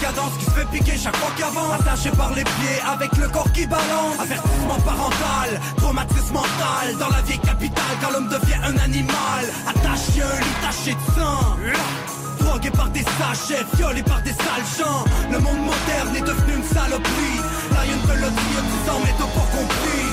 Décadence 0.00 0.32
qui 0.38 0.44
se 0.46 0.50
fait 0.52 0.64
piquer 0.72 0.96
chaque 0.96 1.16
fois 1.16 1.30
qu'avance. 1.36 1.78
Attaché 1.78 2.10
par 2.10 2.30
les 2.30 2.44
pieds 2.44 2.80
avec 2.90 3.14
le 3.18 3.28
corps 3.28 3.52
qui 3.52 3.66
balance. 3.66 4.18
Avertissement 4.18 4.80
parental, 4.82 5.60
traumatisme 5.76 6.32
mental. 6.32 6.96
Dans 6.98 7.08
la 7.08 7.20
vieille 7.20 7.38
capitale 7.40 7.96
quand 8.00 8.10
l'homme 8.10 8.28
devient 8.28 8.60
un 8.64 8.78
animal. 8.78 9.44
Attaché 9.68 10.22
lit 10.22 10.56
taché 10.62 10.94
de 10.94 11.20
sang. 11.20 11.56
Drogué 12.38 12.70
par 12.70 12.88
des 12.88 13.04
sachets, 13.18 13.64
violé 13.76 14.02
par 14.02 14.22
des 14.22 14.32
sales 14.32 14.70
gens. 14.78 15.04
Le 15.30 15.38
monde 15.38 15.58
moderne 15.58 16.16
est 16.16 16.26
devenu 16.26 16.54
une 16.56 16.64
saloperie. 16.64 17.40
Lion 17.72 18.00
de 18.08 18.20
loterie 18.20 18.56
a 18.56 18.84
10 18.84 18.90
ans 18.90 19.00
mais 19.04 19.14
t'as 19.18 19.24
pas 19.24 19.48
compris 19.52 20.09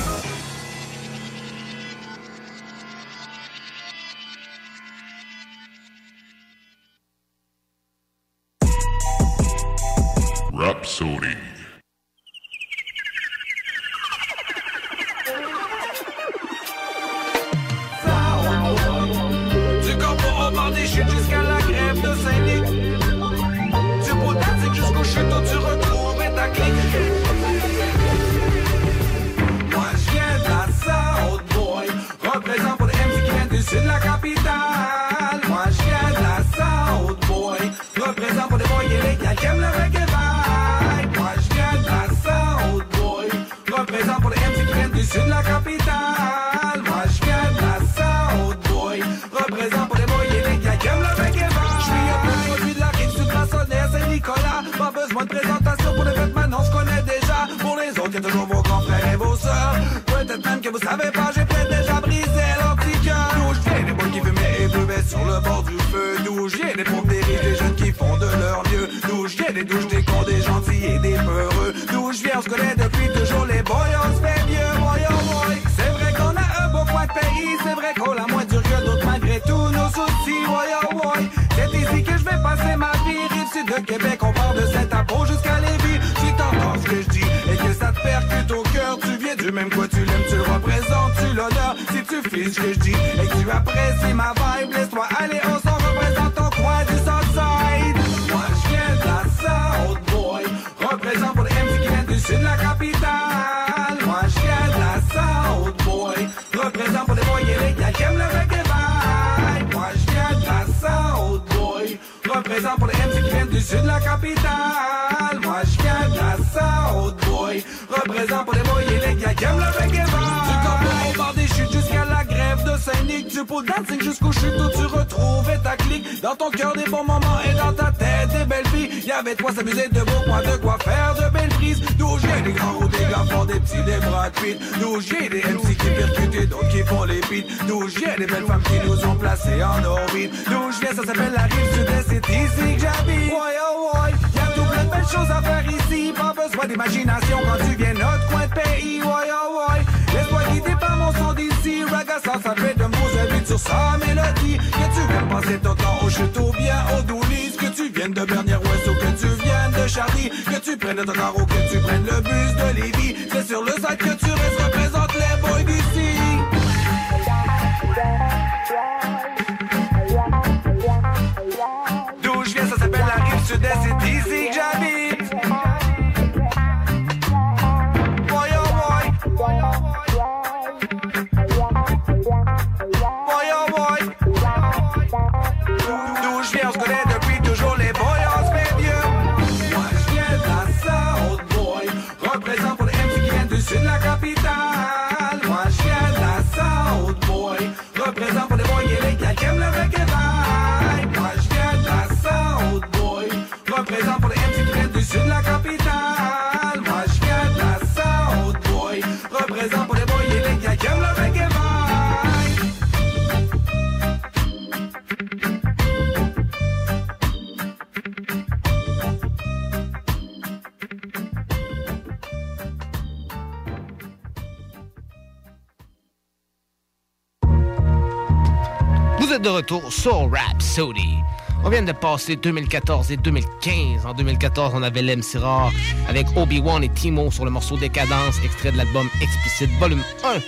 Soul, 229.91 230.31
Rap 230.31 230.61
Sody. 230.61 231.17
On 231.63 231.69
vient 231.69 231.83
de 231.83 231.91
passer 231.91 232.35
2014 232.35 233.11
et 233.11 233.17
2015. 233.17 234.05
En 234.05 234.13
2014, 234.13 234.73
on 234.75 234.83
avait 234.83 235.01
Lem 235.01 235.21
Sirar 235.21 235.71
avec 236.07 236.27
Obi-Wan 236.35 236.83
et 236.83 236.89
Timo 236.89 237.31
sur 237.31 237.45
le 237.45 237.51
morceau 237.51 237.77
Décadence, 237.77 238.39
extrait 238.43 238.71
de 238.71 238.77
l'album 238.77 239.09
Explicit 239.21 239.69
Volume 239.79 240.03
1. 240.23 240.39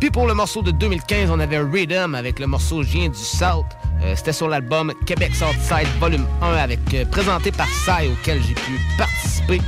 Puis 0.00 0.10
pour 0.10 0.26
le 0.26 0.34
morceau 0.34 0.62
de 0.62 0.70
2015, 0.70 1.30
on 1.30 1.38
avait 1.38 1.60
Rhythm 1.60 2.14
avec 2.14 2.38
le 2.38 2.46
morceau 2.46 2.82
Gien 2.82 3.08
du 3.08 3.18
South. 3.18 3.66
C'était 4.16 4.32
sur 4.32 4.48
l'album 4.48 4.92
Québec 5.06 5.32
Southside 5.34 5.88
Volume 6.00 6.26
1 6.40 6.54
avec 6.54 6.80
euh, 6.94 7.04
présenté 7.04 7.52
par 7.52 7.68
Sai 7.68 8.08
auquel 8.08 8.42
j'ai 8.42 8.54
pu 8.54 8.80
participer. 8.98 9.60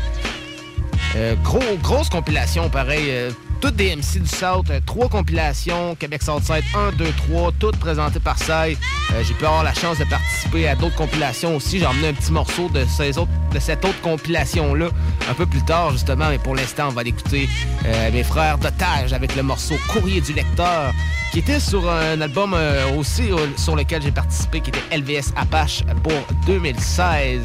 Euh, 1.17 1.37
grosse 1.83 2.09
compilation, 2.09 2.69
pareil. 2.69 3.05
Euh, 3.11 3.31
toutes 3.65 3.77
des 3.77 3.97
MC 3.97 4.21
du 4.21 4.29
South. 4.29 4.69
Euh, 4.69 4.79
trois 4.85 5.09
compilations, 5.09 5.95
Québec 5.95 6.23
Southside 6.23 6.65
1, 6.75 6.93
2, 6.99 7.07
3, 7.29 7.53
toutes 7.59 7.79
présentées 7.79 8.21
par 8.21 8.39
Sai. 8.39 8.77
Euh, 9.15 9.23
j'ai 9.27 9.33
pu 9.33 9.47
avoir 9.47 9.65
la 9.65 9.73
chance 9.73 9.99
de 9.99 10.05
participer 10.05 10.69
à 10.69 10.77
d'autres 10.77 10.97
compilations 10.97 11.57
aussi. 11.57 11.79
J'ai 11.79 11.87
emmené 11.87 12.09
un 12.09 12.13
petit 12.13 12.31
morceau 12.31 12.69
de, 12.69 12.81
de 12.81 13.59
cette 13.59 13.85
autre 13.87 13.99
compilation-là 14.03 14.89
un 15.31 15.33
peu 15.33 15.47
plus 15.47 15.65
tard, 15.65 15.93
justement. 15.93 16.29
Mais 16.29 16.37
pour 16.37 16.55
l'instant, 16.55 16.89
on 16.89 16.93
va 16.93 17.05
l'écouter 17.05 17.49
euh, 17.87 18.11
mes 18.13 18.23
frères 18.23 18.59
d'otage 18.59 19.15
avec 19.15 19.35
le 19.35 19.43
morceau 19.43 19.77
Courrier 19.89 20.21
du 20.21 20.35
lecteur 20.35 20.93
qui 21.33 21.39
était 21.39 21.59
sur 21.59 21.91
un 21.91 22.21
album 22.21 22.55
aussi 22.99 23.31
sur 23.57 23.77
lequel 23.77 24.03
j'ai 24.03 24.13
participé 24.13 24.61
qui 24.61 24.71
était 24.71 24.97
LVS 24.97 25.33
Apache 25.37 25.83
pour 26.03 26.13
2016. 26.47 27.41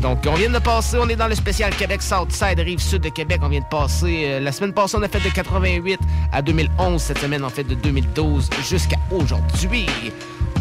Donc, 0.00 0.18
on 0.28 0.34
vient 0.34 0.50
de 0.50 0.58
passer, 0.58 0.96
on 1.00 1.08
est 1.08 1.16
dans 1.16 1.26
le 1.26 1.34
spécial 1.34 1.74
Québec 1.74 2.02
Southside, 2.02 2.60
rive 2.60 2.78
sud 2.78 3.02
de 3.02 3.08
Québec. 3.08 3.40
On 3.42 3.48
vient 3.48 3.60
de 3.60 3.64
passer, 3.64 4.24
euh, 4.26 4.40
la 4.40 4.52
semaine 4.52 4.72
passée, 4.72 4.96
on 4.96 5.02
a 5.02 5.08
fait 5.08 5.20
de 5.20 5.28
88 5.28 5.98
à 6.32 6.40
2011. 6.40 7.02
Cette 7.02 7.18
semaine, 7.18 7.44
on 7.44 7.48
fait 7.48 7.64
de 7.64 7.74
2012 7.74 8.48
jusqu'à 8.68 8.96
aujourd'hui. 9.10 9.86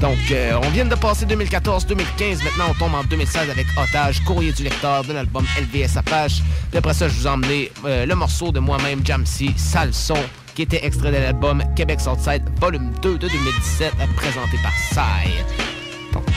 Donc, 0.01 0.18
euh, 0.31 0.59
on 0.64 0.69
vient 0.69 0.85
de 0.85 0.95
passer 0.95 1.26
2014-2015. 1.26 2.43
Maintenant, 2.43 2.65
on 2.69 2.73
tombe 2.73 2.95
en 2.95 3.03
2016 3.03 3.49
avec 3.49 3.68
Otage, 3.77 4.23
Courrier 4.23 4.51
du 4.51 4.64
lecteur 4.64 5.03
de 5.03 5.14
l'album 5.14 5.45
LVS 5.59 5.97
Apache. 5.97 6.41
Puis 6.69 6.77
après 6.77 6.93
ça, 6.93 7.07
je 7.07 7.14
vous 7.14 7.27
ai 7.27 7.30
emmené 7.30 7.72
euh, 7.85 8.05
le 8.05 8.15
morceau 8.15 8.51
de 8.51 8.59
moi-même, 8.59 9.05
Jamsi, 9.05 9.53
Salson, 9.55 10.18
qui 10.55 10.64
était 10.64 10.84
extrait 10.84 11.11
de 11.11 11.18
l'album 11.18 11.64
Québec 11.76 11.99
Southside, 12.01 12.43
volume 12.59 12.91
2 13.01 13.18
de 13.19 13.27
2017, 13.27 13.93
présenté 14.15 14.57
par 14.64 14.73
Sai. 14.93 15.77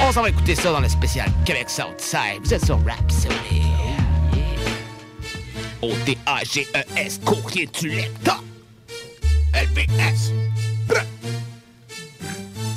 On 0.02 0.12
s'en 0.12 0.22
va 0.22 0.28
écouter 0.30 0.54
ça 0.54 0.72
dans 0.72 0.80
le 0.80 0.88
spécial 0.88 1.30
Québec 1.44 1.68
Southside. 1.68 2.40
Vous 2.42 2.54
êtes 2.54 2.64
sur 2.64 2.76
Rap 2.84 3.10
O-T-A-G-E-S, 5.82 7.20
courrier 7.24 7.66
du 7.66 7.88
lecteur. 7.88 8.42
LVS. 9.54 10.32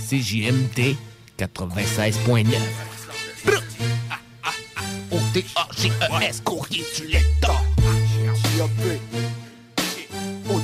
CJMT 0.09 0.95
96.9. 1.39 2.45
O-T-A-G-E-S, 5.11 6.41
courrier 6.43 6.85
du 6.97 7.07
lecteur. 7.07 7.61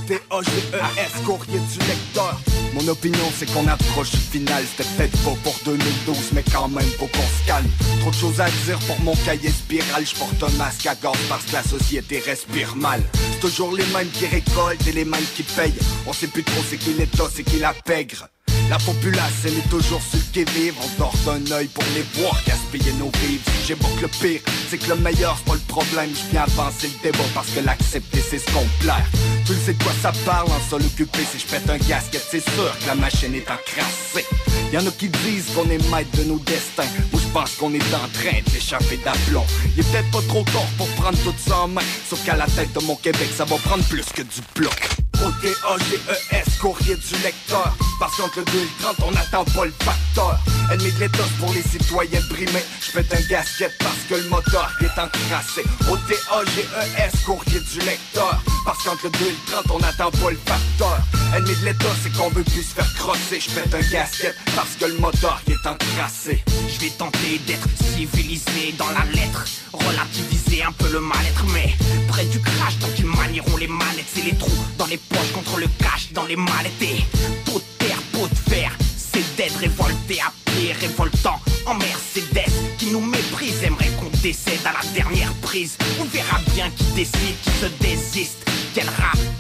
O-T-A-G-E-S, 0.09 1.23
courrier 1.23 1.59
du 1.59 1.79
lecteur. 1.87 2.39
Mon 2.73 2.87
opinion, 2.87 3.25
c'est 3.37 3.51
qu'on 3.51 3.67
approche 3.67 4.09
final. 4.09 4.63
C'était 4.65 4.89
peut-être 4.95 5.17
pour 5.19 5.37
2012, 5.65 6.17
mais 6.33 6.43
quand 6.51 6.67
même, 6.67 6.85
faut 6.97 7.07
qu'on 7.07 7.17
se 7.19 7.47
calme. 7.47 7.69
Trop 8.01 8.09
de 8.09 8.15
choses 8.15 8.41
à 8.41 8.49
dire 8.65 8.79
pour 8.87 8.99
mon 9.01 9.15
cahier 9.15 9.49
spirale. 9.49 10.05
Je 10.05 10.15
porte 10.15 10.41
un 10.43 10.57
masque 10.57 10.85
à 10.87 10.95
gorge 10.95 11.19
parce 11.27 11.45
que 11.45 11.53
la 11.53 11.63
société 11.63 12.19
respire 12.19 12.75
mal. 12.75 13.01
C'est 13.33 13.39
toujours 13.39 13.73
les 13.73 13.85
mêmes 13.87 14.09
qui 14.09 14.25
récoltent 14.25 14.87
et 14.87 14.91
les 14.91 15.05
mêmes 15.05 15.25
qui 15.35 15.43
payent. 15.43 15.73
On 16.07 16.13
sait 16.13 16.27
plus 16.27 16.43
trop 16.43 16.61
c'est 16.69 16.77
qui 16.77 16.93
l'État, 16.93 17.25
c'est 17.33 17.43
qui 17.43 17.59
la 17.59 17.73
pègre. 17.73 18.27
La 18.69 18.77
populace, 18.77 19.33
elle 19.45 19.57
est 19.57 19.69
toujours 19.69 20.01
sur 20.01 20.19
qui 20.31 20.43
vivre. 20.43 20.77
On 20.83 20.99
dort 20.99 21.15
d'un 21.25 21.55
œil 21.55 21.65
pour 21.67 21.83
les 21.95 22.03
voir 22.21 22.39
gaspiller 22.45 22.93
nos 22.99 23.09
vives. 23.23 23.41
J'évoque 23.65 23.99
le 23.99 24.07
pire, 24.07 24.41
c'est 24.69 24.77
que 24.77 24.89
le 24.89 24.95
meilleur, 24.97 25.35
c'est 25.39 25.45
pas 25.45 25.55
le 25.55 25.73
problème. 25.73 26.11
Je 26.13 26.29
viens 26.29 26.43
avancer 26.43 26.87
le 26.87 27.11
débat 27.11 27.23
parce 27.33 27.49
que 27.49 27.61
l'accepter, 27.61 28.21
c'est 28.21 28.37
ce 28.37 28.45
qu'on 28.51 28.67
plaire. 28.79 29.07
Tu 29.47 29.53
le 29.53 29.59
sais 29.59 29.73
de 29.73 29.83
quoi 29.83 29.91
ça 30.03 30.11
parle 30.23 30.49
en 30.51 30.69
sol 30.69 30.83
occupé. 30.83 31.19
Si 31.31 31.39
je 31.39 31.47
pète 31.47 31.67
un 31.67 31.79
gasket, 31.79 32.23
c'est 32.29 32.47
sûr 32.51 32.77
que 32.79 32.85
la 32.85 32.93
machine 32.93 33.33
est 33.33 33.49
encrassée. 33.49 34.27
Y'en 34.71 34.85
a 34.85 34.91
qui 34.91 35.09
disent 35.09 35.47
qu'on 35.55 35.67
est 35.71 35.89
maître 35.89 36.15
de 36.19 36.25
nos 36.25 36.37
destins. 36.37 36.85
Moi, 37.11 37.21
je 37.25 37.33
pense 37.33 37.55
qu'on 37.55 37.73
est 37.73 37.93
en 37.95 38.07
train 38.13 38.37
d'échapper 38.53 38.97
d'aplomb. 39.03 39.45
Il 39.75 39.79
est 39.79 39.91
peut-être 39.91 40.11
pas 40.11 40.21
trop 40.27 40.43
tard 40.43 40.69
pour 40.77 40.87
prendre 40.89 41.17
tout 41.23 41.33
ça 41.39 41.61
en 41.61 41.67
main. 41.69 41.81
Sauf 42.07 42.23
qu'à 42.23 42.35
la 42.35 42.45
tête 42.45 42.71
de 42.73 42.85
mon 42.85 42.95
Québec, 42.95 43.29
ça 43.35 43.45
va 43.45 43.57
prendre 43.57 43.83
plus 43.85 44.05
que 44.13 44.21
du 44.21 44.41
bloc. 44.53 45.08
O-T-A-G-E-S, 45.25 46.57
courrier 46.59 46.95
du 46.95 47.15
lecteur. 47.23 47.73
Parce 47.99 48.15
qu'entre 48.15 48.39
le 48.39 48.45
2 48.45 48.57
et 48.57 48.61
le 48.61 48.83
30, 48.83 48.95
on 49.07 49.11
n'attend 49.11 49.43
pas 49.43 49.65
le 49.65 49.73
facteur. 49.79 50.39
Ennemi 50.71 50.91
de 50.93 50.99
l'État 50.99 51.23
pour 51.39 51.51
les 51.53 51.61
citoyens 51.61 52.21
brimés. 52.29 52.63
Je 52.79 52.91
fais 52.91 53.15
un 53.15 53.21
gasket 53.29 53.71
parce 53.79 53.99
que 54.09 54.15
le 54.15 54.29
moteur 54.29 54.71
est 54.81 54.99
encrassé. 54.99 55.63
O-T-A-G-E-S, 55.89 57.23
courrier 57.25 57.59
du 57.59 57.79
lecteur. 57.79 58.41
Parce 58.65 58.83
qu'entre 58.83 59.05
le 59.05 59.09
2 59.11 59.25
et 59.25 59.29
le 59.29 59.51
30, 59.51 59.65
on 59.71 59.79
n'attend 59.79 60.11
pas 60.11 60.31
le 60.31 60.39
facteur. 60.45 60.97
Ennemi 61.35 61.55
de 61.59 61.65
l'État, 61.65 61.89
c'est 62.01 62.15
qu'on 62.15 62.29
veut 62.29 62.43
plus 62.43 62.63
se 62.63 62.75
faire 62.75 62.93
crosser. 62.95 63.39
Je 63.39 63.49
fais 63.49 63.75
un 63.75 63.91
gasket 63.91 64.35
parce 64.55 64.75
que 64.79 64.85
le 64.85 64.97
moteur 64.99 65.41
est 65.47 65.67
encrassé. 65.67 66.43
Je 66.67 66.79
vais 66.79 66.91
tenter 66.91 67.39
d'être 67.45 67.67
civilisé 67.93 68.73
dans 68.77 68.89
la 68.91 69.03
lettre 69.13 69.45
Relativiser 69.73 70.63
un 70.63 70.71
peu 70.71 70.89
le 70.91 70.99
mal-être 70.99 71.45
Mais 71.53 71.73
près 72.07 72.25
du 72.25 72.39
crash 72.39 72.77
tant 72.79 72.87
qu'ils 72.95 73.05
manieront 73.05 73.57
les 73.57 73.67
manettes 73.67 74.05
C'est 74.13 74.23
les 74.23 74.35
trous 74.35 74.65
dans 74.77 74.85
les 74.85 74.97
poches 75.09 75.31
contre 75.33 75.57
le 75.57 75.67
cash 75.79 76.11
dans 76.13 76.25
les 76.25 76.35
mallettes 76.35 76.81
Et 76.81 77.03
peau 77.45 77.59
de 77.59 77.85
terre, 77.85 78.01
peau 78.13 78.27
de 78.27 78.51
fer 78.51 78.71
C'est 78.97 79.35
d'être 79.35 79.57
révolté 79.57 80.19
à 80.21 80.31
pied 80.45 80.73
révoltant 80.73 81.39
en 81.65 81.75
Mercedes 81.75 82.51
Qui 82.77 82.91
nous 82.91 83.01
méprise, 83.01 83.63
aimerait 83.63 83.91
qu'on 83.99 84.09
décède 84.21 84.65
à 84.65 84.73
la 84.73 84.91
dernière 84.93 85.33
prise 85.41 85.77
On 85.99 86.05
verra 86.05 86.39
bien 86.53 86.69
qui 86.71 86.85
décide, 86.95 87.35
qui 87.43 87.51
se 87.61 87.65
désiste 87.81 88.45
Quel 88.73 88.87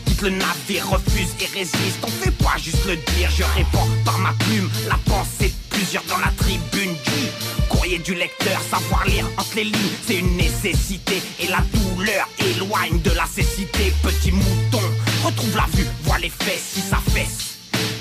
quitte 0.05 0.21
le 0.21 0.31
navire, 0.31 0.89
refuse 0.89 1.33
et 1.41 1.57
résiste 1.57 1.99
On 2.03 2.07
fait 2.07 2.37
pas 2.43 2.57
juste 2.57 2.85
le 2.85 2.95
dire, 2.95 3.29
je 3.31 3.43
réponds 3.57 3.89
par 4.05 4.17
ma 4.19 4.33
plume 4.45 4.69
La 4.87 4.97
pensée 5.05 5.49
de 5.49 5.75
plusieurs 5.75 6.03
dans 6.03 6.19
la 6.19 6.31
tribune 6.37 6.93
du 6.93 7.19
Courrier 7.69 7.99
du 7.99 8.15
lecteur, 8.15 8.59
savoir 8.69 9.05
lire 9.05 9.25
entre 9.37 9.55
les 9.55 9.65
lignes, 9.65 9.95
c'est 10.05 10.15
une 10.15 10.35
nécessité. 10.35 11.21
Et 11.39 11.47
la 11.47 11.61
douleur 11.73 12.27
éloigne 12.39 12.99
de 13.01 13.11
la 13.11 13.25
cécité. 13.25 13.93
Petit 14.01 14.31
mouton, 14.31 14.78
retrouve 15.29 15.55
la 15.55 15.65
vue, 15.77 15.87
vois 16.03 16.17
les 16.19 16.29
fesses 16.29 16.71
si 16.73 16.81
ça 16.81 16.97
fesse. 17.13 17.57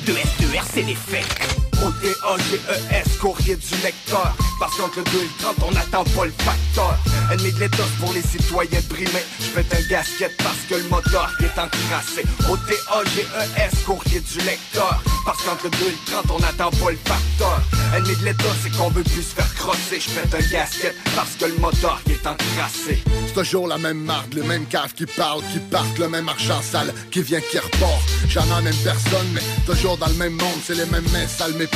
De 0.06 0.12
S, 0.12 0.26
de 0.40 0.58
R, 0.58 0.64
c'est 0.72 0.82
les 0.82 0.94
faits. 0.94 1.67
O-T-A-G-E-S, 1.88 3.16
courrier 3.18 3.56
du 3.56 3.74
lecteur. 3.82 4.36
Parce 4.60 4.76
qu'entre 4.76 4.98
le 4.98 5.04
2 5.04 5.10
et 5.10 5.22
le 5.22 5.28
30, 5.40 5.56
on 5.68 5.70
n'attend 5.70 6.04
pas 6.04 6.26
le 6.26 6.32
facteur. 6.36 6.98
Ennemi 7.32 7.52
de 7.52 7.60
l'État 7.60 7.84
pour 7.98 8.12
les 8.12 8.20
citoyens 8.20 8.80
brimés. 8.90 9.24
Je 9.40 9.46
fais 9.46 9.64
un 9.74 9.88
gasket 9.88 10.36
parce 10.38 10.58
que 10.68 10.74
le 10.74 10.88
moteur 10.90 11.32
est 11.40 11.58
encrassé. 11.58 12.24
O-T-A-G-E-S, 12.50 13.84
courrier 13.86 14.20
du 14.20 14.38
lecteur. 14.40 15.02
Parce 15.24 15.42
qu'entre 15.42 15.64
le 15.64 15.70
2 15.70 15.76
et 15.86 15.90
le 15.90 16.12
30, 16.12 16.30
on 16.30 16.38
n'attend 16.40 16.70
pas 16.70 16.90
le 16.90 16.98
facteur. 17.04 17.60
Ennemi 17.96 18.16
de 18.16 18.24
l'État, 18.26 18.54
c'est 18.62 18.76
qu'on 18.76 18.90
veut 18.90 19.04
plus 19.04 19.22
se 19.22 19.34
faire 19.34 19.54
crosser. 19.54 20.00
Je 20.00 20.10
fais 20.10 20.36
un 20.36 20.50
gasket 20.50 20.94
parce 21.16 21.36
que 21.40 21.46
le 21.46 21.56
moteur 21.56 22.02
est 22.10 22.26
encrassé. 22.26 23.02
C'est 23.26 23.34
toujours 23.34 23.66
la 23.66 23.78
même 23.78 24.00
marde, 24.04 24.34
les 24.34 24.42
mêmes 24.42 24.66
caves 24.66 24.92
qui 24.92 25.06
parlent, 25.06 25.42
qui 25.52 25.58
partent, 25.58 25.98
le 25.98 26.08
même 26.08 26.28
argent 26.28 26.60
sale 26.60 26.92
qui 27.10 27.22
vient, 27.22 27.40
qui 27.40 27.58
repart. 27.58 28.02
Jamais 28.28 28.60
même 28.62 28.76
personne, 28.84 29.28
mais 29.32 29.42
toujours 29.64 29.96
dans 29.96 30.08
le 30.08 30.14
même 30.14 30.34
monde, 30.34 30.60
c'est 30.66 30.74
les 30.74 30.86
mêmes 30.86 31.08
mains 31.12 31.26
sales, 31.26 31.54
mais 31.56 31.66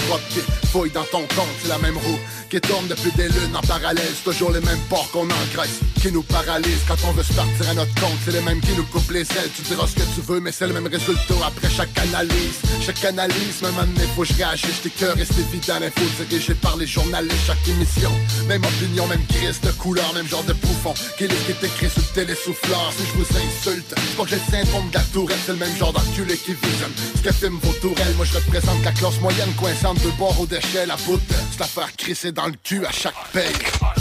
fouillent 0.70 0.90
dans 0.90 1.04
ton 1.04 1.20
compte, 1.20 1.54
c'est 1.62 1.68
la 1.68 1.78
même 1.78 1.96
roue 1.96 2.18
qui 2.50 2.60
tourne 2.60 2.86
depuis 2.86 3.10
des 3.12 3.28
lunes 3.28 3.56
en 3.56 3.62
parallèle. 3.62 4.12
C'est 4.14 4.30
toujours 4.30 4.50
les 4.50 4.60
mêmes 4.60 4.80
porcs 4.90 5.10
qu'on 5.10 5.24
engraisse, 5.24 5.80
qui 6.02 6.12
nous 6.12 6.22
paralysent 6.22 6.84
quand 6.86 6.98
on 7.08 7.12
veut 7.12 7.22
se 7.22 7.32
partir 7.32 7.70
à 7.70 7.74
notre 7.74 7.94
compte. 7.94 8.18
C'est 8.24 8.32
les 8.32 8.42
mêmes 8.42 8.60
qui 8.60 8.72
nous 8.76 8.84
coupent 8.84 9.10
les 9.10 9.20
ailes. 9.20 9.50
Tu 9.56 9.62
diras 9.62 9.86
ce 9.86 9.94
que 9.94 10.06
tu 10.14 10.20
veux, 10.20 10.40
mais 10.40 10.52
c'est 10.52 10.66
le 10.66 10.74
même 10.74 10.86
résultat 10.86 11.34
après 11.46 11.70
chaque 11.70 11.96
analyse. 11.98 12.60
Chaque 12.84 13.02
analyse, 13.04 13.62
même 13.62 13.78
amené, 13.78 14.04
faut 14.14 14.22
que 14.22 14.28
je 14.28 14.34
réagisse. 14.34 14.82
J'étais 14.82 14.90
cœur 14.90 15.18
et 15.18 15.24
c'est 15.24 15.40
évident, 15.40 15.78
l'info 15.80 16.02
dirigée 16.28 16.54
par 16.54 16.76
les 16.76 16.86
journalistes. 16.86 17.46
Chaque 17.46 17.66
émission, 17.68 18.12
même 18.48 18.62
opinion, 18.64 19.06
même 19.06 19.24
crise 19.26 19.60
de 19.62 19.70
couleur, 19.70 20.12
même 20.12 20.28
genre 20.28 20.44
de 20.44 20.52
bouffon. 20.52 20.92
Qui 21.16 21.24
est 21.24 21.28
qui 21.28 21.52
est 21.52 21.64
écrit 21.64 21.88
sur 21.88 22.02
le 22.02 22.14
télésouffleur? 22.14 22.92
Si 22.98 23.04
je 23.06 23.12
vous 23.12 23.28
insulte, 23.38 23.94
c'est 23.96 24.16
pas 24.16 24.24
que 24.24 24.30
j'ai 24.30 24.36
le 24.36 24.50
syndrome 24.50 24.90
de 24.90 24.94
la 24.94 25.04
tourelle, 25.04 25.38
c'est 25.46 25.52
le 25.52 25.58
même 25.58 25.76
genre 25.76 25.92
d'enculé 25.94 26.36
qui 26.36 26.52
visionne. 26.52 26.92
Ce 27.16 27.22
que 27.22 27.32
filme 27.32 27.58
vos 27.62 27.72
tourelles, 27.80 28.14
moi 28.16 28.26
je 28.26 28.34
représente 28.34 28.84
la 28.84 28.92
classe 28.92 29.18
moyenne 29.20 29.52
coincante 29.82 30.02
de 30.04 30.10
bord 30.10 30.40
au 30.40 30.46
déchet, 30.46 30.86
la 30.86 30.96
bout 30.96 31.20
c'est 31.50 31.60
l'affaire 31.60 31.96
crisser 31.96 32.32
dans 32.32 32.46
le 32.46 32.54
cul 32.62 32.84
à 32.86 32.92
chaque 32.92 33.14
paye. 33.32 33.52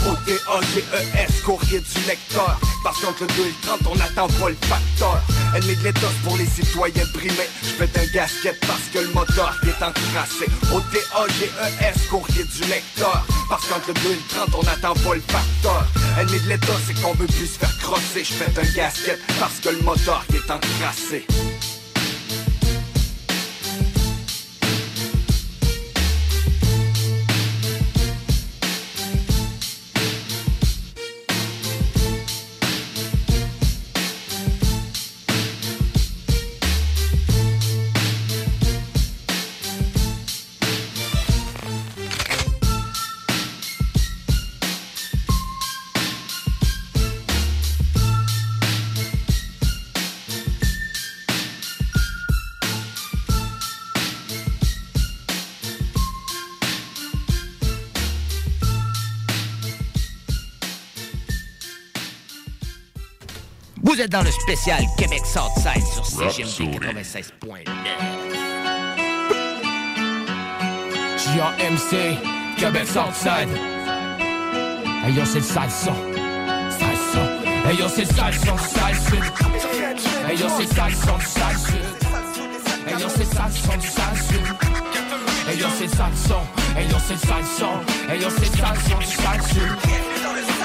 O-T-A-G-E-S, 0.08 1.42
courrier 1.44 1.80
du 1.80 2.08
lecteur. 2.08 2.60
Parce 2.84 3.00
qu'entre 3.00 3.22
le 3.22 3.28
2 3.28 3.42
et 3.42 3.46
le 3.46 3.54
30, 3.62 3.80
on 3.92 3.96
n'attend 3.96 4.28
pas 4.28 4.50
le 4.50 4.58
facteur. 4.62 5.22
Ennemi 5.56 5.76
de 5.76 5.84
l'État 5.84 6.08
pour 6.24 6.38
les 6.38 6.46
citoyens 6.46 7.06
brimés. 7.14 7.50
Je 7.64 7.70
fais 7.70 8.00
un 8.00 8.06
gasket 8.14 8.60
parce 8.62 8.88
que 8.94 9.00
le 9.00 9.10
moteur 9.10 9.56
est 9.64 9.84
encrassé. 9.84 10.46
O-T-A-G-E-S, 10.74 12.08
courrier 12.10 12.44
du 12.44 12.62
lecteur. 12.70 13.26
Parce 13.50 13.66
qu'entre 13.68 13.88
le 13.90 13.94
2 13.94 14.00
et 14.12 14.16
le 14.16 14.22
30, 14.30 14.50
on 14.56 14.64
n'attend 14.64 14.94
pas 14.94 15.16
le 15.16 15.22
facteur. 15.28 15.88
Ennemi 16.20 16.40
de 16.40 16.50
l'État, 16.50 16.74
c'est 16.88 17.00
qu'on 17.02 17.14
veut 17.14 17.28
plus 17.28 17.48
se 17.48 17.60
faire 17.60 17.78
crosser. 17.80 18.24
Je 18.24 18.34
fais 18.34 18.60
un 18.60 18.76
gasket 18.76 19.20
parce 19.40 19.60
que 19.60 19.70
le 19.70 19.82
moteur 19.82 20.24
est 20.34 20.52
encrassé. 20.52 21.26
Vous 64.02 64.06
êtes 64.06 64.12
dans 64.14 64.24
le 64.24 64.32
spécial 64.32 64.84
Québec 64.98 65.22
Southside 65.24 65.86
sur 65.86 66.04
CGMD 66.04 66.74
96.9. 66.82 67.68
JMC, 71.20 72.18
Québec 72.58 72.88
Southside. 72.88 73.48
Hey 75.06 75.14
yo, 75.14 75.24
c'est 75.24 75.38
le 75.38 75.44
sale 75.44 75.70
son. 75.70 75.94
Sale 76.80 76.98
son. 77.14 77.70
Hey 77.70 77.78
yo, 77.78 77.88
c'est 77.88 78.02
le 78.02 78.16
sale 78.16 78.34
son, 78.34 78.58
sale 78.58 78.96
sud. 78.96 79.24
Hey 80.28 80.40
yo, 80.40 80.48
c'est 80.58 80.64
le 80.64 80.74
sale 80.74 80.96
son, 80.96 81.20
sale 81.20 81.58
sud. 81.60 81.76
Hey 82.88 83.00
yo, 83.00 83.08
c'est 83.08 83.20
le 83.20 83.26
sale 83.26 83.52
son, 83.54 83.80
sale 83.82 84.18
sud. 84.18 84.48
Hey 85.48 85.60
yo, 85.60 85.68
c'est 85.78 85.84
le 85.84 85.90
sale 85.92 86.18
son. 86.28 86.42
Hey 86.76 86.88
yo, 86.90 86.98
c'est 87.08 87.14
le 87.14 87.20
sale 87.20 87.46
son. 87.56 88.12
Hey 88.12 88.20
yo, 88.20 88.30
c'est 88.32 88.50
le 88.50 88.58
sale 88.58 88.78
son, 88.90 89.00
sale 89.22 89.44
sud. 89.44 89.62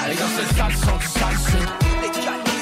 Hey 0.07 0.15
yo, 0.15 0.25
c'est 0.35 0.41
le 0.41 0.57
sale 0.57 0.73
son, 0.73 1.19
sale 1.19 1.37
sud. 1.37 1.86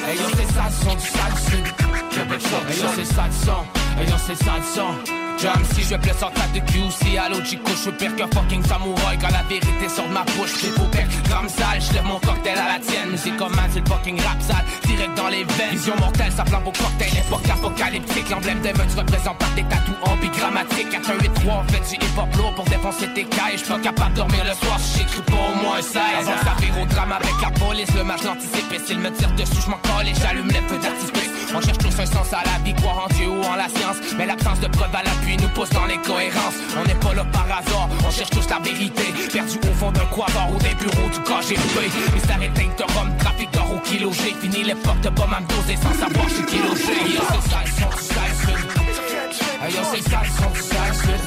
Hey 0.07 0.18
yo, 0.18 0.27
c'est 0.38 0.53
ça 0.53 0.65
le 0.69 0.86
son 0.86 0.95
du 0.95 1.02
sale 1.02 1.38
sud. 1.49 1.65
Québec 2.11 2.41
Hey 2.69 2.80
yo, 2.80 2.88
c'est 2.95 3.06
ça 3.06 3.26
le 3.26 3.45
son. 3.45 3.99
Hey 3.99 4.07
yo, 4.07 4.15
c'est 4.23 4.36
ça 4.36 4.52
le 4.57 4.64
son. 4.64 5.15
Jam 5.38 5.61
si 5.73 5.82
je 5.84 5.95
blesse 5.95 6.23
en 6.23 6.30
de 6.30 6.60
QC 6.60 7.18
Allo 7.18 7.44
Chico 7.44 7.72
je 7.72 7.76
suis 7.76 7.91
pire 7.91 8.15
qu'un 8.15 8.27
fucking 8.27 8.64
samouraï 8.64 9.18
Quand 9.19 9.34
la 9.34 9.44
vérité 9.44 9.90
sort 9.90 10.07
de 10.07 10.14
ma 10.14 10.23
bouche 10.23 10.53
paupières 10.76 11.05
comme 11.30 11.49
sale. 11.49 11.80
Je 11.81 12.02
mon 12.02 12.19
cocktail 12.19 12.57
à 12.57 12.77
la 12.77 12.80
tienne. 12.80 13.11
Musique 13.11 13.38
comme 13.38 13.53
c'est 13.72 13.80
le 13.80 13.85
fucking 13.85 14.19
rap 14.22 14.41
sale 14.41 14.65
Direct 14.85 15.15
dans 15.15 15.27
les 15.27 15.43
veines. 15.43 15.72
Vision 15.72 15.95
mortelle 15.97 16.31
ça 16.31 16.45
flambe 16.45 16.68
au 16.68 16.72
cocktail. 16.72 17.11
Époque 17.26 17.49
apocalyptique 17.49 18.30
L'emblème 18.30 18.60
des 18.61 18.73
meutes 18.73 18.95
représente 18.95 19.38
par 19.38 19.52
des 19.56 19.64
tatous 19.64 19.95
ambigrammatiques. 20.03 20.89
4 20.89 21.10
1 21.11 21.14
8 21.22 21.34
3 21.34 21.53
on 21.53 21.72
fait 21.72 21.84
du 21.89 21.95
hip 22.06 22.18
hop 22.18 22.35
lourd 22.38 22.56
pour 22.56 22.65
défoncer 22.65 23.07
tes 23.14 23.26
cailles. 23.26 23.53
Je 23.53 23.64
suis 23.64 23.73
pas 23.73 23.80
capable 23.80 24.14
de 24.14 24.18
dormir 24.18 24.43
le 24.45 24.53
soir 24.53 24.80
j'écris 24.95 25.22
pas 25.22 25.34
au 25.34 25.56
moins 25.64 25.81
16 25.81 26.02
Avant 26.19 26.31
que 26.34 26.45
ça 26.45 26.81
au 26.81 26.85
drame 26.85 27.11
avec 27.11 27.35
la 27.41 27.52
police 27.52 27.93
Le 27.95 28.03
match 28.03 28.23
l'anticipe 28.23 28.72
et 28.73 28.80
s'il 28.80 28.99
me 28.99 29.11
tire 29.11 29.31
dessus 29.31 29.61
je 29.64 29.69
m'en 29.69 29.77
colle 29.77 30.07
Et 30.07 30.14
j'allume 30.15 30.47
les 30.47 30.61
feux 30.68 30.77
d'artifice 30.77 31.35
On 31.56 31.61
cherche 31.61 31.77
tous 31.77 31.99
un 31.99 32.06
sens 32.06 32.34
à 32.34 32.44
la 32.44 32.64
vie, 32.65 32.73
croire 32.73 33.06
en 33.06 33.14
Dieu 33.14 33.30
ou 33.30 33.41
en 33.41 33.56
la 33.56 33.69
science. 33.69 33.98
Mais 34.18 34.26
l'absence 34.26 34.60
de 34.60 34.68
preuve 34.68 34.94
à 34.94 35.03
l'appui 35.03 35.38
nous 35.38 35.48
pousse 35.49 35.69
dans 35.69 35.86
l'incohérence. 35.86 36.56
On 36.77 36.84
n'est 36.84 36.95
pas 36.95 37.14
là 37.14 37.23
par 37.32 37.45
hasard, 37.45 37.88
on 38.06 38.11
cherche 38.11 38.32
tous 38.32 38.49
la 38.49 38.60
vérité. 38.60 39.03
Perdu 39.32 39.57
au 39.64 39.73
fond 39.80 39.91
d'un 39.91 40.06
quadra 40.11 40.49
ou 40.52 40.57
des 40.60 40.76
bureaux 40.76 41.10
du 41.10 41.19
KGB. 41.23 41.77
Mystère 42.14 42.41
éteint 42.44 42.72
de 42.77 42.84
rhum, 42.84 43.15
trafic 43.18 43.49
d'or 43.52 43.72
au 43.73 43.80
kilo 43.88 44.11
G. 44.11 44.36
Fini 44.41 44.64
l'époque 44.64 44.99
de 44.99 45.10
bombe 45.10 45.34
à 45.34 45.40
me 45.40 45.48
doser 45.48 45.77
sans 45.77 45.94
savoir 45.94 46.27
je 46.27 46.36
suis 46.36 46.45
kilo 46.45 46.76
G. 46.76 46.84
Yo, 47.15 47.23
c'est 47.32 47.49
ça, 47.49 47.60
le 47.64 47.72
son 47.72 47.90
du 47.95 48.03
sale 48.03 48.36
sud. 48.44 48.61
Yo, 49.76 49.82
c'est 49.94 50.10
ça, 50.10 50.22
le 50.23 50.32
son 50.36 50.49
du 50.52 50.61
sale 50.61 50.95
sud. 51.03 51.23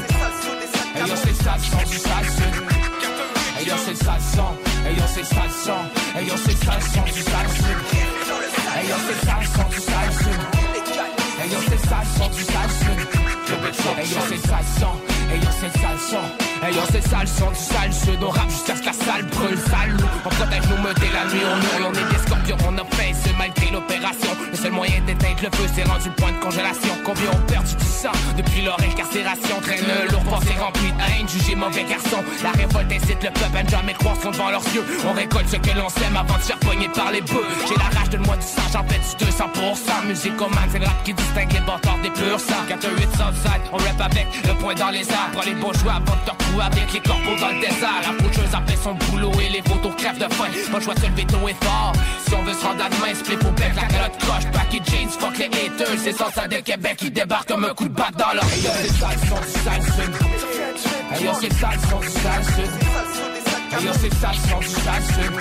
Yo, 1.09 1.17
c'est 1.25 1.43
ça, 1.43 1.57
le 1.57 1.65
son 1.65 1.91
du 1.91 1.99
sale 1.99 2.29
sud. 2.37 2.55
Yo, 3.67 3.75
c'est 3.87 4.05
ça, 4.05 4.15
le 4.15 4.23
son. 4.37 4.51
Hey, 4.87 4.95
yo, 4.97 5.05
c'est 5.09 5.25
ça, 5.25 5.43
yo, 6.21 6.33
c'est 6.45 7.23
ça, 7.23 7.39
du. 7.45 8.08
Yo, 8.87 8.95
c'est 9.09 9.27
ça, 9.27 9.35
le 9.41 9.47
son 9.47 9.69
du 9.69 9.81
sale 9.81 10.13
yo, 11.51 11.59
c'est 11.69 11.89
ça, 11.89 11.99
le 12.01 12.09
son 12.17 12.29
du 12.31 12.45
sale 12.45 12.71
yo, 14.07 14.21
c'est 14.29 14.47
ça, 14.47 14.59
le 14.61 15.18
son. 15.29 15.35
Hey, 15.35 15.41
yo, 15.41 15.51
c'est 15.61 15.79
ça, 15.79 15.93
le 15.93 15.99
son. 15.99 16.65
Hey, 16.65 16.75
yo, 16.75 16.83
c'est 16.91 17.09
ça, 17.09 17.21
le 17.21 17.27
son 17.27 17.51
du 17.51 17.59
sale. 17.59 18.19
On 18.21 18.31
rappe 18.31 18.51
jusqu'à 18.51 18.77
ce 18.77 18.81
que 18.81 18.87
la 18.87 18.93
salle 18.93 19.25
brûle, 19.27 19.59
sale. 19.59 19.97
On 20.25 20.29
protège 20.29 20.69
nos 20.69 20.83
meutes 20.83 21.03
et 21.03 21.13
la 21.13 21.25
nuit, 21.33 21.45
on 21.45 21.57
nourrit. 21.57 21.87
On 21.89 21.93
est 21.93 22.13
des 22.13 22.23
scorpions, 22.27 22.57
on 22.67 22.97
fait 22.97 23.15
ce 23.15 23.31
malgré 23.37 23.71
l'opération. 23.71 24.33
Le 24.51 24.57
seul 24.57 24.73
moyen 24.73 25.01
d'éteindre 25.07 25.41
le 25.43 25.51
feu, 25.57 25.67
c'est 25.75 25.85
rendu 25.85 26.11
point 26.11 26.33
de 26.33 26.39
congélation. 26.39 26.95
Combien 27.05 27.31
ont 27.31 27.47
perdu 27.47 27.75
du 27.75 27.85
sang 27.85 28.13
depuis 28.37 28.63
leur 28.63 28.79
incarcération? 28.81 29.61
Traîne 29.63 29.85
lourd, 30.11 30.25
pensée 30.25 30.57
rempli 30.59 30.93
de 30.93 30.99
haine, 30.99 31.59
mauvais 31.59 31.85
garçon. 31.85 32.23
La 32.43 32.51
révolte 32.53 32.93
incite 32.93 33.23
le 33.23 33.31
peuple 33.31 33.57
à 33.57 33.63
ne 33.63 33.69
jamais 33.69 33.95
croire 33.95 34.17
sont 34.23 34.31
devant 34.31 34.51
leurs 34.51 34.67
yeux. 34.75 34.85
On 35.07 35.13
récolte 35.13 35.49
ce 35.49 35.57
que 35.57 35.77
l'on 35.77 35.89
sème 35.89 36.17
avant 36.17 36.37
de 36.37 36.43
se 36.43 36.47
faire 36.49 36.59
poigner 36.59 36.89
par 36.89 37.11
les 37.13 37.21
bœufs. 37.21 37.49
J'ai 37.69 37.77
la 37.77 37.91
rage 37.99 38.11
de 38.11 38.19
moi 38.19 38.37
du 38.37 38.47
sang, 38.47 38.63
j'en 38.73 38.85
fais 38.85 38.99
du 38.99 39.25
200%. 39.25 40.07
Musique 40.07 40.41
man, 40.41 40.69
c'est 40.73 40.79
le 40.79 40.87
rap 40.87 41.03
qui 41.05 41.13
distingue 41.13 41.53
les 41.53 41.61
bâtards 41.61 41.99
des 42.03 42.11
purs 42.11 42.41
sang. 42.41 42.63
4-8 42.69 42.79
Southside, 43.13 43.63
on 43.73 43.77
rap 43.77 44.01
avec 44.01 44.27
le 44.47 44.55
point 44.55 44.75
dans 44.75 44.91
les 44.91 45.05
arbres. 45.19 45.33
Prends 45.33 45.47
les 45.47 45.55
bourgeois 45.55 45.93
avant 45.95 46.17
de 46.17 46.31
te 46.31 46.39
avec 46.61 46.93
les 46.93 47.01
corpos 47.01 47.37
dans 47.41 47.49
le 47.49 47.61
désert. 47.61 48.01
La 48.03 48.13
faucheuse 48.25 48.55
a 48.55 48.63
fait 48.67 48.79
son 48.83 48.95
boulot 48.95 49.33
et 49.41 49.49
les 49.51 49.63
photos 49.63 49.95
crèvent 49.97 50.19
de 50.19 50.33
faim. 50.35 50.49
Pas 50.73 50.79
le 50.79 50.85
choix 50.85 50.95
de 50.95 51.01
se 51.01 51.07
lever 51.07 51.25
tôt 51.25 51.49
et 51.49 51.55
fort. 51.63 51.93
Si 52.27 52.35
on 52.35 52.43
veut 52.43 52.53
se 52.53 52.65
rendre 52.65 52.85
à 52.85 52.89
demain, 52.89 53.15
split 53.15 53.37
pour 53.37 53.53
bec, 53.53 53.73
la 53.77 53.83
calotte 53.83 54.19
croche, 54.19 54.45
paquet 54.53 54.83
jeans, 54.85 55.11
fuck 55.11 55.39
les 55.39 55.47
haters. 55.47 55.99
C'est 56.03 56.13
sans 56.13 56.31
ça 56.31 56.49
de 56.49 56.57
Québec 56.57 56.97
qui 56.97 57.11
débarque 57.11 57.49
comme 57.49 57.65
un 57.65 57.75
coup 57.75 57.89
de 57.89 57.95
batte 57.95 58.17
dans 58.17 58.33
leur 58.35 58.45
Hey 58.45 58.67
c'est 58.83 58.95
ça 58.95 59.09
le 59.13 59.29
son 59.29 59.41
du 59.41 59.53
sale 59.65 59.83
sud. 59.83 60.15
Hey 61.13 61.25
yo, 61.25 61.33
c'est 61.41 61.53
ça 61.53 61.71
le 61.75 61.89
son 61.89 62.01
du 62.01 62.09
sale 62.09 62.45
sud. 62.45 62.73
Hey 63.73 63.85
yo, 63.85 63.93
c'est 64.01 64.15
ça 64.15 64.31
le 64.33 64.49
son 64.49 64.59
du 64.59 64.69
sale 64.69 65.05
sud. 65.15 65.33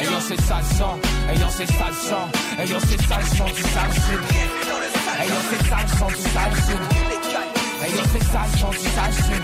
Hey 0.00 0.06
yo, 0.06 0.18
c'est 0.20 0.40
ça 0.40 0.58
le 0.58 0.76
son. 0.76 0.98
Hey 1.28 1.38
yo, 1.38 1.46
c'est 1.50 1.66
ça 1.66 1.86
le 1.88 1.94
son. 1.94 2.60
Hey 2.60 2.68
yo, 2.68 2.78
c'est 2.80 3.02
ça 3.08 3.18
le 3.18 3.36
son 3.36 3.44
du 3.44 3.62
sale 3.62 3.92
sud. 3.92 4.22
Hey 5.20 5.28
yo, 5.28 5.34
c'est 5.50 5.68
ça 5.68 5.76
le 5.82 5.98
son 5.98 6.06
du 6.06 6.14
sale 6.14 6.56
sud. 6.66 7.03
Yo, 7.94 8.02
c'est 8.12 8.24
ça 8.24 8.42
le 8.50 8.58
son 8.58 8.70
du. 8.70 9.34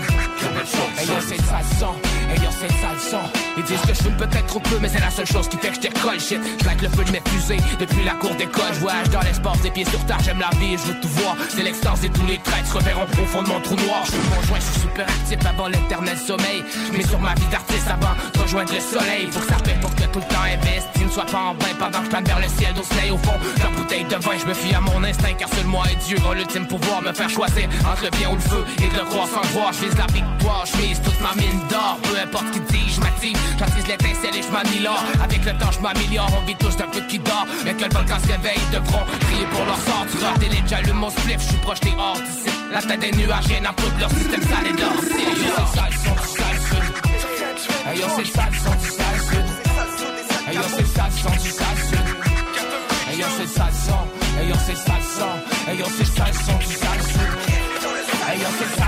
Hey 0.99 1.07
yo, 1.07 1.13
c'est 1.21 1.41
ça 1.41 1.61
le. 1.79 2.20
Hey 2.31 2.39
yo, 2.39 2.49
c'est 2.51 2.71
ça 2.79 2.93
le 2.93 2.99
son. 2.99 3.19
Ils 3.57 3.63
disent 3.63 3.81
que 3.81 3.93
je 3.93 4.03
fume 4.03 4.15
peut-être 4.15 4.45
trop 4.45 4.61
peu, 4.61 4.77
mais 4.81 4.87
c'est 4.87 5.01
la 5.01 5.11
seule 5.11 5.27
chose 5.27 5.49
qui 5.49 5.57
fait 5.57 5.69
que 5.69 5.75
je 5.75 5.81
décolle 5.81 6.19
shit. 6.19 6.39
Je 6.39 6.83
le 6.83 6.89
feu 6.89 7.03
de 7.03 7.11
mes 7.11 7.21
depuis 7.77 8.05
la 8.05 8.13
cour 8.13 8.33
d'école. 8.35 8.71
Je 8.73 8.79
voyage 8.79 9.09
dans 9.09 9.19
l'espace, 9.19 9.59
des 9.61 9.71
pieds 9.71 9.85
sur 9.85 9.99
terre, 10.05 10.19
j'aime 10.23 10.39
la 10.39 10.49
vie 10.57 10.75
et 10.75 10.77
je 10.77 10.93
veux 10.93 10.99
tout 11.01 11.09
voir. 11.09 11.35
C'est 11.49 11.63
l'extase 11.63 12.05
et 12.05 12.09
tous 12.09 12.25
les 12.25 12.37
traits 12.37 12.65
se 12.65 12.73
reverront 12.73 13.03
au 13.03 13.25
fond 13.25 13.43
de 13.43 13.49
mon 13.49 13.59
trou 13.59 13.75
noir. 13.75 14.03
Je 14.05 14.15
mon 14.15 14.41
joint, 14.47 14.59
je 14.59 14.71
suis 14.71 14.81
super 14.81 15.05
actif 15.05 15.45
avant 15.45 15.67
l'éternel 15.67 16.17
sommeil. 16.17 16.63
Mets 16.93 17.03
sur 17.03 17.19
ma 17.19 17.33
vie 17.33 17.47
d'artiste 17.51 17.87
avant 17.89 18.15
de 18.33 18.39
rejoindre 18.39 18.71
le 18.73 18.79
soleil. 18.79 19.27
Faut 19.31 19.41
que 19.41 19.47
ça 19.47 19.57
fait 19.65 19.79
pour 19.81 19.93
que 19.95 20.03
tout 20.03 20.19
le 20.19 20.33
temps 20.33 20.47
investi 20.47 21.03
ne 21.03 21.09
soit 21.09 21.25
pas 21.25 21.51
en 21.51 21.53
vain 21.53 21.73
pendant 21.77 21.99
que 21.99 22.05
je 22.05 22.09
plane 22.09 22.23
vers 22.23 22.39
le 22.39 22.47
ciel 22.47 22.73
d'Osley 22.73 23.11
au 23.11 23.17
fond. 23.17 23.35
La 23.59 23.69
bouteille 23.75 24.05
de 24.05 24.15
vin, 24.15 24.37
je 24.39 24.45
me 24.45 24.53
fie 24.53 24.73
à 24.73 24.79
mon 24.79 25.03
instinct 25.03 25.33
car 25.37 25.49
seul 25.49 25.65
moi 25.65 25.83
et 25.91 25.95
Dieu 26.07 26.17
ont 26.25 26.33
l'ultime 26.33 26.67
pouvoir 26.67 27.01
me 27.01 27.11
faire 27.11 27.29
choisir 27.29 27.67
entre 27.85 28.03
le 28.05 28.09
bien 28.11 28.29
ou 28.29 28.35
le 28.35 28.41
feu 28.41 28.63
et 28.79 28.87
de 28.87 28.95
le 28.97 29.05
croire 29.05 29.27
sans 29.27 29.45
voir. 29.49 29.73
Je 29.73 29.85
vise 29.85 29.97
la 29.97 30.07
victoire, 30.07 30.65
je 30.65 30.77
mise 30.81 31.01
toute 31.01 31.19
ma 31.19 31.33
mine 31.35 31.59
d'or. 31.69 31.99
Importe 32.21 32.51
qu'ils 32.51 32.63
disent, 32.65 32.95
je 32.95 33.01
m'active, 33.01 33.37
j'attise 33.57 33.87
l'étincelle 33.87 34.35
et 34.35 34.43
je 34.43 34.51
m'améliore. 34.51 35.03
Avec 35.23 35.45
le 35.45 35.53
temps, 35.53 35.71
je 35.71 35.79
m'améliore, 35.79 36.29
on 36.37 36.45
vit 36.45 36.55
tous 36.55 36.75
d'un 36.77 36.87
peu 36.87 37.01
qui 37.01 37.19
dort. 37.19 37.45
Mais 37.65 37.73
que 37.73 37.83
le 37.83 37.89
volcan 37.89 38.19
se 38.19 38.27
réveille, 38.31 38.59
ils 38.65 38.71
devront 38.75 39.03
prier 39.19 39.45
pour 39.51 39.65
leur 39.65 39.77
sort. 39.77 40.05
Tu 40.11 40.17
vas 40.17 40.33
télé, 40.39 40.63
j'allume 40.67 40.97
mon 40.97 41.09
spliff, 41.09 41.41
je 41.41 41.47
suis 41.49 41.57
projeté 41.57 41.93
hors 41.97 42.19
d'ici. 42.21 42.49
La 42.71 42.81
tête 42.81 42.99
des 42.99 43.11
nuages, 43.11 43.47
rien 43.47 43.65
à 43.65 43.73
foutre, 43.79 43.97
leur 43.99 44.09
système 44.11 44.41
sale 44.43 44.67
et 44.67 44.73
d'or. 44.73 44.93
Hey 45.11 45.29
yo, 45.47 45.55
c'est 45.65 45.75
ça 45.75 45.85
le 45.89 45.95
son 45.97 46.15
du 46.15 46.27
sale 46.37 46.59
sud. 46.69 46.85
Hey 47.87 47.97
yo, 47.97 48.07
c'est 48.15 48.25
ça 48.25 48.45
le 48.49 48.57
son 48.57 48.75
du 48.81 48.89
sale 48.89 49.21
sud. 49.27 49.47
Hey 50.47 50.55
yo, 50.55 50.61
c'est 50.77 50.87
ça 50.87 51.05
le 51.09 51.15
son 51.17 51.33
du 51.43 51.51
sale 51.51 51.81
sud. 51.89 52.07
Hey 53.09 53.17
yo, 53.19 53.27
c'est 53.37 53.49
ça 53.49 53.65
le 53.67 53.75
son. 53.85 54.01
Hey 54.39 54.47
yo, 54.47 54.55
c'est 54.65 54.77
ça 54.77 54.95
le 54.97 55.03
son. 55.03 55.33
Hey 55.69 55.77
yo, 55.77 55.85
c'est 55.97 56.05
ça 56.05 56.25
le 56.27 56.33
son 56.33 56.57
du 56.57 56.75
sale 56.75 57.03
sud. 57.03 57.31
Hey 58.29 58.39
c'est 58.59 58.79
ça 58.79 58.80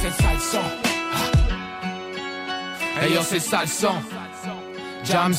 c'est 0.00 0.22
ça 0.22 0.32
le 0.32 0.40
son. 0.40 0.58
Hey 3.00 3.14
yo, 3.14 3.20
c'est 3.22 3.40
ça 3.40 3.60
le 3.62 3.66
son. 3.66 3.94
Jam 5.04 5.34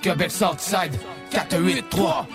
Québec 0.00 0.30
Southside, 0.30 0.92
483. 1.30 2.26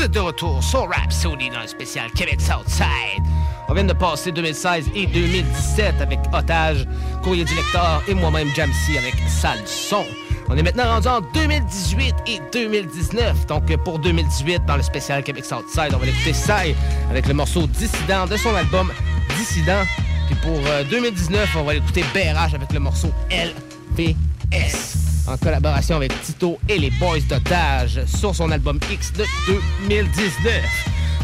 Vous 0.00 0.06
êtes 0.06 0.12
de 0.12 0.20
retour 0.20 0.64
sur 0.64 0.88
Rhapsody 0.88 1.50
dans 1.50 1.60
le 1.60 1.66
spécial 1.66 2.10
Québec 2.12 2.40
Southside. 2.40 3.22
On 3.68 3.74
vient 3.74 3.84
de 3.84 3.92
passer 3.92 4.32
2016 4.32 4.92
et 4.94 5.06
2017 5.06 6.00
avec 6.00 6.20
Otage, 6.32 6.86
Courrier 7.22 7.44
du 7.44 7.54
lecteur 7.54 8.02
et 8.08 8.14
moi-même 8.14 8.48
Jamsey 8.56 8.96
avec 8.96 9.14
Sale 9.28 9.60
Son. 9.66 10.06
On 10.48 10.56
est 10.56 10.62
maintenant 10.62 10.84
rendu 10.84 11.06
en 11.06 11.20
2018 11.20 12.14
et 12.28 12.40
2019. 12.50 13.46
Donc 13.46 13.76
pour 13.84 13.98
2018, 13.98 14.64
dans 14.64 14.78
le 14.78 14.82
spécial 14.82 15.22
Québec 15.22 15.44
Southside, 15.44 15.92
on 15.94 15.98
va 15.98 16.06
écouter 16.06 16.32
Sai 16.32 16.74
avec 17.10 17.28
le 17.28 17.34
morceau 17.34 17.66
Dissident 17.66 18.26
de 18.26 18.38
son 18.38 18.54
album 18.54 18.90
Dissident. 19.36 19.84
Puis 20.28 20.36
pour 20.36 20.66
euh, 20.66 20.82
2019, 20.84 21.56
on 21.56 21.64
va 21.64 21.74
écouter 21.74 22.06
BRH 22.14 22.54
avec 22.54 22.72
le 22.72 22.80
morceau 22.80 23.10
LVS 23.30 25.09
en 25.30 25.36
collaboration 25.36 25.96
avec 25.96 26.20
Tito 26.22 26.58
et 26.68 26.78
les 26.78 26.90
Boys 26.90 27.20
d'Otage 27.28 28.04
sur 28.06 28.34
son 28.34 28.50
album 28.50 28.80
X 28.90 29.12
de 29.12 29.24
2019. 29.88 30.62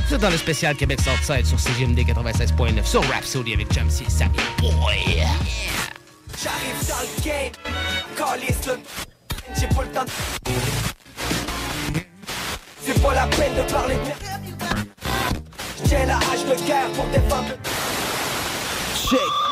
C'est 0.08 0.18
dans 0.18 0.30
le 0.30 0.36
spécial 0.36 0.76
Québec 0.76 1.00
Southside 1.00 1.44
sur 1.44 1.58
CGMD 1.58 1.98
96.9 1.98 2.84
sur 2.84 3.02
Rhapsody 3.08 3.54
avec 3.54 3.72
Jamsey 3.72 4.04
et 4.06 4.10
Sammy 4.10 4.38
Boy. 4.60 5.24
J'arrive 6.40 6.88
dans 6.88 7.02
le 7.02 7.24
game, 7.24 7.52
calisse 8.16 8.66
le 8.66 8.78
j'ai 9.58 9.66
pas 9.68 9.82
le 9.82 9.88
temps 9.88 10.04
de... 10.04 12.00
C'est 12.82 13.02
pas 13.02 13.14
la 13.14 13.26
peine 13.26 13.54
de 13.54 13.72
parler 13.72 13.94
de 13.94 15.84
J'tiens 15.84 16.06
la 16.06 16.16
hache 16.18 16.44
de 16.44 16.66
guerre 16.66 16.90
pour 16.94 17.06
défendre. 17.06 17.52
Check 19.08 19.45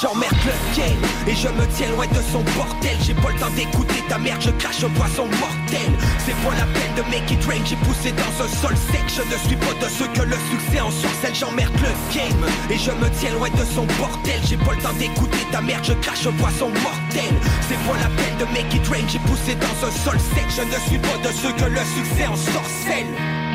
J'emmerde 0.00 0.36
le 0.46 0.76
game 0.76 1.02
et 1.26 1.34
je 1.34 1.48
me 1.48 1.66
tiens 1.74 1.90
loin 1.90 2.06
de 2.06 2.22
son 2.30 2.44
bordel. 2.54 2.96
J'ai 3.02 3.14
pas 3.14 3.30
le 3.30 3.38
temps 3.40 3.50
d'écouter 3.56 4.00
ta 4.08 4.16
merde, 4.16 4.40
je 4.40 4.50
crache 4.50 4.84
un 4.84 4.90
poisson 4.90 5.26
mortel. 5.26 5.90
C'est 6.24 6.36
pas 6.46 6.54
la 6.54 6.66
peine 6.70 6.94
de 6.94 7.02
make 7.10 7.28
it 7.32 7.44
rain, 7.44 7.64
j'ai 7.64 7.74
poussé 7.76 8.12
dans 8.12 8.44
un 8.44 8.48
sol 8.48 8.76
sec. 8.92 9.02
Je 9.08 9.22
ne 9.22 9.38
suis 9.48 9.56
pas 9.56 9.74
de 9.74 9.90
ceux 9.90 10.06
que 10.14 10.22
le 10.22 10.36
succès 10.50 10.80
en 10.80 10.92
sorcelle 10.92 11.34
J'emmerde 11.34 11.74
le 11.82 12.14
game 12.14 12.46
et 12.70 12.78
je 12.78 12.92
me 12.92 13.10
tiens 13.18 13.32
loin 13.32 13.50
de 13.50 13.64
son 13.74 13.86
bordel. 13.98 14.40
J'ai 14.46 14.56
pas 14.56 14.74
le 14.74 14.82
temps 14.82 14.94
d'écouter 14.94 15.44
ta 15.50 15.60
merde, 15.60 15.84
je 15.84 15.94
crache 15.94 16.26
un 16.26 16.32
poisson 16.32 16.68
mortel. 16.68 17.34
C'est 17.66 17.82
pas 17.82 17.98
la 17.98 18.10
peine 18.14 18.36
de 18.38 18.44
make 18.54 18.72
it 18.74 18.86
rain, 18.86 19.06
j'ai 19.08 19.18
poussé 19.26 19.56
dans 19.56 19.78
un 19.82 19.90
sol 19.90 20.18
sec. 20.34 20.46
Je 20.46 20.62
ne 20.62 20.78
suis 20.86 20.98
pas 20.98 21.18
de 21.26 21.32
ceux 21.34 21.52
que 21.58 21.68
le 21.68 21.82
succès 21.98 22.26
en 22.28 22.36
sorcelle 22.36 23.47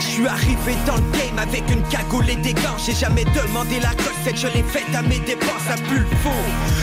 je 0.00 0.06
suis 0.06 0.26
arrivé 0.26 0.74
dans 0.86 0.96
le 0.96 1.10
game 1.12 1.38
avec 1.38 1.62
une 1.70 1.82
cagoule 1.88 2.28
et 2.30 2.36
des 2.36 2.54
gants. 2.54 2.78
J'ai 2.84 2.94
jamais 2.94 3.24
demandé 3.24 3.78
la 3.80 3.90
recette, 3.90 4.36
je 4.36 4.48
l'ai 4.48 4.62
faite 4.62 4.94
à 4.94 5.02
mes 5.02 5.18
dépenses 5.20 5.68
à 5.68 5.76
faux 5.76 6.30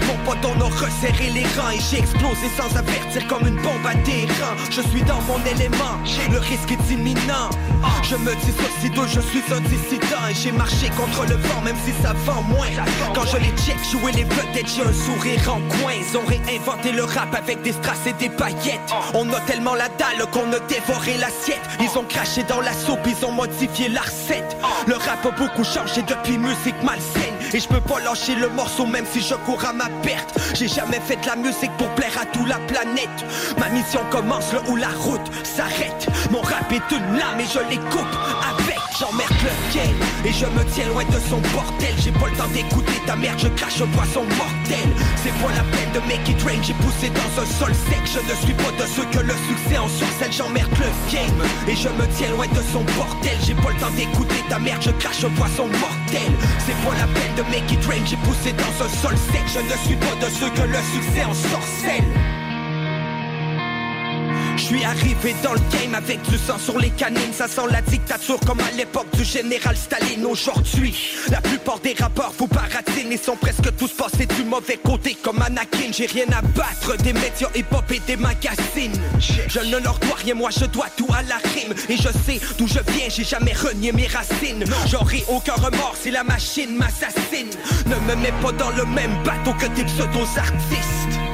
Mon 0.08 0.18
pote 0.26 0.46
on 0.46 0.62
a 0.62 0.66
resserré 0.66 1.30
les 1.34 1.46
rangs 1.60 1.72
et 1.72 1.80
j'ai 1.90 2.00
explosé 2.00 2.48
sans 2.58 2.76
avertir 2.78 3.28
comme 3.28 3.48
une 3.48 3.56
bombe 3.56 3.86
à 3.86 3.96
terrain 4.06 4.56
Je 4.70 4.82
suis 4.82 5.02
dans 5.04 5.22
mon 5.22 5.40
élément, 5.46 5.98
le 6.32 6.38
risque 6.38 6.72
est 6.72 6.94
imminent. 6.94 7.50
Je 8.04 8.16
me 8.16 8.34
dis 8.36 8.54
aussitôt 8.66 9.06
je 9.08 9.20
suis 9.20 9.44
un 9.54 9.62
dissident 9.62 10.28
Et 10.30 10.34
j'ai 10.34 10.52
marché 10.52 10.90
contre 10.98 11.26
le 11.26 11.36
vent 11.36 11.62
même 11.64 11.76
si 11.86 11.92
ça 12.02 12.14
vend 12.26 12.42
moins. 12.44 12.68
Quand 13.14 13.26
je 13.26 13.38
les 13.38 13.54
check 13.58 13.78
jouer 13.92 14.12
les 14.14 14.24
vedettes 14.24 14.68
j'ai 14.68 14.82
un 14.82 14.94
sourire 14.94 15.42
en 15.50 15.60
coin. 15.70 15.94
Ils 15.98 16.18
ont 16.18 16.26
réinventé 16.26 16.92
le 16.92 17.04
rap 17.04 17.34
avec 17.36 17.62
des 17.62 17.74
strass 17.74 18.06
et 18.06 18.14
des 18.14 18.30
paillettes. 18.30 18.94
On 19.14 19.32
a 19.34 19.40
tellement 19.42 19.76
la 19.76 19.90
dalle 19.90 20.26
qu'on 20.32 20.52
a 20.54 20.60
dévoré 20.68 21.18
l'assiette. 21.18 21.62
Ils 21.80 21.98
ont 21.98 22.04
craché 22.04 22.44
dans 22.44 22.62
la 22.62 22.74
soupe 22.74 23.07
ils 23.08 23.26
ont 23.26 23.32
modifié 23.32 23.90
la 23.90 24.02
recette. 24.02 24.58
Le 24.88 24.96
rap 24.96 25.26
a 25.26 25.32
beaucoup 25.32 25.64
changé 25.64 26.02
depuis 26.02 26.38
musique 26.38 26.82
malsaine. 26.84 27.34
Et 27.54 27.60
je 27.60 27.68
peux 27.68 27.82
pas 27.82 28.00
lâcher 28.00 28.36
le 28.36 28.50
morceau 28.50 28.86
même 28.86 29.06
si 29.12 29.22
je 29.22 29.36
cours 29.36 29.64
à 29.66 29.74
ma 29.74 29.90
perte. 30.04 30.38
J'ai 30.54 30.68
jamais 30.68 31.00
fait 31.00 31.16
de 31.16 31.26
la 31.26 31.36
musique 31.36 31.72
pour 31.78 31.90
plaire 31.96 32.18
à 32.22 32.26
toute 32.26 32.48
la 32.48 32.60
planète. 32.60 33.26
Ma 33.58 33.70
mission 33.70 34.02
commence 34.12 34.52
là 34.54 34.62
où 34.68 34.76
la 34.76 34.90
route 34.90 35.32
s'arrête. 35.44 36.08
Mon 36.32 36.42
rap 36.42 36.72
est 36.72 36.96
une 36.96 37.18
lame 37.18 37.40
et 37.40 37.46
je 37.46 37.60
les 37.70 37.78
coupe. 37.90 38.18
J'emmerde 39.00 39.30
le 39.44 39.54
game 39.76 40.02
et 40.26 40.34
je 40.34 40.46
me 40.46 40.64
tiens 40.74 40.88
loin 40.88 41.04
de 41.06 41.20
son 41.30 41.38
bordel. 41.54 41.94
J'ai 42.00 42.12
pas 42.12 42.26
le 42.26 42.36
temps 42.36 42.48
d'écouter 42.52 43.00
ta 43.06 43.16
merde, 43.16 43.38
je 43.38 43.48
crache 43.50 43.80
un 43.80 43.86
poisson 43.94 44.24
mortel. 44.24 44.90
C'est 45.22 45.34
pas 45.38 45.54
la 45.54 45.62
peine 45.70 45.92
de 45.94 46.00
make 46.08 46.28
it 46.28 46.42
rain, 46.42 46.58
j'ai 46.64 46.74
poussé 46.74 47.14
dans 47.14 47.42
un 47.42 47.46
sol 47.46 47.74
sec. 47.76 48.02
Je 48.10 48.18
ne 48.26 48.36
suis 48.42 48.58
pas 48.58 48.72
de 48.74 48.88
ceux 48.90 49.06
que 49.14 49.22
le 49.22 49.36
succès 49.46 49.78
en 49.78 49.88
surcelle. 49.88 50.34
J'emmerde 50.34 50.72
le 50.80 50.90
game 51.14 51.42
et 51.68 51.76
je 51.76 51.90
me 51.90 52.08
tiens 52.18 52.32
loin 52.32 52.48
de 52.48 52.64
son 52.74 52.82
bordel. 52.98 53.38
J'ai 53.46 53.54
pas 53.54 53.70
le 53.70 53.78
temps 53.78 53.94
d'écouter 53.94 54.42
ta 54.50 54.58
merde, 54.58 54.82
je 54.82 54.92
crache 54.98 55.24
un 55.24 55.30
poisson 55.38 55.68
mortel. 55.68 56.32
C'est 56.66 56.78
pas 56.82 56.96
la 56.98 57.06
peine 57.14 57.36
de 57.38 57.44
make 57.54 57.70
it 57.72 57.86
rain, 57.86 58.02
j'ai 58.04 58.18
poussé 58.26 58.50
dans 58.58 58.74
un 58.82 58.90
sol 58.90 59.16
sec. 59.30 59.46
Je 59.46 59.62
ne 59.62 59.78
suis 59.86 60.00
pas 60.02 60.16
de 60.26 60.30
ceux 60.34 60.50
que 60.50 60.66
le 60.66 60.82
succès 60.90 61.24
en 61.24 61.36
sorcelle. 61.36 62.47
Je 64.58 64.64
suis 64.64 64.84
arrivé 64.84 65.36
dans 65.44 65.54
le 65.54 65.60
game 65.72 65.94
avec 65.94 66.20
du 66.24 66.38
sang 66.38 66.58
sur 66.58 66.80
les 66.80 66.90
canines. 66.90 67.32
Ça 67.32 67.48
sent 67.48 67.62
la 67.72 67.82
dictature 67.82 68.40
comme 68.46 68.60
à 68.60 68.72
l'époque 68.76 69.08
du 69.14 69.24
général 69.24 69.78
Staline. 69.78 70.26
Aujourd'hui, 70.26 70.96
la 71.30 71.42
plupart 71.42 71.80
des 71.80 71.94
rappeurs 71.94 72.34
vous 72.38 72.48
baratinent. 72.48 73.12
Ils 73.12 73.20
sont 73.20 73.36
presque 73.36 73.76
tous 73.78 73.92
passés 73.94 74.26
du 74.26 74.44
mauvais 74.44 74.78
côté 74.78 75.16
comme 75.22 75.42
Anakin. 75.44 75.92
J'ai 75.92 76.08
rien 76.08 76.26
à 76.36 76.42
battre 76.42 76.98
des 76.98 77.14
médias 77.14 77.50
hip-hop 77.56 77.86
et 77.92 78.02
des 78.08 78.18
magazines. 78.18 79.00
Je 79.20 79.60
ne 79.60 79.78
leur 79.78 80.00
dois 80.00 80.16
rien, 80.16 80.34
moi 80.34 80.50
je 80.50 80.66
dois 80.66 80.88
tout 80.98 81.08
à 81.14 81.22
la 81.22 81.38
rime. 81.38 81.74
Et 81.88 81.96
je 81.96 82.10
sais 82.26 82.42
d'où 82.58 82.68
je 82.68 82.80
viens, 82.92 83.10
j'ai 83.10 83.24
jamais 83.24 83.54
renié 83.54 83.92
mes 83.92 84.08
racines. 84.08 84.66
J'aurai 84.88 85.24
aucun 85.30 85.54
remords 85.54 85.96
si 86.02 86.10
la 86.10 86.24
machine 86.24 86.76
m'assassine. 86.76 87.52
Ne 87.86 87.96
me 88.08 88.16
mets 88.20 88.34
pas 88.42 88.52
dans 88.54 88.72
le 88.72 88.86
même 88.86 89.22
bateau 89.24 89.54
que 89.54 89.68
tes 89.68 89.86
pseudos-artistes 89.86 91.27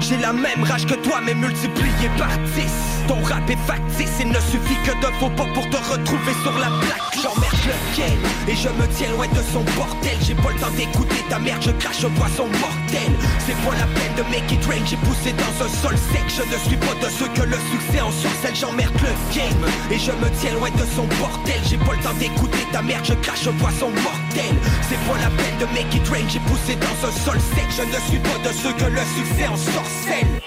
j'ai 0.00 0.16
la 0.16 0.32
même 0.32 0.62
rage 0.62 0.86
que 0.86 0.94
toi 0.94 1.20
mais 1.24 1.34
multiplié 1.34 2.08
par 2.18 2.30
10 2.54 2.64
Ton 3.08 3.22
rap 3.22 3.48
est 3.50 3.58
factice, 3.66 4.10
il 4.20 4.28
ne 4.28 4.40
suffit 4.40 4.78
que 4.84 4.92
de 5.00 5.12
faux 5.18 5.30
pas 5.30 5.46
pour 5.54 5.68
te 5.68 5.76
retrouver 5.76 6.32
sur 6.42 6.52
la 6.58 6.68
plaque. 6.80 7.10
J'emmerde 7.22 7.60
le 7.66 7.76
game 7.96 8.24
et 8.48 8.56
je 8.56 8.68
me 8.68 8.86
tiens 8.96 9.10
loin 9.10 9.26
de 9.28 9.42
son 9.52 9.62
bordel. 9.76 10.16
J'ai 10.22 10.34
pas 10.34 10.50
le 10.50 10.60
temps 10.60 10.74
d'écouter 10.76 11.22
ta 11.28 11.38
merde, 11.38 11.62
je 11.62 11.70
crache 11.72 12.04
un 12.04 12.10
poisson 12.10 12.46
mortel. 12.46 13.12
C'est 13.44 13.58
pas 13.66 13.76
la 13.76 13.86
peine 13.92 14.14
de 14.16 14.22
make 14.30 14.50
it 14.52 14.64
rain, 14.64 14.84
j'ai 14.86 14.96
poussé 14.96 15.34
dans 15.36 15.54
un 15.64 15.68
sol 15.68 15.96
sec. 16.12 16.24
Je 16.28 16.42
ne 16.42 16.58
suis 16.64 16.76
pas 16.76 16.94
de 17.02 17.10
ceux 17.10 17.28
que 17.34 17.42
le 17.42 17.58
succès 17.70 18.00
en 18.00 18.10
surcelle 18.10 18.54
J'emmerde 18.54 18.94
le 19.02 19.12
game 19.34 19.64
et 19.90 19.98
je 19.98 20.12
me 20.12 20.28
tiens 20.40 20.54
loin 20.54 20.70
de 20.70 20.86
son 20.96 21.04
bordel. 21.20 21.60
J'ai 21.68 21.78
pas 21.78 21.92
le 21.92 22.02
temps 22.02 22.16
d'écouter 22.18 22.64
ta 22.72 22.82
merde, 22.82 23.04
je 23.04 23.14
crache 23.14 23.46
un 23.46 23.56
poisson 23.58 23.90
mortel. 23.90 24.54
C'est 24.88 25.00
pas 25.04 25.18
la 25.20 25.30
peine 25.34 25.58
de 25.60 25.66
make 25.74 25.92
it 25.94 26.08
rain, 26.08 26.26
j'ai 26.28 26.40
poussé 26.46 26.78
dans 26.78 26.96
un 27.04 27.12
sol 27.12 27.38
sec. 27.54 27.68
Je 27.68 27.84
ne 27.84 28.00
suis 28.08 28.22
pas 28.22 28.38
de 28.46 28.52
ceux 28.54 28.72
que 28.72 28.88
le 28.88 29.04
succès 29.18 29.49
en 29.50 29.56
sorcelle 29.56 30.40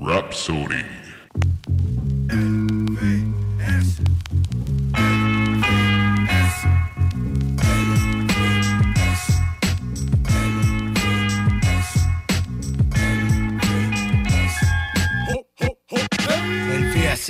Rhapsody. 0.00 1.01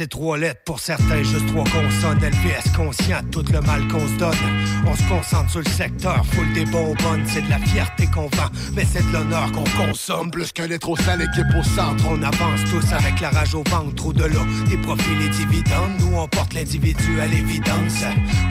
C'est 0.02 0.08
trois 0.08 0.36
lettres 0.36 0.62
pour 0.64 0.80
certains, 0.80 1.22
juste 1.22 1.46
trois 1.46 1.62
consonnes. 1.62 2.18
LVS 2.18 2.76
conscient 2.76 3.22
de 3.22 3.28
tout 3.28 3.44
le 3.52 3.60
mal 3.60 3.86
qu'on 3.86 4.04
se 4.08 4.14
donne. 4.14 4.34
On 4.84 4.96
se 4.96 5.02
concentre 5.04 5.48
sur 5.48 5.60
le 5.60 5.70
secteur, 5.70 6.26
full 6.26 6.52
des 6.54 6.64
bonbonnes. 6.64 7.22
C'est 7.28 7.42
de 7.42 7.48
la 7.50 7.60
fierté 7.60 8.06
qu'on 8.06 8.22
vend, 8.22 8.50
mais 8.74 8.84
c'est 8.84 9.06
de 9.06 9.12
l'honneur 9.12 9.52
qu'on 9.52 9.86
consomme. 9.86 10.32
Plus 10.32 10.50
qu'un 10.50 10.66
trop 10.78 10.96
sale 10.96 11.22
équipe 11.22 11.54
au 11.56 11.62
centre. 11.62 12.04
On 12.10 12.20
avance 12.20 12.60
tous 12.68 12.92
avec 12.92 13.20
la 13.20 13.30
rage 13.30 13.54
au 13.54 13.62
ventre, 13.70 13.94
trop 13.94 14.12
de 14.12 14.24
l'eau, 14.24 14.44
des 14.68 14.76
profits, 14.78 15.14
les 15.20 15.28
dividendes. 15.28 15.92
Nous, 16.00 16.16
on 16.16 16.26
porte 16.26 16.54
l'individu 16.54 17.20
à 17.20 17.26
l'évidence. 17.26 18.02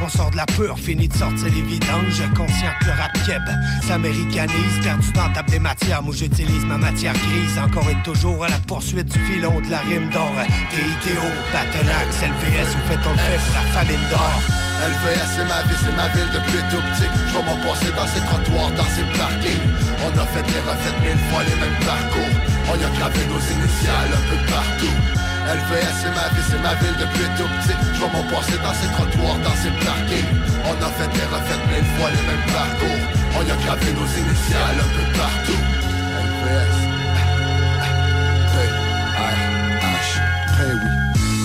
On 0.01 0.07
sort 0.07 0.31
de 0.31 0.37
la 0.37 0.45
pure, 0.45 0.79
fini 0.79 1.09
de 1.09 1.13
sortir 1.13 1.47
les 1.53 1.61
vidanges. 1.63 2.23
Conscient 2.33 2.71
que 2.79 2.85
le 2.85 2.91
rap 2.91 3.11
keb 3.25 3.41
s'américanise. 3.85 4.79
Perdu 4.83 5.11
dans 5.11 5.33
table 5.33 5.49
des 5.49 5.59
matières, 5.59 6.01
moi 6.01 6.15
j'utilise 6.15 6.63
ma 6.63 6.77
matière 6.77 7.13
grise. 7.13 7.59
Encore 7.59 7.89
et 7.89 8.03
toujours 8.03 8.45
à 8.45 8.47
la 8.47 8.59
poursuite 8.59 9.11
du 9.11 9.19
filon 9.19 9.59
de 9.59 9.69
la 9.69 9.79
rime 9.79 10.09
d'or. 10.11 10.31
TITO, 10.69 11.19
Battleaxe, 11.49 12.21
LVS, 12.21 12.69
vous 12.75 12.85
faites 12.87 13.01
pour 13.01 13.15
la 13.17 13.63
famine 13.73 14.05
d'or. 14.09 14.37
LVS 14.81 15.29
c'est 15.37 15.45
ma 15.45 15.61
vie, 15.69 15.77
c'est 15.77 15.95
ma 15.95 16.07
ville 16.09 16.31
depuis 16.33 16.61
tout 16.73 16.81
petit. 16.81 17.09
Je 17.09 17.33
vais 17.37 17.45
m'en 17.45 17.57
passer 17.61 17.91
dans 17.93 18.09
ces 18.09 18.23
trottoirs, 18.25 18.71
dans 18.73 18.89
ces 18.93 19.05
parkings. 19.13 19.67
On 20.01 20.11
a 20.17 20.25
fait 20.33 20.41
et 20.41 20.61
refait 20.65 20.95
mille 21.05 21.21
fois 21.29 21.45
les 21.45 21.57
mêmes 21.61 21.81
parcours. 21.85 22.33
On 22.65 22.75
y 22.77 22.85
a 22.85 22.91
gravé 22.97 23.21
nos 23.29 23.41
initiales 23.41 24.13
un 24.13 24.23
peu 24.25 24.39
partout. 24.49 24.95
LVS 25.45 25.95
c'est 26.01 26.13
ma 26.17 26.27
vie, 26.33 26.45
c'est 26.49 26.61
ma 26.65 26.73
ville 26.81 26.97
depuis 26.97 27.29
tout 27.37 27.49
petit. 27.61 27.77
Je 27.93 27.99
vais 28.01 28.09
m'en 28.09 28.25
passer 28.29 28.57
dans 28.57 28.73
ces 28.73 28.89
trottoirs, 28.97 29.37
dans 29.45 29.57
ces 29.61 29.73
parkings. 29.85 30.33
On 30.65 30.75
a 30.81 30.89
fait 30.97 31.13
et 31.13 31.27
refait 31.29 31.61
mille 31.69 31.89
fois 31.97 32.09
les 32.09 32.25
mêmes 32.25 32.47
parcours. 32.49 33.01
On 33.37 33.43
y 33.45 33.51
a 33.53 33.57
gravé 33.61 33.89
nos 33.93 34.09
initiales 34.17 34.79
un 34.81 34.89
peu 34.97 35.05
partout. 35.13 35.61
LVS 36.25 36.90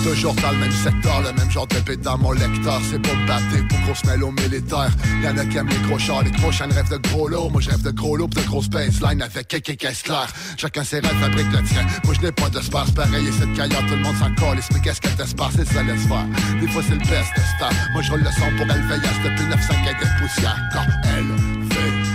Toujours 0.07 0.33
dans 0.35 0.51
le 0.51 0.57
même 0.59 0.71
secteur, 0.71 1.21
le 1.21 1.33
même 1.33 1.51
genre 1.51 1.67
de 1.67 1.79
bête 1.81 1.99
dans 1.99 2.17
mon 2.17 2.31
lecteur. 2.31 2.79
C'est 2.89 2.97
pour 2.97 3.13
me 3.13 3.27
battre, 3.27 3.43
pour 3.67 3.81
qu'on 3.85 3.93
se 3.93 4.07
mêle 4.07 4.23
au 4.23 4.31
militaire. 4.31 4.89
Y'en 5.21 5.37
a 5.37 5.45
qui 5.45 5.57
aiment 5.57 5.67
les 5.67 5.85
gros 5.85 5.97
les 6.23 6.31
gros 6.31 6.49
chaînes 6.49 6.71
rêvent 6.71 6.89
de 6.89 6.95
gros 7.09 7.27
lots 7.27 7.49
Moi 7.49 7.59
je 7.59 7.69
rêve 7.69 7.81
de 7.81 7.91
gros 7.91 8.15
lots 8.15 8.29
pis 8.29 8.41
de 8.41 8.47
grosses 8.47 8.69
baseline 8.69 9.21
avec 9.21 9.49
quelques 9.49 9.75
caisses 9.75 10.03
claires 10.03 10.31
Chacun 10.55 10.85
ses 10.85 10.99
rêves 10.99 11.19
fabrique 11.19 11.51
le 11.51 11.61
tien. 11.63 11.85
Moi 12.05 12.13
je 12.13 12.25
n'ai 12.25 12.31
pas 12.31 12.49
d'espace 12.49 12.89
pareil 12.91 13.27
et 13.27 13.31
cette 13.33 13.53
caillard 13.53 13.85
tout 13.85 13.95
le 13.95 14.01
monde 14.01 14.15
s'en 14.15 14.33
calisse 14.35 14.69
Mais 14.73 14.79
qu'est-ce 14.79 15.01
que 15.01 15.09
t'espères, 15.09 15.51
c'est 15.53 15.67
ça 15.67 15.83
laisse 15.83 16.07
faire. 16.07 16.25
Des 16.61 16.67
fois 16.69 16.81
c'est 16.87 16.95
le 16.95 16.99
best 16.99 17.33
star 17.57 17.73
Moi 17.91 18.01
je 18.01 18.11
roule 18.11 18.21
le 18.21 18.31
son 18.31 18.49
pour 18.55 18.65
LVS 18.65 19.17
depuis 19.25 19.45
900 19.45 19.73
de 19.83 20.21
poussière 20.21 20.57
Quand 20.71 20.85
LVS 21.19 22.07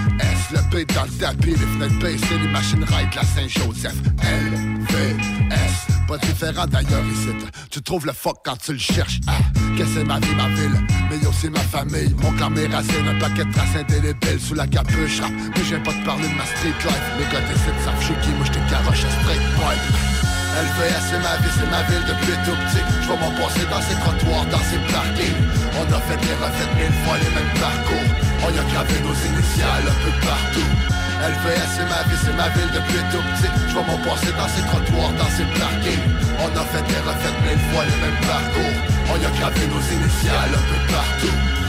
le 0.53 0.77
beat 0.77 0.95
dans 0.95 1.05
le 1.05 1.11
tapis, 1.11 1.51
les 1.51 1.57
fenêtres 1.57 1.99
baissées, 1.99 2.39
les 2.43 2.49
machines 2.49 2.85
ride 2.85 3.11
de 3.11 3.17
la 3.17 3.25
Saint-Joseph. 3.25 3.97
LVS 4.23 5.92
différent 6.19 6.67
d'ailleurs 6.67 7.05
ici. 7.07 7.29
Tu 7.71 7.83
trouves 7.83 8.07
le 8.07 8.13
fuck 8.13 8.39
quand 8.45 8.57
tu 8.57 8.73
le 8.73 8.79
cherches. 8.79 9.21
Ah, 9.27 9.39
que 9.77 9.85
c'est 9.87 10.05
ma 10.05 10.19
vie, 10.21 10.35
ma 10.37 10.49
ville, 10.49 10.79
mais 11.11 11.27
aussi 11.27 11.49
ma 11.51 11.61
famille. 11.61 12.15
Mon 12.23 12.33
clan, 12.33 12.51
mes 12.51 12.67
racines, 12.67 13.09
un 13.09 13.19
paquet 13.19 13.45
de 13.45 13.53
traces 13.53 13.77
indélébiles 13.77 14.41
sous 14.41 14.55
la 14.55 14.67
capuche. 14.67 15.21
Ah, 15.23 15.29
mais 15.31 15.65
j'aime 15.69 15.83
pas 15.83 15.93
te 15.93 16.05
parler 16.05 16.29
de 16.29 16.35
ma 16.35 16.45
street 16.45 16.75
life. 16.85 17.07
Les 17.19 17.25
gars 17.25 17.41
décident, 17.47 17.85
savent 17.85 18.01
je 18.01 18.05
suis 18.07 18.15
qui, 18.23 18.31
moi 18.37 18.47
j'te 18.47 18.61
garoche 18.71 19.05
à 19.05 19.11
straight 19.23 19.41
pipe. 19.57 20.23
LVS 20.53 21.01
c'est 21.09 21.19
ma 21.19 21.37
vie, 21.41 21.53
c'est 21.57 21.71
ma 21.71 21.83
ville 21.89 22.05
depuis 22.05 22.37
tout 22.45 22.53
petit 22.53 22.85
Je 23.01 23.09
vais 23.09 23.17
m'en 23.17 23.33
passer 23.41 23.65
dans 23.73 23.81
ces 23.81 23.97
trottoirs, 24.05 24.45
dans 24.53 24.61
ces 24.69 24.77
parkings 24.93 25.41
On 25.81 25.89
a 25.89 26.01
fait 26.01 26.21
et 26.21 26.37
refait 26.37 26.69
mille 26.77 26.93
fois 27.05 27.17
les 27.17 27.33
mêmes 27.33 27.57
parcours 27.57 28.09
On 28.45 28.51
y 28.53 28.59
a 28.59 28.65
gravé 28.71 29.01
nos 29.01 29.17
initiales 29.17 29.89
un 29.89 29.99
peu 30.05 30.13
partout 30.27 31.02
LVS 31.23 31.69
c'est 31.77 31.87
ma 31.87 32.03
vie, 32.03 32.19
c'est 32.25 32.35
ma 32.35 32.49
ville 32.49 32.71
depuis 32.75 32.99
tout 33.13 33.23
petit. 33.23 33.53
Je 33.69 33.75
m'en 33.75 33.99
passer 34.03 34.33
dans 34.35 34.49
ces 34.49 34.63
trottoirs, 34.67 35.13
dans 35.15 35.31
ces 35.31 35.47
parkings. 35.55 36.07
On 36.43 36.51
a 36.51 36.65
fait 36.67 36.83
et 36.83 37.03
refait 37.07 37.35
mille 37.47 37.63
fois 37.71 37.85
les 37.87 37.99
mêmes 38.03 38.23
parcours. 38.27 38.77
On 39.07 39.17
y 39.23 39.27
a 39.27 39.31
gravé 39.39 39.67
nos 39.69 39.85
initiales 39.87 40.51
un 40.51 40.65
peu 40.67 40.93
partout 40.93 41.63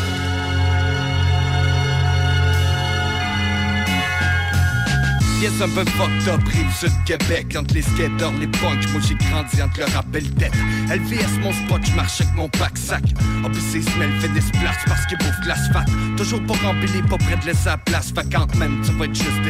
Yes, 5.43 5.59
un 5.59 5.67
peu 5.67 5.83
fucked 5.83 6.29
up, 6.29 6.39
rive 6.47 6.73
sud 6.73 6.93
Québec 7.05 7.53
Entre 7.59 7.73
les 7.73 7.81
skaters, 7.81 8.31
les 8.39 8.47
punks, 8.47 8.87
moi 8.93 9.01
j'ai 9.05 9.15
grandi 9.15 9.61
entre 9.61 9.79
le 9.79 9.93
rap 9.93 10.05
et 10.15 10.21
le 10.21 10.29
tête 10.29 10.53
LVS 10.87 11.37
mon 11.41 11.51
spot, 11.51 11.81
j'marche 11.83 12.21
avec 12.21 12.33
mon 12.33 12.47
pack 12.47 12.77
sac 12.77 13.03
En 13.43 13.49
plus 13.49 13.59
c'est 13.59 13.81
smell, 13.81 14.09
fait 14.21 14.29
des 14.29 14.39
splats 14.39 14.71
parce 14.87 15.05
qu'il 15.05 15.17
bouffe 15.17 15.45
l'asphalte. 15.45 15.89
Toujours 16.15 16.41
pour 16.43 16.55
remplir, 16.61 17.05
pas 17.09 17.17
près 17.17 17.35
de 17.35 17.45
laisser 17.47 17.65
la 17.65 17.77
place. 17.77 18.13
Vacante 18.13 18.55
même, 18.55 18.79
tu 18.85 18.93
vas 18.93 19.03
être 19.03 19.15
juste 19.15 19.41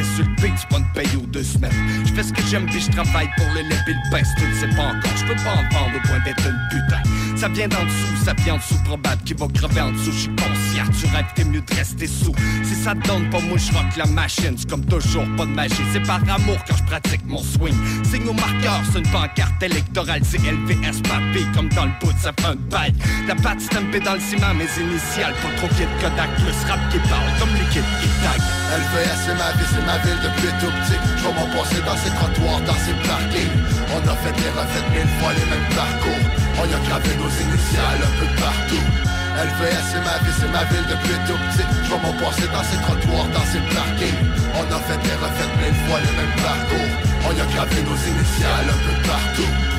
beat, 0.42 0.54
tu 0.56 0.74
vas 0.74 0.80
me 0.80 0.94
payer 0.94 1.16
aux 1.16 1.26
deux 1.26 1.44
semaines. 1.44 1.70
J'fais 2.06 2.24
ce 2.24 2.32
que 2.32 2.42
j'aime 2.50 2.66
puis 2.66 2.80
j'travaille 2.80 3.30
pour 3.36 3.46
le 3.54 3.60
lait 3.60 3.78
et 3.86 3.92
le 3.92 4.10
pain. 4.10 4.22
Tu 4.36 4.46
le 4.48 4.54
sais 4.54 4.76
pas 4.76 4.86
encore, 4.86 5.16
j'peux 5.16 5.36
pas 5.44 5.52
en 5.52 5.78
vendre 5.78 5.96
au 5.96 6.08
point 6.08 6.18
d'être 6.24 6.44
une 6.44 6.58
putain. 6.70 7.02
Ça 7.36 7.46
vient 7.46 7.68
d'en 7.68 7.84
dessous, 7.84 8.24
ça 8.24 8.32
vient 8.42 8.54
en 8.54 8.56
dessous 8.56 8.82
Probable 8.84 9.22
qu'il 9.22 9.36
va 9.36 9.46
crever 9.46 9.80
en 9.80 9.92
dessous, 9.92 10.10
j'suis 10.10 10.34
conscient 10.34 10.64
tu 10.98 11.06
rêves, 11.06 11.26
t'es 11.34 11.44
mieux 11.44 11.60
de 11.60 11.74
rester 11.74 12.06
sous. 12.06 12.34
Si 12.62 12.74
ça 12.74 12.94
te 12.94 13.06
donne 13.06 13.28
pas, 13.30 13.40
moi 13.40 13.58
je 13.58 13.72
rock 13.72 13.96
la 13.96 14.06
machine. 14.06 14.54
C'est 14.56 14.68
comme 14.68 14.84
toujours, 14.84 15.24
pas 15.36 15.46
de 15.46 15.50
magie. 15.50 15.74
C'est 15.92 16.06
par 16.06 16.20
amour 16.28 16.58
quand 16.66 16.76
je 16.76 16.84
pratique 16.84 17.24
mon 17.26 17.42
swing. 17.42 17.74
Signe 18.04 18.28
au 18.28 18.32
marqueur, 18.32 18.80
c'est 18.92 18.98
une 18.98 19.10
pancarte 19.10 19.62
électorale. 19.62 20.22
C'est 20.24 20.38
LVS 20.38 21.02
papé, 21.02 21.44
comme 21.54 21.68
dans 21.70 21.84
le 21.86 21.92
bout, 22.00 22.14
ça 22.20 22.32
fait 22.38 22.46
un 22.46 22.56
bail. 22.70 22.92
La 23.28 23.34
patte 23.34 23.60
stampée 23.60 24.00
dans 24.00 24.14
le 24.14 24.20
ciment, 24.20 24.54
mes 24.54 24.70
initiales. 24.82 25.34
Pas 25.42 25.50
trop 25.56 25.68
kid 25.68 25.88
Kodak, 26.00 26.30
plus 26.36 26.70
rap 26.70 26.80
qui 26.90 26.98
parle, 27.08 27.30
comme 27.38 27.52
l'équipe 27.54 27.86
qui 28.00 28.08
tag. 28.22 28.40
LVS 28.74 29.24
c'est 29.26 29.34
ma 29.38 29.52
vie, 29.52 29.68
c'est 29.70 29.86
ma 29.86 29.98
ville 29.98 30.18
depuis 30.24 30.50
tout 30.58 30.72
petit 30.82 30.98
Je 31.18 31.24
mon 31.24 31.46
passé 31.54 31.78
dans 31.86 31.96
ces 31.96 32.10
trottoirs, 32.10 32.60
dans 32.66 32.80
ces 32.80 32.96
parkings 33.06 33.54
On 33.94 34.08
a 34.08 34.16
fait 34.16 34.34
et 34.34 34.50
refait 34.50 34.88
mille 34.90 35.12
fois 35.20 35.32
les 35.32 35.46
mêmes 35.46 35.70
parcours 35.76 36.24
On 36.58 36.66
y 36.66 36.74
a 36.74 36.80
gravé 36.88 37.10
nos 37.16 37.30
initiales 37.30 38.02
un 38.02 38.18
peu 38.18 38.26
partout 38.40 39.13
LVS 39.34 39.84
c'est 39.90 39.98
ma 39.98 40.16
vie, 40.22 40.34
c'est 40.38 40.50
ma 40.50 40.64
ville 40.64 40.86
depuis 40.86 41.18
tout 41.26 41.38
petit 41.50 41.66
Je 41.82 41.88
vois 41.88 41.98
mon 41.98 42.14
dans 42.14 42.64
ces 42.64 42.78
trottoirs, 42.86 43.28
dans 43.34 43.46
ces 43.50 43.62
parkings 43.74 44.22
On 44.54 44.64
a 44.72 44.78
fait 44.86 44.94
et 44.94 45.16
refait 45.18 45.50
mille 45.58 45.78
fois 45.86 45.98
les 45.98 46.14
mêmes 46.14 46.36
parcours 46.38 46.92
On 47.26 47.32
y 47.36 47.40
a 47.40 47.46
gravé 47.46 47.82
nos 47.82 47.98
initiales 47.98 48.68
un 48.70 48.80
peu 48.86 49.08
partout 49.08 49.74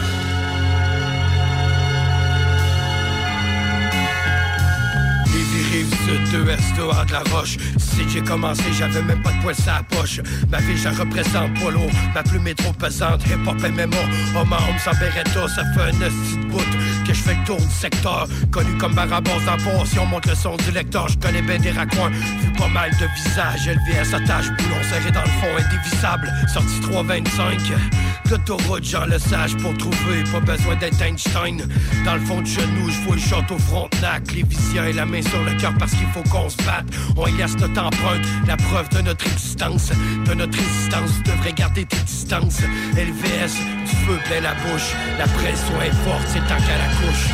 rive 5.76 5.96
sud, 6.06 6.32
2 6.32 6.50
est 6.50 6.78
dehors 6.78 7.06
de 7.06 7.12
la 7.12 7.20
roche. 7.32 7.58
Si 7.78 8.08
j'ai 8.10 8.22
commencé, 8.22 8.64
j'avais 8.78 9.02
même 9.02 9.22
pas 9.22 9.32
de 9.32 9.42
poil 9.42 9.56
sa 9.56 9.82
poche. 9.90 10.22
Ma 10.50 10.60
vie, 10.60 10.78
je 10.78 10.90
représente 10.90 11.60
lourd. 11.60 11.92
Ma 12.14 12.24
plume 12.24 12.48
est 12.48 12.56
trop 12.56 12.74
pesante. 12.74 13.22
Hip 13.28 13.48
hop 13.48 13.62
MMO, 13.62 14.40
homme 14.40 14.54
à 14.54 14.58
homme 14.58 14.80
sans 14.84 14.98
beretta. 15.00 15.48
Ça 15.48 15.64
fait 15.74 15.82
un 15.82 15.92
de 15.92 16.48
bout 16.48 16.60
je 17.16 17.22
fais 17.24 17.36
le 17.36 17.44
tour 17.46 17.58
du 17.58 17.70
secteur. 17.70 18.28
Connu 18.52 18.78
comme 18.78 18.94
Barabas 18.94 19.40
dans 19.46 19.86
Si 19.86 20.00
on 20.00 20.06
monte 20.06 20.26
le 20.28 20.36
son 20.36 20.56
du 20.58 20.72
lecteur, 20.72 21.08
je 21.08 21.18
connais 21.18 21.42
bien 21.42 21.58
des 21.58 21.72
raccoins. 21.72 22.10
Vu 22.10 22.52
pas 22.58 22.68
mal 22.68 22.92
de 22.92 23.08
visages, 23.16 23.68
LVS 23.68 24.14
attache, 24.14 24.50
boulon 24.58 24.84
serré 24.84 25.12
dans 25.12 25.22
le 25.22 25.28
fond, 25.28 25.48
indévisable. 25.58 26.32
Sorti 26.54 26.80
325. 26.82 27.60
L'autoroute, 28.30 28.84
Jean 28.84 29.06
le 29.06 29.20
sage 29.20 29.56
pour 29.58 29.78
trouver, 29.78 30.24
pas 30.32 30.40
besoin 30.40 30.76
d'être 30.76 31.00
Einstein. 31.02 31.62
Dans 32.06 32.16
le 32.16 32.22
fond 32.22 32.42
du 32.42 32.52
genou, 32.52 32.90
je 32.90 33.00
vois 33.02 33.16
le 33.16 33.22
château 33.22 33.58
Frontenac. 33.58 34.32
Les 34.32 34.44
visières 34.44 34.86
et 34.86 34.94
la 34.94 35.06
main 35.06 35.22
sur 35.22 35.44
le 35.44 35.54
cœur 35.54 35.74
parce 35.78 35.92
qu'il 35.92 36.08
faut 36.08 36.24
qu'on 36.24 36.50
se 36.50 36.58
batte. 36.58 36.86
On 37.18 37.28
y 37.28 37.34
laisse 37.34 37.56
notre 37.58 37.82
empreinte, 37.82 38.26
la 38.48 38.58
preuve 38.58 38.90
de 38.90 39.02
notre 39.02 39.26
existence. 39.28 39.92
De 40.26 40.34
notre 40.34 40.58
résistance, 40.58 41.12
tu 41.24 41.32
devrais 41.32 41.54
garder 41.54 41.86
tes 41.86 41.98
distances. 41.98 42.62
LVS, 42.94 43.54
du 43.86 43.96
feu 44.06 44.20
plein 44.26 44.42
la 44.42 44.54
bouche. 44.56 44.96
La 45.20 45.28
pression 45.28 45.82
est 45.82 45.96
forte, 46.04 46.26
c'est 46.28 46.40
tant 46.48 46.58
qu'à 46.58 46.78
la 46.78 46.90
couche. 47.06 47.30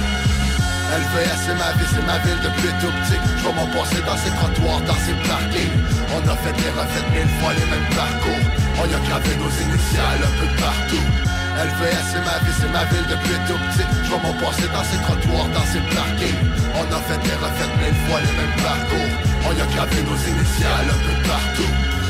LVS 0.92 1.40
c'est 1.48 1.56
ma 1.56 1.72
vie, 1.80 1.88
c'est 1.88 2.06
ma 2.06 2.18
ville 2.20 2.42
depuis 2.44 2.72
tout 2.84 2.92
petit. 2.92 3.20
Je 3.38 3.44
vois 3.44 3.56
mon 3.56 3.68
passé 3.72 3.98
dans 4.04 4.20
ces 4.20 4.34
trottoirs, 4.36 4.82
dans 4.84 5.00
ces 5.08 5.16
parkings. 5.24 5.78
On 6.12 6.22
a 6.28 6.36
fait 6.44 6.52
et 6.52 6.72
refait 6.76 7.08
mille 7.16 7.32
fois 7.40 7.54
les 7.56 7.68
mêmes 7.72 7.92
parcours. 7.96 8.44
On 8.76 8.86
y 8.92 8.96
a 8.96 9.02
gravé 9.08 9.32
nos 9.40 9.54
initiales 9.56 10.24
un 10.28 10.34
peu 10.40 10.50
partout. 10.60 11.06
LVS 11.56 12.06
c'est 12.12 12.26
ma 12.28 12.38
vie, 12.44 12.56
c'est 12.60 12.72
ma 12.76 12.84
ville 12.92 13.08
depuis 13.08 13.40
tout 13.48 13.60
petit. 13.72 13.88
Je 14.04 14.10
vois 14.12 14.20
mon 14.20 14.36
passé 14.44 14.68
dans 14.76 14.84
ces 14.84 15.00
trottoirs, 15.08 15.48
dans 15.56 15.68
ces 15.72 15.84
parkings. 15.96 16.44
On 16.76 16.86
a 16.92 17.00
fait 17.08 17.22
et 17.24 17.38
refait 17.40 17.72
mille 17.80 18.00
fois 18.08 18.20
les 18.20 18.34
mêmes 18.36 18.58
parcours. 18.60 19.12
On 19.48 19.52
y 19.56 19.62
a 19.64 19.68
gravé 19.72 20.00
nos 20.04 20.20
initiales 20.28 20.90
un 20.92 21.00
peu 21.08 21.16
partout 21.24 22.01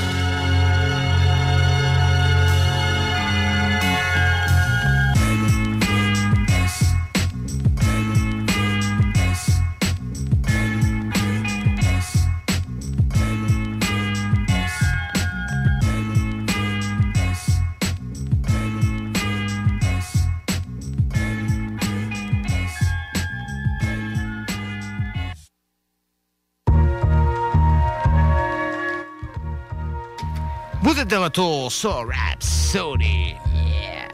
de 31.12 31.18
retour 31.18 31.70
sur 31.70 32.08
Rhapsody. 32.08 33.36
Yeah. 33.54 34.08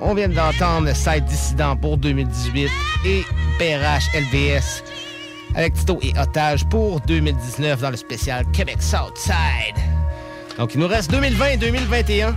On 0.00 0.14
vient 0.14 0.28
d'entendre 0.28 0.94
Side 0.94 1.24
Dissident 1.24 1.76
pour 1.76 1.96
2018 1.96 2.70
et 3.04 3.24
PRH 3.58 4.04
LVS 4.14 4.84
avec 5.56 5.74
Tito 5.74 5.98
et 6.00 6.12
Otage 6.16 6.64
pour 6.66 7.00
2019 7.00 7.80
dans 7.80 7.90
le 7.90 7.96
spécial 7.96 8.44
Québec 8.52 8.76
Southside. 8.80 9.34
Donc 10.56 10.74
il 10.74 10.80
nous 10.80 10.86
reste 10.86 11.10
2020 11.10 11.46
et 11.46 11.56
2021. 11.56 12.36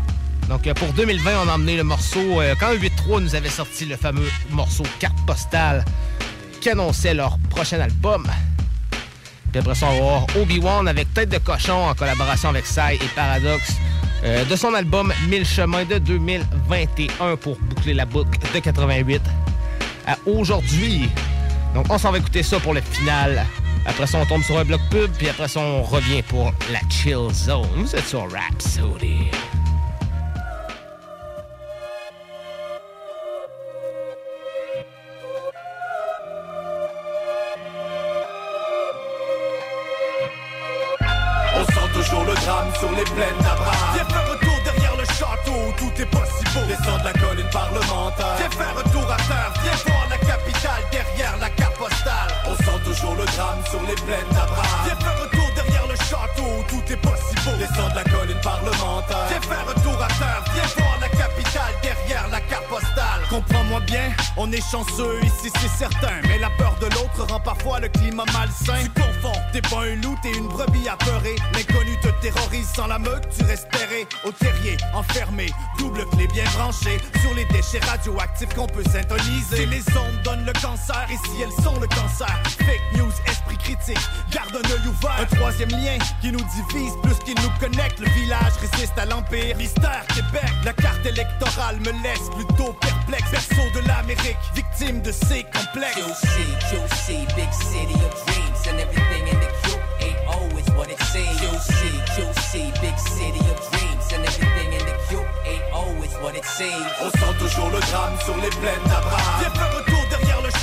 Donc 0.49 0.65
euh, 0.65 0.73
pour 0.73 0.91
2020, 0.93 1.43
on 1.45 1.49
a 1.49 1.53
emmené 1.53 1.77
le 1.77 1.83
morceau, 1.83 2.41
euh, 2.41 2.55
quand 2.59 2.73
8-3 2.73 3.21
nous 3.21 3.35
avait 3.35 3.49
sorti 3.49 3.85
le 3.85 3.97
fameux 3.97 4.29
morceau 4.49 4.83
Carte 4.99 5.17
Postale 5.27 5.85
qui 6.59 6.71
annonçait 6.71 7.13
leur 7.13 7.37
prochain 7.51 7.79
album. 7.79 8.25
Puis 9.51 9.59
après 9.59 9.75
ça, 9.75 9.87
on 9.87 9.93
va 9.93 9.99
voir 9.99 10.25
Obi-Wan 10.41 10.87
avec 10.87 11.13
Tête 11.13 11.29
de 11.29 11.37
cochon 11.37 11.87
en 11.87 11.93
collaboration 11.93 12.49
avec 12.49 12.65
Sai 12.65 12.95
et 12.95 13.07
Paradox 13.15 13.77
euh, 14.23 14.45
de 14.45 14.55
son 14.55 14.73
album 14.73 15.13
1000 15.29 15.45
chemins 15.45 15.85
de 15.85 15.97
2021 15.97 17.35
pour 17.37 17.57
boucler 17.57 17.93
la 17.93 18.05
boucle 18.05 18.39
de 18.53 18.59
88 18.59 19.21
à 20.07 20.17
aujourd'hui. 20.25 21.09
Donc 21.73 21.85
on 21.89 21.97
s'en 21.97 22.11
va 22.11 22.17
écouter 22.17 22.43
ça 22.43 22.59
pour 22.59 22.73
le 22.73 22.81
final. 22.81 23.45
Après 23.85 24.05
ça, 24.05 24.17
on 24.17 24.25
tombe 24.25 24.43
sur 24.43 24.57
un 24.57 24.65
bloc 24.65 24.81
pub, 24.89 25.11
puis 25.11 25.29
après 25.29 25.47
ça, 25.47 25.61
on 25.61 25.81
revient 25.81 26.21
pour 26.21 26.53
la 26.71 26.79
chill 26.89 27.33
zone. 27.33 27.67
Vous 27.77 27.95
êtes 27.95 28.05
sur 28.05 28.27
Rhapsody. 28.29 29.29
On 41.55 41.65
sent 41.65 41.93
toujours 41.93 42.25
le 42.25 42.33
drame 42.33 42.73
sur 42.77 42.91
les 42.91 43.03
plaines 43.03 43.37
d'Abraham. 43.41 43.86
Tout 45.87 46.01
est 46.01 46.05
possible. 46.05 46.67
Descends 46.67 46.97
de 46.99 47.03
la 47.05 47.13
colline 47.13 47.49
parlementaire. 47.51 48.35
Viens 48.37 48.49
faire 48.49 48.75
un 48.77 48.89
tour 48.89 49.11
à 49.11 49.17
terre. 49.17 49.53
Viens 49.63 49.79
voir 49.85 50.07
la 50.09 50.17
capitale 50.17 50.83
derrière 50.91 51.37
la 51.39 51.49
carte 51.49 51.77
postale. 51.77 52.29
On 52.45 52.55
sent 52.55 52.79
toujours 52.83 53.15
le 53.15 53.25
drame 53.25 53.61
sur 53.69 53.81
les 53.83 53.95
plaines 53.95 54.31
d'Abraham. 54.31 54.81
Viens 54.85 54.95
faire 54.95 55.23
un 55.23 55.29
tour 55.35 55.49
derrière 55.55 55.87
le 55.87 55.95
château 55.95 56.49
tout 56.67 56.83
est 56.91 56.97
possible. 56.97 57.57
Descends 57.57 57.89
de 57.89 57.95
la 57.95 58.03
colline 58.03 58.41
parlementaire. 58.41 59.27
Viens 59.29 59.41
faire 59.41 59.65
un 59.69 59.79
tour 59.81 59.97
à 60.01 60.07
terre. 60.07 60.43
Viens 60.53 60.69
voir 60.77 60.86
Comprends-moi 63.29 63.81
bien, 63.81 64.11
on 64.37 64.51
est 64.51 64.61
chanceux 64.71 65.19
ici 65.23 65.51
c'est 65.59 65.85
certain. 65.85 66.21
Mais 66.27 66.37
la 66.39 66.49
peur 66.51 66.75
de 66.79 66.85
l'autre 66.85 67.25
rend 67.29 67.39
parfois 67.39 67.79
le 67.79 67.89
climat 67.89 68.25
malsain. 68.33 68.83
Tu 68.83 69.01
confonds, 69.01 69.39
t'es 69.51 69.61
pas 69.61 69.83
un 69.83 69.95
loup, 69.95 70.15
t'es 70.21 70.31
une 70.31 70.47
brebis 70.47 70.87
apeurée. 70.87 71.35
L'inconnu 71.53 71.97
te 72.01 72.07
terrorise 72.21 72.67
sans 72.73 72.87
la 72.87 72.99
meute, 72.99 73.27
tu 73.29 73.43
terré 73.43 74.07
Au 74.23 74.31
terrier, 74.31 74.77
enfermé, 74.93 75.47
double 75.77 76.05
clé 76.11 76.27
bien 76.27 76.45
branchée. 76.57 76.99
Sur 77.21 77.33
les 77.33 77.45
déchets 77.45 77.83
radioactifs 77.85 78.53
qu'on 78.53 78.67
peut 78.67 78.83
syntoniser. 78.83 79.57
Si 79.57 79.65
les 79.65 79.97
ondes 79.97 80.21
donnent 80.23 80.45
le 80.45 80.53
cancer, 80.53 81.07
et 81.11 81.17
si 81.27 81.41
elles 81.41 81.63
sont 81.63 81.79
le 81.79 81.87
cancer 81.87 82.41
news, 82.97 83.13
esprit 83.27 83.57
critique, 83.57 83.99
garde 84.31 84.55
un 84.55 84.69
œil 84.71 84.87
ouvert 84.87 85.15
Un 85.19 85.25
troisième 85.35 85.69
lien 85.69 85.97
qui 86.21 86.31
nous 86.31 86.39
divise 86.39 86.93
plus 87.03 87.17
qu'il 87.23 87.35
nous 87.35 87.51
connecte 87.59 87.99
Le 87.99 88.09
village 88.09 88.53
résiste 88.59 88.97
à 88.97 89.05
l'empire, 89.05 89.55
mystère 89.57 90.05
Québec 90.07 90.49
La 90.65 90.73
carte 90.73 91.05
électorale 91.05 91.79
me 91.79 91.91
laisse 92.03 92.29
plutôt 92.35 92.73
perplexe 92.73 93.31
Berceau 93.31 93.69
de 93.75 93.87
l'Amérique, 93.87 94.37
victime 94.53 95.01
de 95.01 95.11
ces 95.11 95.43
complexes 95.43 95.95
QC, 95.95 96.57
QC, 96.69 97.35
big 97.35 97.51
city 97.53 97.95
of 98.05 98.13
dreams, 98.25 98.61
and 98.69 98.79
everything 98.79 99.27
in 99.27 99.39
the 99.39 99.49
Q 99.63 99.79
ain't 100.01 100.17
always 100.27 100.65
what 100.75 100.89
it 100.89 100.99
seems. 101.11 101.37
QC, 101.39 101.81
QC, 102.15 102.81
big 102.81 102.97
city 102.97 103.39
of 103.51 103.57
dreams, 103.71 104.07
and 104.13 104.25
everything 104.25 104.73
in 104.73 104.85
the 104.85 104.95
Q 105.09 105.19
ain't 105.45 105.73
always 105.73 106.13
what 106.21 106.35
it 106.35 106.45
seems. 106.45 106.85
On 107.01 107.09
sent 107.11 107.33
toujours 107.39 107.69
le 107.69 107.79
drame 107.79 108.17
sur 108.23 108.35
les 108.37 108.49
plaines 108.49 108.83
d'Abraham. 108.87 109.86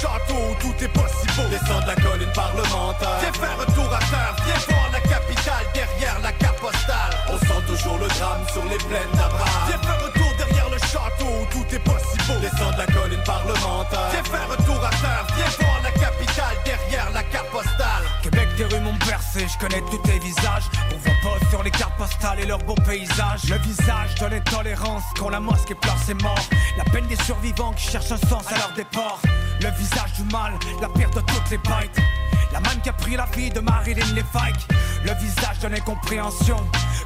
Château 0.04 0.36
où 0.36 0.54
tout 0.60 0.84
est 0.84 0.88
possible 0.88 1.48
Descends 1.50 1.80
de 1.80 1.86
la 1.86 1.96
colline 1.96 2.32
parlementaire. 2.34 3.18
Viens 3.20 3.32
faire 3.32 3.58
un 3.60 3.72
tour 3.72 3.90
à 3.92 3.98
terre, 3.98 4.36
viens 4.44 4.60
voir 4.68 4.88
la 4.92 5.00
capitale 5.00 5.66
derrière 5.72 6.18
la 6.22 6.32
carte 6.32 6.60
postale 6.60 7.12
On 7.28 7.38
sent 7.38 7.62
toujours 7.66 7.98
le 7.98 8.08
drame 8.08 8.44
sur 8.52 8.64
les 8.64 8.78
plaines 8.88 9.14
d'Abraham. 9.14 9.64
Viens 9.68 9.78
faire 9.78 10.00
un 10.04 10.12
tour 10.18 10.32
derrière 10.36 10.68
le 10.70 10.78
château 10.78 11.30
où 11.40 11.44
tout 11.50 11.74
est 11.74 11.84
possible 11.84 12.40
Descends 12.40 12.72
de 12.72 12.78
la 12.78 12.86
colline 12.86 13.24
parlementaire. 13.24 14.10
Viens 14.12 14.24
faire 14.24 14.48
un 14.52 14.62
tour 14.62 14.80
à 14.84 14.90
terre, 14.90 15.26
viens 15.36 15.52
voir 15.60 15.80
la 15.82 15.90
capitale 15.90 16.56
derrière 16.64 17.10
la 17.12 17.22
carte 17.22 17.50
postale 17.50 18.04
Québec, 18.22 18.48
des 18.56 18.64
rues 18.64 18.80
m'ont 18.80 18.98
percé, 18.98 19.46
je 19.48 19.58
connais 19.58 19.82
tous 19.90 19.98
tes 19.98 20.18
visages. 20.18 20.68
On 20.92 20.96
voit 20.96 21.20
pas 21.22 21.50
sur 21.50 21.62
les 21.62 21.70
cartes 21.70 21.96
postales 21.96 22.40
et 22.40 22.46
leurs 22.46 22.62
beaux 22.64 22.80
paysages. 22.86 23.44
Le 23.48 23.58
visage 23.58 24.14
de 24.20 24.26
l'intolérance 24.26 25.04
quand 25.18 25.28
la 25.28 25.40
mosquée 25.40 25.74
pleure 25.74 25.98
ses 25.98 26.14
morts. 26.14 26.48
La 26.78 26.84
peine 26.84 27.06
des 27.06 27.16
survivants 27.16 27.72
qui 27.72 27.90
cherchent 27.90 28.12
un 28.12 28.28
sens 28.28 28.46
à 28.50 28.56
leur 28.56 28.72
départ. 28.74 29.20
Le 29.64 29.70
visage 29.70 30.12
du 30.18 30.24
mal, 30.24 30.52
la 30.82 30.90
pire 30.90 31.08
de 31.08 31.20
toutes 31.20 31.50
les 31.50 31.56
bêtes. 31.56 31.98
La 32.52 32.60
manne 32.60 32.82
qui 32.82 32.90
a 32.90 32.92
pris 32.92 33.16
la 33.16 33.24
vie 33.34 33.48
de 33.48 33.60
Marilyn 33.60 34.04
Lévesque. 34.14 34.68
Le 35.02 35.14
visage 35.14 35.58
de 35.62 35.68
l'incompréhension. 35.68 36.58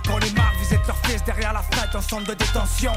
Quand 0.04 0.18
les 0.18 0.32
marques 0.32 0.56
visitent 0.56 0.84
leur 0.88 0.96
fils 1.06 1.22
derrière 1.22 1.52
la 1.52 1.62
fenêtre 1.62 1.96
en 1.96 2.00
centre 2.02 2.26
de 2.26 2.34
détention. 2.34 2.90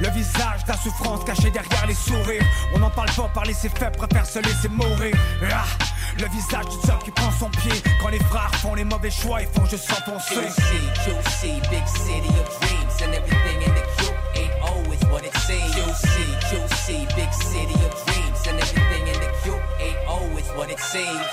Le 0.00 0.10
visage 0.10 0.64
de 0.64 0.68
la 0.68 0.76
souffrance 0.76 1.24
cachée 1.24 1.50
derrière 1.50 1.86
les 1.86 1.94
sourires. 1.94 2.44
On 2.74 2.78
n'en 2.78 2.90
parle 2.90 3.10
pas, 3.16 3.28
parler 3.28 3.54
ses 3.54 3.70
faits, 3.70 3.96
préfère 3.96 4.26
se 4.26 4.38
laisser 4.40 4.68
mourir. 4.68 5.16
Ah, 5.50 5.64
le 6.18 6.28
visage 6.28 6.66
du 6.66 6.90
homme 6.90 6.98
qui 7.02 7.10
prend 7.10 7.32
son 7.40 7.48
pied. 7.48 7.82
Quand 8.02 8.08
les 8.08 8.20
frères 8.20 8.54
font 8.56 8.74
les 8.74 8.84
mauvais 8.84 9.10
choix, 9.10 9.40
ils 9.40 9.48
font 9.48 9.64
juste 9.64 9.88
s'enfoncer. 9.88 10.34
Big 11.70 11.86
city 11.88 12.28
of 12.28 12.60
dreams 12.60 13.00
and 13.00 14.05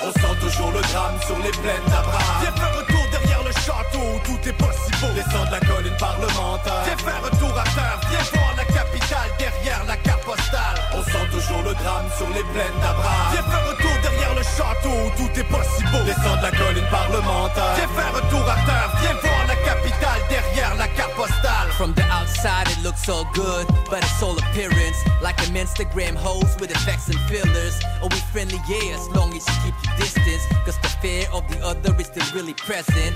On 0.03 0.11
sent 0.11 0.35
toujours 0.41 0.71
le 0.71 0.81
drame 0.81 1.15
sur 1.25 1.37
les 1.39 1.51
plaines 1.51 1.87
d'Abraham. 1.87 2.41
Viens 2.41 2.51
faire 2.51 2.75
un 2.79 2.83
tour 2.91 3.05
derrière 3.11 3.43
le 3.43 3.53
château 3.53 4.03
tout 4.25 4.49
est 4.49 4.57
possible. 4.59 5.13
Descends 5.15 5.45
de 5.45 5.51
la 5.51 5.59
colline 5.59 5.97
parlementaire. 5.97 6.83
Viens 6.83 6.97
faire 6.97 7.23
un 7.23 7.35
tour 7.37 7.53
à 7.57 7.63
terre. 7.63 7.99
Viens 8.09 8.25
voir 8.33 8.53
la 8.57 8.65
capitale 8.65 9.29
derrière 9.39 9.83
la 9.87 9.95
carte 9.97 10.23
postale. 10.25 10.75
On 10.91 11.03
sent 11.03 11.27
toujours 11.31 11.63
le 11.63 11.73
drame 11.75 12.07
sur 12.17 12.27
les 12.35 12.43
plaines 12.51 12.79
d'Abraham. 12.83 13.31
Viens 13.31 13.47
faire 13.47 13.65
un 13.71 13.77
tour 13.79 13.97
derrière 14.03 14.35
le 14.35 14.43
château 14.43 14.95
tout 15.15 15.31
est 15.39 15.47
possible. 15.47 16.05
Descends 16.05 16.37
de 16.37 16.43
la 16.43 16.51
colline 16.51 16.89
parlementaire. 16.91 17.73
Viens 17.79 17.91
faire 17.95 18.13
un 18.19 18.25
tour 18.27 18.43
à 18.43 18.57
terre. 18.67 18.89
Viens 18.99 19.17
voir 19.23 19.47
la 19.47 19.55
capitale 19.63 20.21
derrière 20.27 20.75
la 20.75 20.87
carte 20.87 21.15
postale. 21.15 21.71
From 21.79 21.93
the 21.95 22.03
outside 22.11 22.67
it 22.67 22.83
looks 22.83 23.07
all 23.07 23.25
good, 23.33 23.65
but 23.89 24.03
it's 24.03 24.21
all 24.21 24.35
appearance. 24.35 24.99
Like 25.23 25.32
them 25.53 25.65
Instagram 25.65 26.15
hoes 26.15 26.55
with 26.59 26.71
effects 26.71 27.09
and 27.09 27.19
fillers. 27.21 27.79
Are 28.01 28.09
we 28.09 28.17
friendly? 28.31 28.59
Yeah, 28.67 28.95
as 28.95 29.07
long 29.09 29.33
as 29.35 29.47
you 29.47 29.53
keep 29.63 29.75
your 29.85 29.97
distance. 29.97 30.45
Cause 30.65 30.77
the 30.81 30.89
fear 31.01 31.25
of 31.31 31.47
the 31.49 31.63
other 31.65 31.95
is 31.99 32.07
still 32.07 32.25
really 32.35 32.53
present. 32.53 33.15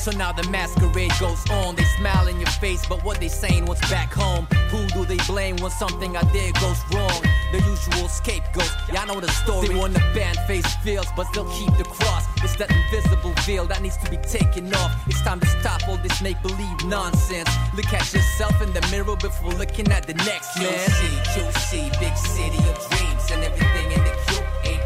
So 0.00 0.10
now 0.12 0.32
the 0.32 0.48
masquerade 0.48 1.12
goes 1.20 1.44
on. 1.50 1.76
They 1.76 1.84
smile 1.98 2.26
in 2.26 2.40
your 2.40 2.48
face, 2.48 2.86
but 2.86 3.04
what 3.04 3.20
they 3.20 3.28
saying 3.28 3.66
what's 3.66 3.82
back 3.90 4.10
home? 4.10 4.46
Who 4.70 4.86
do 4.86 5.04
they 5.04 5.18
blame 5.26 5.56
when 5.56 5.70
something 5.70 6.16
I 6.16 6.22
did 6.32 6.54
goes 6.54 6.80
wrong? 6.90 7.20
The 7.52 7.58
usual 7.58 8.08
scapegoat, 8.08 8.72
y'all 8.94 9.06
know 9.06 9.20
the 9.20 9.28
story. 9.28 9.68
They 9.68 9.74
want 9.74 9.94
to 9.96 10.00
ban 10.14 10.34
face 10.46 10.64
fields, 10.76 11.10
but 11.16 11.26
still 11.26 11.44
keep 11.52 11.76
the 11.76 11.84
cross. 11.84 12.24
It's 12.42 12.56
that 12.56 12.70
invisible 12.70 13.34
veil 13.44 13.66
that 13.66 13.82
needs 13.82 13.98
to 13.98 14.10
be 14.10 14.16
taken 14.16 14.72
off. 14.74 15.06
It's 15.06 15.20
time 15.20 15.38
to 15.40 15.46
stop 15.60 15.86
all 15.86 15.98
this 15.98 16.22
make 16.22 16.40
believe 16.40 16.84
nonsense. 16.86 17.50
Look 17.74 17.92
at 17.92 18.10
yourself 18.14 18.62
in 18.62 18.72
the 18.72 18.80
mirror 18.90 19.16
before 19.16 19.52
looking 19.52 19.92
at 19.92 20.06
the 20.06 20.14
next 20.14 20.56
man. 20.56 20.72
QC, 20.72 21.52
QC, 21.52 22.00
big 22.00 22.16
city 22.16 22.56
of 22.70 22.88
dreams, 22.88 23.30
and 23.32 23.44
everything 23.44 23.92
in 23.92 24.02
the 24.02 24.16
Q 24.24 24.44
ain't 24.64 24.79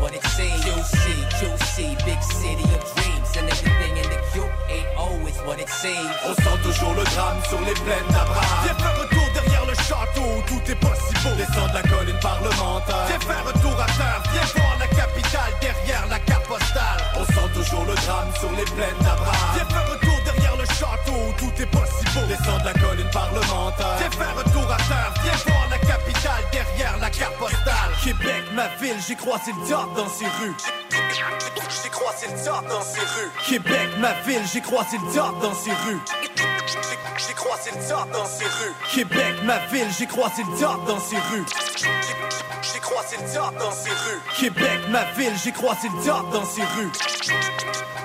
what 0.00 0.14
it 0.14 0.24
seems. 0.24 0.64
QC, 0.64 1.04
QC, 1.38 2.04
big 2.04 2.22
city 2.22 2.64
of 2.74 2.82
dreams, 2.94 3.30
and 3.36 3.48
everything 3.48 3.96
in 3.96 4.10
the 4.10 4.20
what 5.50 5.58
it 5.58 5.68
seems. 5.68 6.14
On 6.26 6.34
sent 6.34 6.58
toujours 6.62 6.94
le 6.94 7.04
drame 7.04 7.40
sur 7.48 7.60
les 7.60 7.74
plaines 7.84 8.10
d'Abraham. 8.10 8.64
Viens 8.64 8.74
faire 8.74 9.02
un 9.02 9.08
tour 9.08 9.28
derrière 9.34 9.66
le 9.66 9.74
château 9.74 10.26
où 10.36 10.42
tout 10.46 10.62
est 10.70 10.80
possible. 10.80 11.36
Descends 11.36 11.68
de 11.68 11.74
la 11.74 11.82
colline 11.82 12.20
parlementaire. 12.20 13.06
Viens 13.08 13.20
faire 13.20 13.44
un 13.48 13.58
tour 13.58 13.76
à 13.80 13.86
terre. 13.98 14.22
Viens 14.32 14.48
voir 14.56 14.76
la 14.78 14.86
capitale 14.86 15.52
derrière 15.60 16.06
la 16.08 16.18
carte 16.20 16.46
postale. 16.46 17.00
On 17.18 17.24
sent 17.24 17.48
toujours 17.54 17.84
le 17.84 17.94
drame 17.94 18.30
sur 18.38 18.52
les 18.52 18.68
plaines 18.76 19.00
d'Abraham. 19.00 19.50
Viens 19.54 19.68
faire 19.74 19.90
derrière 20.24 20.56
le 20.56 20.66
château 20.66 21.16
où 21.28 21.32
tout 21.38 21.54
est 21.62 21.66
possible. 21.66 22.26
Descends 22.28 22.58
de 22.58 22.66
la 22.66 22.74
colline 22.74 23.10
parlementaire. 23.12 23.96
Viens 23.98 24.10
faire 24.10 24.36
un 24.38 24.48
tour 24.50 24.68
à 24.70 24.76
terre. 24.76 25.12
Viens 25.22 25.40
voir 25.46 25.66
la 25.70 25.78
capitale 25.78 26.44
derrière 26.52 26.96
la 27.00 27.10
carte 27.10 27.36
postale. 27.38 27.79
Québec, 28.02 28.44
ma 28.54 28.66
ville, 28.80 28.96
j'ai 29.06 29.14
croisé 29.14 29.52
le 29.52 29.68
top 29.68 29.94
dans 29.94 30.08
ces 30.08 30.24
rues. 30.24 30.54
J'ai 31.82 31.90
croisé 31.90 32.26
le 32.28 32.44
top 32.44 32.66
dans 32.66 32.80
ces 32.80 33.00
rues. 33.00 33.30
Québec, 33.46 33.88
ma 33.98 34.12
ville, 34.22 34.42
j'ai 34.50 34.60
croisé 34.62 34.96
le 34.96 35.12
top 35.12 35.38
dans 35.42 35.54
ces 35.54 35.70
rues. 35.70 36.00
J'ai 37.18 37.34
croisé 37.34 37.70
le 37.72 37.88
top 37.88 38.10
dans 38.10 38.24
ces 38.24 38.44
rues. 38.44 38.74
Québec, 38.90 39.34
ma 39.44 39.58
ville, 39.66 39.88
j'ai 39.98 40.06
croisé 40.06 40.42
le 40.42 40.58
top 40.58 40.86
dans 40.86 40.98
ces 40.98 41.18
rues. 41.18 41.44
J'ai 42.62 42.80
croisé 42.80 43.16
le 43.18 43.34
top 43.34 43.58
dans 43.58 43.72
ces 43.72 43.90
rues. 43.90 44.20
Québec, 44.38 44.80
ma 44.88 45.04
ville, 45.12 45.34
j'ai 45.44 45.52
croisé 45.52 45.88
le 45.88 46.04
top 46.04 46.30
dans 46.32 46.44
ces 46.46 46.62
rues. 46.62 46.90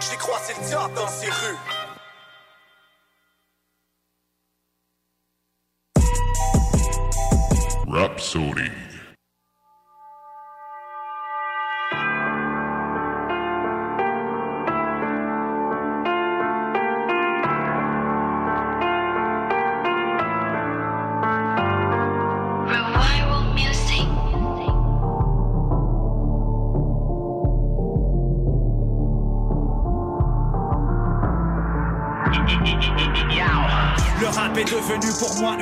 J'ai 0.02 0.18
croisé 0.18 0.54
le 0.62 0.72
top 0.72 0.94
dans 0.94 1.08
ces 1.08 1.30
rues. 1.30 1.58
Rhapsody. 7.88 8.85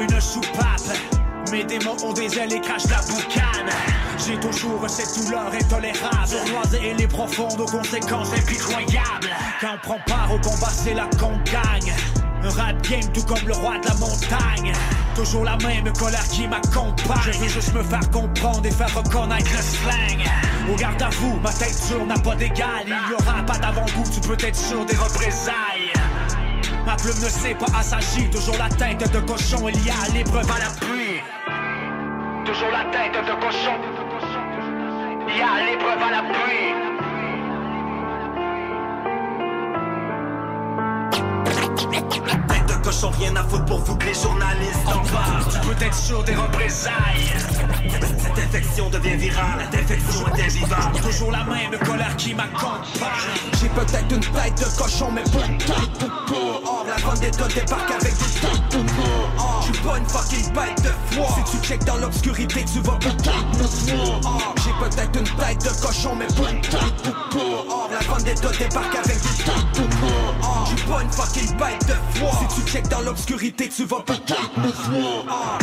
Une 0.04 0.22
soupape. 0.22 0.98
Mes 1.52 1.64
démons 1.64 1.98
ont 2.04 2.14
des 2.14 2.38
ailes 2.38 2.54
et 2.54 2.62
crachent 2.62 2.90
la 2.90 3.02
boucane. 3.02 3.70
J'ai 4.26 4.40
toujours 4.40 4.84
cette 4.90 5.24
douleur 5.24 5.52
intolérable. 5.54 6.28
Sournoise 6.28 6.76
et 6.76 6.94
les 6.94 7.08
profondes 7.08 7.60
aux 7.60 7.66
conséquences 7.66 8.34
impitoyables. 8.34 9.30
Quand 9.62 9.76
on 9.76 9.78
prend 9.78 10.00
part 10.08 10.32
au 10.34 10.40
combat, 10.40 10.70
c'est 10.72 10.94
là 10.94 11.08
qu'on 11.20 11.38
gagne. 11.50 11.94
Un 12.44 12.50
rap 12.50 12.82
game 12.82 13.10
tout 13.14 13.24
comme 13.24 13.46
le 13.48 13.54
roi 13.54 13.78
de 13.80 13.88
la 13.88 13.94
montagne. 13.96 14.74
Toujours 15.16 15.46
la 15.46 15.58
même 15.58 15.92
colère 15.94 16.28
qui 16.28 16.48
m'accompagne. 16.48 17.32
Je 17.32 17.38
veux 17.40 17.48
juste 17.48 17.74
me 17.74 17.84
faire 17.84 18.10
comprendre 18.12 18.66
et 18.66 18.72
faire 18.72 18.94
reconnaître 18.94 19.52
le 19.52 19.62
slang. 19.62 20.72
Au 20.72 20.76
garde 20.76 21.02
à 21.02 21.10
vous, 21.10 21.40
ma 21.42 21.52
tête 21.54 21.80
dure 21.88 22.06
n'a 22.06 22.18
pas 22.18 22.36
d'égal. 22.36 22.86
Il 22.86 23.12
y 23.12 23.14
aura 23.14 23.44
pas 23.44 23.58
d'avant-goût, 23.58 24.04
tu 24.12 24.20
peux 24.22 24.38
être 24.46 24.56
sûr 24.56 24.86
des 24.86 24.96
représailles. 24.96 25.73
Ma 26.86 26.96
plume 26.96 27.20
ne 27.24 27.30
sait 27.30 27.56
pas 27.56 27.78
assagir, 27.78 28.30
toujours 28.30 28.58
la 28.58 28.70
tête 28.70 29.10
de 29.12 29.20
cochon, 29.20 29.70
il 29.70 29.86
y 29.86 29.90
a 29.90 30.14
l'épreuve 30.14 30.50
à 30.52 30.60
la 30.60 30.70
pluie. 30.80 31.22
Toujours 32.46 32.72
la 32.72 32.86
tête 32.92 33.14
de 33.14 33.34
cochon, 33.42 33.78
il 35.28 35.38
y 35.38 35.42
a 35.42 35.66
l'épreuve 35.66 36.04
à 36.04 36.12
la 36.12 36.22
pluie. 36.24 36.84
Cochon, 42.94 43.12
rien 43.18 43.36
à 43.36 43.44
foutre 43.44 43.66
pour 43.66 43.80
vous 43.80 43.96
que 43.96 44.06
les 44.06 44.14
journalistes 44.14 44.86
en 44.86 45.00
parlent. 45.12 45.44
Tu 45.52 45.60
peux 45.68 45.86
être 45.86 45.96
sûr 45.96 46.24
des 46.24 46.36
représailles. 46.36 47.34
Cette 48.00 48.46
infection 48.46 48.90
devient 48.90 49.16
virale, 49.16 49.60
la 49.60 49.78
défection 49.78 50.28
est 50.28 50.44
invivable. 50.44 51.00
Toujours 51.02 51.32
la 51.32 51.44
même 51.44 51.80
colère 51.80 52.16
qui 52.18 52.36
m'accompagne. 52.36 52.84
J'ai 53.60 53.70
peut-être 53.70 54.12
une 54.12 54.20
tête 54.20 54.60
de 54.60 54.78
cochon, 54.78 55.12
mais 55.12 55.24
pas 55.24 55.46
une 55.48 55.58
tête. 55.58 56.06
Or, 56.66 56.86
la 56.88 56.96
vendetta 57.04 57.48
débarque 57.48 57.92
avec 57.92 58.14
des 58.14 58.40
têtes 58.40 58.96
mort. 58.96 59.30
Or, 59.40 59.62
J'suis 59.64 59.82
pas 59.82 59.98
une 59.98 60.06
fucking 60.06 60.54
bête 60.54 60.84
de 60.84 61.16
foie. 61.16 61.36
Si 61.36 61.52
tu 61.58 61.68
check 61.68 61.84
dans 61.86 61.98
l'obscurité, 61.98 62.64
tu 62.72 62.80
vas 62.82 62.98
peut-être 62.98 63.58
me 63.58 63.68
J'ai 64.64 64.74
peut-être 64.80 65.20
une 65.20 65.38
tête 65.38 65.64
de 65.64 65.82
cochon, 65.82 66.16
mais 66.16 66.28
pas 66.28 66.52
une 66.52 66.62
tête. 66.62 67.14
Or, 67.36 67.90
la 67.92 68.08
vendetta 68.08 68.50
débarque 68.50 68.96
avec 68.96 69.20
des 69.20 69.44
têtes 69.44 70.00
mort. 70.00 70.36
Or, 70.44 70.66
J'suis 70.68 70.88
pas 70.88 71.02
une 71.02 71.12
fucking 71.12 71.58
bête 71.58 71.88
de 71.88 71.94
check 72.74 72.83
dans 72.90 73.02
l'obscurité, 73.02 73.70
tu 73.70 73.86
vas 73.86 74.02
peut-être 74.02 74.58
me 74.58 74.68
voir. 74.68 75.60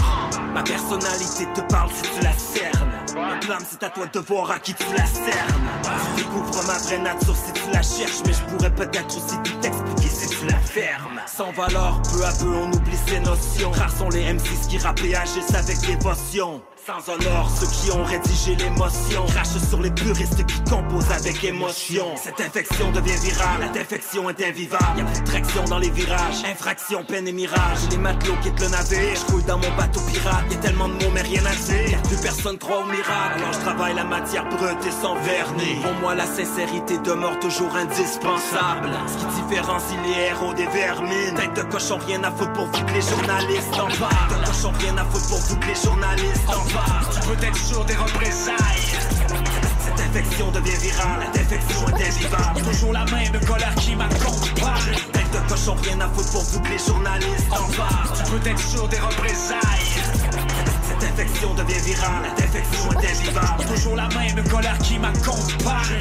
Ma 0.52 0.62
personnalité 0.62 1.47
te 1.55 1.60
parle 1.72 1.90
si 1.90 2.02
tu 2.02 2.24
la 2.24 2.32
cernes. 2.32 2.90
Ma 3.14 3.40
flamme, 3.40 3.64
c'est 3.68 3.82
à 3.82 3.90
toi 3.90 4.06
de 4.06 4.18
voir 4.20 4.51
à 4.51 4.59
qui 4.59 4.74
tu 4.74 4.84
la 4.97 5.06
cernes. 5.06 5.68
Tu 6.16 6.22
découvres 6.22 6.66
ma 6.66 6.78
vraie 6.78 6.98
nature 6.98 7.36
si 7.36 7.52
tu 7.52 7.70
la 7.72 7.82
cherches, 7.82 8.22
mais 8.26 8.32
je 8.32 8.42
pourrais 8.44 8.74
peut-être 8.74 9.16
aussi 9.16 9.36
tout 9.42 9.56
t'expliquer 9.60 10.09
si 10.09 10.28
tu 10.28 10.47
la 10.47 10.59
fermes. 10.59 11.20
Sans 11.26 11.52
valeur, 11.52 12.01
peu 12.12 12.24
à 12.24 12.32
peu 12.32 12.48
on 12.48 12.72
oublie 12.72 12.98
ses 13.06 13.20
notions. 13.20 13.70
Rares 13.72 13.97
sont 13.97 14.09
les 14.10 14.32
M6 14.32 14.68
qui 14.68 14.78
rappent 14.78 15.02
et 15.05 15.14
agissent 15.14 15.55
avec 15.55 15.80
dévotion. 15.80 16.62
Sans 16.86 17.12
honneur, 17.12 17.51
ceux 17.51 17.66
qui 17.66 17.90
ont 17.90 18.05
rédigé 18.05 18.55
l'émotion. 18.57 19.27
Crachent 19.27 19.59
sur 19.69 19.82
les 19.82 19.90
puristes 19.90 20.47
qui 20.47 20.62
composent 20.65 21.11
avec 21.11 21.44
émotion. 21.44 22.07
Cette 22.16 22.40
infection 22.40 22.90
devient 22.90 23.16
virale, 23.23 23.61
la 23.61 23.69
défection 23.69 24.31
est 24.31 24.43
invivable. 24.43 24.98
Y'a 24.98 25.05
plus 25.05 25.20
de 25.20 25.27
traction 25.27 25.65
dans 25.65 25.78
les 25.78 25.90
virages, 25.90 26.43
infraction, 26.51 27.05
peine 27.05 27.28
et 27.28 27.32
mirage. 27.32 27.78
Les 27.90 27.98
matelots 27.98 28.36
quittent 28.43 28.61
le 28.61 28.69
navire, 28.69 29.15
je 29.15 29.31
coule 29.31 29.44
dans 29.44 29.59
mon 29.59 29.70
bateau 29.77 30.01
pirate. 30.11 30.44
Y'a 30.51 30.57
tellement 30.57 30.89
de 30.89 30.94
mots 30.94 31.11
mais 31.12 31.20
rien 31.20 31.44
à 31.44 31.55
dire, 31.55 32.01
plus 32.02 32.16
personne 32.23 32.57
croit 32.57 32.78
au 32.78 32.86
miracle. 32.86 33.36
Alors 33.36 33.52
je 33.52 33.59
travaille 33.59 33.94
la 33.94 34.05
matière 34.05 34.48
brute 34.48 34.86
et 34.86 35.02
sans 35.02 35.16
vernis. 35.16 35.81
Pour 35.82 35.94
moi 36.01 36.15
la 36.15 36.27
sincérité 36.27 36.97
demeure 36.98 37.39
toujours 37.40 37.74
indispensable. 37.77 38.90
Ce 39.07 39.19
qui 39.19 39.43
différencie 39.43 39.98
les 40.05 40.28
héros 40.28 40.55
des 40.55 40.66
vermines. 40.66 41.35
Tête 41.36 41.55
de 41.57 41.62
cochon, 41.70 41.98
rien 42.07 42.24
à 42.24 42.31
foutre 42.31 42.52
pour 42.55 42.66
vous 42.66 42.85
que 42.86 42.93
les 42.93 43.02
journalistes 43.02 43.74
en 43.74 43.89
parlent. 43.98 44.28
Tête 44.31 44.40
de 44.40 44.47
cochon, 44.47 44.73
rien 44.81 44.97
à 44.97 45.05
foutre 45.05 45.28
pour 45.28 45.39
vous 45.40 45.57
que 45.57 45.66
les 45.66 45.74
journalistes 45.74 46.48
en 46.48 46.52
parlent 46.52 46.69
Tu 46.70 47.20
peux 47.28 47.44
être 47.44 47.56
sûr 47.56 47.84
des 47.84 47.97
représailles. 47.97 48.56
L'infection 49.98 50.51
devient 50.51 50.76
virale, 50.82 51.20
la 51.20 51.30
défection 51.30 51.88
est 51.88 52.06
invivable. 52.06 52.62
Toujours 52.62 52.92
la 52.92 53.05
même 53.06 53.44
colère 53.47 53.74
qui 53.76 53.97
m'accompagne. 53.97 54.94
Tête 55.12 55.30
de 55.32 55.48
cochon, 55.48 55.76
rien 55.82 56.01
à 56.01 56.09
foutre 56.09 56.30
pour 56.30 56.42
vous 56.42 56.62
les 56.70 56.78
journalistes 56.78 57.52
en 57.52 57.66
parlent. 57.76 58.10
Tu 58.16 58.30
peux 58.30 58.48
être 58.48 58.59
sûr 58.59 58.88
des 58.88 58.98
représailles. 58.98 59.60
Cette 60.82 61.10
infection 61.10 61.55
devient 61.55 61.80
virale, 61.84 62.22
la 62.22 62.34
défection 62.34 62.92
est 62.92 63.10
invivable. 63.10 63.64
Toujours 63.74 63.97
la 63.97 64.09
même 64.09 64.48
colère 64.48 64.78
qui 64.78 64.98
m'accompagne. 64.98 65.98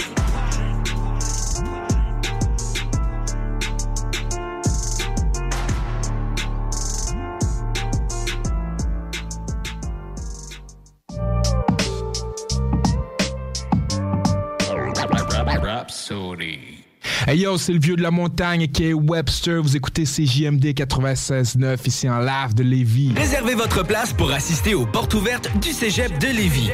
Hey 17.27 17.39
yo, 17.39 17.57
c'est 17.57 17.73
le 17.73 17.79
vieux 17.79 17.95
de 17.95 18.01
la 18.01 18.11
montagne 18.11 18.67
qui 18.67 18.85
est 18.85 18.93
Webster. 18.93 19.61
Vous 19.61 19.75
écoutez 19.75 20.03
CJMD 20.03 20.65
96.9 20.65 21.77
ici 21.85 22.09
en 22.09 22.19
live 22.19 22.53
de 22.55 22.63
Lévis. 22.63 23.13
Réservez 23.15 23.55
votre 23.55 23.85
place 23.85 24.13
pour 24.13 24.31
assister 24.31 24.73
aux 24.73 24.85
portes 24.85 25.13
ouvertes 25.13 25.49
du 25.61 25.71
Cégep 25.71 26.17
de 26.19 26.27
Lévis. 26.27 26.71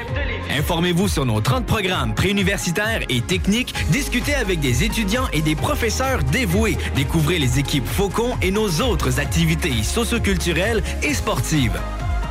Informez-vous 0.57 1.07
sur 1.07 1.25
nos 1.25 1.41
30 1.41 1.65
programmes 1.65 2.15
préuniversitaires 2.15 3.01
et 3.09 3.21
techniques, 3.21 3.73
discutez 3.91 4.35
avec 4.35 4.59
des 4.59 4.83
étudiants 4.83 5.27
et 5.33 5.41
des 5.41 5.55
professeurs 5.55 6.23
dévoués, 6.23 6.77
découvrez 6.95 7.39
les 7.39 7.59
équipes 7.59 7.85
Faucon 7.85 8.37
et 8.41 8.51
nos 8.51 8.69
autres 8.81 9.19
activités 9.19 9.83
socioculturelles 9.83 10.81
et 11.03 11.13
sportives. 11.13 11.79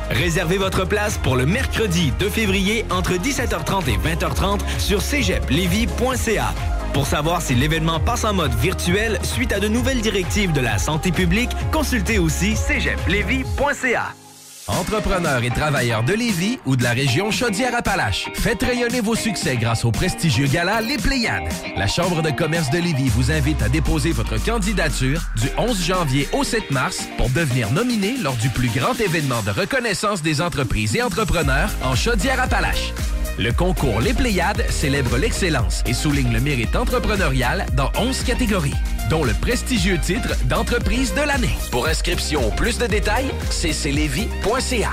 Réservez 0.09 0.57
votre 0.57 0.87
place 0.87 1.17
pour 1.17 1.35
le 1.35 1.45
mercredi 1.45 2.11
2 2.19 2.29
février 2.29 2.85
entre 2.89 3.13
17h30 3.13 3.89
et 3.89 3.97
20h30 3.97 4.59
sur 4.79 5.01
cégeplevy.ca. 5.01 6.53
Pour 6.95 7.07
savoir 7.07 7.41
si 7.41 7.55
l'événement 7.55 7.99
passe 7.99 8.23
en 8.23 8.33
mode 8.33 8.53
virtuel 8.53 9.19
suite 9.21 9.51
à 9.51 9.59
de 9.59 9.67
nouvelles 9.67 9.99
directives 9.99 10.53
de 10.53 10.61
la 10.61 10.77
santé 10.77 11.11
publique, 11.11 11.49
consultez 11.69 12.19
aussi 12.19 12.55
cégeplevy.ca. 12.55 14.13
Entrepreneurs 14.67 15.43
et 15.43 15.49
travailleurs 15.49 16.03
de 16.03 16.13
Lévis 16.13 16.57
ou 16.65 16.77
de 16.77 16.83
la 16.83 16.91
région 16.91 17.31
Chaudière-Appalaches, 17.31 18.29
faites 18.35 18.63
rayonner 18.63 19.01
vos 19.01 19.13
succès 19.13 19.57
grâce 19.57 19.83
au 19.83 19.91
prestigieux 19.91 20.47
gala 20.47 20.79
Les 20.79 20.95
Pléiades. 20.95 21.51
La 21.75 21.87
Chambre 21.87 22.21
de 22.21 22.31
commerce 22.31 22.69
de 22.69 22.77
Lévis 22.77 23.09
vous 23.09 23.29
invite 23.29 23.61
à 23.61 23.67
déposer 23.67 24.13
votre 24.13 24.41
candidature 24.41 25.19
du 25.35 25.49
11 25.57 25.83
janvier 25.83 26.29
au 26.31 26.45
7 26.45 26.71
mars 26.71 27.09
pour 27.17 27.29
devenir 27.29 27.73
nominé 27.73 28.15
lors 28.23 28.37
du 28.37 28.47
plus 28.47 28.69
grand 28.69 28.97
événement 29.01 29.41
de 29.41 29.51
reconnaissance 29.51 30.21
des 30.21 30.39
entreprises 30.39 30.95
et 30.95 31.03
entrepreneurs 31.03 31.71
en 31.83 31.93
Chaudière-Appalaches. 31.93 32.93
Le 33.37 33.51
concours 33.51 33.99
Les 33.99 34.13
Pléiades 34.13 34.63
célèbre 34.69 35.17
l'excellence 35.17 35.83
et 35.85 35.93
souligne 35.93 36.31
le 36.31 36.39
mérite 36.39 36.73
entrepreneurial 36.73 37.65
dans 37.75 37.91
11 37.99 38.23
catégories, 38.23 38.73
dont 39.09 39.25
le 39.25 39.33
prestigieux 39.33 39.97
titre 39.97 40.33
d'entreprise 40.45 41.13
de 41.13 41.19
l'année. 41.19 41.57
Pour 41.69 41.85
inscription 41.85 42.47
ou 42.47 42.51
plus 42.51 42.77
de 42.77 42.87
détails, 42.87 43.29
cclevy.ca. 43.49 44.91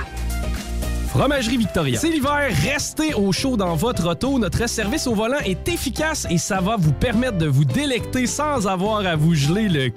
Fromagerie 1.07 1.55
Victoria. 1.55 1.97
C'est 1.97 2.09
l'hiver, 2.09 2.49
restez 2.63 3.13
au 3.13 3.31
chaud 3.31 3.55
dans 3.55 3.75
votre 3.75 4.09
auto. 4.09 4.37
Notre 4.37 4.67
service 4.67 5.07
au 5.07 5.15
volant 5.15 5.39
est 5.45 5.69
efficace 5.69 6.27
et 6.29 6.37
ça 6.37 6.59
va 6.59 6.75
vous 6.77 6.91
permettre 6.91 7.37
de 7.37 7.47
vous 7.47 7.65
délecter 7.65 8.27
sans 8.27 8.67
avoir 8.67 9.05
à 9.05 9.15
vous 9.15 9.35
geler 9.35 9.69
le 9.69 9.93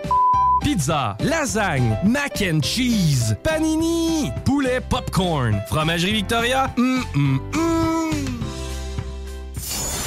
Pizza, 0.63 1.17
lasagne, 1.21 1.97
mac 2.05 2.43
and 2.43 2.61
cheese, 2.63 3.37
panini, 3.43 4.31
poulet 4.45 4.81
popcorn. 4.81 5.61
Fromagerie 5.69 6.13
Victoria, 6.13 6.71
hum, 6.77 7.05
hum, 7.15 7.41
hum. 7.55 8.36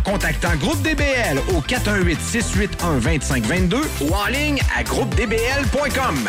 contactant 0.00 0.56
Groupe 0.56 0.82
DBL 0.82 1.38
au 1.54 1.60
418-681-2522 1.60 3.76
ou 4.02 4.12
en 4.14 4.26
ligne 4.26 4.58
à 4.76 4.82
groupedbl.com. 4.82 6.28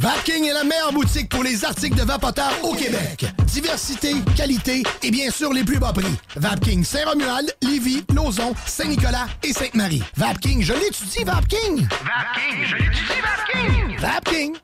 Vapking 0.00 0.46
est 0.46 0.54
la 0.54 0.64
meilleure 0.64 0.94
boutique 0.94 1.28
pour 1.28 1.42
les 1.42 1.62
articles 1.62 1.94
de 1.94 2.04
vapoteurs 2.04 2.54
au 2.62 2.72
Québec. 2.72 3.26
Diversité, 3.44 4.14
qualité 4.34 4.82
et 5.02 5.10
bien 5.10 5.30
sûr 5.30 5.52
les 5.52 5.62
plus 5.62 5.78
bas 5.78 5.92
prix. 5.92 6.16
Vapking 6.36 6.82
Saint-Romuald, 6.82 7.54
Lévis, 7.60 8.02
Lauson, 8.14 8.54
Saint-Nicolas 8.64 9.26
et 9.42 9.52
Sainte-Marie. 9.52 10.02
Vapking, 10.16 10.62
je 10.62 10.72
l'étudie, 10.72 11.24
Vapking! 11.24 11.86
Vapking, 11.86 12.64
je 12.64 12.76
l'étudie, 12.76 13.20
Vapking! 13.20 13.98
Vapking! 13.98 14.56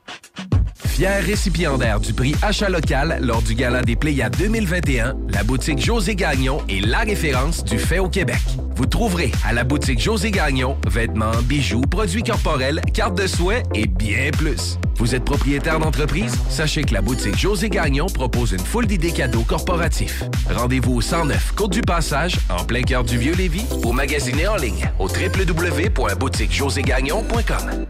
Fier 0.97 1.23
récipiendaire 1.23 1.99
du 1.99 2.11
prix 2.11 2.33
Achat 2.41 2.69
local 2.69 3.19
lors 3.21 3.43
du 3.43 3.53
Gala 3.53 3.83
des 3.83 3.95
Pléiades 3.95 4.35
2021, 4.35 5.15
la 5.29 5.43
boutique 5.43 5.79
José 5.79 6.15
Gagnon 6.15 6.63
est 6.67 6.83
la 6.83 7.01
référence 7.01 7.63
du 7.63 7.77
fait 7.77 7.99
au 7.99 8.09
Québec. 8.09 8.41
Vous 8.75 8.87
trouverez 8.87 9.31
à 9.47 9.53
la 9.53 9.63
boutique 9.63 9.99
José 9.99 10.31
Gagnon 10.31 10.75
vêtements, 10.87 11.39
bijoux, 11.43 11.81
produits 11.81 12.23
corporels, 12.23 12.81
cartes 12.95 13.15
de 13.15 13.27
soins 13.27 13.61
et 13.75 13.85
bien 13.85 14.31
plus. 14.35 14.79
Vous 14.95 15.13
êtes 15.13 15.23
propriétaire 15.23 15.79
d'entreprise? 15.79 16.33
Sachez 16.49 16.81
que 16.81 16.95
la 16.95 17.03
boutique 17.03 17.37
José 17.37 17.69
Gagnon 17.69 18.07
propose 18.07 18.53
une 18.53 18.57
foule 18.57 18.87
d'idées 18.87 19.11
cadeaux 19.11 19.43
corporatifs. 19.43 20.23
Rendez-vous 20.49 20.95
au 20.95 21.01
109 21.01 21.53
Côte 21.55 21.73
du 21.73 21.81
Passage, 21.81 22.37
en 22.49 22.65
plein 22.65 22.81
cœur 22.81 23.03
du 23.03 23.19
Vieux-Lévis, 23.19 23.67
ou 23.85 23.91
magasinez 23.91 24.47
en 24.47 24.55
ligne 24.55 24.89
au 24.97 25.07
www.boutiquejoségagnon.com. 25.07 27.85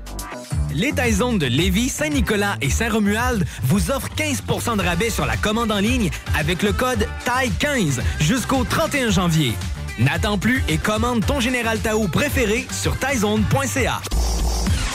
Les 0.78 0.94
Taizones 0.94 1.40
de 1.40 1.48
Lévis, 1.48 1.90
Saint-Nicolas 1.90 2.56
et 2.62 2.70
Saint-Romuald 2.70 3.44
vous 3.64 3.90
offrent 3.90 4.14
15% 4.16 4.78
de 4.78 4.84
rabais 4.84 5.10
sur 5.10 5.26
la 5.26 5.36
commande 5.36 5.72
en 5.72 5.80
ligne 5.80 6.12
avec 6.38 6.62
le 6.62 6.72
code 6.72 7.08
TAI15 7.26 8.00
jusqu'au 8.20 8.64
31 8.64 9.10
janvier. 9.10 9.54
N'attends 9.98 10.38
plus 10.38 10.64
et 10.70 10.78
commande 10.78 11.26
ton 11.26 11.40
Général 11.40 11.80
Tao 11.80 12.08
préféré 12.08 12.68
sur 12.72 12.96
taizone.ca. 13.00 14.02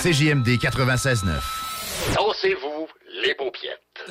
CJMD 0.02 0.50
96.9. 0.50 1.26
Dansez-vous 2.14 2.86
les 3.24 3.34
paupiètes. 3.34 4.04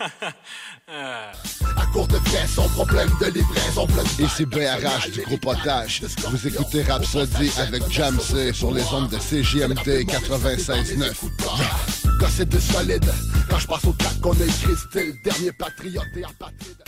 À 0.00 1.86
courte 1.92 2.12
vitesse, 2.12 2.52
son 2.54 2.68
problème 2.70 3.10
de 3.20 3.26
livraison 3.26 3.84
de 3.86 4.22
Et 4.22 4.26
c'est 4.34 4.46
BRH 4.46 5.10
du 5.10 5.20
groupe 5.22 5.46
Otage. 5.46 6.02
Vous 6.30 6.46
écoutez 6.46 6.82
Rhapsody 6.82 7.50
avec 7.58 7.90
Jamsey 7.90 8.52
sur 8.52 8.72
les 8.72 8.84
ondes 8.92 9.08
de 9.10 9.18
CJMD 9.18 10.06
96.9. 10.08 12.18
Gossé 12.18 12.44
de 12.46 12.58
solide. 12.58 13.12
Quand 13.50 13.58
je 13.58 13.66
passe 13.66 13.84
au 13.84 13.92
track, 13.92 14.14
on 14.24 14.32
a 14.32 14.44
écrit 14.44 14.76
style. 14.88 15.14
Dernier 15.22 15.52
patriote 15.52 16.06
et 16.16 16.24
apatride. 16.24 16.82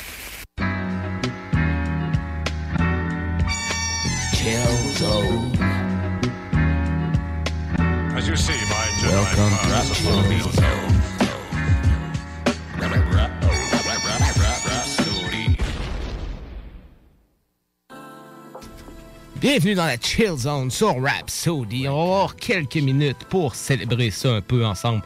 As 8.14 8.28
you 8.28 8.36
see, 8.36 8.52
my 8.52 8.90
Welcome 9.02 9.50
to 9.50 9.68
Rhapsody. 9.70 11.01
Bienvenue 19.42 19.74
dans 19.74 19.86
la 19.86 19.96
Chill 20.00 20.36
Zone 20.36 20.70
sur 20.70 21.02
Rhapsody. 21.02 21.88
On 21.88 21.96
va 21.96 22.02
avoir 22.02 22.36
quelques 22.36 22.76
minutes 22.76 23.24
pour 23.28 23.56
célébrer 23.56 24.10
ça 24.10 24.34
un 24.34 24.40
peu 24.40 24.64
ensemble 24.64 25.02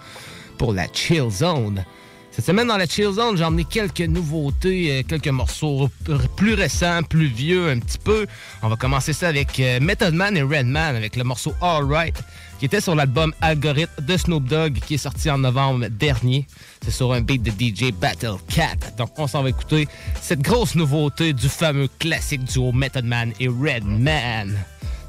pour 0.58 0.74
la 0.74 0.86
Chill 0.92 1.30
Zone. 1.30 1.84
Cette 2.30 2.44
semaine, 2.44 2.68
dans 2.68 2.76
la 2.76 2.86
Chill 2.86 3.12
Zone, 3.12 3.38
j'ai 3.38 3.44
emmené 3.44 3.64
quelques 3.64 4.02
nouveautés, 4.02 4.98
euh, 4.98 5.02
quelques 5.08 5.28
morceaux 5.28 5.88
plus 6.36 6.52
récents, 6.52 7.02
plus 7.02 7.28
vieux 7.28 7.70
un 7.70 7.78
petit 7.78 7.96
peu. 7.96 8.26
On 8.62 8.68
va 8.68 8.76
commencer 8.76 9.14
ça 9.14 9.28
avec 9.28 9.58
euh, 9.58 9.80
Method 9.80 10.12
Man 10.12 10.36
et 10.36 10.42
Redman 10.42 10.96
avec 10.96 11.16
le 11.16 11.24
morceau 11.24 11.54
Alright 11.62 12.22
qui 12.58 12.64
était 12.64 12.80
sur 12.80 12.94
l'album 12.94 13.32
Algorithm 13.40 14.04
de 14.04 14.16
Snoop 14.16 14.44
Dogg 14.44 14.80
qui 14.86 14.94
est 14.94 14.98
sorti 14.98 15.30
en 15.30 15.38
novembre 15.38 15.88
dernier. 15.88 16.46
C'est 16.82 16.90
sur 16.90 17.12
un 17.12 17.20
beat 17.20 17.42
de 17.42 17.50
DJ 17.50 17.92
Battle 17.92 18.36
Cat. 18.48 18.76
Donc 18.96 19.10
on 19.18 19.26
s'en 19.26 19.42
va 19.42 19.50
écouter 19.50 19.88
cette 20.20 20.40
grosse 20.40 20.74
nouveauté 20.74 21.32
du 21.32 21.48
fameux 21.48 21.88
classique 21.98 22.44
duo 22.44 22.72
Method 22.72 23.04
Man 23.04 23.32
et 23.40 23.48
Redman. 23.48 24.56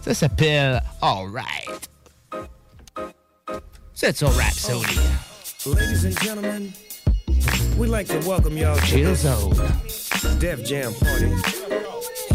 Ça 0.02 0.14
s'appelle 0.14 0.82
Alright. 1.02 1.90
C'est 3.94 4.15
sur 4.15 4.32
Rhapsody. 4.34 4.99
Ladies 5.65 6.06
and 6.06 6.24
gentlemen, 6.24 6.72
we'd 7.78 7.90
like 7.90 8.07
to 8.07 8.19
welcome 8.28 8.57
y'all 8.57 8.78
to 8.78 8.86
Chill 8.86 9.15
Zone. 9.15 9.56
Def 10.40 10.64
Jam 10.64 10.94
party. 10.94 11.32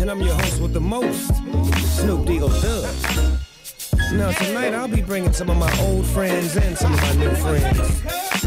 And 0.01 0.10
I'm 0.10 0.20
your 0.20 0.34
host 0.34 0.60
with 0.60 0.72
the 0.72 0.80
most, 0.80 1.28
Snoop 1.97 2.26
Deagle 2.26 2.51
Dub. 2.60 3.51
Now, 4.12 4.30
tonight 4.30 4.74
I'll 4.74 4.89
be 4.89 5.01
bringing 5.01 5.32
some 5.32 5.48
of 5.48 5.56
my 5.56 5.74
old 5.80 6.05
friends 6.06 6.55
and 6.56 6.76
some 6.76 6.93
of 6.93 7.01
my 7.01 7.14
new 7.14 7.34
friends. 7.36 8.02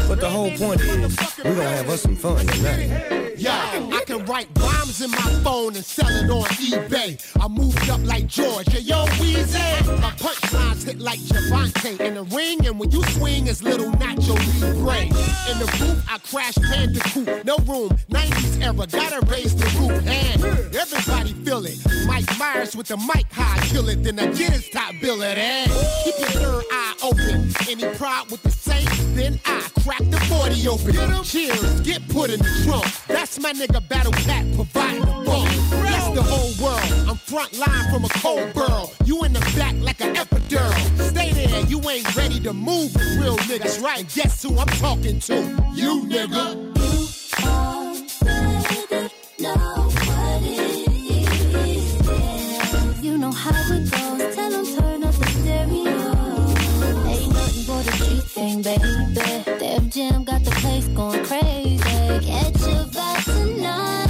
But 0.08 0.20
the 0.20 0.30
whole 0.30 0.50
point 0.52 0.80
is, 0.80 1.18
we're 1.38 1.56
gonna 1.56 1.68
have 1.68 1.88
us 1.88 2.02
some 2.02 2.14
fun 2.14 2.46
tonight. 2.46 3.36
Yo, 3.36 3.50
I 3.50 4.02
can 4.06 4.24
write 4.24 4.48
rhymes 4.58 5.02
in 5.02 5.10
my 5.10 5.40
phone 5.42 5.74
and 5.74 5.84
sell 5.84 6.08
it 6.08 6.30
on 6.30 6.44
eBay. 6.44 7.20
I 7.38 7.48
moved 7.48 7.90
up 7.90 8.02
like 8.04 8.28
George. 8.28 8.66
Hey, 8.68 8.80
yo, 8.80 9.04
Weezy. 9.18 10.00
My 10.00 10.10
punchlines 10.12 10.84
hit 10.84 10.98
like 11.00 11.18
Javante 11.18 12.00
in 12.00 12.14
the 12.14 12.22
ring, 12.22 12.64
and 12.66 12.78
when 12.78 12.90
you 12.92 13.02
swing, 13.04 13.46
it's 13.48 13.62
little 13.62 13.90
Nacho 13.92 14.36
Libre. 14.60 15.02
In 15.50 15.58
the 15.58 15.66
booth, 15.78 16.02
I 16.08 16.18
crash 16.18 16.54
Bandicoot. 16.54 17.44
No 17.44 17.56
room, 17.66 17.90
90s 18.10 18.62
era, 18.62 18.86
gotta 18.86 19.26
raise 19.26 19.54
the 19.54 19.66
roof. 19.80 20.06
And 20.06 20.42
everybody 20.74 21.32
feel 21.44 21.66
it. 21.66 21.76
Mike 22.06 22.38
Myers 22.38 22.74
with 22.74 22.86
the 22.86 22.96
mic 22.96 23.30
high, 23.32 23.58
kill 23.66 23.88
it, 23.88 24.02
then 24.02 24.18
I 24.18 24.26
get 24.26 24.52
his 24.52 24.70
top 24.70 24.94
billet. 25.02 25.36
And 25.56 25.72
keep 26.04 26.18
your 26.18 26.28
third 26.28 26.64
eye 26.70 26.94
open. 27.02 27.50
Any 27.66 27.86
pride 27.96 28.24
with 28.30 28.42
the 28.42 28.50
Saints, 28.50 28.94
then 29.14 29.40
I 29.46 29.66
crack 29.82 30.00
the 30.10 30.20
40 30.28 30.68
open. 30.68 31.24
Cheers, 31.24 31.80
get 31.80 32.06
put 32.08 32.28
in 32.30 32.40
the 32.40 32.62
trunk. 32.64 32.84
That's 33.08 33.40
my 33.40 33.54
nigga 33.54 33.80
Battle 33.88 34.12
Cat 34.12 34.44
providing 34.54 35.00
the 35.00 35.24
bump. 35.24 35.48
That's 35.82 36.10
the 36.10 36.22
whole 36.22 36.52
world. 36.62 37.08
I'm 37.08 37.16
front 37.16 37.58
line 37.58 37.90
from 37.90 38.04
a 38.04 38.08
cold 38.20 38.52
burl. 38.52 38.92
You 39.06 39.24
in 39.24 39.32
the 39.32 39.40
back 39.56 39.74
like 39.80 40.02
an 40.02 40.14
epidural. 40.16 41.10
Stay 41.10 41.32
there, 41.32 41.64
you 41.64 41.80
ain't 41.88 42.14
ready 42.14 42.38
to 42.40 42.52
move 42.52 42.94
real 43.18 43.38
niggas, 43.48 43.82
right? 43.82 44.00
And 44.00 44.12
guess 44.12 44.42
who 44.42 44.58
I'm 44.58 44.66
talking 44.66 45.20
to? 45.20 45.36
You 45.74 46.02
nigga. 46.04 46.66
You 49.38 49.85
but 58.36 58.42
thing, 58.42 58.62
baby. 58.62 59.14
Def 59.58 59.88
Jam 59.88 60.24
got 60.24 60.44
the 60.44 60.50
place 60.50 60.86
going 60.88 61.24
crazy. 61.24 61.78
Catch 61.78 62.54
a 62.54 62.84
vibe 62.90 63.24
tonight. 63.24 64.05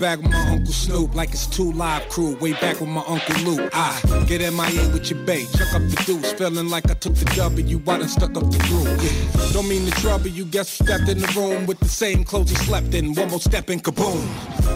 Back 0.00 0.22
with 0.22 0.30
my 0.30 0.48
Uncle 0.48 0.72
Snoop 0.72 1.14
like 1.14 1.28
it's 1.32 1.46
two 1.46 1.72
live 1.72 2.08
crew. 2.08 2.34
Way 2.36 2.54
back 2.54 2.80
with 2.80 2.88
my 2.88 3.04
Uncle 3.06 3.34
Luke. 3.42 3.70
I 3.74 4.00
get 4.26 4.40
MIA 4.40 4.88
with 4.94 5.10
your 5.10 5.20
bait. 5.26 5.46
Chuck 5.52 5.74
up 5.74 5.82
the 5.82 6.02
deuce. 6.06 6.32
Feeling 6.32 6.70
like 6.70 6.90
I 6.90 6.94
took 6.94 7.14
the 7.16 7.26
W. 7.36 7.82
I 7.86 7.98
done 7.98 8.08
stuck 8.08 8.34
up 8.34 8.50
the 8.50 8.58
groove. 8.60 9.04
Yeah. 9.04 9.52
Don't 9.52 9.68
mean 9.68 9.84
to 9.84 9.90
trouble 10.00 10.28
you. 10.28 10.46
Guess 10.46 10.70
stepped 10.70 11.06
in 11.10 11.18
the 11.18 11.30
room 11.36 11.66
with 11.66 11.80
the 11.80 11.88
same 11.88 12.24
clothes 12.24 12.48
he 12.48 12.56
slept 12.56 12.94
in. 12.94 13.12
One 13.12 13.28
more 13.28 13.40
step 13.40 13.68
in 13.68 13.78
kaboom. 13.78 14.26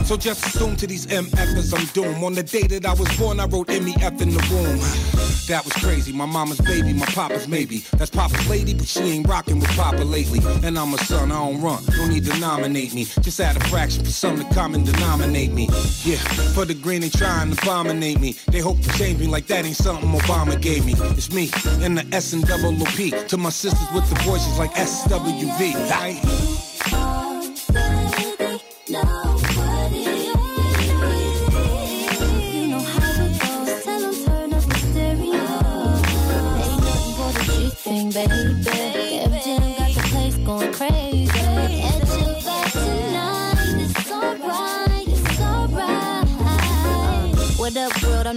So 0.05 0.19
just 0.19 0.45
assume 0.45 0.77
to 0.77 0.87
these 0.87 1.07
MFers 1.07 1.73
I'm 1.73 1.87
doomed. 1.95 2.23
On 2.23 2.35
the 2.35 2.43
day 2.43 2.67
that 2.67 2.85
I 2.85 2.93
was 2.93 3.09
born, 3.17 3.41
I 3.41 3.47
wrote 3.47 3.69
MEF 3.69 4.21
in 4.21 4.29
the 4.29 4.47
womb. 4.53 5.25
That 5.47 5.63
was 5.65 5.75
crazy. 5.75 6.13
My 6.13 6.27
mama's 6.27 6.61
baby, 6.61 6.93
my 6.95 7.07
papa's 7.07 7.47
maybe. 7.49 7.85
That's 7.97 8.11
Papa's 8.11 8.49
lady, 8.49 8.73
but 8.73 8.87
she 8.87 9.01
ain't 9.01 9.29
rocking 9.29 9.61
with 9.61 9.69
Papa 9.77 10.03
lately. 10.03 10.41
And 10.63 10.79
I'm 10.79 10.95
a 10.95 10.99
son, 10.99 11.33
I 11.33 11.39
don't 11.39 11.61
run. 11.61 11.85
Don't 11.85 12.09
need 12.09 12.25
to 12.25 12.39
nominate 12.39 12.95
me. 12.95 13.05
Just 13.21 13.41
add 13.41 13.57
a 13.57 13.61
fraction 13.69 14.05
for 14.05 14.11
some 14.11 14.39
to 14.39 14.55
common 14.55 14.85
denominate 15.17 15.53
me. 15.53 15.69
Yeah, 16.05 16.17
for 16.55 16.65
the 16.65 16.75
green, 16.75 17.01
they 17.01 17.09
trying 17.09 17.53
to 17.53 17.63
abominate 17.63 18.21
me. 18.21 18.35
They 18.49 18.61
hope 18.61 18.81
to 18.81 18.91
change 18.99 19.21
me 19.21 19.27
like 19.27 19.47
that 19.47 19.65
ain't 19.65 19.77
something 19.77 20.09
Obama 20.09 20.61
gave 20.61 20.85
me. 20.85 20.95
It's 21.17 21.33
me 21.33 21.51
and 21.85 21.97
the 21.99 22.07
S 22.15 22.33
and 22.33 22.45
double 22.47 22.75
OP. 22.83 23.29
To 23.29 23.37
my 23.37 23.51
sisters 23.51 23.89
with 23.95 24.09
the 24.09 24.17
voices 24.23 24.59
like 24.59 24.73
SWV. 24.73 25.91
Right? 25.91 26.54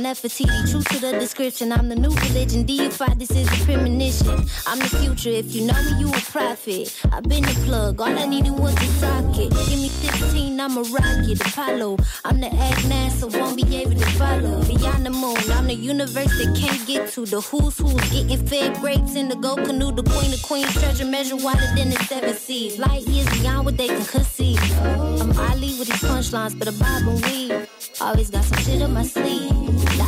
Nefertiti. 0.08 0.72
True 0.72 0.82
to 0.84 1.00
the 1.02 1.20
description. 1.20 1.74
I'm 1.74 1.90
the 1.90 1.96
new 1.96 2.12
religion. 2.28 2.64
Deified. 2.64 3.20
This 3.20 3.32
is 3.32 3.48
a 3.48 3.66
premonition. 3.66 4.40
I'm 4.66 4.80
the 4.80 4.92
future. 5.02 5.32
If 5.32 5.54
you 5.54 5.66
know 5.68 5.74
me, 5.84 6.00
you 6.00 6.08
a 6.08 6.22
prophet. 6.32 6.96
I've 7.12 7.24
been 7.24 7.44
the 7.44 7.56
plug. 7.66 8.00
All 8.00 8.18
I 8.18 8.26
needed 8.26 8.52
was 8.52 8.74
a 8.76 8.88
socket. 9.02 9.50
Give 9.68 9.80
me 9.84 9.90
15, 9.90 10.62
I'm 10.62 10.78
a 10.78 10.84
rocket. 10.84 11.42
Apollo. 11.42 11.98
I'm 12.24 12.40
the 12.40 12.48
egg 12.48 12.80
NASA. 12.88 13.28
Won't 13.38 13.58
be 13.58 13.66
able 13.76 14.00
to 14.00 14.06
follow. 14.20 14.64
Beyond 14.64 15.06
the 15.06 15.10
moon. 15.10 15.44
I'm 15.52 15.68
the 15.68 15.76
universe 15.76 16.34
that 16.40 16.56
can't 16.56 16.88
get 16.88 17.12
to. 17.12 17.26
The 17.26 17.42
who's 17.42 17.78
who's 17.78 18.10
getting 18.10 18.48
fed 18.48 18.78
grapes 18.80 19.16
in 19.16 19.28
the 19.28 19.36
gold 19.36 19.66
canoe. 19.66 19.92
The 19.92 20.04
queen 20.04 20.32
of 20.32 20.42
queens. 20.42 20.72
Treasure 20.72 21.06
measure 21.06 21.36
wider 21.36 21.68
than 21.76 21.90
the 21.90 22.00
seven 22.08 22.34
seas. 22.34 22.80
Light 22.80 23.06
years 23.08 23.28
beyond 23.42 23.66
what 23.66 23.76
they 23.76 23.88
can 23.88 24.06
conceive. 24.06 24.62
I'm 24.80 25.38
Ali 25.52 25.76
with 25.78 25.90
these 25.90 26.04
punchlines, 26.10 26.58
but 26.58 26.70
a 26.70 26.72
bob 26.72 27.04
and 27.12 27.22
weave. 27.26 27.70
Always 28.00 28.30
got 28.30 28.46
some 28.46 28.60
shit 28.60 28.82
up 28.82 28.92
my 28.92 29.04
sleeve. 29.04 29.67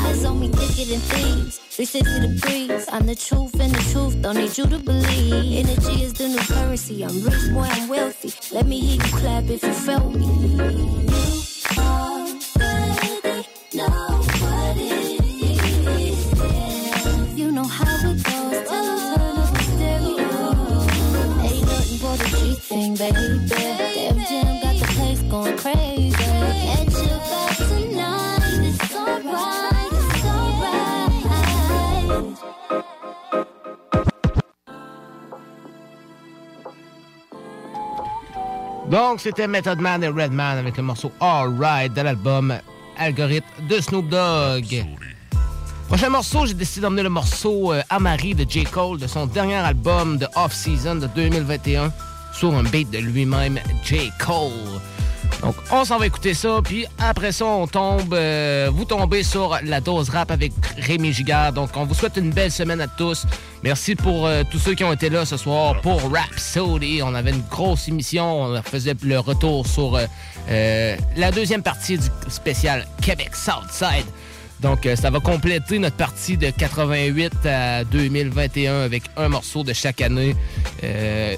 Lies 0.10 0.26
on 0.26 0.40
me 0.40 0.48
thicker 0.48 0.90
than 0.90 1.00
thieves. 1.02 1.60
360 1.60 2.20
degrees. 2.28 2.88
I'm 2.92 3.06
the 3.06 3.14
truth 3.14 3.54
and 3.60 3.72
the 3.72 3.92
truth. 3.92 4.20
Don't 4.24 4.38
need 4.38 4.58
you 4.58 4.66
to 4.66 4.80
believe. 4.80 5.68
Energy 5.68 6.04
is 6.04 6.14
the 6.14 6.30
new 6.30 6.40
currency. 6.40 7.04
I'm 7.04 7.22
rich, 7.22 7.54
boy, 7.54 7.68
I'm 7.70 7.88
wealthy. 7.88 8.34
Let 8.52 8.66
me 8.66 8.80
hear 8.80 9.06
you 9.06 9.14
clap 9.20 9.44
if 9.52 9.62
you 9.62 9.72
felt 9.72 10.16
me. 10.16 11.49
Donc, 38.90 39.20
c'était 39.20 39.48
Method 39.48 39.80
Man 39.80 40.04
et 40.04 40.08
Redman 40.08 40.58
avec 40.58 40.78
le 40.78 40.84
morceau 40.84 41.12
Alright 41.20 41.94
de 41.94 42.02
l'album 42.02 42.56
Algorithme 42.98 43.48
de 43.70 43.80
Snoop 43.80 44.10
Dogg. 44.10 44.84
Prochain 45.88 46.10
morceau, 46.10 46.48
j'ai 46.48 46.56
décidé 46.56 46.82
d'emmener 46.82 47.04
le 47.04 47.10
morceau 47.10 47.72
euh, 47.72 47.82
Amari 47.92 48.34
de 48.34 48.50
J. 48.50 48.64
Cole 48.64 48.98
de 49.00 49.06
son 49.06 49.28
dernier 49.28 49.56
album 49.56 50.18
de 50.18 50.28
Off-Season 50.36 50.96
de 50.96 51.08
2021 51.08 51.92
sur 52.34 52.56
un 52.56 52.64
beat 52.64 52.90
de 52.90 52.98
lui-même, 52.98 53.60
J. 53.84 54.12
Cole. 54.20 54.82
Donc, 55.42 55.56
on 55.72 55.86
s'en 55.86 55.98
va 55.98 56.08
écouter 56.08 56.34
ça, 56.34 56.60
puis 56.64 56.86
après 56.98 57.32
ça, 57.32 57.46
on 57.46 57.66
tombe, 57.66 58.14
euh, 58.14 58.70
vous 58.74 58.84
tombez 58.84 59.24
sur 59.24 59.58
la 59.64 59.80
dose 59.80 60.10
rap 60.10 60.32
avec 60.32 60.52
Rémi 60.78 61.14
Gigard. 61.14 61.54
Donc, 61.54 61.70
on 61.76 61.86
vous 61.86 61.94
souhaite 61.94 62.18
une 62.18 62.32
belle 62.32 62.52
semaine 62.52 62.82
à 62.82 62.88
tous. 62.88 63.26
Merci 63.64 63.96
pour 63.96 64.28
euh, 64.28 64.44
tous 64.50 64.60
ceux 64.60 64.76
qui 64.76 64.84
ont 64.84 64.92
été 64.92 65.10
là 65.10 65.26
ce 65.26 65.38
soir 65.38 65.80
pour 65.82 66.02
Rhapsody. 66.12 67.02
On 67.04 67.16
avait 67.16 67.32
une 67.32 67.44
grosse 67.50 67.88
émission, 67.88 68.42
on 68.42 68.62
faisait 68.62 68.96
le 69.02 69.20
retour 69.20 69.66
sur 69.66 69.98
euh, 70.50 70.98
la 71.16 71.32
deuxième 71.32 71.64
partie 71.64 71.98
du 71.98 72.08
spécial 72.28 72.86
Québec 73.02 73.32
Southside. 73.34 74.06
Donc, 74.60 74.86
ça 74.96 75.10
va 75.10 75.22
compléter 75.22 75.80
notre 75.80 75.96
partie 75.96 76.36
de 76.36 76.50
88 76.50 77.46
à 77.46 77.86
2021 77.86 78.82
avec 78.82 79.04
un 79.16 79.30
morceau 79.30 79.64
de 79.64 79.72
chaque 79.72 80.02
année. 80.02 80.36
De 80.84 81.38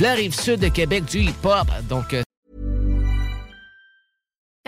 la 0.00 0.14
rive 0.14 0.38
sud 0.38 0.60
de 0.60 0.68
Québec, 0.68 1.04
du 1.04 1.18
hip-hop. 1.18 1.66